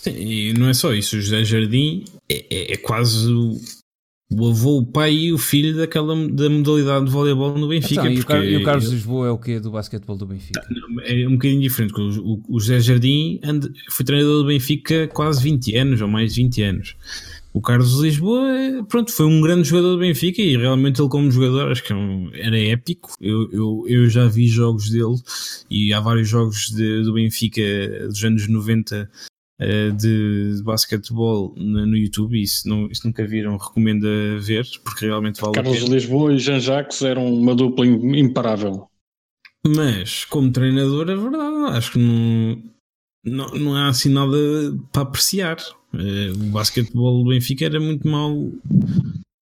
Sim, 0.00 0.10
e 0.16 0.52
não 0.54 0.68
é 0.68 0.74
só 0.74 0.92
isso, 0.92 1.16
o 1.16 1.20
José 1.20 1.44
Jardim 1.44 2.04
é, 2.28 2.46
é- 2.50 2.72
é 2.72 2.76
quase 2.78 3.28
o, 4.32 4.48
avô, 4.48 4.78
o 4.78 4.86
pai 4.86 5.12
e 5.14 5.32
o 5.32 5.38
filho 5.38 5.76
daquela 5.76 6.14
da 6.28 6.48
modalidade 6.48 7.06
de 7.06 7.10
voleibol 7.10 7.58
no 7.58 7.68
Benfica. 7.68 8.02
Então, 8.02 8.12
e, 8.12 8.20
o 8.20 8.24
Car- 8.26 8.44
e 8.44 8.56
o 8.56 8.62
Carlos 8.64 8.84
ele- 8.86 8.94
Lisboa 8.94 9.26
é 9.26 9.30
o 9.30 9.38
quê 9.38 9.58
do 9.58 9.70
basquetebol 9.70 10.16
do 10.16 10.26
Benfica? 10.26 10.60
é 11.04 11.26
um 11.26 11.32
bocadinho 11.32 11.60
diferente. 11.60 11.92
porque 11.92 12.20
O, 12.20 12.40
o, 12.48 12.60
José 12.60 12.78
Jardim 12.80 13.40
foi 13.90 14.04
treinador 14.06 14.42
do 14.42 14.46
Benfica 14.48 15.08
quase 15.08 15.42
20 15.42 15.76
anos, 15.76 16.00
ou 16.00 16.08
mais 16.08 16.34
de 16.34 16.42
20 16.42 16.62
anos. 16.62 16.94
O 17.52 17.60
Carlos 17.60 17.98
Lisboa, 18.00 18.48
é- 18.56 18.82
pronto, 18.84 19.10
foi 19.12 19.26
um 19.26 19.40
grande 19.40 19.64
jogador 19.68 19.94
do 19.94 19.98
Benfica 19.98 20.40
e 20.40 20.56
realmente 20.56 21.02
ele 21.02 21.08
como 21.08 21.28
jogador 21.32 21.72
acho 21.72 21.82
que 21.82 21.92
é 21.92 21.96
era 22.46 22.56
épico. 22.60 23.10
Eu, 23.20 23.50
eu, 23.50 23.84
eu 23.88 24.08
já 24.08 24.28
vi 24.28 24.46
jogos 24.46 24.88
dele 24.90 25.16
e 25.68 25.92
há 25.92 25.98
vários 25.98 26.28
jogos 26.28 26.66
de- 26.68 27.02
do 27.02 27.12
Benfica 27.12 27.60
dos 28.06 28.22
anos 28.22 28.46
90 28.48 29.10
eh, 29.60 29.90
de, 29.90 30.56
de 30.56 30.62
basquetebol 30.62 31.54
no, 31.56 31.86
no 31.86 31.96
YouTube 31.96 32.40
e 32.40 32.46
se, 32.46 32.68
não, 32.68 32.92
se 32.92 33.04
nunca 33.04 33.26
viram 33.26 33.56
recomendo 33.56 34.06
a 34.06 34.40
ver 34.40 34.66
porque 34.82 35.06
realmente 35.06 35.40
vale 35.40 35.52
a 35.58 35.62
Carlos 35.62 35.78
pena. 35.82 35.94
Lisboa 35.94 36.34
e 36.34 36.38
Jean 36.38 36.58
Jacques 36.58 37.02
eram 37.02 37.32
uma 37.32 37.54
dupla 37.54 37.86
im- 37.86 38.18
imparável. 38.18 38.86
Mas, 39.66 40.24
como 40.24 40.50
treinador, 40.50 41.10
é 41.10 41.14
verdade, 41.14 41.76
acho 41.76 41.92
que 41.92 41.98
não, 41.98 42.62
não, 43.24 43.48
não 43.54 43.74
há 43.76 43.88
assim 43.88 44.08
nada 44.08 44.36
para 44.90 45.02
apreciar. 45.02 45.58
Eh, 45.92 46.30
o 46.32 46.50
basquetebol 46.50 47.22
do 47.22 47.28
Benfica 47.28 47.66
era 47.66 47.78
muito 47.78 48.08
mau 48.08 48.50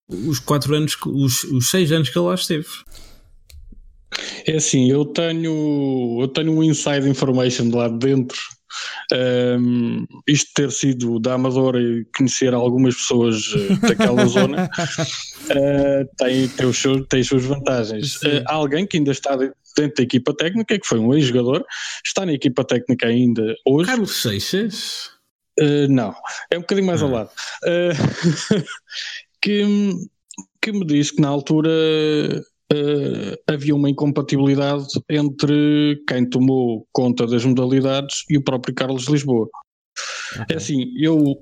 os 0.09 0.39
quatro 0.39 0.75
anos, 0.75 0.97
os, 1.05 1.43
os 1.45 1.69
seis 1.69 1.91
anos 1.91 2.09
que 2.09 2.17
ele 2.17 2.25
lá 2.27 2.35
esteve. 2.35 2.67
É 4.45 4.55
assim, 4.55 4.89
eu 4.89 5.05
tenho, 5.05 6.17
eu 6.19 6.27
tenho 6.27 6.51
um 6.51 6.63
inside 6.63 7.07
information 7.07 7.69
de 7.69 7.75
lá 7.75 7.87
de 7.87 7.99
dentro. 7.99 8.37
Um, 9.13 10.05
isto 10.27 10.51
ter 10.53 10.71
sido 10.71 11.19
da 11.19 11.33
Amadora 11.33 11.79
e 11.81 12.05
conhecer 12.15 12.53
algumas 12.53 12.95
pessoas 12.95 13.41
eh, 13.55 13.87
daquela 13.87 14.25
zona 14.27 14.69
eh, 15.49 16.05
tem, 16.17 16.47
tem, 16.49 16.65
os 16.67 16.77
seus, 16.77 17.05
tem 17.07 17.21
as 17.21 17.27
suas 17.27 17.43
vantagens. 17.45 18.21
Eh, 18.23 18.43
há 18.45 18.53
alguém 18.53 18.85
que 18.85 18.97
ainda 18.97 19.11
está 19.11 19.35
de- 19.35 19.51
dentro 19.75 19.95
da 19.97 20.03
equipa 20.03 20.33
técnica, 20.35 20.77
que 20.79 20.85
foi 20.87 20.99
um 20.99 21.13
ex-jogador, 21.13 21.65
está 22.05 22.25
na 22.25 22.33
equipa 22.33 22.63
técnica 22.63 23.07
ainda 23.07 23.55
hoje. 23.65 23.87
Carlos 23.89 24.21
Seixas, 24.21 25.17
Uh, 25.61 25.89
não, 25.89 26.15
é 26.49 26.57
um 26.57 26.61
bocadinho 26.61 26.87
mais 26.87 27.01
ao 27.01 27.09
Ah. 27.09 27.11
lado. 27.11 27.31
Uh, 27.65 28.63
que, 29.41 29.65
que 30.61 30.71
me 30.71 30.85
disse 30.85 31.13
que 31.13 31.21
na 31.21 31.27
altura 31.27 31.69
uh, 32.73 33.37
havia 33.47 33.75
uma 33.75 33.89
incompatibilidade 33.89 34.85
entre 35.09 36.01
quem 36.07 36.29
tomou 36.29 36.87
conta 36.91 37.25
das 37.27 37.43
modalidades 37.45 38.23
e 38.29 38.37
o 38.37 38.43
próprio 38.43 38.73
Carlos 38.73 39.07
Lisboa. 39.07 39.47
É 40.49 40.55
assim, 40.55 40.91
eu 40.97 41.37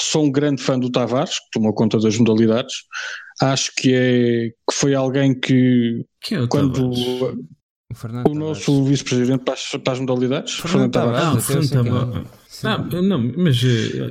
sou 0.00 0.24
um 0.24 0.30
grande 0.32 0.62
fã 0.62 0.78
do 0.78 0.90
Tavares, 0.90 1.38
que 1.38 1.50
tomou 1.52 1.72
conta 1.74 1.98
das 1.98 2.16
modalidades. 2.18 2.74
Acho 3.42 3.70
que, 3.76 3.92
é, 3.94 4.48
que 4.68 4.74
foi 4.74 4.94
alguém 4.94 5.38
que, 5.38 6.04
que 6.22 6.34
é 6.34 6.40
o 6.42 6.48
quando 6.48 6.90
Tavares? 6.90 7.38
O 7.92 7.94
Fernando 7.94 8.28
o 8.30 8.34
nosso 8.34 8.84
vice-presidente 8.84 9.42
para, 9.42 9.54
as- 9.54 9.68
para 9.82 9.92
as 9.94 9.98
modalidades, 9.98 10.54
Fernando 10.54 10.92
Fernando 10.92 10.92
Tavares, 10.92 11.36
Ah, 11.36 11.40
Fernando 11.40 11.64
é. 11.64 12.06
Tavares. 12.06 12.28
Ah, 12.62 13.02
não, 13.02 13.32
mas 13.36 13.56
eh, 13.64 13.66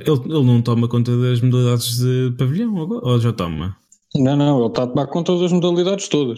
ele, 0.06 0.20
ele 0.26 0.44
não 0.44 0.60
toma 0.60 0.86
conta 0.88 1.16
das 1.16 1.40
modalidades 1.40 1.98
de 1.98 2.34
pavilhão? 2.36 2.74
Ou 2.76 3.18
já 3.18 3.32
toma? 3.32 3.76
Não, 4.14 4.36
não, 4.36 4.58
ele 4.58 4.68
está 4.68 4.82
a 4.82 4.86
tomar 4.86 5.06
conta 5.06 5.38
das 5.38 5.50
modalidades 5.52 6.08
todas. 6.08 6.36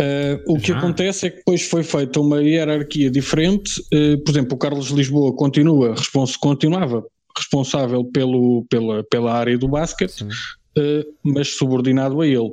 Eh, 0.00 0.40
o 0.46 0.58
que 0.58 0.72
acontece 0.72 1.26
é 1.26 1.30
que 1.30 1.38
depois 1.38 1.62
foi 1.62 1.82
feita 1.82 2.20
uma 2.20 2.42
hierarquia 2.42 3.10
diferente. 3.10 3.82
Eh, 3.92 4.16
por 4.18 4.30
exemplo, 4.30 4.54
o 4.54 4.58
Carlos 4.58 4.88
Lisboa 4.88 5.34
continua, 5.34 5.94
respons 5.94 6.36
continuava 6.36 7.04
responsável 7.36 8.04
pelo, 8.04 8.64
pela, 8.68 9.04
pela 9.04 9.32
área 9.32 9.56
do 9.56 9.68
basquete, 9.68 10.26
eh, 10.76 11.04
mas 11.24 11.56
subordinado 11.56 12.20
a 12.20 12.26
ele. 12.26 12.52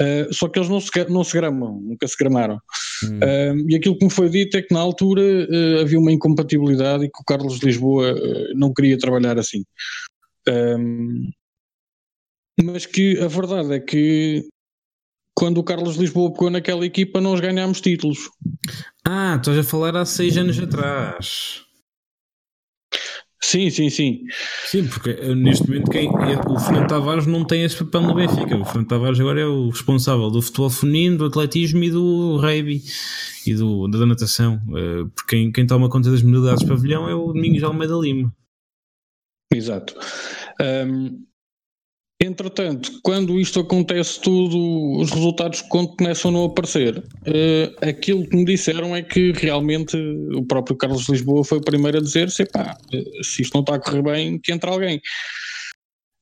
Eh, 0.00 0.28
só 0.30 0.48
que 0.48 0.58
eles 0.58 0.68
não 0.68 0.80
se, 0.80 0.90
não 1.08 1.24
se 1.24 1.32
gramam, 1.32 1.80
nunca 1.80 2.06
se 2.06 2.16
gramaram. 2.16 2.60
Hum. 3.04 3.18
Eh, 3.22 3.54
e 3.70 3.76
aquilo 3.76 3.98
que 3.98 4.04
me 4.04 4.10
foi 4.10 4.28
dito 4.28 4.56
é 4.56 4.62
que 4.62 4.72
na 4.72 4.80
altura 4.80 5.22
eh, 5.22 5.80
havia 5.80 5.98
uma 5.98 6.12
incompatibilidade 6.12 7.04
e 7.04 7.10
que 7.10 7.20
o 7.20 7.24
Carlos 7.24 7.58
Lisboa 7.58 8.10
eh, 8.10 8.52
não 8.54 8.72
queria 8.72 8.96
trabalhar 8.98 9.38
assim. 9.38 9.64
Ehm, 10.46 11.30
mas 12.62 12.86
que 12.86 13.18
a 13.20 13.28
verdade 13.28 13.74
é 13.74 13.80
que 13.80 14.48
quando 15.38 15.58
o 15.58 15.62
Carlos 15.64 15.96
Lisboa 15.96 16.32
pegou 16.32 16.50
naquela 16.50 16.84
equipa 16.84 17.20
nós 17.20 17.38
ganhámos 17.40 17.80
títulos. 17.80 18.28
Ah, 19.06 19.36
estás 19.36 19.56
a 19.58 19.62
falar 19.62 19.96
há 19.96 20.04
seis 20.04 20.36
anos 20.36 20.58
atrás. 20.58 21.62
Sim, 23.40 23.70
sim, 23.70 23.88
sim. 23.88 24.24
Sim, 24.66 24.88
porque 24.88 25.10
eh, 25.10 25.34
neste 25.34 25.66
momento 25.68 25.90
quem, 25.92 26.08
é- 26.08 26.40
o 26.50 26.58
Fernando 26.58 26.88
Tavares 26.88 27.24
não 27.26 27.44
tem 27.44 27.62
esse 27.62 27.76
papel 27.82 28.02
no 28.02 28.14
Benfica. 28.14 28.56
O 28.56 28.64
Fernando 28.64 28.88
Tavares 28.88 29.20
agora 29.20 29.40
é 29.40 29.46
o 29.46 29.68
responsável 29.70 30.28
do 30.28 30.42
futebol 30.42 30.68
feminino, 30.68 31.18
do 31.18 31.26
atletismo 31.26 31.82
e 31.84 31.90
do 31.90 32.36
rugby 32.38 32.82
e 33.46 33.54
do, 33.54 33.86
da 33.86 34.04
natação. 34.04 34.60
Eh, 34.76 35.04
Porque 35.14 35.36
quem, 35.36 35.52
quem 35.52 35.66
toma 35.66 35.88
conta 35.88 36.10
das 36.10 36.20
modalidades 36.22 36.64
de 36.64 36.68
pavilhão 36.68 37.08
é 37.08 37.14
o 37.14 37.32
Domingos 37.32 37.62
Almeida 37.62 37.94
Lima. 37.94 38.34
Exato. 39.54 39.94
Ahm, 40.60 41.24
entretanto, 42.20 43.00
quando 43.02 43.38
isto 43.38 43.60
acontece 43.60 44.20
tudo, 44.20 44.98
os 45.00 45.10
resultados 45.10 45.62
começam 45.62 46.30
a 46.30 46.34
não 46.34 46.44
aparecer. 46.44 47.02
Eh, 47.24 47.72
aquilo 47.80 48.28
que 48.28 48.36
me 48.36 48.44
disseram 48.44 48.94
é 48.94 49.02
que 49.02 49.32
realmente 49.32 49.96
o 50.34 50.44
próprio 50.44 50.76
Carlos 50.76 51.08
Lisboa 51.08 51.44
foi 51.44 51.58
o 51.58 51.64
primeiro 51.64 51.98
a 51.98 52.00
dizer 52.00 52.30
se, 52.30 52.44
pá, 52.44 52.76
eh, 52.92 53.22
se 53.22 53.42
isto 53.42 53.54
não 53.54 53.60
está 53.60 53.76
a 53.76 53.80
correr 53.80 54.02
bem, 54.02 54.38
que 54.38 54.52
entre 54.52 54.68
alguém. 54.68 55.00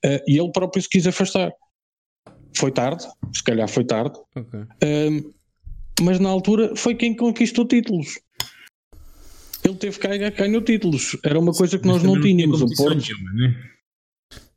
Eh, 0.05 0.23
e 0.29 0.39
ele 0.39 0.53
próprio 0.53 0.83
se 0.83 0.89
quis 0.89 1.07
afastar. 1.07 1.51
Foi 2.55 2.71
tarde, 2.71 3.05
se 3.35 3.43
calhar 3.43 3.69
foi 3.69 3.85
tarde, 3.85 4.19
Ok. 4.35 4.61
Ahm, 4.83 5.37
mas 6.01 6.19
na 6.19 6.29
altura 6.29 6.77
foi 6.77 6.95
quem 6.95 7.17
conquistou 7.17 7.67
títulos. 7.67 8.19
Ele 9.65 9.75
teve 9.77 9.99
que 9.99 10.07
ganhar, 10.07 10.31
ganhou 10.31 10.63
títulos. 10.63 11.17
Era 11.25 11.39
uma 11.39 11.53
coisa 11.53 11.79
que 11.79 11.87
nós 11.89 12.03
não 12.03 12.21
tínhamos. 12.21 12.61
O 12.61 12.67
Porto, 12.77 13.03
né? 13.35 13.76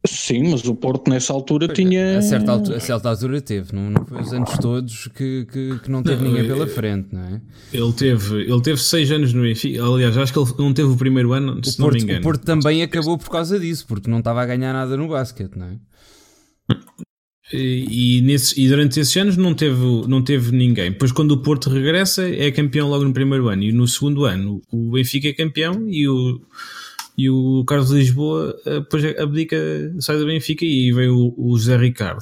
Sim, 0.07 0.49
mas 0.49 0.63
o 0.65 0.73
Porto 0.75 1.09
nessa 1.09 1.33
altura 1.33 1.67
tinha. 1.67 2.17
A 2.17 2.21
certa, 2.21 2.51
altura, 2.51 2.77
a 2.77 2.79
certa 2.79 3.09
altura 3.09 3.41
teve, 3.41 3.73
não, 3.75 3.89
não 3.89 4.05
foi 4.05 4.21
os 4.21 4.31
anos 4.33 4.49
todos 4.59 5.07
que, 5.07 5.45
que, 5.51 5.79
que 5.79 5.91
não 5.91 6.01
teve 6.03 6.23
Não, 6.23 6.31
ninguém 6.31 6.47
pela 6.47 6.65
frente, 6.67 7.09
não 7.11 7.21
é? 7.21 7.41
Ele 7.73 7.93
teve, 7.93 8.35
ele 8.43 8.61
teve 8.61 8.81
seis 8.81 9.11
anos 9.11 9.33
no 9.33 9.41
Benfica. 9.41 9.83
Aliás, 9.83 10.17
acho 10.17 10.31
que 10.33 10.39
ele 10.39 10.49
não 10.59 10.73
teve 10.73 10.89
o 10.89 10.97
primeiro 10.97 11.33
ano, 11.33 11.59
O 11.59 11.65
se 11.65 11.79
não 11.79 11.87
me 11.87 11.91
Porto, 11.91 12.03
engano. 12.03 12.19
o 12.19 12.23
Porto 12.23 12.43
também 12.45 12.81
acabou 12.83 13.17
por 13.17 13.29
causa 13.29 13.59
disso, 13.59 13.85
porque 13.87 14.09
não 14.09 14.19
estava 14.19 14.41
a 14.41 14.45
ganhar 14.45 14.73
nada 14.73 14.95
no 14.95 15.07
basquete, 15.07 15.55
não 15.57 15.65
é? 15.67 15.77
E, 17.51 18.17
e 18.19 18.21
nesses- 18.21 18.55
e 18.57 18.67
durante 18.67 18.99
esses 18.99 19.17
anos 19.17 19.35
não 19.35 19.55
teve, 19.55 19.81
não 20.07 20.23
teve 20.23 20.51
ninguém. 20.55 20.91
Depois, 20.91 21.11
quando 21.11 21.31
o 21.31 21.41
Porto 21.41 21.67
regressa, 21.69 22.29
é 22.29 22.51
campeão 22.51 22.87
logo 22.89 23.03
no 23.03 23.11
primeiro 23.11 23.47
ano. 23.47 23.63
E 23.63 23.71
no 23.71 23.87
segundo 23.87 24.23
ano, 24.25 24.61
o 24.71 24.91
Benfica 24.91 25.29
é 25.29 25.33
campeão 25.33 25.87
e 25.89 26.07
o, 26.07 26.39
e 27.19 27.29
o 27.29 27.65
Carlos 27.65 27.91
Lisboa 27.91 28.57
eh, 28.65 28.79
depois 28.79 29.03
abdica, 29.19 29.57
sai 29.99 30.17
do 30.17 30.25
Benfica 30.25 30.63
e 30.63 30.89
vem 30.93 31.09
o, 31.09 31.33
o 31.37 31.57
José 31.57 31.75
Ricardo. 31.75 32.21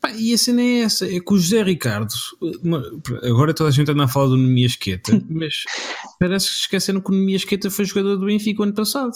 Pá, 0.00 0.10
e 0.10 0.34
a 0.34 0.38
cena 0.38 0.60
é 0.60 0.80
essa: 0.80 1.06
é 1.06 1.20
que 1.20 1.32
o 1.32 1.38
José 1.38 1.62
Ricardo, 1.62 2.12
uma- 2.60 2.82
agora 3.22 3.54
toda 3.54 3.68
a 3.68 3.72
gente 3.72 3.88
anda 3.92 4.02
a 4.02 4.08
falar 4.08 4.26
do 4.30 4.36
Nemiasqueta, 4.36 5.22
mas 5.30 5.62
parece 6.18 6.48
que 6.48 6.54
esqueceram 6.54 7.00
que 7.00 7.10
o 7.10 7.14
Nemiasqueta 7.14 7.70
foi 7.70 7.84
jogador 7.84 8.16
do 8.16 8.26
Benfica 8.26 8.62
o 8.62 8.64
ano 8.64 8.74
passado. 8.74 9.12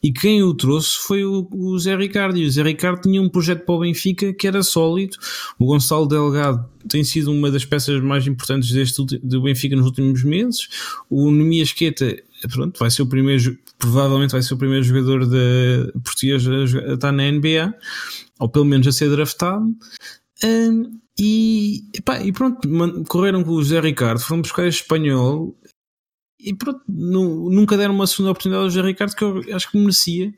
E 0.00 0.12
quem 0.12 0.42
o 0.44 0.54
trouxe 0.54 0.98
foi 1.06 1.24
o, 1.24 1.48
o 1.50 1.78
Zé 1.78 1.96
Ricardo. 1.96 2.36
E 2.38 2.46
o 2.46 2.50
Zé 2.50 2.62
Ricardo 2.62 3.02
tinha 3.02 3.20
um 3.20 3.28
projeto 3.28 3.64
para 3.64 3.74
o 3.74 3.80
Benfica 3.80 4.32
que 4.32 4.46
era 4.46 4.62
sólido. 4.62 5.16
O 5.58 5.66
Gonçalo 5.66 6.06
Delgado 6.06 6.64
tem 6.88 7.02
sido 7.02 7.32
uma 7.32 7.50
das 7.50 7.64
peças 7.64 8.00
mais 8.00 8.26
importantes 8.26 8.70
deste 8.70 9.04
do 9.22 9.42
Benfica 9.42 9.74
nos 9.74 9.86
últimos 9.86 10.22
meses. 10.22 10.68
O 11.10 11.30
Nemiasqueta, 11.30 12.16
pronto, 12.52 12.78
vai 12.78 12.90
ser 12.90 13.02
o 13.02 13.06
primeiro 13.06 13.56
provavelmente 13.84 14.32
vai 14.32 14.42
ser 14.42 14.54
o 14.54 14.58
primeiro 14.58 14.82
jogador 14.82 15.26
de, 15.26 15.92
português 16.02 16.46
a, 16.48 16.94
estar 16.94 17.12
na 17.12 17.30
NBA, 17.30 17.74
ou 18.40 18.48
pelo 18.48 18.64
menos 18.64 18.86
a 18.86 18.92
ser 18.92 19.10
draftado. 19.10 19.64
Um, 20.42 20.98
e, 21.18 21.84
epá, 21.94 22.20
e 22.22 22.32
pronto, 22.32 22.68
correram 23.08 23.44
com 23.44 23.50
o 23.50 23.62
José 23.62 23.80
Ricardo, 23.80 24.20
foram 24.20 24.42
buscar 24.42 24.66
espanhol 24.66 25.56
e 26.40 26.52
pronto, 26.54 26.80
nu, 26.88 27.50
nunca 27.50 27.76
deram 27.76 27.94
uma 27.94 28.06
segunda 28.06 28.32
oportunidade 28.32 28.64
ao 28.64 28.70
José 28.70 28.86
Ricardo 28.86 29.14
que 29.14 29.22
eu 29.22 29.54
acho 29.54 29.70
que 29.70 29.78
merecia, 29.78 30.34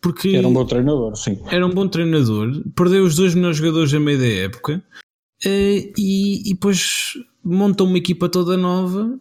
porque 0.00 0.30
era 0.30 0.48
um 0.48 0.52
bom 0.52 0.66
treinador, 0.66 1.16
sim. 1.16 1.38
Era 1.48 1.66
um 1.66 1.70
bom 1.70 1.86
treinador, 1.86 2.62
perdeu 2.74 3.04
os 3.04 3.14
dois 3.14 3.34
melhores 3.34 3.58
jogadores 3.58 3.94
a 3.94 4.00
meio 4.00 4.18
da 4.18 4.26
época 4.26 4.82
eh, 5.44 5.92
e, 5.96 6.50
e 6.50 6.54
depois 6.54 7.12
montam 7.44 7.86
uma 7.86 7.98
equipa 7.98 8.28
toda 8.28 8.56
nova 8.56 9.18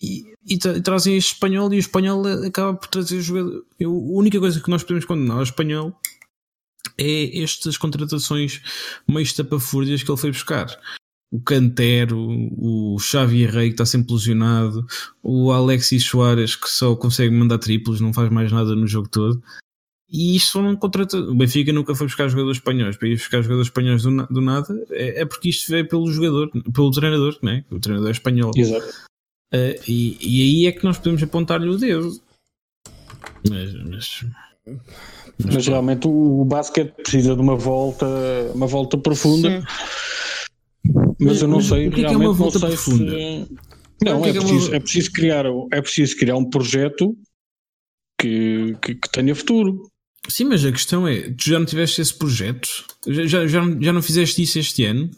e, 0.00 0.34
e, 0.46 0.58
tra 0.58 0.80
trazem 0.80 1.16
este 1.16 1.34
espanhol 1.34 1.72
e 1.72 1.76
o 1.76 1.80
espanhol 1.80 2.22
acaba 2.46 2.74
por 2.74 2.88
trazer 2.88 3.20
jogador. 3.20 3.64
Eu, 3.78 3.92
a 3.92 4.18
única 4.18 4.38
coisa 4.38 4.60
que 4.60 4.70
nós 4.70 4.82
podemos 4.82 5.04
condenar 5.04 5.38
ao 5.38 5.42
espanhol 5.42 5.98
é 6.98 7.42
estas 7.42 7.76
contratações 7.76 8.60
meio 9.08 9.22
estapafúrdias 9.22 10.02
que 10.02 10.10
ele 10.10 10.20
foi 10.20 10.30
buscar. 10.30 10.66
O 11.30 11.40
Cantero, 11.40 12.18
o 12.56 12.98
Xavi 12.98 13.46
Rey 13.46 13.68
que 13.68 13.74
está 13.74 13.84
sempre 13.84 14.14
lesionado, 14.14 14.86
o 15.22 15.50
Alexis 15.50 16.04
Soares 16.04 16.54
que 16.54 16.68
só 16.68 16.94
consegue 16.94 17.34
mandar 17.34 17.58
triplos, 17.58 18.00
não 18.00 18.12
faz 18.12 18.30
mais 18.30 18.52
nada 18.52 18.76
no 18.76 18.86
jogo 18.86 19.08
todo. 19.08 19.42
E 20.08 20.36
isto 20.36 20.52
foram 20.52 20.76
contratações. 20.76 21.28
O 21.28 21.34
Benfica 21.34 21.72
nunca 21.72 21.94
foi 21.94 22.06
buscar 22.06 22.28
jogadores 22.28 22.58
espanhóis. 22.58 22.96
Para 22.96 23.08
ir 23.08 23.16
buscar 23.16 23.42
jogadores 23.42 23.66
espanhóis 23.66 24.02
do, 24.02 24.10
na 24.12 24.22
do 24.26 24.40
nada 24.40 24.68
é, 24.90 25.22
é, 25.22 25.24
porque 25.24 25.48
isto 25.48 25.68
veio 25.68 25.88
pelo 25.88 26.10
jogador, 26.12 26.48
pelo 26.72 26.90
treinador, 26.92 27.36
né? 27.42 27.64
o 27.70 27.80
treinador 27.80 28.08
é 28.08 28.12
espanhol. 28.12 28.52
Exato. 28.54 29.06
Uh, 29.52 29.78
e, 29.86 30.18
e 30.20 30.42
aí 30.42 30.66
é 30.66 30.72
que 30.72 30.84
nós 30.84 30.98
podemos 30.98 31.22
apontar-lhe 31.22 31.68
o 31.68 31.76
dedo. 31.76 32.20
Mas, 33.48 33.74
mas, 33.74 34.24
mas, 34.66 35.54
mas 35.54 35.66
realmente 35.66 36.08
o, 36.08 36.40
o 36.40 36.44
basquete 36.44 36.92
precisa 36.94 37.34
de 37.34 37.40
uma 37.40 37.56
volta, 37.56 38.06
uma 38.54 38.66
volta 38.66 38.98
profunda. 38.98 39.60
Sim. 39.60 39.66
Mas 41.18 41.42
eu 41.42 41.48
não 41.48 41.60
sei, 41.60 41.88
o 41.88 41.90
que 41.90 42.00
realmente 42.00 42.24
é 42.24 42.28
uma 42.28 42.34
volta 42.34 42.58
não 42.58 42.68
sei 42.68 42.76
profunda? 42.76 43.12
se. 43.12 43.48
Não, 44.04 44.24
é, 44.24 44.28
é, 44.28 44.32
preciso, 44.32 44.74
é, 44.74 44.80
preciso 44.80 45.12
criar, 45.12 45.46
é 45.72 45.82
preciso 45.82 46.16
criar 46.16 46.36
um 46.36 46.48
projeto 46.48 47.16
que, 48.20 48.76
que, 48.82 48.94
que, 48.94 49.10
tenha 49.10 49.34
futuro. 49.34 49.90
Sim, 50.28 50.44
mas 50.44 50.64
a 50.64 50.72
questão 50.72 51.08
é: 51.08 51.30
tu 51.30 51.44
já 51.48 51.58
não 51.58 51.66
tiveste 51.66 52.00
esse 52.00 52.14
projeto? 52.14 52.68
Já, 53.06 53.26
já, 53.26 53.46
já, 53.46 53.60
já 53.80 53.92
não 53.92 54.02
fizeste 54.02 54.42
isso 54.42 54.58
este 54.58 54.84
ano? 54.84 55.10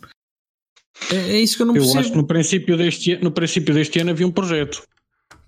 É, 1.11 1.17
é 1.17 1.41
isso 1.41 1.57
que 1.57 1.63
eu 1.63 1.67
não 1.67 1.75
percebo. 1.75 1.95
Eu 1.95 2.01
acho 2.01 2.11
que 2.11 2.17
no 2.17 2.27
princípio 2.27 2.77
deste, 2.77 3.17
no 3.17 3.31
princípio 3.31 3.75
deste 3.75 3.99
ano 4.01 4.11
havia 4.11 4.27
um 4.27 4.33
projeto. 4.33 4.83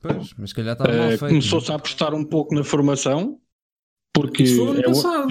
Pois, 0.03 0.33
mas 0.39 0.53
calhar 0.53 0.73
estava 0.73 0.93
mal 0.93 1.07
eh, 1.07 1.19
feito. 1.19 1.29
Começou-se 1.29 1.71
a 1.71 1.75
apostar 1.75 2.15
um 2.15 2.25
pouco 2.25 2.55
na 2.55 2.65
formação, 2.65 3.39
porque. 4.13 4.45
Isso 4.45 4.57
foi 4.57 4.69
ano 4.69 4.81
é 4.81 4.83
passado. 4.83 5.29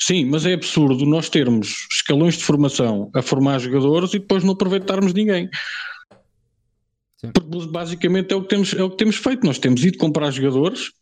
Sim, 0.00 0.26
mas 0.26 0.46
é 0.46 0.54
absurdo 0.54 1.04
nós 1.04 1.28
termos 1.28 1.86
escalões 1.90 2.36
de 2.36 2.44
formação 2.44 3.10
a 3.14 3.20
formar 3.20 3.58
jogadores 3.58 4.14
e 4.14 4.20
depois 4.20 4.44
não 4.44 4.52
aproveitarmos 4.52 5.12
ninguém. 5.12 5.50
Sim. 7.16 7.32
Porque 7.32 7.66
basicamente 7.66 8.32
é 8.32 8.36
o, 8.36 8.42
que 8.42 8.48
temos, 8.48 8.74
é 8.74 8.82
o 8.82 8.90
que 8.90 8.96
temos 8.96 9.16
feito. 9.16 9.44
Nós 9.44 9.58
temos 9.58 9.84
ido 9.84 9.98
comprar 9.98 10.30
jogadores 10.30 10.92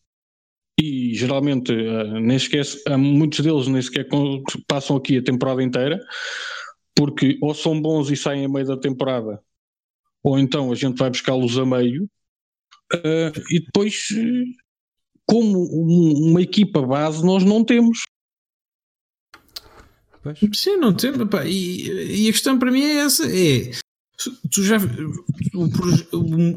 e 0.80 1.14
geralmente 1.14 1.72
uh, 1.72 2.20
nem 2.20 2.36
esquece, 2.36 2.82
muitos 2.96 3.40
deles 3.40 3.66
nem 3.66 3.82
sequer 3.82 4.08
passam 4.66 4.96
aqui 4.96 5.18
a 5.18 5.22
temporada 5.22 5.62
inteira, 5.62 6.00
porque 6.96 7.38
ou 7.42 7.54
são 7.54 7.80
bons 7.80 8.10
e 8.10 8.16
saem 8.16 8.44
a 8.44 8.48
meio 8.48 8.66
da 8.66 8.76
temporada, 8.76 9.42
ou 10.22 10.38
então 10.38 10.72
a 10.72 10.74
gente 10.74 10.96
vai 10.96 11.10
buscá-los 11.10 11.58
a 11.58 11.66
meio, 11.66 12.04
uh, 12.94 13.40
e 13.50 13.60
depois, 13.60 14.08
como 15.26 15.58
um, 15.58 16.30
uma 16.30 16.42
equipa 16.42 16.82
base, 16.82 17.24
nós 17.24 17.44
não 17.44 17.62
temos. 17.64 18.02
Sim, 20.54 20.76
não 20.76 20.92
temos. 20.92 21.28
E, 21.44 22.24
e, 22.24 22.28
a 22.28 22.32
questão 22.32 22.58
para 22.58 22.72
mim 22.72 22.82
é 22.82 22.96
essa: 23.04 23.24
é 23.26 23.70
Tu 24.50 24.62
já 24.62 24.78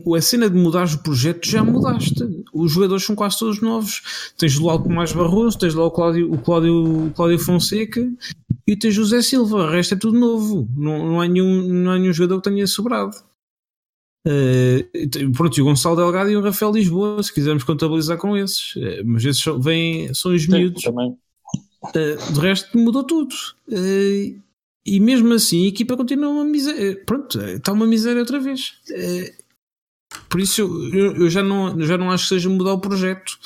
o, 0.06 0.15
a 0.15 0.22
cena 0.22 0.49
de 0.49 0.56
mudar 0.56 0.88
o 0.88 0.98
projeto 0.99 1.45
já 1.45 1.64
mudaste. 1.64 2.23
Os 2.53 2.72
jogadores 2.72 3.03
são 3.03 3.15
quase 3.15 3.38
todos 3.38 3.61
novos. 3.61 4.31
Tens 4.38 4.57
lá 4.57 4.76
o 4.76 4.80
Tomás 4.80 5.11
Barroso, 5.11 5.57
tens 5.57 5.73
lá 5.73 5.86
o 5.86 5.91
Cláudio, 5.91 6.31
o 6.31 6.38
Cláudio, 6.38 7.07
o 7.07 7.11
Cláudio 7.11 7.38
Fonseca 7.38 8.10
e 8.65 8.77
tens 8.77 8.94
o 8.94 9.03
José 9.03 9.22
Silva. 9.22 9.57
O 9.57 9.69
resto 9.69 9.94
é 9.94 9.98
tudo 9.98 10.18
novo. 10.18 10.69
Não, 10.76 11.10
não, 11.10 11.22
há, 11.22 11.27
nenhum, 11.27 11.68
não 11.68 11.91
há 11.91 11.99
nenhum 11.99 12.14
jogador 12.14 12.41
que 12.41 12.49
tenha 12.49 12.65
sobrado. 12.65 13.15
Uh, 14.26 15.31
pronto, 15.34 15.57
e 15.57 15.61
o 15.61 15.65
Gonçalo 15.65 15.95
Delgado 15.95 16.30
e 16.30 16.36
o 16.36 16.41
Rafael 16.41 16.72
Lisboa, 16.72 17.23
se 17.23 17.34
quisermos 17.34 17.64
contabilizar 17.64 18.18
com 18.18 18.38
esses. 18.38 18.76
Uh, 18.76 19.03
mas 19.06 19.26
esses 19.26 19.41
são, 19.41 19.61
vêm, 19.61 20.14
são 20.14 20.34
os 20.34 20.48
miúdos. 20.48 20.81
Sim, 20.81 20.90
também. 20.91 21.18
Uh, 21.84 22.34
de 22.34 22.40
resto 22.40 22.77
mudou 22.77 23.03
tudo. 23.03 23.34
Uh, 23.68 24.40
e 24.95 24.99
mesmo 24.99 25.34
assim 25.34 25.66
a 25.66 25.70
equipa 25.70 25.95
continua 25.95 26.30
uma 26.30 26.45
miséria. 26.45 27.02
Pronto, 27.06 27.40
está 27.40 27.72
uma 27.72 27.86
miséria 27.86 28.20
outra 28.20 28.40
vez. 28.40 28.74
É, 28.90 29.34
por 30.28 30.40
isso 30.40 30.61
eu, 30.61 31.16
eu, 31.16 31.30
já, 31.30 31.44
não, 31.44 31.80
já 31.82 31.98
não 31.98 32.11
acho 32.11 32.24
que 32.24 32.30
seja 32.30 32.49
mudar 32.49 32.74
o 32.74 32.80
projeto. 32.80 33.38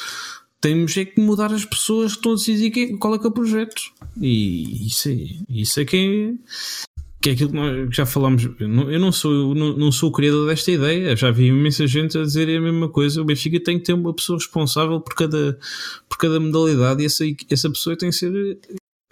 Temos 0.61 0.95
é 0.95 1.03
que 1.03 1.19
mudar 1.19 1.51
as 1.51 1.65
pessoas 1.65 2.13
que 2.13 2.19
estão 2.19 2.31
a 2.31 2.35
decidir 2.35 2.97
qual 2.97 3.15
é 3.15 3.19
que 3.19 3.25
é 3.25 3.29
o 3.29 3.33
projeto. 3.33 3.81
E 4.19 4.87
isso 4.87 5.09
é, 5.09 5.17
isso 5.49 5.79
é 5.81 5.85
que 5.85 5.97
é, 5.97 6.33
que 7.21 7.29
é 7.29 7.33
aquilo 7.33 7.49
que 7.49 7.55
nós 7.55 7.93
já 7.93 8.05
falámos. 8.05 8.47
Eu 8.59 8.99
não 8.99 9.11
sou, 9.11 9.53
não, 9.53 9.75
não, 9.75 9.91
sou 9.91 10.09
o 10.09 10.13
criador 10.13 10.47
desta 10.47 10.71
ideia. 10.71 11.17
Já 11.17 11.31
vi 11.31 11.47
imensa 11.47 11.85
gente 11.85 12.17
a 12.17 12.21
dizer 12.21 12.49
a 12.49 12.61
mesma 12.61 12.87
coisa. 12.87 13.21
O 13.21 13.25
Benfica 13.25 13.59
tem 13.59 13.77
que 13.77 13.83
ter 13.83 13.93
uma 13.93 14.13
pessoa 14.13 14.39
responsável 14.39 15.01
por 15.01 15.13
cada, 15.15 15.59
por 16.07 16.17
cada 16.17 16.39
modalidade 16.39 17.03
e 17.03 17.05
essa, 17.05 17.25
essa 17.49 17.69
pessoa 17.69 17.97
tem 17.97 18.09
que 18.09 18.15
ser 18.15 18.57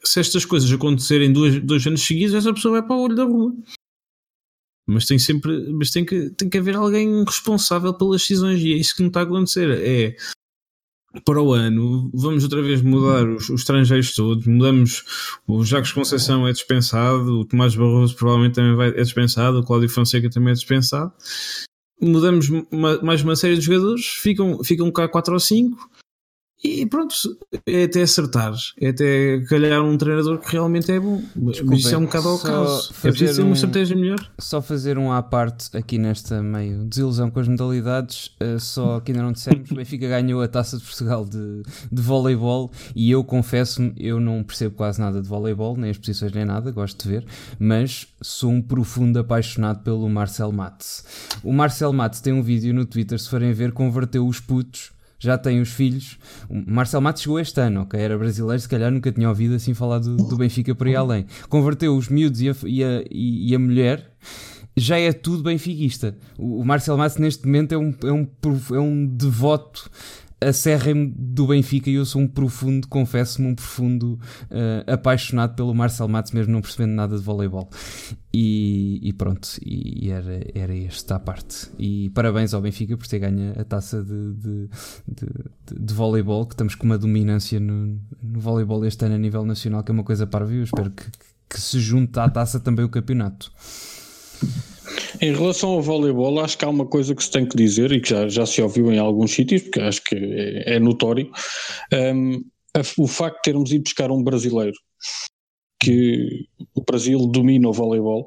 se 0.03 0.19
estas 0.19 0.45
coisas 0.45 0.71
acontecerem 0.71 1.31
dois, 1.31 1.61
dois 1.61 1.85
anos 1.85 2.01
seguidos, 2.01 2.33
essa 2.33 2.53
pessoa 2.53 2.79
vai 2.79 2.87
para 2.87 2.95
o 2.95 3.01
olho 3.01 3.15
da 3.15 3.23
rua. 3.23 3.53
Mas 4.87 5.05
tem 5.05 5.19
sempre, 5.19 5.71
mas 5.73 5.91
tem 5.91 6.03
que, 6.03 6.31
tem 6.31 6.49
que 6.49 6.57
haver 6.57 6.75
alguém 6.75 7.23
responsável 7.23 7.93
pelas 7.93 8.21
decisões 8.21 8.61
e 8.61 8.73
é 8.73 8.77
isso 8.77 8.95
que 8.95 9.01
não 9.01 9.07
está 9.07 9.21
a 9.21 9.23
acontecer. 9.23 9.69
É 9.69 10.15
para 11.25 11.41
o 11.41 11.51
ano, 11.51 12.09
vamos 12.13 12.43
outra 12.43 12.61
vez 12.61 12.81
mudar 12.81 13.27
os, 13.27 13.49
os 13.49 13.61
estrangeiros 13.61 14.15
todos, 14.15 14.45
mudamos 14.47 15.03
o 15.45 15.63
Jacques 15.63 15.91
Conceição 15.91 16.47
é 16.47 16.53
dispensado, 16.53 17.39
o 17.39 17.45
Tomás 17.45 17.75
Barroso 17.75 18.15
provavelmente 18.15 18.55
também 18.55 18.75
vai, 18.75 18.89
é 18.89 19.01
dispensado, 19.01 19.59
o 19.59 19.63
Cláudio 19.63 19.89
Fonseca 19.89 20.29
também 20.29 20.51
é 20.51 20.55
dispensado. 20.55 21.11
Mudamos 22.01 22.49
uma, 22.49 23.01
mais 23.01 23.21
uma 23.21 23.35
série 23.35 23.55
de 23.55 23.61
jogadores, 23.61 24.05
ficam, 24.05 24.63
ficam 24.63 24.89
cá 24.89 25.07
4 25.07 25.33
ou 25.33 25.39
5 25.39 25.89
e 26.63 26.85
pronto, 26.85 27.15
é 27.65 27.85
até 27.85 28.03
acertar, 28.03 28.53
é 28.79 28.89
até 28.89 29.39
calhar 29.49 29.83
um 29.83 29.97
treinador 29.97 30.37
que 30.37 30.51
realmente 30.51 30.91
é 30.91 30.99
bom. 30.99 31.21
Desculpa, 31.35 31.75
isso 31.75 31.95
é 31.95 31.97
um 31.97 32.05
bocado 32.05 32.27
ao 32.27 32.39
caso. 32.39 32.93
É 33.03 33.09
preciso 33.09 33.35
ter 33.37 33.41
uma 33.41 33.53
estratégia 33.53 33.95
melhor. 33.95 34.31
Só 34.37 34.61
fazer 34.61 34.97
um 34.97 35.11
à 35.11 35.23
parte 35.23 35.75
aqui 35.75 35.97
nesta 35.97 36.41
meio 36.43 36.85
desilusão 36.85 37.31
com 37.31 37.39
as 37.39 37.47
modalidades. 37.47 38.27
Uh, 38.39 38.59
só 38.59 38.99
que 38.99 39.11
ainda 39.11 39.23
não 39.23 39.31
dissemos: 39.31 39.71
o 39.71 39.75
Benfica 39.75 40.07
ganhou 40.07 40.41
a 40.41 40.47
taça 40.47 40.77
de 40.77 40.83
Portugal 40.83 41.25
de, 41.25 41.63
de 41.91 42.01
voleibol. 42.01 42.71
E 42.95 43.09
eu 43.09 43.23
confesso-me, 43.23 43.93
eu 43.97 44.19
não 44.19 44.43
percebo 44.43 44.75
quase 44.75 44.99
nada 44.99 45.19
de 45.19 45.27
voleibol, 45.27 45.75
nem 45.75 45.89
as 45.89 45.97
posições 45.97 46.31
nem 46.31 46.45
nada, 46.45 46.71
gosto 46.71 47.03
de 47.03 47.09
ver, 47.09 47.25
mas 47.59 48.07
sou 48.21 48.51
um 48.51 48.61
profundo 48.61 49.17
apaixonado 49.17 49.81
pelo 49.83 50.07
Marcel 50.07 50.51
Matos. 50.51 51.03
O 51.43 51.51
Marcel 51.51 51.91
Matos 51.91 52.21
tem 52.21 52.31
um 52.33 52.43
vídeo 52.43 52.71
no 52.71 52.85
Twitter, 52.85 53.19
se 53.19 53.29
forem 53.29 53.51
ver, 53.51 53.71
converteu 53.71 54.27
os 54.27 54.39
putos 54.39 54.91
já 55.21 55.37
tem 55.37 55.61
os 55.61 55.69
filhos. 55.69 56.17
O 56.49 56.63
Marcel 56.65 56.99
Matos 56.99 57.21
chegou 57.21 57.39
este 57.39 57.61
ano, 57.61 57.81
ok? 57.81 57.99
Era 57.99 58.17
brasileiro, 58.17 58.59
se 58.59 58.67
calhar 58.67 58.91
nunca 58.91 59.11
tinha 59.11 59.29
ouvido 59.29 59.53
assim 59.53 59.75
falar 59.75 59.99
do, 59.99 60.17
do 60.17 60.35
Benfica 60.35 60.73
por 60.73 60.87
aí 60.87 60.95
além. 60.95 61.27
Converteu 61.47 61.95
os 61.95 62.09
miúdos 62.09 62.41
e 62.41 62.49
a, 62.49 62.55
e 62.65 62.83
a, 62.83 63.03
e 63.11 63.55
a 63.55 63.59
mulher 63.59 64.11
já 64.75 64.97
é 64.97 65.11
tudo 65.11 65.43
benfiquista. 65.43 66.15
O 66.37 66.63
Marcel 66.63 66.97
Matos 66.97 67.17
neste 67.17 67.45
momento 67.45 67.73
é 67.73 67.77
um, 67.77 67.93
é 68.03 68.11
um, 68.11 68.27
é 68.71 68.79
um 68.79 69.05
devoto 69.05 69.91
acerrem-me 70.41 71.13
do 71.15 71.47
Benfica 71.47 71.89
e 71.89 71.93
eu 71.93 72.05
sou 72.05 72.21
um 72.21 72.27
profundo, 72.27 72.87
confesso-me, 72.87 73.47
um 73.47 73.55
profundo 73.55 74.19
uh, 74.49 74.91
apaixonado 74.91 75.55
pelo 75.55 75.73
Marcel 75.73 76.07
Matos, 76.07 76.31
mesmo 76.31 76.51
não 76.51 76.61
percebendo 76.61 76.93
nada 76.93 77.15
de 77.15 77.23
voleibol. 77.23 77.69
E, 78.33 78.99
e 79.03 79.13
pronto, 79.13 79.47
e 79.61 80.09
era, 80.09 80.41
era 80.55 80.75
este 80.75 81.13
à 81.13 81.19
parte. 81.19 81.69
E 81.77 82.09
parabéns 82.09 82.53
ao 82.53 82.61
Benfica 82.61 82.97
por 82.97 83.05
ter 83.05 83.19
ganho 83.19 83.53
a 83.59 83.63
taça 83.63 84.03
de, 84.03 84.33
de, 84.33 84.69
de, 85.07 85.79
de 85.79 85.93
voleibol, 85.93 86.45
que 86.45 86.55
estamos 86.55 86.73
com 86.73 86.85
uma 86.85 86.97
dominância 86.97 87.59
no, 87.59 87.99
no 88.21 88.39
voleibol 88.39 88.83
este 88.85 89.05
ano 89.05 89.15
a 89.15 89.19
nível 89.19 89.45
nacional, 89.45 89.83
que 89.83 89.91
é 89.91 89.93
uma 89.93 90.03
coisa 90.03 90.25
para 90.25 90.45
eu 90.45 90.63
espero 90.63 90.89
que, 90.89 91.05
que 91.49 91.61
se 91.61 91.79
junte 91.79 92.19
à 92.19 92.27
taça 92.27 92.59
também 92.59 92.83
o 92.83 92.89
campeonato. 92.89 93.51
Em 95.21 95.33
relação 95.33 95.71
ao 95.71 95.81
voleibol, 95.81 96.39
acho 96.39 96.57
que 96.57 96.65
há 96.65 96.69
uma 96.69 96.85
coisa 96.85 97.13
que 97.13 97.23
se 97.23 97.31
tem 97.31 97.47
que 97.47 97.55
dizer 97.55 97.91
e 97.91 98.01
que 98.01 98.09
já, 98.09 98.27
já 98.27 98.45
se 98.45 98.61
ouviu 98.61 98.91
em 98.91 98.97
alguns 98.97 99.31
sítios, 99.31 99.61
porque 99.63 99.79
acho 99.79 100.03
que 100.03 100.15
é, 100.15 100.75
é 100.75 100.79
notório, 100.79 101.31
um, 101.93 102.43
o 102.97 103.07
facto 103.07 103.37
de 103.37 103.41
termos 103.43 103.71
ido 103.71 103.83
buscar 103.83 104.11
um 104.11 104.23
brasileiro, 104.23 104.75
que 105.79 106.45
o 106.73 106.83
Brasil 106.83 107.19
domina 107.27 107.69
o 107.69 107.73
voleibol, 107.73 108.25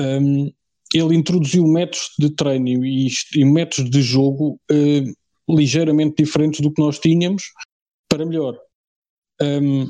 um, 0.00 0.50
ele 0.94 1.14
introduziu 1.14 1.66
métodos 1.66 2.10
de 2.18 2.30
treino 2.30 2.84
e, 2.84 3.08
e 3.34 3.44
métodos 3.44 3.90
de 3.90 4.02
jogo 4.02 4.60
uh, 4.70 5.56
ligeiramente 5.56 6.22
diferentes 6.22 6.60
do 6.60 6.72
que 6.72 6.82
nós 6.82 6.98
tínhamos 6.98 7.44
para 8.08 8.26
melhor. 8.26 8.58
Um, 9.40 9.86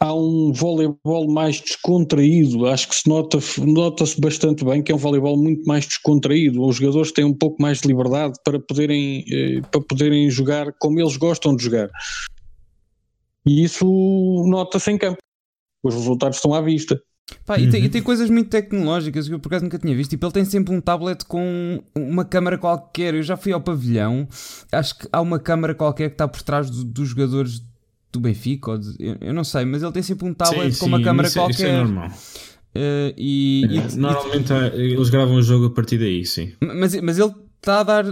há 0.00 0.14
um 0.14 0.52
voleibol 0.52 1.28
mais 1.28 1.60
descontraído, 1.60 2.66
acho 2.66 2.88
que 2.88 2.94
se 2.94 3.08
nota, 3.08 3.38
nota-se 3.58 4.20
bastante 4.20 4.64
bem 4.64 4.82
que 4.82 4.92
é 4.92 4.94
um 4.94 4.98
voleibol 4.98 5.36
muito 5.36 5.64
mais 5.66 5.86
descontraído, 5.86 6.64
os 6.64 6.76
jogadores 6.76 7.12
têm 7.12 7.24
um 7.24 7.34
pouco 7.34 7.60
mais 7.60 7.80
de 7.80 7.88
liberdade 7.88 8.34
para 8.44 8.60
poderem, 8.60 9.24
eh, 9.30 9.60
para 9.70 9.80
poderem 9.80 10.30
jogar 10.30 10.72
como 10.78 11.00
eles 11.00 11.16
gostam 11.16 11.56
de 11.56 11.64
jogar. 11.64 11.90
E 13.44 13.64
isso 13.64 13.84
nota-se 14.46 14.90
em 14.90 14.98
campo. 14.98 15.18
Os 15.82 15.94
resultados 15.94 16.36
estão 16.36 16.52
à 16.52 16.60
vista. 16.60 17.00
Pá, 17.44 17.58
e, 17.58 17.68
tem, 17.68 17.84
e, 17.84 17.88
tem, 17.88 18.02
coisas 18.02 18.30
muito 18.30 18.48
tecnológicas 18.48 19.28
que 19.28 19.34
eu 19.34 19.38
por 19.38 19.48
acaso 19.48 19.64
nunca 19.64 19.78
tinha 19.78 19.94
visto. 19.94 20.10
Tipo, 20.10 20.26
ele 20.26 20.32
tem 20.32 20.44
sempre 20.44 20.74
um 20.74 20.80
tablet 20.80 21.24
com 21.24 21.82
uma 21.94 22.24
câmera 22.24 22.56
qualquer. 22.56 23.14
Eu 23.14 23.22
já 23.22 23.36
fui 23.36 23.52
ao 23.52 23.60
pavilhão, 23.60 24.26
acho 24.72 24.98
que 24.98 25.08
há 25.12 25.20
uma 25.20 25.38
câmara 25.38 25.74
qualquer 25.74 26.08
que 26.08 26.14
está 26.14 26.26
por 26.26 26.42
trás 26.42 26.70
do, 26.70 26.84
dos 26.84 27.08
jogadores 27.08 27.62
do 28.12 28.20
Benfica, 28.20 28.72
ou 28.72 28.78
de, 28.78 28.94
eu, 28.98 29.16
eu, 29.20 29.34
não 29.34 29.44
sei, 29.44 29.64
mas 29.64 29.82
ele 29.82 29.92
tem 29.92 30.02
sempre 30.02 30.26
um 30.26 30.34
tablet 30.34 30.72
sim, 30.72 30.80
com 30.80 30.86
uma 30.86 31.02
câmera 31.02 31.30
qualquer. 31.30 31.54
Isso 31.54 31.66
é 31.66 31.76
normal. 31.78 32.08
Uh, 32.08 33.12
e, 33.16 33.64
é, 33.64 33.92
e, 33.92 33.96
normalmente 33.96 34.52
e, 34.52 34.92
eles 34.94 35.10
gravam 35.10 35.36
o 35.36 35.42
jogo 35.42 35.66
a 35.66 35.70
partir 35.70 35.98
daí, 35.98 36.24
sim. 36.24 36.52
Mas, 36.60 36.94
mas 37.00 37.18
ele 37.18 37.34
está 37.58 37.80
a 37.80 37.82
dar. 37.82 38.04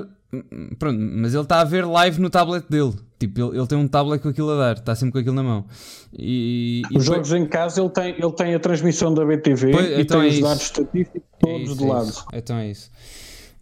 Pronto, 0.78 0.98
mas 0.98 1.35
ele 1.35 1.43
está 1.43 1.60
a 1.60 1.64
ver 1.64 1.86
live 1.86 2.20
no 2.20 2.28
tablet 2.28 2.64
dele. 2.68 2.94
Tipo, 3.18 3.40
ele, 3.40 3.59
ele 3.59 3.66
tem 3.66 3.78
um 3.78 3.89
tablet 3.89 4.20
com 4.20 4.28
aquilo 4.28 4.51
a 4.51 4.56
dar, 4.56 4.77
está 4.77 4.94
sempre 4.94 5.12
com 5.12 5.18
aquilo 5.18 5.35
na 5.35 5.43
mão. 5.43 5.64
E, 6.12 6.82
Os 6.94 7.05
jogos 7.05 7.32
em 7.32 7.47
casa 7.47 7.81
ele 7.81 7.90
tem, 7.90 8.14
ele 8.18 8.32
tem 8.32 8.55
a 8.55 8.59
transmissão 8.59 9.14
da 9.14 9.24
BTV 9.24 9.70
pois, 9.70 9.86
e 9.86 10.01
então 10.01 10.20
tem 10.20 10.28
é 10.28 10.32
os 10.32 10.40
dados 10.40 10.62
estatísticos 10.62 11.23
todos 11.40 11.60
é 11.60 11.62
isso, 11.62 11.77
de 11.77 11.85
lado. 11.86 12.12
É 12.32 12.39
então 12.39 12.56
é 12.56 12.70
isso. 12.70 12.90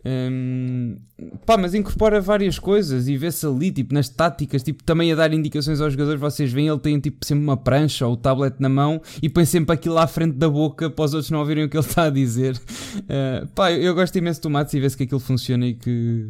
Hum, 0.06 0.98
pá, 1.46 1.56
mas 1.56 1.72
incorpora 1.72 2.20
várias 2.20 2.58
coisas 2.58 3.08
e 3.08 3.16
vê-se 3.16 3.46
ali, 3.46 3.72
tipo, 3.72 3.94
nas 3.94 4.06
táticas, 4.06 4.62
tipo, 4.62 4.84
também 4.84 5.10
a 5.10 5.14
dar 5.14 5.32
indicações 5.32 5.80
aos 5.80 5.94
jogadores. 5.94 6.20
Vocês 6.20 6.52
veem, 6.52 6.68
ele 6.68 6.78
tem 6.78 7.00
tipo 7.00 7.24
sempre 7.24 7.42
uma 7.42 7.56
prancha 7.56 8.06
ou 8.06 8.12
o 8.12 8.16
tablet 8.16 8.56
na 8.58 8.68
mão 8.68 9.00
e 9.22 9.30
põe 9.30 9.46
sempre 9.46 9.74
aquilo 9.74 9.96
à 9.96 10.06
frente 10.06 10.34
da 10.34 10.48
boca 10.48 10.90
para 10.90 11.04
os 11.06 11.14
outros 11.14 11.30
não 11.30 11.38
ouvirem 11.38 11.64
o 11.64 11.68
que 11.70 11.76
ele 11.76 11.86
está 11.86 12.04
a 12.04 12.10
dizer. 12.10 12.60
Uh, 12.98 13.46
pá, 13.56 13.72
eu 13.72 13.94
gosto 13.94 14.16
imenso 14.16 14.42
do 14.42 14.50
Matos 14.50 14.74
e 14.74 14.80
vê-se 14.80 14.96
que 14.96 15.04
aquilo 15.04 15.20
funciona 15.20 15.66
e 15.66 15.74
que. 15.74 16.28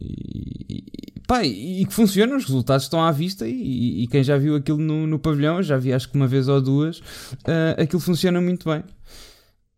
E, 0.00 0.84
pá, 1.24 1.44
e 1.44 1.84
que 1.86 1.94
funciona, 1.94 2.36
os 2.36 2.44
resultados 2.44 2.84
estão 2.84 3.00
à 3.00 3.12
vista. 3.12 3.46
E, 3.46 4.02
e 4.02 4.06
quem 4.08 4.24
já 4.24 4.36
viu 4.36 4.56
aquilo 4.56 4.78
no, 4.78 5.06
no, 5.06 5.20
pavilhão, 5.20 5.62
já 5.62 5.76
vi 5.76 5.92
acho 5.92 6.10
que 6.10 6.16
uma 6.16 6.26
vez 6.26 6.48
ou 6.48 6.60
duas, 6.60 6.98
uh, 6.98 7.80
aquilo 7.80 8.00
funciona 8.00 8.40
muito 8.40 8.68
bem. 8.68 8.82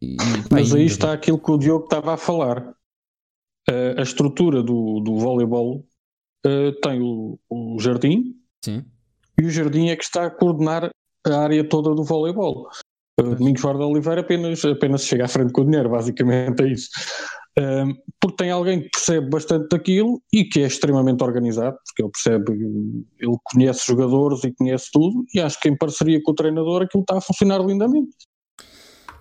E, 0.00 0.16
pá, 0.16 0.56
mas 0.56 0.74
aí 0.74 0.86
está 0.86 1.12
aquilo 1.12 1.38
que 1.38 1.50
o 1.50 1.58
Diogo 1.58 1.84
estava 1.84 2.14
a 2.14 2.16
falar 2.16 2.79
uh, 3.70 3.98
a 3.98 4.02
estrutura 4.02 4.62
do, 4.62 5.00
do 5.00 5.16
voleibol 5.16 5.86
uh, 6.46 6.72
tem 6.82 7.00
o, 7.00 7.38
o, 7.48 7.78
jardim 7.78 8.34
Sim. 8.64 8.84
e 9.40 9.44
o 9.44 9.50
jardim 9.50 9.88
é 9.88 9.96
que 9.96 10.04
está 10.04 10.26
a 10.26 10.30
coordenar 10.30 10.90
a 11.26 11.36
área 11.36 11.62
toda 11.64 11.94
do 11.94 12.04
voleibol. 12.04 12.68
Uh, 13.20 13.34
Domingos 13.34 13.62
Vara 13.62 13.78
de 13.78 13.84
Oliveira 13.84 14.20
apenas, 14.20 14.64
apenas 14.64 15.04
chega 15.04 15.24
à 15.24 15.28
frente 15.28 15.52
com 15.52 15.62
o 15.62 15.64
dinheiro, 15.64 15.90
basicamente 15.90 16.62
é 16.62 16.68
isso. 16.68 16.88
Uh, 17.58 17.94
porque 18.20 18.36
tem 18.36 18.50
alguém 18.50 18.82
que 18.82 18.90
percebe 18.90 19.28
bastante 19.28 19.68
daquilo 19.68 20.22
e 20.32 20.44
que 20.44 20.60
é 20.60 20.66
extremamente 20.66 21.22
organizado, 21.22 21.76
porque 21.84 22.02
ele 22.02 22.10
percebe, 22.10 22.52
ele 23.18 23.36
conhece 23.44 23.86
jogadores 23.86 24.44
e 24.44 24.52
conhece 24.52 24.88
tudo, 24.92 25.24
e 25.34 25.40
acho 25.40 25.58
que 25.60 25.68
em 25.68 25.76
parceria 25.76 26.20
com 26.22 26.30
o 26.30 26.34
treinador 26.34 26.82
aquilo 26.82 27.02
está 27.02 27.18
a 27.18 27.20
funcionar 27.20 27.60
lindamente. 27.60 28.14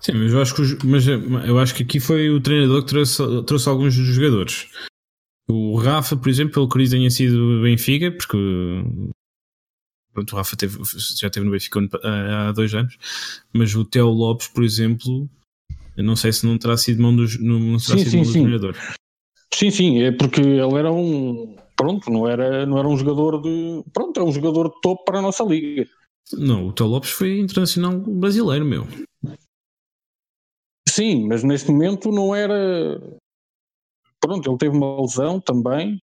Sim, 0.02 0.14
mas 0.14 0.32
eu 0.32 0.42
acho 0.42 0.56
que, 0.56 0.86
mas 0.86 1.06
eu 1.08 1.60
acho 1.60 1.76
que 1.76 1.84
aqui 1.84 2.00
foi 2.00 2.30
o 2.30 2.40
treinador 2.40 2.82
que 2.82 2.90
trouxe, 2.90 3.22
trouxe 3.46 3.68
alguns 3.68 3.96
dos 3.96 4.06
jogadores. 4.06 4.68
O 5.48 5.78
Rafa, 5.78 6.16
por 6.16 6.30
exemplo, 6.30 6.54
pelo 6.54 6.70
que 6.70 6.90
tenha 6.90 7.10
sido 7.10 7.62
Benfica, 7.62 8.12
porque 8.12 8.38
pronto, 10.14 10.34
o 10.34 10.36
Rafa 10.36 10.56
teve, 10.56 10.78
já 11.20 11.28
esteve 11.28 11.46
no 11.46 11.52
Benfica 11.52 11.80
há 12.04 12.52
dois 12.52 12.74
anos, 12.74 12.98
mas 13.54 13.76
o 13.76 13.84
Theo 13.84 14.10
Lopes, 14.10 14.48
por 14.48 14.64
exemplo, 14.64 15.30
eu 15.98 16.04
não 16.04 16.16
sei 16.16 16.32
se 16.32 16.46
não 16.46 16.58
terá 16.58 16.78
sido 16.78 17.02
mão 17.02 17.16
dos, 17.16 17.40
não 17.40 17.78
terá 17.78 17.98
sim, 17.98 18.00
sido 18.00 18.10
sim, 18.10 18.18
mão 18.18 18.26
do 18.26 18.32
sim. 18.32 18.42
treinador. 18.42 18.76
Sim, 19.54 19.72
sim, 19.72 20.02
é 20.04 20.12
porque 20.12 20.40
ele 20.40 20.76
era 20.76 20.92
um 20.92 21.58
pronto, 21.76 22.12
não 22.12 22.28
era, 22.28 22.66
não 22.66 22.78
era 22.78 22.88
um 22.88 22.96
jogador 22.96 23.42
de 23.42 23.84
pronto, 23.92 24.20
é 24.20 24.24
um 24.24 24.32
jogador 24.32 24.70
de 24.70 24.80
topo 24.82 25.04
para 25.04 25.20
a 25.20 25.22
nossa 25.22 25.44
liga. 25.44 25.88
Não, 26.34 26.68
o 26.68 26.74
Theo 26.74 26.88
Lopes 26.88 27.10
foi 27.10 27.40
internacional 27.40 27.98
brasileiro, 28.00 28.66
meu. 28.66 28.88
Sim, 30.90 31.28
mas 31.28 31.44
neste 31.44 31.72
momento 31.72 32.12
não 32.12 32.36
era. 32.36 33.00
Pronto, 34.20 34.50
ele 34.50 34.58
teve 34.58 34.76
uma 34.76 35.02
lesão 35.02 35.40
também. 35.40 36.02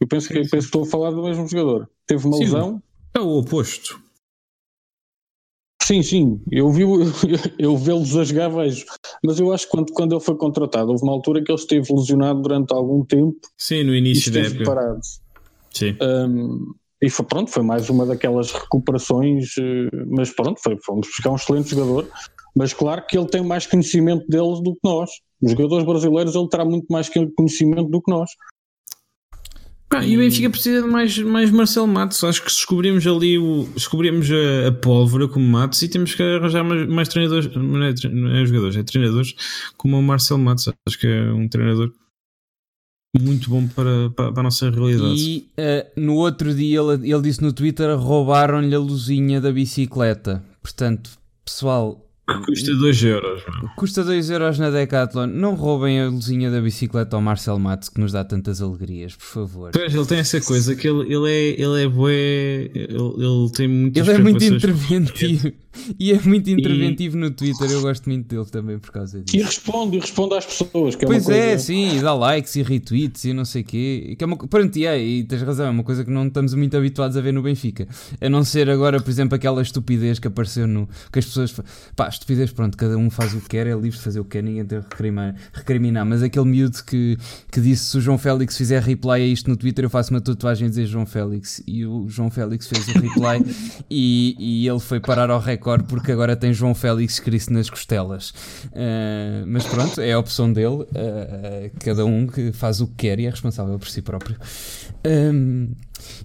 Eu 0.00 0.06
penso 0.06 0.28
que, 0.28 0.34
penso 0.34 0.50
que 0.50 0.56
estou 0.58 0.82
a 0.82 0.86
falar 0.86 1.10
do 1.10 1.22
mesmo 1.22 1.48
jogador. 1.48 1.88
Teve 2.06 2.26
uma 2.26 2.36
sim, 2.36 2.44
lesão. 2.44 2.82
É 3.14 3.20
o 3.20 3.38
oposto. 3.38 4.00
Sim, 5.82 6.02
sim, 6.02 6.40
eu 6.50 6.70
vi 6.70 6.82
eu 7.60 7.76
vê-los 7.76 8.16
a 8.16 8.24
jogar 8.24 8.48
vejo, 8.48 8.84
mas 9.24 9.38
eu 9.38 9.52
acho 9.52 9.66
que 9.66 9.70
quando, 9.70 9.92
quando 9.92 10.12
ele 10.16 10.20
foi 10.20 10.36
contratado, 10.36 10.90
houve 10.90 11.04
uma 11.04 11.12
altura 11.12 11.42
que 11.44 11.50
ele 11.52 11.60
esteve 11.60 11.92
lesionado 11.92 12.42
durante 12.42 12.74
algum 12.74 13.04
tempo. 13.04 13.38
Sim, 13.56 13.84
no 13.84 13.94
início 13.94 14.32
da 14.32 14.40
época. 14.40 14.64
Parado. 14.64 15.00
Sim. 15.72 15.96
Um, 16.02 16.74
e 17.00 17.08
foi, 17.08 17.24
pronto, 17.26 17.50
foi 17.50 17.62
mais 17.62 17.88
uma 17.88 18.04
daquelas 18.04 18.50
recuperações, 18.50 19.56
eh, 19.58 20.04
mas 20.08 20.30
pronto, 20.30 20.60
foi, 20.60 20.76
fomos 20.82 21.06
buscar 21.06 21.30
um 21.30 21.36
excelente 21.36 21.70
jogador. 21.70 22.08
Mas 22.56 22.72
claro 22.72 23.04
que 23.06 23.18
ele 23.18 23.28
tem 23.28 23.44
mais 23.44 23.66
conhecimento 23.66 24.26
deles 24.28 24.62
do 24.62 24.72
que 24.72 24.80
nós. 24.82 25.10
Os 25.42 25.50
jogadores 25.50 25.84
brasileiros 25.84 26.34
ele 26.34 26.48
terá 26.48 26.64
muito 26.64 26.86
mais 26.90 27.08
conhecimento 27.08 27.90
do 27.90 28.00
que 28.00 28.10
nós. 28.10 28.30
Ah, 29.90 30.04
e 30.04 30.16
o 30.16 30.20
Benfica 30.20 30.50
precisa 30.50 30.82
de 30.82 30.88
mais, 30.88 31.16
mais 31.18 31.50
Marcelo 31.50 31.86
Matos. 31.86 32.24
Acho 32.24 32.40
que 32.40 32.48
descobrimos 32.48 33.06
ali 33.06 33.38
o. 33.38 33.68
Descobrimos 33.74 34.28
a, 34.30 34.68
a 34.68 34.72
pólvora 34.72 35.28
como 35.28 35.46
Matos 35.46 35.80
e 35.82 35.88
temos 35.88 36.14
que 36.14 36.22
arranjar 36.22 36.64
mais, 36.64 36.88
mais 36.88 37.08
treinadores. 37.08 37.54
Não 37.54 37.82
é, 37.82 37.94
não 38.10 38.36
é 38.36 38.46
jogadores, 38.46 38.76
é 38.76 38.82
treinadores 38.82 39.34
como 39.76 39.98
o 39.98 40.02
Marcelo 40.02 40.40
Matos. 40.40 40.68
Acho 40.86 40.98
que 40.98 41.06
é 41.06 41.32
um 41.32 41.48
treinador 41.48 41.92
muito 43.20 43.48
bom 43.48 43.66
para, 43.68 44.10
para, 44.10 44.32
para 44.32 44.40
a 44.40 44.42
nossa 44.42 44.70
realidade. 44.70 45.14
E 45.14 45.48
uh, 45.58 46.00
no 46.00 46.16
outro 46.16 46.54
dia 46.54 46.80
ele, 46.80 47.12
ele 47.12 47.22
disse 47.22 47.42
no 47.42 47.52
Twitter: 47.52 47.96
roubaram-lhe 47.96 48.74
a 48.74 48.78
luzinha 48.78 49.40
da 49.40 49.52
bicicleta. 49.52 50.42
Portanto, 50.62 51.10
pessoal, 51.44 52.05
Custa 52.44 52.74
2 52.74 53.04
euros. 53.04 53.42
Custa 53.76 54.02
2 54.02 54.30
euros 54.30 54.58
na 54.58 54.68
Decathlon. 54.70 55.28
Não 55.28 55.54
roubem 55.54 56.00
a 56.00 56.08
luzinha 56.08 56.50
da 56.50 56.60
bicicleta 56.60 57.14
ao 57.14 57.22
Marcel 57.22 57.56
Matos 57.58 57.88
que 57.88 58.00
nos 58.00 58.10
dá 58.10 58.24
tantas 58.24 58.60
alegrias, 58.60 59.14
por 59.14 59.26
favor. 59.26 59.70
Pois, 59.72 59.94
ele 59.94 60.06
tem 60.06 60.18
essa 60.18 60.40
coisa 60.40 60.74
que 60.74 60.88
ele, 60.88 61.14
ele 61.14 61.30
é, 61.30 61.60
ele 61.60 61.84
é 61.84 61.88
bué, 61.88 62.70
ele, 62.74 62.96
ele 62.96 63.50
tem 63.54 63.68
muitas 63.68 64.08
Ele 64.08 64.16
é 64.16 64.20
muito 64.20 64.44
interventivo. 64.44 65.52
E 65.98 66.12
é 66.12 66.20
muito 66.20 66.50
interventivo 66.50 67.16
e... 67.16 67.20
no 67.20 67.30
Twitter, 67.30 67.70
eu 67.70 67.80
gosto 67.80 68.08
muito 68.08 68.28
dele 68.28 68.46
também 68.50 68.78
por 68.78 68.90
causa 68.90 69.20
disso. 69.20 69.36
E 69.36 69.42
responde, 69.42 69.96
e 69.96 70.00
responde 70.00 70.34
às 70.34 70.44
pessoas. 70.44 70.94
Que 70.94 71.04
é 71.04 71.08
pois 71.08 71.28
é, 71.28 71.48
coisa... 71.48 71.64
sim, 71.64 71.96
e 71.96 72.00
dá 72.00 72.14
likes 72.14 72.54
e 72.56 72.62
retweets 72.62 73.24
e 73.24 73.32
não 73.32 73.44
sei 73.44 73.62
o 73.62 73.64
quê. 73.64 74.14
Que 74.18 74.24
é 74.24 74.26
uma... 74.26 74.36
Pronto, 74.36 74.76
e, 74.76 74.86
é, 74.86 75.02
e 75.02 75.24
tens 75.24 75.42
razão, 75.42 75.66
é 75.66 75.70
uma 75.70 75.82
coisa 75.82 76.04
que 76.04 76.10
não 76.10 76.26
estamos 76.26 76.54
muito 76.54 76.76
habituados 76.76 77.16
a 77.16 77.20
ver 77.20 77.32
no 77.32 77.42
Benfica. 77.42 77.88
A 78.20 78.28
não 78.28 78.44
ser 78.44 78.68
agora, 78.68 79.00
por 79.00 79.10
exemplo, 79.10 79.34
aquela 79.34 79.62
estupidez 79.62 80.18
que 80.18 80.28
apareceu 80.28 80.66
no. 80.66 80.88
que 81.12 81.18
as 81.18 81.24
pessoas. 81.24 81.54
pá, 81.94 82.08
estupidez, 82.08 82.52
pronto, 82.52 82.76
cada 82.76 82.96
um 82.96 83.10
faz 83.10 83.34
o 83.34 83.40
que 83.40 83.48
quer, 83.48 83.66
é 83.66 83.74
livre 83.74 83.96
de 83.96 84.02
fazer 84.02 84.20
o 84.20 84.24
que 84.24 84.30
quer, 84.30 84.42
ninguém 84.42 84.64
tem 84.64 84.80
que 84.80 84.88
recriminar, 84.88 85.34
recriminar. 85.52 86.06
Mas 86.06 86.22
aquele 86.22 86.46
miúdo 86.46 86.82
que, 86.84 87.16
que 87.50 87.60
disse 87.60 87.84
se 87.84 87.98
o 87.98 88.00
João 88.00 88.18
Félix 88.18 88.56
fizer 88.56 88.82
reply 88.82 89.22
a 89.22 89.26
isto 89.26 89.48
no 89.50 89.56
Twitter, 89.56 89.84
eu 89.84 89.90
faço 89.90 90.10
uma 90.12 90.20
tatuagem 90.20 90.66
a 90.66 90.68
dizer 90.68 90.86
João 90.86 91.06
Félix. 91.06 91.62
E 91.66 91.84
o 91.84 92.08
João 92.08 92.30
Félix 92.30 92.66
fez 92.66 92.88
o 92.88 92.98
reply 92.98 93.44
e, 93.90 94.36
e 94.38 94.68
ele 94.68 94.80
foi 94.80 95.00
parar 95.00 95.30
ao 95.30 95.40
recorde 95.40 95.65
porque 95.84 96.12
agora 96.12 96.36
tem 96.36 96.52
João 96.52 96.74
Félix 96.74 97.14
escrito 97.14 97.52
nas 97.52 97.68
costelas. 97.68 98.30
Uh, 98.66 99.44
mas 99.46 99.64
pronto, 99.66 100.00
é 100.00 100.12
a 100.12 100.18
opção 100.18 100.52
dele. 100.52 100.82
Uh, 100.82 101.70
cada 101.80 102.04
um 102.04 102.26
que 102.26 102.52
faz 102.52 102.80
o 102.80 102.86
que 102.86 102.94
quer 103.08 103.20
e 103.20 103.26
é 103.26 103.30
responsável 103.30 103.78
por 103.78 103.88
si 103.88 104.02
próprio. 104.02 104.36
Um, 105.04 105.70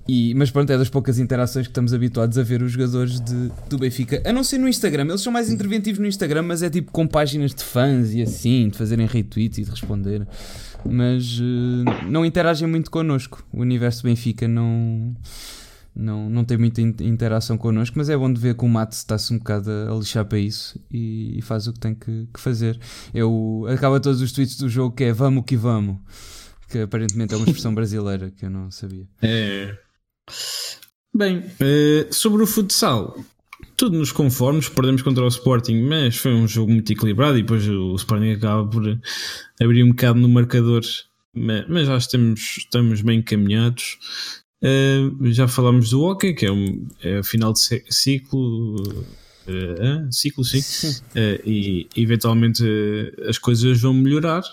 e, 0.08 0.34
mas 0.36 0.52
pronto, 0.52 0.72
é 0.72 0.78
das 0.78 0.90
poucas 0.90 1.20
interações 1.20 1.68
que 1.68 1.72
estamos 1.72 1.94
habituados 1.94 2.38
a 2.38 2.44
ver 2.44 2.62
os 2.62 2.72
jogadores 2.72 3.20
de, 3.20 3.52
do 3.70 3.78
Benfica. 3.78 4.22
A 4.26 4.34
não 4.34 4.44
ser 4.44 4.58
no 4.58 4.68
Instagram, 4.68 5.06
eles 5.06 5.22
são 5.22 5.32
mais 5.32 5.52
interventivos 5.52 6.00
no 6.00 6.08
Instagram, 6.08 6.44
mas 6.44 6.62
é 6.64 6.70
tipo 6.70 6.92
com 6.92 7.08
páginas 7.08 7.54
de 7.54 7.64
fãs 7.64 8.14
e 8.14 8.22
assim, 8.22 8.70
de 8.70 8.78
fazerem 8.78 9.06
retweets 9.06 9.58
e 9.60 9.64
de 9.64 9.72
responder. 9.72 10.28
Mas 10.86 11.40
uh, 11.40 12.10
não 12.10 12.26
interagem 12.26 12.68
muito 12.68 12.90
connosco. 12.90 13.44
O 13.52 13.62
universo 13.62 14.04
Benfica 14.04 14.48
não 14.48 15.16
não, 15.96 16.30
não 16.30 16.46
tem 16.46 16.58
muita 16.58 16.82
interação 16.82 17.58
connosco, 17.58 17.98
mas 17.98 18.10
é 18.10 18.18
bom 18.18 18.32
de 18.32 18.40
ver 18.40 18.56
que 18.56 18.64
o 18.64 18.68
Mato 18.68 18.94
está-se 18.94 19.34
um 19.34 19.38
bocado 19.38 19.70
a, 19.70 19.94
lixar 19.96 20.26
para 20.26 20.40
isso 20.40 20.80
e, 20.90 21.38
e 21.38 21.42
faz 21.42 21.68
o 21.68 21.74
que 21.74 21.80
tem 21.80 21.94
que, 21.94 22.28
que, 22.34 22.40
fazer. 22.40 22.80
Eu, 23.14 23.66
acaba 23.70 24.00
todos 24.00 24.22
os 24.22 24.32
tweets 24.32 24.58
do 24.58 24.70
jogo 24.70 24.96
que 24.96 25.04
é 25.04 25.14
vamos 25.14 25.44
que 25.46 25.58
vamos, 25.58 25.98
que 26.70 26.80
aparentemente 26.80 27.34
é 27.34 27.38
uma 27.38 27.46
expressão 27.46 27.74
brasileira 27.76 28.32
que 28.32 28.46
eu 28.46 28.50
não 28.50 28.72
sabia. 28.72 29.06
É. 29.22 29.78
Bem, 31.14 31.40
uh, 31.40 32.14
sobre 32.14 32.42
o 32.42 32.48
futsal, 32.48 33.18
tudo 33.76 33.98
nos 33.98 34.14
conformes, 34.14 34.70
perdemos 34.70 35.02
contra 35.02 35.24
o 35.24 35.28
Sporting, 35.28 35.82
mas 35.82 36.16
foi 36.16 36.34
um 36.34 36.48
jogo 36.48 36.72
muito 36.72 36.92
equilibrado 36.92 37.38
e 37.38 37.42
depois 37.42 37.68
o 37.68 37.96
Sporting 37.96 38.32
acaba 38.32 38.66
por 38.66 38.84
abrir 39.60 39.84
um 39.84 39.90
bocado 39.90 40.20
no 40.20 40.30
marcador 40.30 40.82
mas, 41.34 41.66
mas 41.68 41.90
acho 41.90 42.10
que 42.10 42.18
estamos, 42.18 42.58
estamos 42.58 43.02
bem 43.02 43.20
encaminhados. 43.20 43.98
Uh, 44.64 45.32
já 45.32 45.48
falámos 45.48 45.90
do 45.90 46.04
hockey, 46.04 46.34
que 46.34 46.46
é, 46.46 46.52
um, 46.52 46.88
é 47.02 47.24
final 47.24 47.52
de 47.52 47.60
ciclo. 47.90 48.76
Uh, 49.48 50.12
ciclo, 50.12 50.46
sim. 50.46 50.60
Uh, 51.16 51.42
e 51.50 51.88
eventualmente 51.96 52.64
as 53.28 53.40
coisas 53.40 53.82
vão 53.82 53.94
melhorar. 53.94 54.44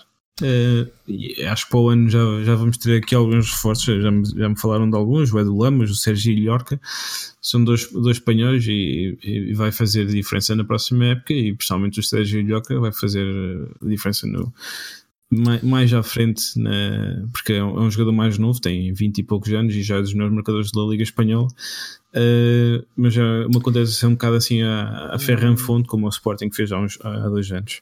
acho 1.51 1.65
que 1.65 1.69
para 1.69 1.79
o 1.79 1.89
ano 1.89 2.09
já, 2.09 2.19
já 2.43 2.55
vamos 2.55 2.77
ter 2.77 2.97
aqui 2.97 3.13
alguns 3.13 3.51
reforços. 3.51 4.01
Já 4.01 4.09
me, 4.09 4.25
já 4.25 4.49
me 4.49 4.59
falaram 4.59 4.89
de 4.89 4.97
alguns: 4.97 5.31
o 5.31 5.39
Edu 5.39 5.55
Lamas, 5.55 5.91
o 5.91 5.95
Sérgio 5.95 6.33
Ilhorca. 6.33 6.81
São 7.39 7.63
dois, 7.63 7.91
dois 7.91 8.17
espanhóis 8.17 8.65
e, 8.67 9.17
e, 9.23 9.53
vai 9.53 9.71
fazer 9.71 10.07
diferença 10.07 10.55
na 10.55 10.63
próxima 10.63 11.05
época. 11.05 11.33
E 11.33 11.53
pessoalmente 11.53 11.99
o 11.99 12.03
Sérgio 12.03 12.39
Ilhorca 12.39 12.79
vai 12.79 12.91
fazer 12.91 13.27
diferença 13.83 14.25
no, 14.25 14.51
mais, 15.31 15.61
mais 15.61 15.93
à 15.93 16.01
frente, 16.01 16.57
na, 16.57 17.27
porque 17.31 17.53
é 17.53 17.63
um, 17.63 17.77
é 17.77 17.81
um, 17.81 17.91
jogador 17.91 18.11
mais 18.11 18.37
novo, 18.37 18.59
tem 18.59 18.91
20 18.91 19.19
e 19.19 19.23
poucos 19.23 19.51
anos 19.53 19.75
e 19.75 19.83
já 19.83 19.97
é 19.97 20.01
dos 20.01 20.13
melhores 20.13 20.33
marcadores 20.33 20.71
da 20.71 20.81
Liga 20.81 21.03
Espanhola. 21.03 21.47
Uh, 22.09 22.83
mas 22.95 23.15
é 23.15 23.45
uma 23.45 23.61
contratação 23.61 24.09
um 24.09 24.13
bocado 24.13 24.35
assim 24.35 24.63
a, 24.63 25.11
a 25.13 25.19
ferro 25.19 25.47
em 25.47 25.57
fonte, 25.57 25.87
como 25.87 26.07
o 26.07 26.09
Sporting 26.09 26.49
fez 26.51 26.71
há, 26.71 26.79
uns, 26.79 26.97
há 27.03 27.29
dois 27.29 27.51
anos. 27.51 27.81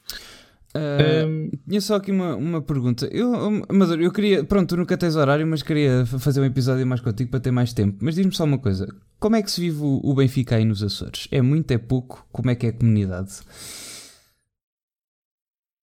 Uh, 0.76 1.50
tinha 1.66 1.80
só 1.80 1.96
aqui 1.96 2.10
uma, 2.10 2.36
uma 2.36 2.60
pergunta. 2.60 3.06
Eu, 3.06 3.64
mas 3.72 3.90
eu 3.90 4.12
queria, 4.12 4.44
pronto, 4.44 4.68
tu 4.68 4.76
nunca 4.76 4.98
tens 4.98 5.16
horário, 5.16 5.46
mas 5.46 5.62
queria 5.62 6.04
fazer 6.04 6.42
um 6.42 6.44
episódio 6.44 6.86
mais 6.86 7.00
contigo 7.00 7.30
para 7.30 7.40
ter 7.40 7.50
mais 7.50 7.72
tempo. 7.72 7.96
Mas 8.02 8.14
diz-me 8.14 8.34
só 8.34 8.44
uma 8.44 8.58
coisa: 8.58 8.86
como 9.18 9.36
é 9.36 9.42
que 9.42 9.50
se 9.50 9.60
vive 9.62 9.80
o, 9.80 10.00
o 10.04 10.14
Benfica 10.14 10.56
aí 10.56 10.64
nos 10.66 10.82
Açores? 10.82 11.26
É 11.30 11.40
muito, 11.40 11.70
é 11.70 11.78
pouco? 11.78 12.26
Como 12.30 12.50
é 12.50 12.54
que 12.54 12.66
é 12.66 12.68
a 12.68 12.72
comunidade? 12.72 13.32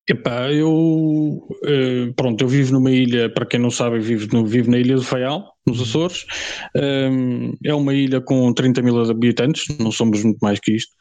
Epá, 0.07 0.52
eu 0.52 0.69
uh, 0.72 2.14
pronto, 2.15 2.44
eu 2.44 2.48
vivo 2.48 2.73
numa 2.73 2.91
ilha, 2.91 3.27
para 3.27 3.45
quem 3.45 3.60
não 3.60 3.72
sabe, 3.72 3.99
vivo, 3.99 4.45
vivo 4.45 4.69
na 4.69 4.77
ilha 4.77 4.95
do 4.95 5.03
Faial, 5.03 5.56
nos 5.65 5.77
uhum. 5.77 5.84
Açores. 5.84 6.26
Um, 6.76 7.53
é 7.64 7.73
uma 7.73 7.94
ilha 7.94 8.22
com 8.22 8.53
30 8.53 8.84
mil 8.84 8.99
habitantes, 9.02 9.65
não 9.80 9.91
somos 9.91 10.23
muito 10.23 10.38
mais 10.41 10.60
que 10.60 10.73
isto. 10.73 10.94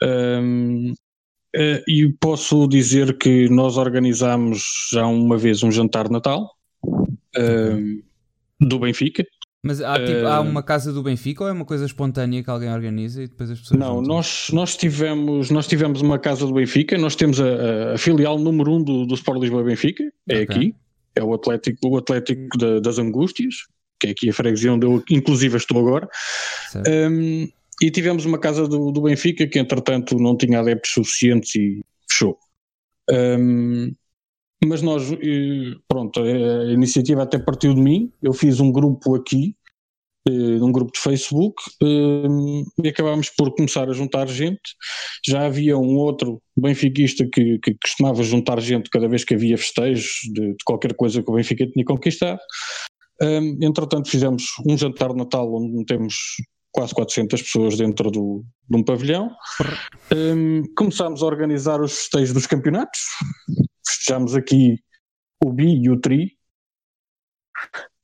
Um, 0.00 0.92
uh, 0.92 0.94
eh, 1.56 1.82
e 1.88 2.12
posso 2.20 2.68
dizer 2.68 3.18
que 3.18 3.48
nós 3.48 3.76
organizámos 3.78 4.90
já 4.92 5.06
uma 5.06 5.36
vez 5.36 5.62
um 5.64 5.72
jantar 5.72 6.08
Natal 6.08 6.48
um, 7.36 8.02
do 8.60 8.78
Benfica. 8.78 9.24
Mas 9.62 9.80
há, 9.80 9.94
tipo, 9.94 10.20
uh, 10.22 10.28
há, 10.28 10.40
uma 10.40 10.62
casa 10.62 10.92
do 10.92 11.02
Benfica 11.02 11.42
ou 11.42 11.50
é 11.50 11.52
uma 11.52 11.64
coisa 11.64 11.84
espontânea 11.84 12.42
que 12.42 12.48
alguém 12.48 12.72
organiza 12.72 13.22
e 13.22 13.26
depois 13.26 13.50
as 13.50 13.58
pessoas. 13.58 13.80
Não, 13.80 14.00
nós, 14.00 14.48
nós, 14.52 14.76
tivemos, 14.76 15.50
nós 15.50 15.66
tivemos 15.66 16.00
uma 16.00 16.18
casa 16.18 16.46
do 16.46 16.54
Benfica, 16.54 16.96
nós 16.96 17.16
temos 17.16 17.40
a, 17.40 17.94
a 17.94 17.98
filial 17.98 18.38
número 18.38 18.70
1 18.70 18.76
um 18.76 18.82
do, 18.82 19.06
do 19.06 19.14
Sport 19.14 19.40
Lisboa 19.40 19.64
Benfica, 19.64 20.04
é 20.28 20.42
okay. 20.42 20.42
aqui, 20.42 20.74
é 21.16 21.24
o 21.24 21.34
Atlético, 21.34 21.88
o 21.88 21.96
Atlético 21.96 22.56
da, 22.58 22.78
das 22.78 22.98
Angústias, 22.98 23.54
que 23.98 24.08
é 24.08 24.10
aqui 24.10 24.30
a 24.30 24.32
freguesia 24.32 24.72
onde 24.72 24.86
eu 24.86 25.02
inclusive 25.10 25.56
estou 25.56 25.80
agora. 25.80 26.08
Um, 26.86 27.48
e 27.82 27.90
tivemos 27.90 28.24
uma 28.24 28.38
casa 28.38 28.66
do, 28.66 28.90
do, 28.90 29.02
Benfica 29.02 29.46
que 29.46 29.58
entretanto 29.58 30.16
não 30.16 30.36
tinha 30.36 30.60
adeptos 30.60 30.92
suficientes 30.92 31.54
e 31.54 31.80
fechou. 32.08 32.38
Um, 33.10 33.92
mas 34.64 34.82
nós, 34.82 35.12
eh, 35.12 35.74
pronto, 35.88 36.20
a 36.20 36.72
iniciativa 36.72 37.22
até 37.22 37.38
partiu 37.38 37.74
de 37.74 37.80
mim. 37.80 38.12
Eu 38.22 38.32
fiz 38.32 38.58
um 38.60 38.72
grupo 38.72 39.14
aqui, 39.14 39.54
eh, 40.28 40.62
um 40.62 40.72
grupo 40.72 40.92
de 40.92 40.98
Facebook, 40.98 41.62
eh, 41.82 42.84
e 42.84 42.88
acabámos 42.88 43.30
por 43.30 43.54
começar 43.54 43.88
a 43.88 43.92
juntar 43.92 44.26
gente. 44.28 44.74
Já 45.26 45.46
havia 45.46 45.76
um 45.76 45.96
outro 45.96 46.40
benfiquista 46.56 47.28
que, 47.30 47.58
que 47.58 47.76
costumava 47.82 48.22
juntar 48.22 48.60
gente 48.60 48.88
cada 48.90 49.08
vez 49.08 49.24
que 49.24 49.34
havia 49.34 49.58
festejos 49.58 50.08
de, 50.32 50.50
de 50.52 50.64
qualquer 50.64 50.94
coisa 50.94 51.22
que 51.22 51.30
o 51.30 51.34
Benfica 51.34 51.66
tinha 51.66 51.84
conquistado. 51.84 52.40
Entretanto, 53.62 54.10
fizemos 54.10 54.44
um 54.68 54.76
jantar 54.76 55.10
de 55.10 55.16
Natal 55.16 55.50
onde 55.54 55.86
temos 55.86 56.14
quase 56.70 56.94
400 56.94 57.40
pessoas 57.40 57.78
dentro 57.78 58.10
do, 58.10 58.44
de 58.68 58.76
um 58.76 58.84
pavilhão. 58.84 59.30
Um, 60.14 60.62
começámos 60.76 61.22
a 61.22 61.26
organizar 61.26 61.80
os 61.80 61.96
festejos 61.96 62.34
dos 62.34 62.46
campeonatos 62.46 63.00
festejamos 63.86 64.34
aqui 64.34 64.78
o 65.44 65.52
Bi 65.52 65.82
e 65.82 65.90
o 65.90 65.98
Tri 66.00 66.36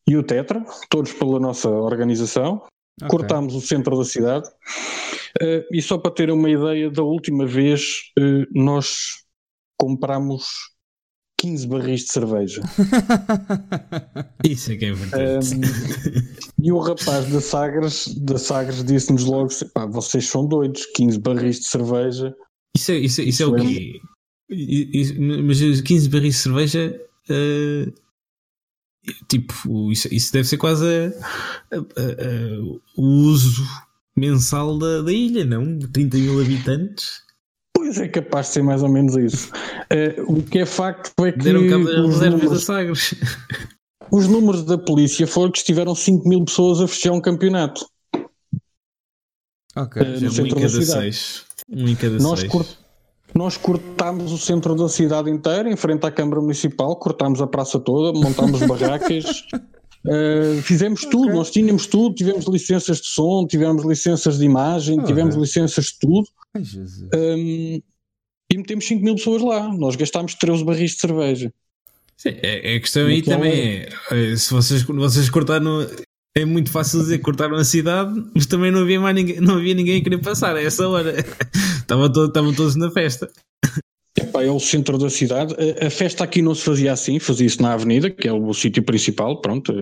e 0.07 0.17
o 0.17 0.23
Tetra, 0.23 0.65
todos 0.91 1.13
pela 1.13 1.39
nossa 1.39 1.69
organização. 1.69 2.63
Okay. 3.01 3.09
Cortámos 3.09 3.55
o 3.55 3.61
centro 3.61 3.97
da 3.97 4.05
cidade. 4.05 4.49
Uh, 5.41 5.65
e 5.73 5.81
só 5.81 5.97
para 5.97 6.11
ter 6.11 6.31
uma 6.31 6.51
ideia, 6.51 6.91
da 6.91 7.03
última 7.03 7.47
vez 7.47 8.13
uh, 8.19 8.47
nós 8.53 9.23
comprámos 9.79 10.45
15 11.41 11.67
barris 11.67 12.05
de 12.05 12.13
cerveja. 12.13 12.63
Isso 14.45 14.73
é 14.73 14.77
que 14.77 14.85
é 14.85 14.93
verdade. 14.93 15.55
Um, 15.57 16.65
e 16.65 16.71
o 16.71 16.79
rapaz 16.79 17.29
da 17.33 17.41
Sagres, 17.41 18.15
da 18.15 18.39
Sagres 18.39 18.85
disse-nos 18.85 19.25
logo: 19.25 19.49
vocês 19.91 20.29
são 20.29 20.47
doidos, 20.47 20.87
15 20.95 21.19
barris 21.19 21.61
de 21.61 21.67
cerveja. 21.67 22.33
Isso 22.77 22.93
é, 22.93 22.97
isso, 22.97 23.21
é, 23.21 23.25
isso 23.25 23.43
é 23.43 23.47
o 23.47 23.57
quê? 23.57 24.01
Mas 25.45 25.81
15 25.81 26.09
barris 26.09 26.37
de 26.37 26.41
cerveja. 26.41 27.01
Uh, 27.31 27.93
tipo, 29.29 29.91
isso, 29.91 30.09
isso 30.13 30.33
deve 30.33 30.49
ser 30.49 30.57
quase 30.57 30.85
a, 30.85 31.77
a, 31.77 31.79
a, 31.79 32.81
o 32.97 33.03
uso 33.03 33.65
mensal 34.17 34.79
da, 34.79 35.03
da 35.03 35.13
ilha, 35.13 35.45
não? 35.45 35.79
30 35.79 36.17
mil 36.19 36.41
habitantes. 36.41 37.23
Pois 37.75 37.99
é 37.99 38.09
capaz 38.09 38.49
de 38.49 38.53
ser 38.55 38.63
mais 38.63 38.83
ou 38.83 38.89
menos 38.89 39.17
isso. 39.17 39.51
Uh, 39.91 40.39
o 40.39 40.43
que 40.43 40.61
é 40.61 40.67
facto 40.67 41.13
é 41.25 41.33
que. 41.33 41.39
Deram 41.39 41.69
cabo 41.69 41.85
das 41.85 42.07
reservas 42.07 42.51
da 42.51 42.59
Sagres. 42.59 43.15
Os 44.11 44.29
números 44.29 44.65
da 44.65 44.77
polícia 44.77 45.27
foram 45.27 45.51
que 45.51 45.59
estiveram 45.59 45.95
5 45.95 46.29
mil 46.29 46.45
pessoas 46.45 46.81
a 46.81 46.87
fechar 46.87 47.13
um 47.13 47.21
campeonato. 47.21 47.87
Ok, 49.75 50.03
uh, 50.03 50.21
no 50.21 50.27
um 50.27 50.31
centro 50.31 50.61
da 50.61 50.69
cidade. 50.69 50.87
Seis. 50.87 51.45
Um 51.69 51.89
em 51.89 51.97
cada 51.97 52.19
Nós 52.19 52.41
seis. 52.41 52.53
Nós 53.35 53.57
cortámos 53.57 54.33
o 54.33 54.39
centro 54.39 54.75
da 54.75 54.89
cidade 54.89 55.31
inteira, 55.31 55.71
em 55.71 55.77
frente 55.77 56.05
à 56.05 56.11
Câmara 56.11 56.41
Municipal, 56.41 56.95
cortámos 56.97 57.41
a 57.41 57.47
praça 57.47 57.79
toda, 57.81 58.19
montámos 58.19 58.61
barracas, 58.67 59.45
uh, 60.05 60.61
fizemos 60.63 61.03
tudo, 61.03 61.25
okay. 61.25 61.35
nós 61.35 61.51
tínhamos 61.51 61.87
tudo, 61.87 62.15
tivemos 62.15 62.47
licenças 62.47 63.01
de 63.01 63.09
som, 63.09 63.47
tivemos 63.47 63.85
licenças 63.85 64.39
de 64.39 64.45
imagem, 64.45 65.01
oh, 65.01 65.05
tivemos 65.05 65.35
é. 65.35 65.39
licenças 65.39 65.87
de 65.87 65.99
tudo. 66.01 66.29
Ai, 66.55 66.63
um, 67.15 67.81
e 68.53 68.59
metemos 68.59 68.87
5 68.87 69.03
mil 69.03 69.15
pessoas 69.15 69.41
lá, 69.41 69.73
nós 69.73 69.97
gastámos 69.97 70.35
13 70.35 70.63
barris 70.65 70.91
de 70.91 71.01
cerveja. 71.01 71.51
Sim, 72.19 72.35
é, 72.43 72.75
é 72.75 72.77
a 72.77 72.81
questão 72.81 73.07
aí 73.07 73.23
também 73.23 73.53
é, 73.53 73.89
é, 74.11 74.37
se 74.37 74.53
vocês, 74.53 74.83
vocês 74.83 75.31
cortaram, 75.31 75.87
é 76.37 76.45
muito 76.45 76.71
fácil 76.71 77.01
dizer 77.01 77.19
que 77.19 77.25
cortaram 77.25 77.57
a 77.57 77.65
cidade, 77.65 78.23
mas 78.35 78.45
também 78.45 78.71
não 78.71 78.83
havia 78.83 79.01
mais 79.01 79.15
ninguém, 79.17 79.41
não 79.41 79.57
havia 79.57 79.75
ninguém 79.75 80.01
a 80.01 80.05
querer 80.05 80.19
passar 80.19 80.55
a 80.55 80.63
essa 80.63 80.87
hora. 80.87 81.15
Estavam, 81.93 82.13
todo, 82.13 82.29
estavam 82.29 82.55
todos 82.55 82.77
na 82.77 82.91
festa. 82.91 83.31
Epá, 84.17 84.43
é 84.43 84.51
o 84.51 84.61
centro 84.61 84.99
da 84.99 85.11
cidade. 85.11 85.55
A, 85.55 85.87
a, 85.87 85.91
festa 85.91 86.25
aqui 86.25 86.43
não 86.43 86.55
se 86.55 86.65
fazia 86.65 86.93
assim, 86.93 87.19
fazia-se 87.19 87.61
na 87.61 87.73
avenida, 87.73 88.11
que 88.11 88.29
é 88.29 88.33
o, 88.33 88.47
o 88.47 88.55
sítio 88.55 88.83
principal, 88.83 89.41
pronto. 89.41 89.73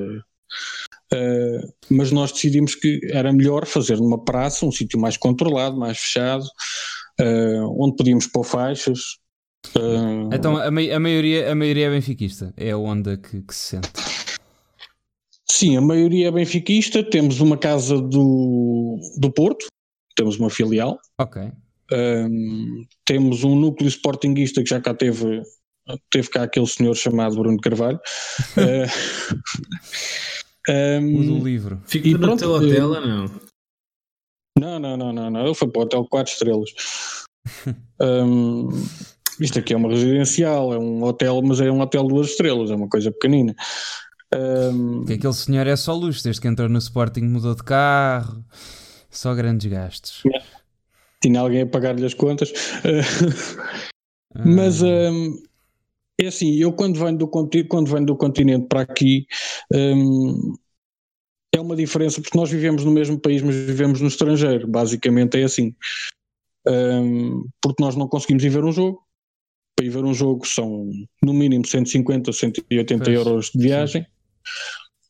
Uh, 1.13 1.73
mas 1.91 2.13
nós 2.13 2.33
decidimos 2.33 2.75
que 2.75 3.01
era 3.11 3.33
melhor 3.33 3.67
fazer 3.67 3.97
numa 3.97 4.23
praça, 4.25 4.65
um 4.65 4.73
sítio 4.73 4.99
mais 4.99 5.17
controlado, 5.17 5.77
mais 5.77 5.99
fechado, 5.99 6.45
uh, 7.21 7.83
onde 7.83 7.97
podíamos 7.97 8.27
pôr 8.27 8.45
faixas. 8.45 9.01
Uh, 9.77 10.33
então 10.33 10.57
a, 10.57 10.67
a, 10.67 10.71
maioria, 10.71 11.51
a 11.51 11.55
maioria 11.55 11.89
é 11.89 11.91
benfiquista, 11.91 12.55
é 12.57 12.71
a 12.71 12.79
onda 12.79 13.17
que, 13.17 13.43
que 13.43 13.55
se 13.55 13.77
sente. 13.77 13.91
Sim, 15.51 15.77
a 15.77 15.81
maioria 15.81 16.29
é 16.29 16.31
benfiquista. 16.31 17.03
Temos 17.03 17.41
uma 17.41 17.59
casa 17.59 18.01
do, 18.01 18.99
do 19.19 19.31
Porto, 19.33 19.67
temos 20.17 20.39
uma 20.39 20.49
filial. 20.49 20.99
Ok. 21.19 21.51
Um, 21.93 22.85
temos 23.05 23.45
um 23.45 23.57
núcleo 23.57 23.89
sportinguista 23.89 24.63
que 24.63 24.71
já 24.71 24.81
cá 24.81 24.95
teve, 24.95 25.43
teve 26.11 26.29
cá 26.29 26.45
aquele 26.45 26.67
senhor 26.67 26.95
chamado 26.95 27.37
Bruno 27.37 27.61
Carvalho. 27.61 28.01
um, 30.69 31.19
o 31.19 31.25
do 31.25 31.45
livro. 31.45 31.83
Fica 31.87 32.09
no 32.11 32.19
pronto, 32.19 32.39
teu 32.39 32.51
hotel 32.51 32.91
ou 32.91 33.01
não? 33.01 33.31
Não, 34.59 34.79
não, 34.79 34.97
não, 34.97 35.13
não, 35.13 35.31
não. 35.31 35.45
Ele 35.45 35.55
foi 35.55 35.69
para 35.69 35.81
o 35.81 35.85
hotel 35.85 36.07
4 36.09 36.33
estrelas. 36.33 36.71
um, 38.01 38.69
isto 39.41 39.59
aqui 39.59 39.73
é 39.73 39.77
uma 39.77 39.89
residencial, 39.89 40.75
é 40.75 40.79
um 40.79 41.03
hotel, 41.03 41.41
mas 41.43 41.61
é 41.61 41.71
um 41.71 41.81
hotel 41.81 42.05
duas 42.05 42.29
estrelas, 42.29 42.71
é 42.71 42.75
uma 42.75 42.89
coisa 42.89 43.11
pequenina. 43.11 43.55
Um... 44.33 45.05
Que 45.05 45.15
aquele 45.15 45.33
senhor 45.33 45.67
é 45.67 45.75
só 45.75 45.95
luxo, 45.95 46.23
desde 46.23 46.41
que 46.41 46.47
entrou 46.47 46.69
no 46.69 46.79
Sporting 46.79 47.23
mudou 47.23 47.55
de 47.55 47.65
carro, 47.65 48.45
só 49.11 49.35
grandes 49.35 49.71
gastos. 49.71 50.23
Tinha 51.23 51.41
alguém 51.41 51.63
a 51.63 51.67
pagar-lhe 51.67 52.05
as 52.05 52.15
contas. 52.15 52.53
ah. 54.35 54.45
Mas 54.47 54.81
um, 54.81 55.43
é 56.21 56.27
assim, 56.27 56.55
eu 56.55 56.73
quando 56.73 56.99
venho 56.99 57.19
do, 57.19 57.29
quando 57.29 57.91
venho 57.91 58.07
do 58.07 58.17
continente 58.17 58.67
para 58.69 58.83
aqui 58.83 59.27
um, 59.75 60.55
é 61.53 61.61
uma 61.61 61.75
diferença 61.75 62.21
porque 62.21 62.39
nós 62.39 62.49
vivemos 62.49 62.85
no 62.85 62.93
mesmo 62.93 63.19
país, 63.19 63.43
mas 63.43 63.57
vivemos 63.57 64.01
no 64.01 64.07
estrangeiro. 64.07 64.69
Basicamente 64.69 65.37
é 65.37 65.43
assim. 65.43 65.75
Um, 66.65 67.45
porque 67.61 67.83
nós 67.83 67.97
não 67.97 68.07
conseguimos 68.07 68.45
ir 68.45 68.51
ver 68.51 68.65
um 68.65 68.71
jogo 68.71 69.03
para 69.81 69.87
ir 69.87 69.91
ver 69.91 70.05
um 70.05 70.13
jogo 70.13 70.47
são 70.47 70.91
no 71.23 71.33
mínimo 71.33 71.67
150, 71.67 72.33
180 72.33 73.03
pois, 73.03 73.17
euros 73.17 73.51
de 73.55 73.63
viagem. 73.63 74.07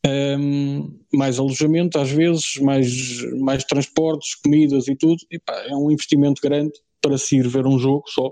Um, 0.06 0.98
mais 1.12 1.38
alojamento 1.38 1.98
às 1.98 2.10
vezes, 2.10 2.56
mais, 2.56 3.22
mais 3.38 3.64
transportes, 3.64 4.34
comidas 4.36 4.88
e 4.88 4.96
tudo. 4.96 5.18
E, 5.30 5.38
pá, 5.38 5.54
é 5.66 5.74
um 5.74 5.90
investimento 5.90 6.40
grande 6.40 6.72
para 7.00 7.18
se 7.18 7.36
ir 7.36 7.46
ver 7.48 7.66
um 7.66 7.78
jogo 7.78 8.04
só. 8.08 8.30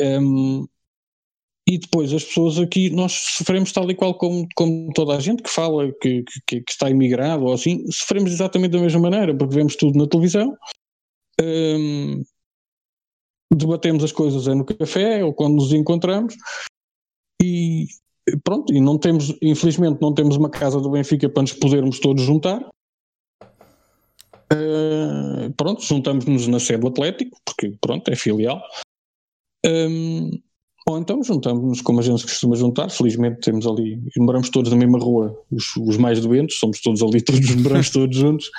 Um, 0.00 0.66
e 1.68 1.78
depois 1.78 2.12
as 2.12 2.24
pessoas 2.24 2.58
aqui, 2.58 2.90
nós 2.90 3.12
sofremos 3.12 3.70
tal 3.72 3.88
e 3.90 3.94
qual 3.94 4.14
como, 4.14 4.46
como 4.56 4.92
toda 4.92 5.14
a 5.16 5.20
gente 5.20 5.42
que 5.42 5.50
fala 5.50 5.92
que, 6.00 6.24
que, 6.46 6.60
que 6.62 6.72
está 6.72 6.90
imigrado 6.90 7.44
ou 7.44 7.52
assim, 7.52 7.88
sofremos 7.90 8.32
exatamente 8.32 8.72
da 8.72 8.80
mesma 8.80 9.00
maneira, 9.00 9.36
porque 9.36 9.54
vemos 9.54 9.76
tudo 9.76 9.96
na 9.96 10.08
televisão. 10.08 10.56
Um, 11.40 12.24
debatemos 13.54 14.02
as 14.02 14.12
coisas 14.12 14.48
é 14.48 14.54
no 14.54 14.64
café 14.64 15.24
ou 15.24 15.32
quando 15.32 15.56
nos 15.56 15.72
encontramos 15.72 16.34
e 17.42 17.86
pronto, 18.38 18.72
e 18.72 18.80
não 18.80 18.98
temos, 18.98 19.34
infelizmente 19.42 20.00
não 20.00 20.12
temos 20.12 20.36
uma 20.36 20.50
casa 20.50 20.80
do 20.80 20.90
Benfica 20.90 21.28
para 21.28 21.42
nos 21.42 21.52
podermos 21.52 21.98
todos 22.00 22.22
juntar. 22.22 22.60
Uh, 24.52 25.52
pronto, 25.56 25.82
juntamos-nos 25.82 26.48
na 26.48 26.58
sede 26.58 26.80
do 26.80 26.88
Atlético, 26.88 27.38
porque 27.44 27.76
pronto, 27.80 28.10
é 28.10 28.16
filial. 28.16 28.60
Um, 29.64 30.30
ou 30.88 30.98
então 30.98 31.22
juntamos-nos 31.22 31.80
como 31.82 32.00
a 32.00 32.02
gente 32.02 32.22
costuma 32.22 32.56
juntar, 32.56 32.90
felizmente 32.90 33.40
temos 33.40 33.66
ali, 33.66 34.02
moramos 34.16 34.48
todos 34.48 34.70
na 34.70 34.76
mesma 34.76 34.98
rua, 34.98 35.38
os, 35.50 35.76
os 35.76 35.96
mais 35.96 36.20
doentes, 36.20 36.58
somos 36.58 36.80
todos 36.80 37.02
ali, 37.02 37.20
todos 37.22 37.54
moramos 37.56 37.90
todos 37.90 38.16
juntos, 38.16 38.50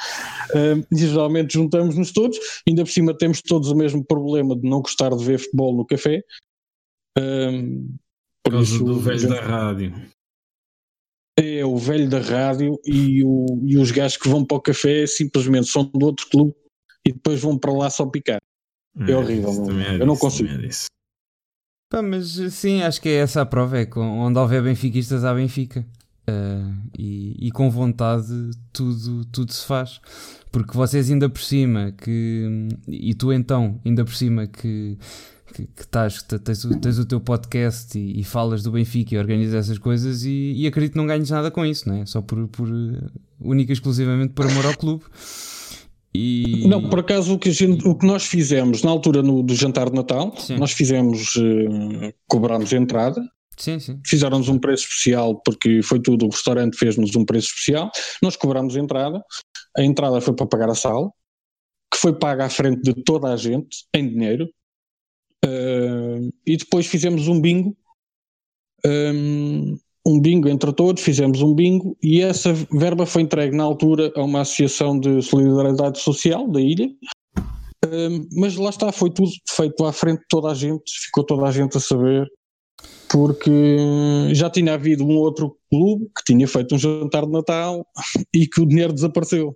um, 0.55 0.95
e 0.95 1.07
geralmente 1.07 1.53
juntamos-nos 1.53 2.11
todos, 2.11 2.37
ainda 2.67 2.83
por 2.83 2.91
cima 2.91 3.17
temos 3.17 3.41
todos 3.41 3.69
o 3.69 3.75
mesmo 3.75 4.05
problema 4.05 4.55
de 4.55 4.69
não 4.69 4.81
gostar 4.81 5.13
de 5.15 5.23
ver 5.25 5.39
futebol 5.39 5.75
no 5.75 5.85
café. 5.85 6.21
Um, 7.17 7.97
por 8.43 8.51
causa 8.51 8.75
isso, 8.75 8.83
do 8.83 8.99
velho 8.99 9.29
da 9.29 9.41
rádio. 9.41 9.93
É 11.37 11.65
o 11.65 11.77
velho 11.77 12.09
da 12.09 12.19
rádio 12.19 12.79
e, 12.85 13.23
o, 13.23 13.45
e 13.63 13.77
os 13.77 13.91
gajos 13.91 14.17
que 14.17 14.29
vão 14.29 14.45
para 14.45 14.57
o 14.57 14.61
café 14.61 15.07
simplesmente 15.07 15.67
são 15.67 15.85
do 15.85 16.05
outro 16.05 16.27
clube 16.29 16.53
e 17.05 17.11
depois 17.11 17.41
vão 17.41 17.57
para 17.57 17.71
lá 17.71 17.89
só 17.89 18.05
picar. 18.05 18.41
É, 18.99 19.11
é 19.11 19.17
horrível, 19.17 19.51
é 19.79 20.01
eu 20.01 20.05
não 20.05 20.17
consigo. 20.17 20.49
É 20.49 20.69
Pá, 21.89 22.01
mas 22.01 22.27
sim, 22.53 22.81
acho 22.81 23.01
que 23.01 23.09
é 23.09 23.15
essa 23.15 23.41
a 23.41 23.45
prova, 23.45 23.79
é 23.79 23.85
que 23.85 23.99
onde 23.99 24.39
houver 24.39 24.63
benfiquistas 24.63 25.25
há 25.25 25.33
Benfica. 25.33 25.85
Uh, 26.29 26.89
e, 26.97 27.47
e, 27.47 27.51
com 27.51 27.69
vontade 27.69 28.51
tudo, 28.71 29.25
tudo 29.25 29.51
se 29.51 29.65
faz. 29.65 29.99
Porque 30.51 30.73
vocês 30.73 31.09
ainda 31.11 31.29
por 31.29 31.41
cima 31.41 31.91
que. 31.91 32.69
E 32.87 33.13
tu 33.13 33.33
então, 33.33 33.81
ainda 33.83 34.05
por 34.05 34.13
cima 34.13 34.47
que. 34.47 34.97
Que, 35.53 35.67
que 35.67 35.87
tás, 35.87 36.21
tens, 36.23 36.65
tens, 36.81 36.97
o 36.97 37.05
teu 37.05 37.19
podcast 37.19 37.97
e, 37.97 38.19
e, 38.19 38.23
falas 38.23 38.63
do 38.63 38.71
Benfica 38.71 39.15
e 39.15 39.17
organizas 39.17 39.65
essas 39.65 39.77
coisas 39.77 40.23
e, 40.23 40.53
e 40.55 40.67
acredito 40.67 40.93
que 40.93 40.97
não 40.97 41.05
ganhes 41.05 41.29
nada 41.29 41.51
com 41.51 41.65
isso, 41.65 41.89
não 41.89 41.97
é? 41.97 42.05
Só 42.05 42.21
por, 42.21 42.47
por 42.47 42.67
única 43.39 43.71
e 43.71 43.73
exclusivamente 43.73 44.33
por 44.33 44.45
amor 44.45 44.65
ao 44.65 44.77
clube. 44.77 45.03
E... 46.13 46.67
Não, 46.67 46.89
por 46.89 46.99
acaso 46.99 47.33
o 47.33 47.39
que, 47.39 47.51
gente, 47.51 47.87
o 47.87 47.95
que, 47.95 48.05
nós 48.05 48.25
fizemos 48.25 48.83
na 48.83 48.91
altura 48.91 49.21
no, 49.21 49.41
do 49.41 49.55
jantar 49.55 49.89
de 49.89 49.95
Natal, 49.95 50.33
sim. 50.37 50.57
nós 50.57 50.71
fizemos, 50.71 51.35
uh, 51.37 52.13
cobramos 52.27 52.73
entrada, 52.73 53.21
sim, 53.57 53.79
sim. 53.79 53.99
fizeram-nos 54.05 54.49
um 54.49 54.59
preço 54.59 54.83
especial 54.83 55.41
porque 55.41 55.81
foi 55.81 56.01
tudo, 56.01 56.25
o 56.25 56.29
restaurante 56.29 56.77
fez-nos 56.77 57.15
um 57.15 57.23
preço 57.23 57.47
especial, 57.47 57.89
nós 58.21 58.35
cobramos 58.35 58.75
entrada, 58.75 59.23
a 59.77 59.83
entrada 59.83 60.19
foi 60.19 60.35
para 60.35 60.45
pagar 60.45 60.69
a 60.69 60.75
sala, 60.75 61.09
que 61.91 61.97
foi 61.97 62.13
paga 62.13 62.45
à 62.45 62.49
frente 62.49 62.81
de 62.81 63.03
toda 63.03 63.31
a 63.31 63.37
gente, 63.37 63.85
em 63.93 64.07
dinheiro, 64.09 64.49
uh, 65.45 66.33
e 66.45 66.57
depois 66.57 66.87
fizemos 66.87 67.27
um 67.27 67.39
bingo, 67.39 67.75
um, 68.85 69.77
um 70.05 70.19
bingo 70.19 70.49
entre 70.49 70.73
todos, 70.73 71.03
fizemos 71.03 71.41
um 71.41 71.53
bingo 71.53 71.97
e 72.01 72.21
essa 72.21 72.53
verba 72.71 73.05
foi 73.05 73.21
entregue 73.21 73.55
na 73.55 73.63
altura 73.63 74.11
a 74.15 74.23
uma 74.23 74.41
associação 74.41 74.99
de 74.99 75.21
solidariedade 75.21 75.99
social 75.99 76.47
da 76.49 76.59
ilha. 76.59 76.89
Um, 77.83 78.27
mas 78.39 78.55
lá 78.55 78.69
está, 78.69 78.91
foi 78.91 79.09
tudo 79.09 79.31
feito 79.49 79.83
à 79.85 79.91
frente 79.91 80.19
de 80.19 80.27
toda 80.29 80.51
a 80.51 80.53
gente, 80.53 80.91
ficou 81.05 81.23
toda 81.23 81.47
a 81.47 81.51
gente 81.51 81.77
a 81.77 81.79
saber, 81.79 82.27
porque 83.11 83.51
já 84.33 84.49
tinha 84.49 84.73
havido 84.73 85.05
um 85.05 85.17
outro 85.17 85.57
clube 85.69 86.05
que 86.15 86.23
tinha 86.25 86.47
feito 86.47 86.75
um 86.75 86.77
jantar 86.77 87.25
de 87.25 87.31
Natal 87.31 87.85
e 88.33 88.47
que 88.47 88.61
o 88.61 88.65
dinheiro 88.65 88.93
desapareceu. 88.93 89.53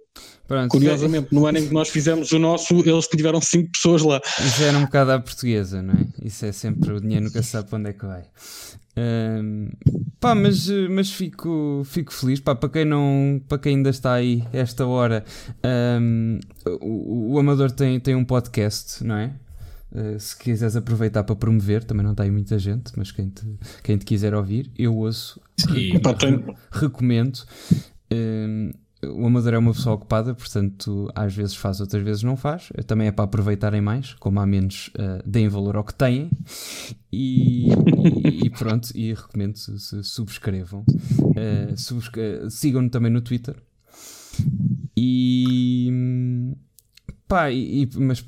Pronto, 0.47 0.69
Curiosamente, 0.69 1.33
no 1.33 1.47
ano 1.47 1.57
em 1.57 1.67
que 1.67 1.73
nós 1.73 1.89
fizemos 1.89 2.31
o 2.31 2.37
nosso, 2.37 2.75
eles 2.87 3.07
tiveram 3.07 3.41
cinco 3.41 3.71
pessoas 3.71 4.01
lá. 4.01 4.21
Isso 4.45 4.61
era 4.61 4.77
um 4.77 4.85
bocado 4.85 5.11
à 5.11 5.19
portuguesa, 5.19 5.81
não 5.81 5.93
é? 5.93 6.07
Isso 6.23 6.45
é 6.45 6.51
sempre 6.51 6.91
o 6.91 7.01
dinheiro 7.01 7.25
nunca 7.25 7.41
sabe 7.41 7.69
para 7.69 7.79
onde 7.79 7.89
é 7.89 7.93
que 7.93 8.05
vai. 8.05 8.23
Um, 8.97 9.69
pá, 10.19 10.35
mas, 10.35 10.69
mas 10.89 11.11
fico, 11.11 11.81
fico 11.83 12.13
feliz 12.13 12.39
pá, 12.39 12.55
para 12.55 12.69
quem 12.69 12.85
não 12.85 13.41
para 13.45 13.57
quem 13.57 13.75
ainda 13.75 13.89
está 13.89 14.13
aí 14.13 14.41
esta 14.53 14.85
hora 14.85 15.25
um, 16.01 16.39
o, 16.79 17.33
o, 17.33 17.39
Amador 17.39 17.71
tem, 17.71 17.99
tem 17.99 18.15
um 18.15 18.23
podcast 18.23 19.03
não 19.03 19.17
é? 19.17 19.33
Uh, 19.95 20.19
se 20.19 20.37
quiseres 20.37 20.75
aproveitar 20.75 21.23
para 21.23 21.35
promover 21.35 21.83
também 21.83 22.03
não 22.03 22.11
está 22.11 22.23
aí 22.23 22.31
muita 22.31 22.59
gente 22.59 22.91
mas 22.97 23.13
quem 23.13 23.29
te, 23.29 23.45
quem 23.81 23.97
te 23.97 24.05
quiser 24.05 24.35
ouvir 24.35 24.69
eu 24.77 24.93
ouço 24.93 25.39
Sim, 25.55 25.93
recomendo, 25.93 26.55
recomendo 26.69 27.39
um, 28.11 28.71
o 29.03 29.25
amador 29.25 29.53
é 29.53 29.57
uma 29.57 29.73
pessoa 29.73 29.95
ocupada, 29.95 30.33
portanto, 30.33 31.11
às 31.13 31.33
vezes 31.33 31.55
faz, 31.55 31.79
outras 31.79 32.01
vezes 32.03 32.23
não 32.23 32.35
faz. 32.35 32.69
Também 32.87 33.07
é 33.07 33.11
para 33.11 33.25
aproveitarem 33.25 33.81
mais, 33.81 34.13
como 34.15 34.39
há 34.39 34.45
menos, 34.45 34.87
uh, 34.95 35.27
deem 35.29 35.47
valor 35.47 35.75
ao 35.75 35.83
que 35.83 35.93
têm. 35.93 36.29
E, 37.11 37.69
e, 37.69 38.45
e 38.45 38.49
pronto, 38.49 38.89
e 38.95 39.13
recomendo 39.13 39.57
se, 39.57 40.03
subscrevam. 40.03 40.83
Uh, 41.19 41.77
subscre 41.77 42.49
Sigam-no 42.49 42.89
também 42.89 43.11
no 43.11 43.21
Twitter. 43.21 43.55
E. 44.97 46.55
Pá, 47.27 47.49
e, 47.51 47.89
mas 47.95 48.23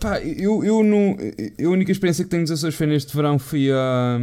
pá, 0.00 0.20
eu, 0.20 0.62
eu, 0.64 0.84
não, 0.84 1.16
a 1.60 1.68
única 1.68 1.90
experiência 1.90 2.24
que 2.24 2.30
tenho 2.30 2.42
nos 2.42 2.52
Açores 2.52 2.76
foi 2.76 2.86
neste 2.86 3.14
verão 3.14 3.36
fui 3.38 3.68
a, 3.72 4.18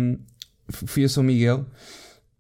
fui 0.69 1.03
a 1.03 1.09
São 1.09 1.21
Miguel 1.21 1.65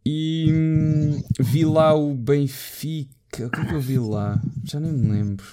e 0.05 0.47
hum, 0.53 1.21
vi 1.41 1.65
lá 1.65 1.93
o 1.93 2.13
Benfica 2.13 3.15
o 3.43 3.49
que 3.49 3.59
é 3.59 3.65
que 3.65 3.73
eu 3.73 3.81
vi 3.81 3.99
lá? 3.99 4.41
Já 4.63 4.79
nem 4.79 4.91
me 4.91 5.11
lembro. 5.11 5.45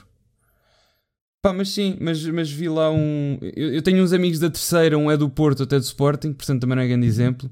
Pá, 1.41 1.53
mas 1.53 1.71
sim, 1.71 1.97
mas, 2.01 2.25
mas 2.27 2.51
vi 2.51 2.69
lá 2.69 2.91
um. 2.93 3.39
Eu, 3.57 3.75
eu, 3.75 3.83
tenho 3.83 4.03
uns 4.03 4.13
amigos 4.13 4.39
da 4.39 4.49
terceira, 4.49 4.97
um 4.97 5.11
é 5.11 5.17
do 5.17 5.29
Porto, 5.29 5.61
outro 5.61 5.77
é 5.77 5.81
do 5.81 5.83
Sporting, 5.83 6.33
portanto 6.33 6.61
também 6.61 6.77
não 6.77 6.83
é 6.83 6.87
grande 6.87 7.07
exemplo. 7.07 7.51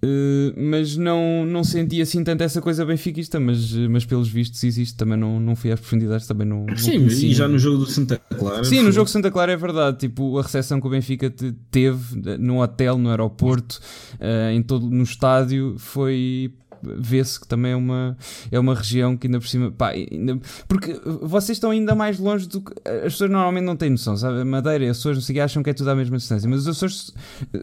Uh, 0.00 0.54
mas 0.56 0.96
não, 0.96 1.44
não 1.44 1.64
senti 1.64 2.00
assim 2.00 2.22
tanto 2.22 2.44
essa 2.44 2.62
coisa 2.62 2.86
benfiquista, 2.86 3.40
mas, 3.40 3.72
mas 3.74 4.04
pelos 4.04 4.28
vistos 4.28 4.62
existe. 4.62 4.96
Também 4.96 5.18
não, 5.18 5.40
não 5.40 5.56
fui 5.56 5.72
às 5.72 5.80
profundidades, 5.80 6.26
também 6.26 6.46
não. 6.46 6.66
não 6.66 6.76
Sim, 6.76 7.06
e 7.06 7.34
já 7.34 7.48
no 7.48 7.58
jogo 7.58 7.78
do 7.78 7.86
Santa 7.86 8.20
Clara. 8.38 8.62
Sim, 8.62 8.76
foi... 8.76 8.84
no 8.84 8.92
jogo 8.92 9.06
do 9.06 9.10
Santa 9.10 9.30
Clara 9.30 9.52
é 9.52 9.56
verdade. 9.56 9.98
Tipo, 9.98 10.38
a 10.38 10.42
recepção 10.42 10.80
que 10.80 10.86
o 10.86 10.90
Benfica 10.90 11.32
teve 11.70 12.38
no 12.38 12.62
hotel, 12.62 12.96
no 12.96 13.10
aeroporto, 13.10 13.80
uh, 14.14 14.50
em 14.52 14.62
todo, 14.62 14.88
no 14.88 15.02
estádio, 15.02 15.74
foi 15.78 16.52
vê-se 16.82 17.40
que 17.40 17.48
também 17.48 17.72
é 17.72 17.76
uma, 17.76 18.16
é 18.50 18.58
uma 18.58 18.74
região 18.74 19.16
que 19.16 19.26
ainda 19.26 19.40
por 19.40 19.48
cima. 19.48 19.70
Pá, 19.70 19.90
ainda, 19.90 20.38
porque 20.66 21.00
vocês 21.22 21.56
estão 21.56 21.70
ainda 21.70 21.94
mais 21.94 22.18
longe 22.18 22.46
do 22.46 22.60
que. 22.60 22.72
As 22.88 23.14
pessoas 23.14 23.30
normalmente 23.30 23.64
não 23.64 23.76
têm 23.76 23.90
noção, 23.90 24.16
sabe? 24.16 24.44
Madeira 24.44 24.84
e 24.84 24.88
Açores 24.88 25.18
não 25.18 25.22
sei, 25.22 25.40
acham 25.40 25.62
que 25.62 25.70
é 25.70 25.74
tudo 25.74 25.90
à 25.90 25.96
mesma 25.96 26.16
distância, 26.16 26.48
mas 26.48 26.60
os 26.60 26.68
Açores, 26.68 27.12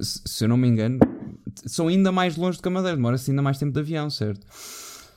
se 0.01 0.43
eu 0.43 0.49
não 0.49 0.57
me 0.57 0.67
engano, 0.67 0.99
são 1.65 1.87
ainda 1.87 2.11
mais 2.11 2.35
longe 2.35 2.57
do 2.57 2.61
que 2.61 2.67
a 2.67 2.71
Madeira, 2.71 2.95
demora-se 2.95 3.31
ainda 3.31 3.41
mais 3.41 3.57
tempo 3.57 3.71
de 3.71 3.79
avião, 3.79 4.09
certo? 4.09 4.45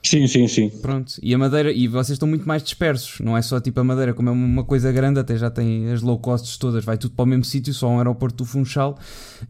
Sim, 0.03 0.27
sim, 0.27 0.47
sim. 0.47 0.71
Pronto, 0.81 1.15
e 1.23 1.35
a 1.35 1.39
Madeira, 1.39 1.73
e 1.73 1.89
vocês 1.89 2.15
estão 2.15 2.29
muito 2.29 2.47
mais 2.47 2.63
dispersos, 2.63 3.21
não 3.21 3.37
é 3.37 3.43
só 3.43 3.61
tipo 3.61 3.81
a 3.81 3.85
Madeira, 3.85 4.15
como 4.15 4.29
é 4.29 4.33
uma 4.33 4.65
coisa 4.65 4.93
grande, 4.93 5.19
até 5.19 5.37
já 5.37 5.51
tem 5.51 5.91
as 5.91 6.03
low 6.03 6.19
costs 6.19 6.57
todas, 6.57 6.85
vai 6.85 6.97
tudo 6.97 7.15
para 7.15 7.25
o 7.25 7.27
mesmo 7.27 7.45
sítio, 7.45 7.75
só 7.75 7.89
um 7.89 7.99
aeroporto 7.99 8.37
do 8.39 8.45
Funchal, 8.45 8.99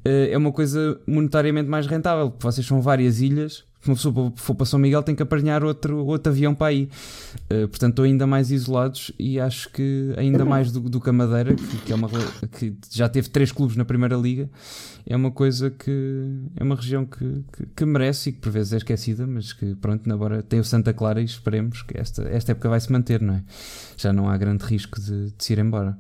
eh, 0.05 0.31
é 0.33 0.39
uma 0.39 0.51
coisa 0.51 0.99
monetariamente 1.07 1.69
mais 1.69 1.87
rentável, 1.87 2.31
porque 2.31 2.45
vocês 2.45 2.67
são 2.67 2.81
várias 2.81 3.21
ilhas 3.21 3.68
se 3.81 3.89
uma 3.89 3.97
pessoa 3.97 4.33
for 4.37 4.55
para 4.55 4.67
São 4.67 4.79
Miguel 4.79 5.03
tem 5.03 5.15
que 5.15 5.23
apanhar 5.23 5.63
outro, 5.63 6.05
outro 6.05 6.33
avião 6.33 6.55
para 6.55 6.69
aí. 6.69 6.89
Uh, 7.45 7.69
portanto, 7.69 7.91
estão 7.91 8.05
ainda 8.05 8.27
mais 8.27 8.51
isolados 8.51 9.13
e 9.19 9.39
acho 9.39 9.71
que 9.71 10.13
ainda 10.17 10.45
mais 10.45 10.73
do, 10.73 10.81
do 10.81 11.01
que 11.01 11.09
a 11.09 11.13
Madeira, 11.13 11.55
que, 11.55 11.77
que, 11.79 11.93
é 11.93 11.95
uma, 11.95 12.09
que 12.59 12.75
já 12.91 13.09
teve 13.09 13.29
três 13.29 13.53
clubes 13.53 13.77
na 13.77 13.85
Primeira 13.85 14.17
Liga, 14.17 14.51
é 15.07 15.17
uma 15.17 15.31
coisa 15.31 15.71
que 15.71 16.41
é 16.57 16.63
uma 16.63 16.75
região 16.75 17.07
que, 17.07 17.45
que, 17.53 17.67
que 17.77 17.85
merece 17.85 18.31
e 18.31 18.33
que 18.33 18.41
por 18.41 18.51
vezes 18.51 18.73
é 18.73 18.77
esquecida, 18.79 19.27
mas 19.27 19.53
que 19.53 19.75
pronto, 19.77 20.13
agora 20.13 20.43
tem 20.43 20.59
o 20.59 20.65
Santa 20.65 20.93
Clara 20.93 21.21
e 21.21 21.25
esperemos 21.25 21.83
que 21.83 21.99
esta, 21.99 22.23
esta 22.29 22.53
época 22.53 22.69
vai 22.69 22.81
se 22.81 22.91
manter, 22.91 23.23
não 23.23 23.35
é? 23.35 23.45
Já 23.97 24.13
não 24.13 24.29
há 24.29 24.37
grande 24.37 24.65
risco 24.65 25.01
de, 25.01 25.31
de 25.31 25.45
se 25.45 25.53
ir 25.53 25.59
embora. 25.61 25.97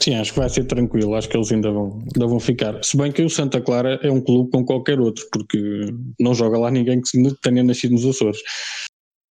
Sim, 0.00 0.14
acho 0.14 0.32
que 0.32 0.38
vai 0.38 0.48
ser 0.48 0.64
tranquilo, 0.64 1.14
acho 1.14 1.28
que 1.28 1.36
eles 1.36 1.52
ainda 1.52 1.70
vão, 1.70 2.02
ainda 2.14 2.26
vão 2.26 2.40
ficar. 2.40 2.82
Se 2.82 2.96
bem 2.96 3.12
que 3.12 3.22
o 3.22 3.30
Santa 3.30 3.60
Clara 3.60 4.00
é 4.02 4.10
um 4.10 4.20
clube 4.20 4.50
com 4.50 4.64
qualquer 4.64 4.98
outro, 5.00 5.26
porque 5.32 5.58
não 6.18 6.34
joga 6.34 6.58
lá 6.58 6.70
ninguém 6.70 7.00
que 7.00 7.34
tenha 7.40 7.62
nascido 7.62 7.92
nos 7.92 8.04
Açores. 8.04 8.40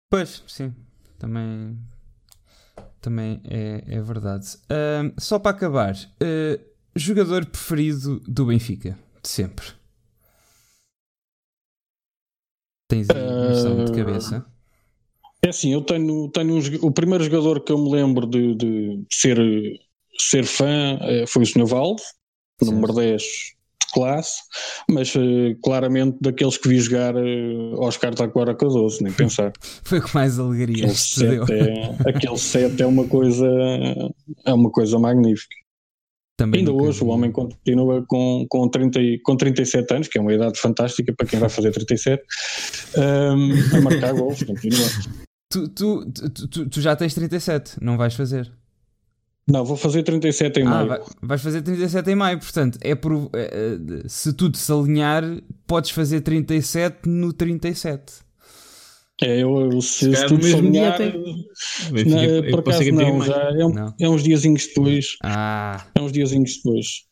Pois, 0.09 0.43
sim, 0.47 0.73
também, 1.19 1.77
também 3.01 3.41
é, 3.45 3.83
é 3.87 4.01
verdade. 4.01 4.47
Uh, 4.65 5.13
só 5.19 5.39
para 5.39 5.51
acabar, 5.51 5.93
uh, 5.95 6.61
jogador 6.95 7.45
preferido 7.45 8.19
do 8.21 8.45
Benfica, 8.45 8.97
de 9.21 9.29
sempre. 9.29 9.65
Tens 12.89 13.07
aí 13.09 13.81
uh, 13.81 13.85
de 13.85 13.91
cabeça? 13.93 14.45
É 15.43 15.49
assim, 15.49 15.73
eu 15.73 15.81
tenho, 15.81 16.29
tenho 16.29 16.55
um, 16.55 16.87
o 16.87 16.91
primeiro 16.91 17.23
jogador 17.23 17.61
que 17.61 17.71
eu 17.71 17.77
me 17.77 17.89
lembro 17.91 18.27
de, 18.27 18.53
de 18.53 19.05
ser, 19.11 19.37
ser 20.29 20.45
fã 20.45 20.97
eh, 21.01 21.25
foi 21.27 21.43
o 21.43 21.45
Sr. 21.45 21.65
Valde, 21.65 22.03
número 22.61 22.93
10 22.93 23.21
de 23.21 23.93
classe, 23.93 24.41
mas 24.89 25.13
uh, 25.15 25.55
claramente 25.63 26.17
daqueles 26.21 26.57
que 26.57 26.69
vi 26.69 26.79
jogar 26.79 27.15
uh, 27.15 27.79
Oscar 27.81 28.13
Taquara 28.13 28.55
Cardoso, 28.55 29.03
nem 29.03 29.11
pensar. 29.11 29.51
foi 29.83 29.99
com 29.99 30.09
mais 30.13 30.39
alegria. 30.39 30.85
Aquele 30.85 31.51
é, 31.51 32.09
aquele 32.09 32.37
set 32.37 32.81
é 32.81 32.85
uma 32.85 33.07
coisa 33.07 33.47
é 34.45 34.53
uma 34.53 34.69
coisa 34.69 34.97
magnífica. 34.97 35.55
Também 36.37 36.59
Ainda 36.59 36.73
hoje 36.73 37.03
o 37.03 37.07
homem 37.07 37.31
continua 37.31 38.03
com, 38.07 38.47
com, 38.49 38.67
30, 38.67 38.99
com 39.23 39.37
37 39.37 39.93
anos, 39.93 40.07
que 40.07 40.17
é 40.17 40.21
uma 40.21 40.33
idade 40.33 40.59
fantástica 40.59 41.13
para 41.13 41.27
quem 41.27 41.39
vai 41.39 41.49
fazer 41.49 41.71
37, 41.71 42.23
um, 42.97 43.77
a 43.77 43.81
marcar 43.81 44.13
gols, 44.13 44.41
continua. 44.41 44.87
Tu, 45.51 45.67
tu, 45.69 46.11
tu, 46.49 46.69
tu, 46.69 46.81
já 46.81 46.95
tens 46.95 47.13
37, 47.13 47.75
não 47.79 47.95
vais 47.95 48.15
fazer? 48.15 48.51
Não, 49.47 49.65
vou 49.65 49.75
fazer 49.75 50.03
37 50.03 50.59
em 50.59 50.63
ah, 50.63 50.69
maio. 50.69 50.87
Vai, 50.87 50.99
vais 51.21 51.41
fazer 51.41 51.61
37 51.61 52.09
em 52.09 52.15
maio, 52.15 52.39
portanto, 52.39 52.77
é 52.81 52.95
por, 52.95 53.29
é, 53.33 53.77
se 54.07 54.33
tudo 54.33 54.55
se 54.55 54.71
alinhar, 54.71 55.23
podes 55.67 55.91
fazer 55.91 56.21
37 56.21 57.09
no 57.09 57.33
37. 57.33 58.13
É, 59.23 59.43
eu, 59.43 59.79
se, 59.81 60.15
se 60.15 60.25
tudo 60.25 60.43
se 60.43 60.55
alinhar, 60.55 60.99
na, 60.99 62.49
por 62.49 62.59
acaso 62.59 62.91
não, 62.91 63.21
já 63.21 63.51
é, 63.51 63.65
um, 63.65 63.73
não. 63.73 63.93
é 63.99 64.09
uns 64.09 64.23
diazinhos 64.23 64.67
depois. 64.67 65.17
Ah. 65.23 65.85
É 65.93 66.01
uns 66.01 66.11
diazinhos 66.11 66.57
depois. 66.57 67.10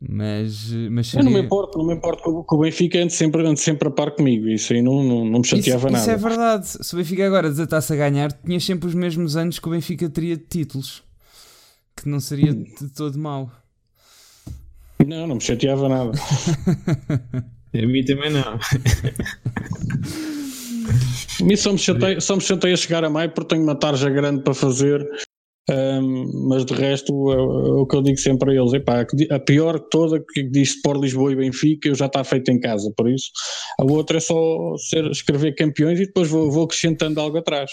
Mas, 0.00 0.70
mas 0.90 1.06
seria... 1.06 1.22
Eu 1.22 1.24
não 1.24 1.32
me 1.32 1.40
importo, 1.40 1.78
não 1.78 1.86
me 1.86 1.94
importo 1.94 2.44
que 2.46 2.54
o 2.54 2.58
Benfica 2.58 2.98
ande 2.98 3.14
sempre, 3.14 3.46
ande 3.46 3.60
sempre 3.60 3.88
a 3.88 3.90
par 3.90 4.10
comigo, 4.10 4.46
isso 4.48 4.72
aí 4.72 4.82
não, 4.82 5.02
não, 5.02 5.24
não 5.24 5.38
me 5.40 5.46
chateava 5.46 5.88
isso, 5.88 5.92
nada. 5.92 5.98
Isso 5.98 6.10
é 6.10 6.16
verdade, 6.16 6.66
se 6.66 6.94
o 6.94 6.98
Benfica 6.98 7.26
agora 7.26 7.48
desatasse 7.48 7.92
a 7.94 7.96
ganhar, 7.96 8.30
tinha 8.32 8.60
sempre 8.60 8.88
os 8.88 8.94
mesmos 8.94 9.36
anos 9.36 9.58
que 9.58 9.66
o 9.66 9.70
Benfica 9.70 10.08
teria 10.10 10.36
de 10.36 10.44
títulos, 10.44 11.02
que 11.96 12.08
não 12.08 12.20
seria 12.20 12.52
de 12.52 12.88
todo 12.94 13.18
mau. 13.18 13.50
Não, 15.04 15.26
não 15.26 15.36
me 15.36 15.40
chateava 15.40 15.88
nada. 15.88 16.12
a 17.74 17.86
mim 17.86 18.04
também 18.04 18.30
não. 18.30 18.58
a 21.40 21.44
mim 21.44 21.56
só 21.56 21.72
me, 21.72 21.78
chateia, 21.78 22.20
só 22.20 22.36
me 22.36 22.42
chateia 22.42 22.76
chegar 22.76 23.02
a 23.02 23.10
maio 23.10 23.30
porque 23.30 23.54
tenho 23.54 23.62
uma 23.62 23.74
tarja 23.74 24.10
grande 24.10 24.42
para 24.42 24.52
fazer 24.52 25.08
um, 25.68 26.48
mas 26.48 26.64
de 26.64 26.74
resto, 26.74 27.12
é, 27.32 27.34
é, 27.34 27.38
o 27.38 27.86
que 27.86 27.96
eu 27.96 28.02
digo 28.02 28.18
sempre 28.18 28.52
a 28.52 28.60
eles: 28.60 28.72
epá, 28.72 29.04
a 29.30 29.38
pior 29.40 29.78
toda 29.90 30.22
que 30.32 30.44
diz 30.44 30.76
Sport 30.76 31.00
Lisboa 31.00 31.32
e 31.32 31.36
Benfica, 31.36 31.88
eu 31.88 31.94
já 31.94 32.06
está 32.06 32.22
feito 32.22 32.50
em 32.50 32.60
casa, 32.60 32.92
por 32.96 33.10
isso 33.10 33.30
a 33.78 33.84
outra 33.84 34.18
é 34.18 34.20
só 34.20 34.76
ser, 34.78 35.04
escrever 35.10 35.54
campeões 35.54 35.98
e 35.98 36.06
depois 36.06 36.28
vou, 36.28 36.50
vou 36.50 36.64
acrescentando 36.64 37.20
algo 37.20 37.38
atrás. 37.38 37.70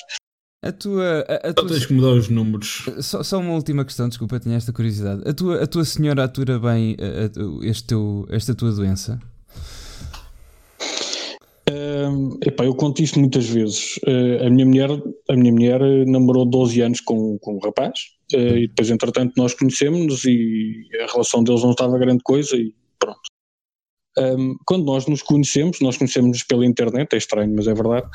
A 0.64 0.72
tua. 0.72 1.26
A, 1.28 1.50
a 1.50 1.54
tua... 1.54 1.68
tens 1.68 1.86
que 1.86 1.94
mudar 1.94 2.14
os 2.14 2.30
números. 2.30 2.86
Só, 3.02 3.22
só, 3.22 3.40
uma 3.40 3.54
última 3.54 3.84
questão, 3.84 4.08
desculpa, 4.08 4.40
tinha 4.40 4.56
esta 4.56 4.72
curiosidade. 4.72 5.22
A 5.28 5.34
tua, 5.34 5.62
a 5.62 5.68
tua 5.68 5.84
senhora 5.84 6.24
atura 6.24 6.58
bem 6.58 6.96
a, 7.00 7.68
este 7.68 7.84
teu, 7.88 8.26
esta 8.30 8.56
tua 8.56 8.72
doença? 8.72 9.20
Uh, 11.70 12.38
epá, 12.46 12.66
eu 12.66 12.76
conto 12.76 13.02
isto 13.02 13.20
muitas 13.20 13.46
vezes. 13.48 13.98
Uh, 14.06 14.46
a, 14.46 14.50
minha 14.50 14.66
mulher, 14.66 14.90
a 15.30 15.36
minha 15.36 15.52
mulher 15.52 15.80
namorou 16.06 16.46
12 16.46 16.82
anos 16.82 17.00
com, 17.00 17.38
com 17.40 17.56
um 17.56 17.60
rapaz 17.60 18.00
uh, 18.34 18.58
e 18.58 18.68
depois, 18.68 18.90
entretanto, 18.90 19.34
nós 19.38 19.54
conhecemos-nos 19.54 20.26
e 20.26 20.88
a 21.02 21.12
relação 21.12 21.44
deles 21.44 21.64
não 21.64 21.72
estava 21.72 21.98
grande 21.98 22.22
coisa 22.24 22.56
e 22.56 22.74
pronto. 23.00 23.22
Um, 24.18 24.56
quando 24.66 24.86
nós 24.86 25.08
nos 25.08 25.22
conhecemos, 25.22 25.80
nós 25.80 25.98
conhecemos-nos 25.98 26.44
pela 26.44 26.66
internet, 26.66 27.14
é 27.14 27.18
estranho, 27.18 27.54
mas 27.56 27.68
é 27.68 27.74
verdade. 27.74 28.08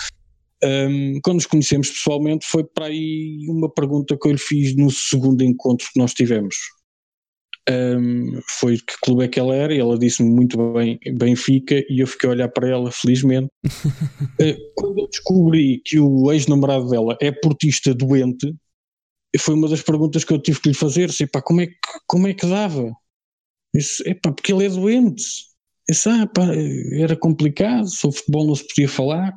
Um, 0.63 1.19
quando 1.23 1.37
nos 1.37 1.47
conhecemos 1.47 1.91
pessoalmente, 1.91 2.47
foi 2.47 2.65
para 2.65 2.87
aí 2.87 3.47
uma 3.49 3.73
pergunta 3.73 4.17
que 4.21 4.29
eu 4.29 4.33
lhe 4.33 4.39
fiz 4.39 4.77
no 4.77 4.91
segundo 4.91 5.43
encontro 5.43 5.87
que 5.93 5.99
nós 5.99 6.13
tivemos 6.13 6.57
um, 7.71 8.41
foi 8.47 8.79
que 8.79 8.95
clube 9.03 9.25
é 9.25 9.29
que 9.29 9.39
ela 9.39 9.55
era 9.55 9.75
e 9.75 9.79
ela 9.79 9.99
disse-me 9.99 10.31
muito 10.31 10.73
bem 10.73 10.99
Benfica 11.15 11.85
e 11.89 12.01
eu 12.01 12.07
fiquei 12.07 12.29
a 12.29 12.33
olhar 12.33 12.49
para 12.49 12.69
ela 12.69 12.91
felizmente. 12.91 13.49
uh, 13.65 14.73
quando 14.75 15.01
eu 15.01 15.09
descobri 15.09 15.83
que 15.85 15.99
o 15.99 16.33
ex-namorado 16.33 16.89
dela 16.89 17.17
é 17.21 17.31
portista 17.31 17.95
doente, 17.95 18.55
foi 19.39 19.55
uma 19.55 19.69
das 19.69 19.83
perguntas 19.83 20.25
que 20.25 20.33
eu 20.33 20.41
tive 20.41 20.61
que 20.61 20.69
lhe 20.69 20.75
fazer, 20.75 21.11
sei 21.11 21.27
pá, 21.27 21.43
como 21.43 21.61
é 21.61 21.67
que, 21.67 21.75
como 22.07 22.27
é 22.27 22.35
que 22.35 22.47
dava? 22.47 22.91
Disse, 23.75 24.03
epá, 24.09 24.33
porque 24.33 24.53
ele 24.53 24.65
é 24.65 24.69
doente. 24.69 25.23
Disse, 25.89 26.09
ah, 26.09 26.27
pá, 26.27 26.47
era 26.93 27.17
complicado, 27.17 27.89
sobre 27.89 28.19
futebol 28.19 28.47
não 28.47 28.55
se 28.55 28.67
podia 28.67 28.89
falar. 28.89 29.35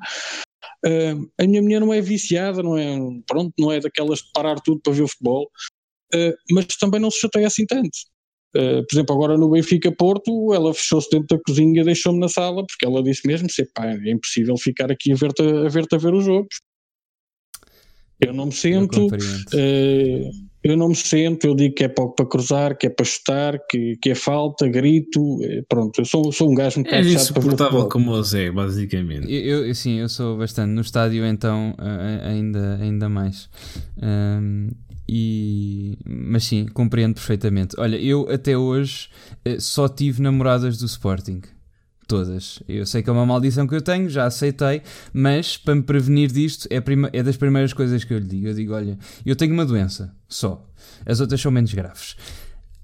Uh, 0.85 1.29
a 1.39 1.45
minha 1.45 1.61
mulher 1.61 1.79
não 1.79 1.93
é 1.93 2.01
viciada, 2.01 2.63
não 2.63 2.77
é, 2.77 2.97
pronto, 3.27 3.53
não 3.59 3.71
é 3.71 3.79
daquelas 3.79 4.19
de 4.19 4.31
parar 4.33 4.55
tudo 4.61 4.81
para 4.81 4.93
ver 4.93 5.03
o 5.03 5.07
futebol, 5.07 5.49
uh, 6.15 6.33
mas 6.51 6.65
também 6.79 6.99
não 6.99 7.11
se 7.11 7.19
chateia 7.19 7.47
assim 7.47 7.65
tanto. 7.65 7.89
Uh, 8.55 8.85
por 8.85 8.93
exemplo, 8.93 9.15
agora 9.15 9.37
no 9.37 9.49
Benfica 9.49 9.91
Porto, 9.91 10.53
ela 10.53 10.73
fechou-se 10.73 11.09
dentro 11.09 11.37
da 11.37 11.43
cozinha 11.43 11.81
e 11.81 11.85
deixou-me 11.85 12.19
na 12.19 12.27
sala, 12.27 12.65
porque 12.65 12.85
ela 12.85 13.01
disse 13.01 13.25
mesmo: 13.25 13.47
pá, 13.73 13.85
é 13.87 14.11
impossível 14.11 14.57
ficar 14.57 14.91
aqui 14.91 15.13
a 15.13 15.15
ver-te 15.15 15.41
a, 15.41 15.69
ver 15.69 15.85
a 15.91 15.97
ver 15.97 16.13
os 16.13 16.25
jogos. 16.25 16.55
Eu 18.19 18.33
não 18.33 18.47
me 18.47 18.51
sento, 18.51 18.99
eu, 18.99 19.07
uh, 19.07 20.31
eu 20.63 20.77
não 20.77 20.89
me 20.89 20.95
sento, 20.95 21.47
eu 21.47 21.55
digo 21.55 21.73
que 21.73 21.83
é 21.83 21.87
pouco 21.87 22.15
para 22.15 22.25
cruzar, 22.27 22.77
que 22.77 22.85
é 22.85 22.89
para 22.89 23.03
chutar, 23.03 23.57
que, 23.67 23.95
que 23.99 24.11
é 24.11 24.15
falta, 24.15 24.67
grito, 24.67 25.39
eh, 25.43 25.63
pronto, 25.67 25.99
eu 25.99 26.05
sou, 26.05 26.31
sou 26.31 26.51
um 26.51 26.53
gajo 26.53 26.79
um 26.79 26.83
bocado 26.83 27.01
é 27.01 27.09
ver 27.71 27.89
como 27.89 28.11
o 28.11 28.23
Zé, 28.23 28.51
basicamente. 28.51 29.25
Eu, 29.33 29.65
eu, 29.65 29.73
sim, 29.73 29.97
eu 29.99 30.07
sou 30.07 30.37
bastante, 30.37 30.69
no 30.69 30.81
estádio 30.81 31.25
então 31.25 31.73
ainda, 32.23 32.77
ainda 32.79 33.09
mais. 33.09 33.49
Um, 33.97 34.69
e, 35.13 35.97
mas 36.07 36.45
sim, 36.45 36.65
compreendo 36.73 37.15
perfeitamente. 37.15 37.75
Olha, 37.77 37.97
eu 37.97 38.29
até 38.31 38.57
hoje 38.57 39.09
eh, 39.43 39.59
só 39.59 39.89
tive 39.89 40.21
namoradas 40.21 40.77
do 40.77 40.85
Sporting. 40.85 41.41
Todas. 42.07 42.63
Eu 42.65 42.85
sei 42.85 43.03
que 43.03 43.09
é 43.09 43.13
uma 43.13 43.25
maldição 43.25 43.67
que 43.67 43.75
eu 43.75 43.81
tenho, 43.81 44.09
já 44.09 44.25
aceitei, 44.25 44.81
mas 45.11 45.57
para 45.57 45.75
me 45.75 45.83
prevenir 45.83 46.31
disto 46.31 46.65
é, 46.69 46.79
prima, 46.79 47.09
é 47.11 47.21
das 47.21 47.35
primeiras 47.35 47.73
coisas 47.73 48.05
que 48.05 48.13
eu 48.13 48.19
lhe 48.19 48.25
digo. 48.25 48.47
Eu 48.47 48.53
digo: 48.53 48.73
olha, 48.73 48.97
eu 49.25 49.35
tenho 49.35 49.53
uma 49.53 49.65
doença, 49.65 50.15
só. 50.29 50.65
As 51.05 51.19
outras 51.19 51.41
são 51.41 51.51
menos 51.51 51.73
graves 51.73 52.15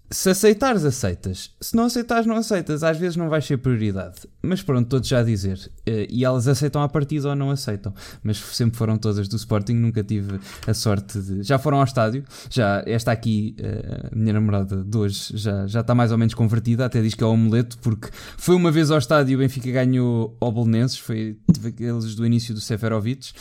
se 0.09 0.29
aceitares, 0.29 0.85
aceitas. 0.85 1.51
Se 1.59 1.75
não 1.75 1.85
aceitares, 1.85 2.25
não 2.25 2.35
aceitas. 2.35 2.81
Às 2.81 2.97
vezes 2.97 3.17
não 3.17 3.29
vai 3.29 3.41
ser 3.41 3.57
prioridade. 3.57 4.15
Mas 4.41 4.61
pronto, 4.61 4.87
todos 4.87 5.07
já 5.07 5.19
a 5.19 5.23
dizer. 5.23 5.69
Eh, 5.85 6.07
e 6.09 6.23
elas 6.23 6.47
aceitam 6.47 6.81
a 6.81 6.87
partida 6.87 7.29
ou 7.29 7.35
não 7.35 7.51
aceitam. 7.51 7.93
Mas 8.23 8.37
sempre 8.37 8.77
foram 8.77 8.97
todas 8.97 9.27
do 9.27 9.35
Sporting. 9.35 9.73
Nunca 9.73 10.03
tive 10.03 10.39
a 10.65 10.73
sorte 10.73 11.19
de. 11.19 11.43
Já 11.43 11.59
foram 11.59 11.79
ao 11.79 11.83
estádio. 11.83 12.23
Já 12.49 12.83
esta 12.85 13.11
aqui, 13.11 13.55
eh, 13.59 14.09
a 14.11 14.15
minha 14.15 14.33
namorada 14.33 14.81
de 14.81 14.97
hoje, 14.97 15.35
já, 15.35 15.67
já 15.67 15.81
está 15.81 15.93
mais 15.93 16.11
ou 16.11 16.17
menos 16.17 16.33
convertida. 16.33 16.85
Até 16.85 17.01
diz 17.01 17.13
que 17.13 17.23
é 17.23 17.27
o 17.27 17.31
omelete, 17.31 17.77
porque 17.77 18.09
foi 18.37 18.55
uma 18.55 18.71
vez 18.71 18.89
ao 18.89 18.97
estádio 18.97 19.33
e 19.33 19.35
o 19.35 19.39
Benfica 19.39 19.69
ganhou 19.71 20.37
ao 20.39 20.51
Bolonenses. 20.51 20.97
Foi 20.97 21.37
aqueles 21.65 22.15
do 22.15 22.25
início 22.25 22.53
do 22.53 22.61
Seferovic. 22.61 23.33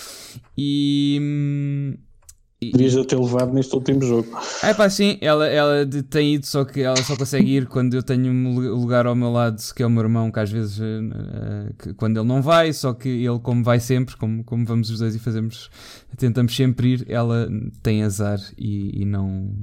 E. 0.59 1.97
Hum, 2.62 2.70
Podias 2.70 3.06
ter 3.06 3.18
levado 3.18 3.52
neste 3.52 3.74
último 3.74 4.02
jogo. 4.02 4.28
É 4.62 4.72
pá, 4.72 4.88
sim, 4.88 5.18
ela, 5.20 5.46
ela 5.46 5.86
tem 6.08 6.36
ido, 6.36 6.46
só 6.46 6.64
que 6.64 6.80
ela 6.80 6.96
só 6.96 7.14
consegue 7.14 7.54
ir 7.54 7.66
quando 7.66 7.92
eu 7.92 8.02
tenho 8.02 8.32
um 8.32 8.54
lugar 8.70 9.06
ao 9.06 9.14
meu 9.14 9.30
lado, 9.30 9.60
que 9.74 9.82
é 9.82 9.86
o 9.86 9.90
meu 9.90 10.02
irmão, 10.02 10.30
que 10.30 10.40
às 10.40 10.50
vezes, 10.50 10.78
uh, 10.78 11.74
que, 11.78 11.92
quando 11.92 12.16
ele 12.16 12.26
não 12.26 12.40
vai, 12.40 12.72
só 12.72 12.94
que 12.94 13.10
ele, 13.10 13.38
como 13.40 13.62
vai 13.62 13.78
sempre, 13.78 14.16
como, 14.16 14.42
como 14.42 14.64
vamos 14.64 14.88
os 14.88 15.00
dois 15.00 15.14
e 15.14 15.18
fazemos, 15.18 15.70
tentamos 16.16 16.56
sempre 16.56 16.94
ir, 16.94 17.06
ela 17.10 17.46
tem 17.82 18.02
azar 18.02 18.40
e, 18.56 19.02
e 19.02 19.04
não, 19.04 19.54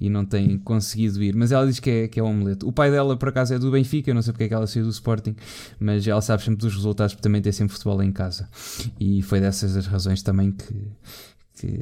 e 0.00 0.10
não 0.10 0.24
tem 0.24 0.58
conseguido 0.58 1.22
ir. 1.22 1.36
Mas 1.36 1.52
ela 1.52 1.64
diz 1.64 1.78
que 1.78 1.88
é, 1.88 2.08
que 2.08 2.18
é 2.18 2.22
um 2.22 2.30
omelete. 2.30 2.64
O 2.64 2.72
pai 2.72 2.90
dela, 2.90 3.16
por 3.16 3.28
acaso, 3.28 3.54
é 3.54 3.60
do 3.60 3.70
Benfica, 3.70 4.10
eu 4.10 4.14
não 4.14 4.22
sei 4.22 4.32
porque 4.32 4.44
é 4.44 4.48
que 4.48 4.54
ela 4.54 4.66
saiu 4.66 4.84
do 4.84 4.90
Sporting, 4.90 5.36
mas 5.78 6.04
ela 6.04 6.20
sabe 6.20 6.42
sempre 6.42 6.58
dos 6.58 6.74
resultados, 6.74 7.14
porque 7.14 7.22
também 7.22 7.40
tem 7.40 7.52
sempre 7.52 7.74
futebol 7.74 8.02
em 8.02 8.10
casa. 8.10 8.48
E 8.98 9.22
foi 9.22 9.40
dessas 9.40 9.76
as 9.76 9.86
razões 9.86 10.20
também 10.20 10.50
que. 10.50 10.74
que 11.60 11.80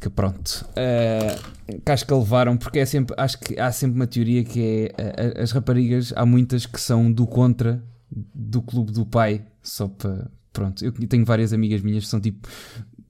que 0.00 0.08
pronto, 0.08 0.66
uh, 0.70 1.80
que 1.80 1.92
acho 1.92 2.06
que 2.06 2.14
levaram, 2.14 2.56
porque 2.56 2.78
é 2.78 2.86
sempre, 2.86 3.14
acho 3.18 3.38
que 3.38 3.60
há 3.60 3.70
sempre 3.70 3.96
uma 3.96 4.06
teoria 4.06 4.42
que 4.42 4.92
é 4.96 5.36
uh, 5.38 5.42
as 5.42 5.52
raparigas, 5.52 6.12
há 6.16 6.24
muitas 6.24 6.64
que 6.64 6.80
são 6.80 7.12
do 7.12 7.26
contra 7.26 7.82
do 8.10 8.62
clube 8.62 8.92
do 8.92 9.04
pai, 9.04 9.44
só 9.62 9.86
para, 9.86 10.30
pronto, 10.52 10.84
eu 10.84 10.92
tenho 10.92 11.24
várias 11.24 11.52
amigas 11.52 11.82
minhas 11.82 12.04
que 12.04 12.10
são 12.10 12.20
tipo 12.20 12.48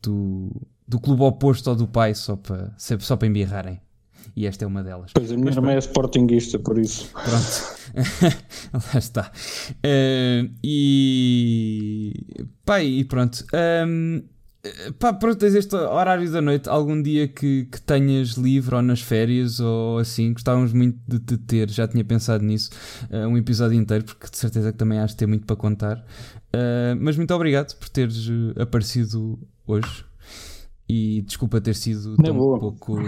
do, 0.02 0.50
do 0.86 0.98
clube 0.98 1.22
oposto 1.22 1.70
ao 1.70 1.76
do 1.76 1.86
pai, 1.86 2.14
só 2.14 2.34
para, 2.36 2.74
só 2.76 3.16
para 3.16 3.28
embirrarem. 3.28 3.80
E 4.36 4.46
esta 4.46 4.64
é 4.64 4.66
uma 4.66 4.82
delas. 4.82 5.12
Pois 5.14 5.32
a 5.32 5.36
minha 5.36 5.50
irmã 5.50 5.72
é 5.72 5.78
sportinguista, 5.78 6.58
por 6.58 6.78
isso. 6.78 7.10
Pronto. 7.12 7.80
Lá 8.72 8.98
está. 8.98 9.32
Uh, 9.84 10.50
e. 10.62 12.14
Pai, 12.64 12.86
e 12.86 13.04
pronto. 13.04 13.44
Um, 13.86 14.22
Pá, 14.98 15.12
pronto, 15.12 15.38
tens 15.38 15.54
este 15.54 15.74
horário 15.74 16.30
da 16.30 16.42
noite, 16.42 16.68
algum 16.68 17.00
dia 17.00 17.26
que, 17.26 17.64
que 17.64 17.80
tenhas 17.80 18.32
livre 18.32 18.74
ou 18.74 18.82
nas 18.82 19.00
férias 19.00 19.58
ou 19.58 19.98
assim, 19.98 20.34
gostávamos 20.34 20.74
muito 20.74 20.98
de 21.08 21.18
te 21.18 21.38
ter, 21.38 21.70
já 21.70 21.88
tinha 21.88 22.04
pensado 22.04 22.44
nisso, 22.44 22.68
uh, 23.10 23.26
um 23.26 23.38
episódio 23.38 23.78
inteiro, 23.78 24.04
porque 24.04 24.28
de 24.28 24.36
certeza 24.36 24.70
que 24.70 24.76
também 24.76 24.98
has 24.98 25.12
de 25.12 25.16
ter 25.16 25.26
muito 25.26 25.46
para 25.46 25.56
contar. 25.56 25.96
Uh, 26.52 26.94
mas 27.00 27.16
muito 27.16 27.32
obrigado 27.32 27.74
por 27.78 27.88
teres 27.88 28.28
aparecido 28.58 29.38
hoje. 29.66 30.04
E 30.86 31.22
desculpa 31.22 31.60
ter 31.60 31.76
sido 31.76 32.16
tão 32.16 32.36
pouco, 32.36 32.98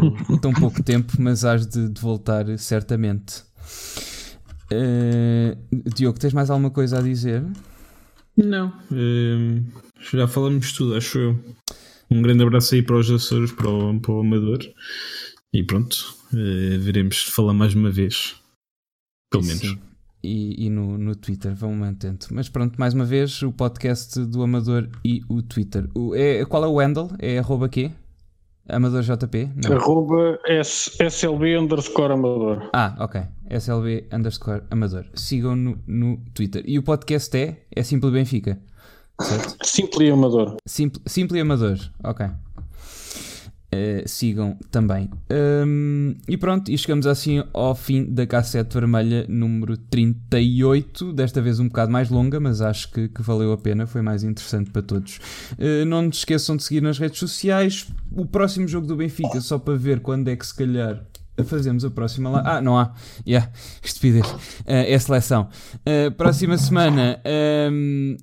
tão 0.40 0.52
pouco 0.52 0.80
tempo, 0.84 1.14
mas 1.18 1.44
has 1.44 1.66
de, 1.66 1.88
de 1.88 2.00
voltar 2.00 2.46
certamente. 2.56 3.42
Uh, 4.72 5.56
Diogo, 5.92 6.18
tens 6.18 6.32
mais 6.32 6.48
alguma 6.48 6.70
coisa 6.70 6.98
a 6.98 7.02
dizer? 7.02 7.44
Não. 8.36 8.68
Uh, 8.90 9.64
já 10.12 10.26
falamos 10.26 10.72
tudo, 10.72 10.96
acho 10.96 11.18
eu. 11.18 11.38
Um 12.10 12.20
grande 12.20 12.42
abraço 12.42 12.74
aí 12.74 12.82
para 12.82 12.96
os 12.96 13.10
Açores, 13.10 13.52
para 13.52 13.68
o, 13.68 13.98
para 14.00 14.12
o 14.12 14.20
Amador. 14.20 14.58
E 15.52 15.62
pronto, 15.62 16.14
uh, 16.32 16.78
veremos 16.78 17.22
falar 17.22 17.54
mais 17.54 17.74
uma 17.74 17.90
vez. 17.90 18.36
Pelo 19.30 19.44
menos. 19.44 19.60
Sim. 19.60 19.78
E, 20.22 20.66
e, 20.66 20.70
no, 20.70 20.96
no 20.98 21.16
Twitter, 21.16 21.54
vão 21.54 21.74
mantendo. 21.74 22.26
Mas 22.30 22.48
pronto, 22.48 22.78
mais 22.78 22.94
uma 22.94 23.04
vez, 23.04 23.42
o 23.42 23.50
podcast 23.50 24.24
do 24.26 24.42
Amador 24.42 24.88
e 25.04 25.20
o 25.28 25.42
Twitter. 25.42 25.88
O, 25.94 26.14
é, 26.14 26.44
qual 26.44 26.64
é 26.64 26.68
o 26.68 26.78
handle? 26.78 27.10
É 27.18 27.38
arroba 27.38 27.68
quê? 27.68 27.90
Amador 28.68 29.02
JP? 29.02 29.50
Não. 29.56 29.76
Arroba 29.76 30.38
SLB 30.46 31.58
underscore 31.58 32.12
Amador. 32.12 32.70
Ah, 32.72 32.94
ok. 33.00 33.22
SLB 33.50 34.06
underscore 34.12 34.62
Amador. 34.70 35.06
Sigam 35.14 35.56
no, 35.56 35.78
no 35.86 36.18
Twitter. 36.32 36.62
E 36.66 36.78
o 36.78 36.82
podcast 36.82 37.36
é? 37.36 37.64
É 37.74 37.82
Simple 37.82 38.12
Benfica. 38.12 38.60
Certo? 39.22 39.56
Simple 39.62 40.10
Amador. 40.10 40.56
Simple, 40.66 41.00
Simple 41.06 41.40
Amador. 41.40 41.78
Ok. 42.02 42.26
Uh, 43.74 44.06
sigam 44.06 44.58
também. 44.70 45.08
Um, 45.66 46.14
e 46.28 46.36
pronto, 46.36 46.70
e 46.70 46.76
chegamos 46.76 47.06
assim 47.06 47.42
ao 47.54 47.74
fim 47.74 48.04
da 48.04 48.26
cassete 48.26 48.74
vermelha 48.74 49.24
número 49.28 49.78
38. 49.78 51.10
Desta 51.14 51.40
vez 51.40 51.58
um 51.58 51.68
bocado 51.68 51.90
mais 51.90 52.10
longa, 52.10 52.38
mas 52.38 52.60
acho 52.60 52.90
que, 52.90 53.08
que 53.08 53.22
valeu 53.22 53.50
a 53.50 53.56
pena, 53.56 53.86
foi 53.86 54.02
mais 54.02 54.24
interessante 54.24 54.70
para 54.70 54.82
todos. 54.82 55.18
Uh, 55.52 55.86
não 55.86 56.02
nos 56.02 56.18
esqueçam 56.18 56.54
de 56.54 56.64
seguir 56.64 56.82
nas 56.82 56.98
redes 56.98 57.18
sociais. 57.18 57.86
O 58.14 58.26
próximo 58.26 58.68
jogo 58.68 58.86
do 58.86 58.96
Benfica, 58.96 59.40
só 59.40 59.58
para 59.58 59.74
ver 59.74 60.00
quando 60.00 60.28
é 60.28 60.36
que 60.36 60.46
se 60.46 60.54
calhar 60.54 61.02
fazemos 61.46 61.82
a 61.82 61.90
próxima 61.90 62.28
lá. 62.28 62.42
Ah, 62.44 62.60
não 62.60 62.78
há. 62.78 62.92
Yeah, 63.26 63.50
estupidez. 63.82 64.30
Uh, 64.30 64.40
é 64.66 64.98
seleção. 64.98 65.48
próxima 66.18 66.58
semana, 66.58 67.22
um, 67.72 68.18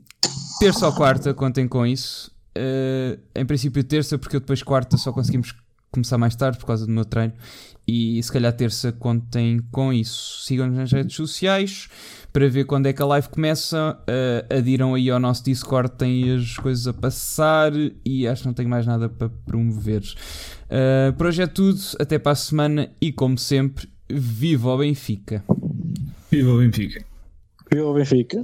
terça 0.59 0.85
ou 0.85 0.93
quarta, 0.93 1.33
contem 1.33 1.67
com 1.67 1.85
isso. 1.85 2.31
Uh, 2.57 3.19
em 3.33 3.45
princípio 3.45 3.83
terça, 3.83 4.17
porque 4.17 4.35
eu 4.35 4.39
depois 4.39 4.61
quarta 4.61 4.97
só 4.97 5.11
conseguimos 5.11 5.55
começar 5.91 6.17
mais 6.17 6.35
tarde 6.35 6.57
por 6.57 6.65
causa 6.65 6.85
do 6.85 6.91
meu 6.91 7.05
treino. 7.05 7.33
E 7.87 8.21
se 8.21 8.31
calhar 8.31 8.53
terça 8.53 8.91
contem 8.91 9.59
com 9.71 9.91
isso. 9.91 10.43
Sigam-nos 10.43 10.77
nas 10.77 10.91
redes 10.91 11.15
sociais 11.15 11.89
para 12.31 12.47
ver 12.47 12.65
quando 12.65 12.85
é 12.85 12.93
que 12.93 13.01
a 13.01 13.05
live 13.05 13.29
começa. 13.29 13.97
Uh, 14.01 14.55
adiram 14.55 14.93
aí 14.93 15.09
ao 15.09 15.19
nosso 15.19 15.43
Discord, 15.43 15.91
tem 15.97 16.35
as 16.35 16.55
coisas 16.57 16.85
a 16.87 16.93
passar 16.93 17.71
e 18.05 18.27
acho 18.27 18.43
que 18.43 18.47
não 18.47 18.53
tenho 18.53 18.69
mais 18.69 18.85
nada 18.85 19.09
para 19.09 19.29
promover. 19.29 20.03
Uh, 20.65 21.13
por 21.13 21.27
hoje 21.27 21.41
é 21.41 21.47
tudo, 21.47 21.79
até 21.99 22.19
para 22.19 22.33
a 22.33 22.35
semana 22.35 22.91
e 23.01 23.11
como 23.11 23.37
sempre, 23.37 23.89
viva 24.07 24.69
o 24.69 24.77
Benfica! 24.77 25.43
Viva 26.29 26.51
o 26.51 26.57
Benfica! 26.59 27.03
Viva 27.71 27.87
o 27.87 27.93
Benfica! 27.93 28.43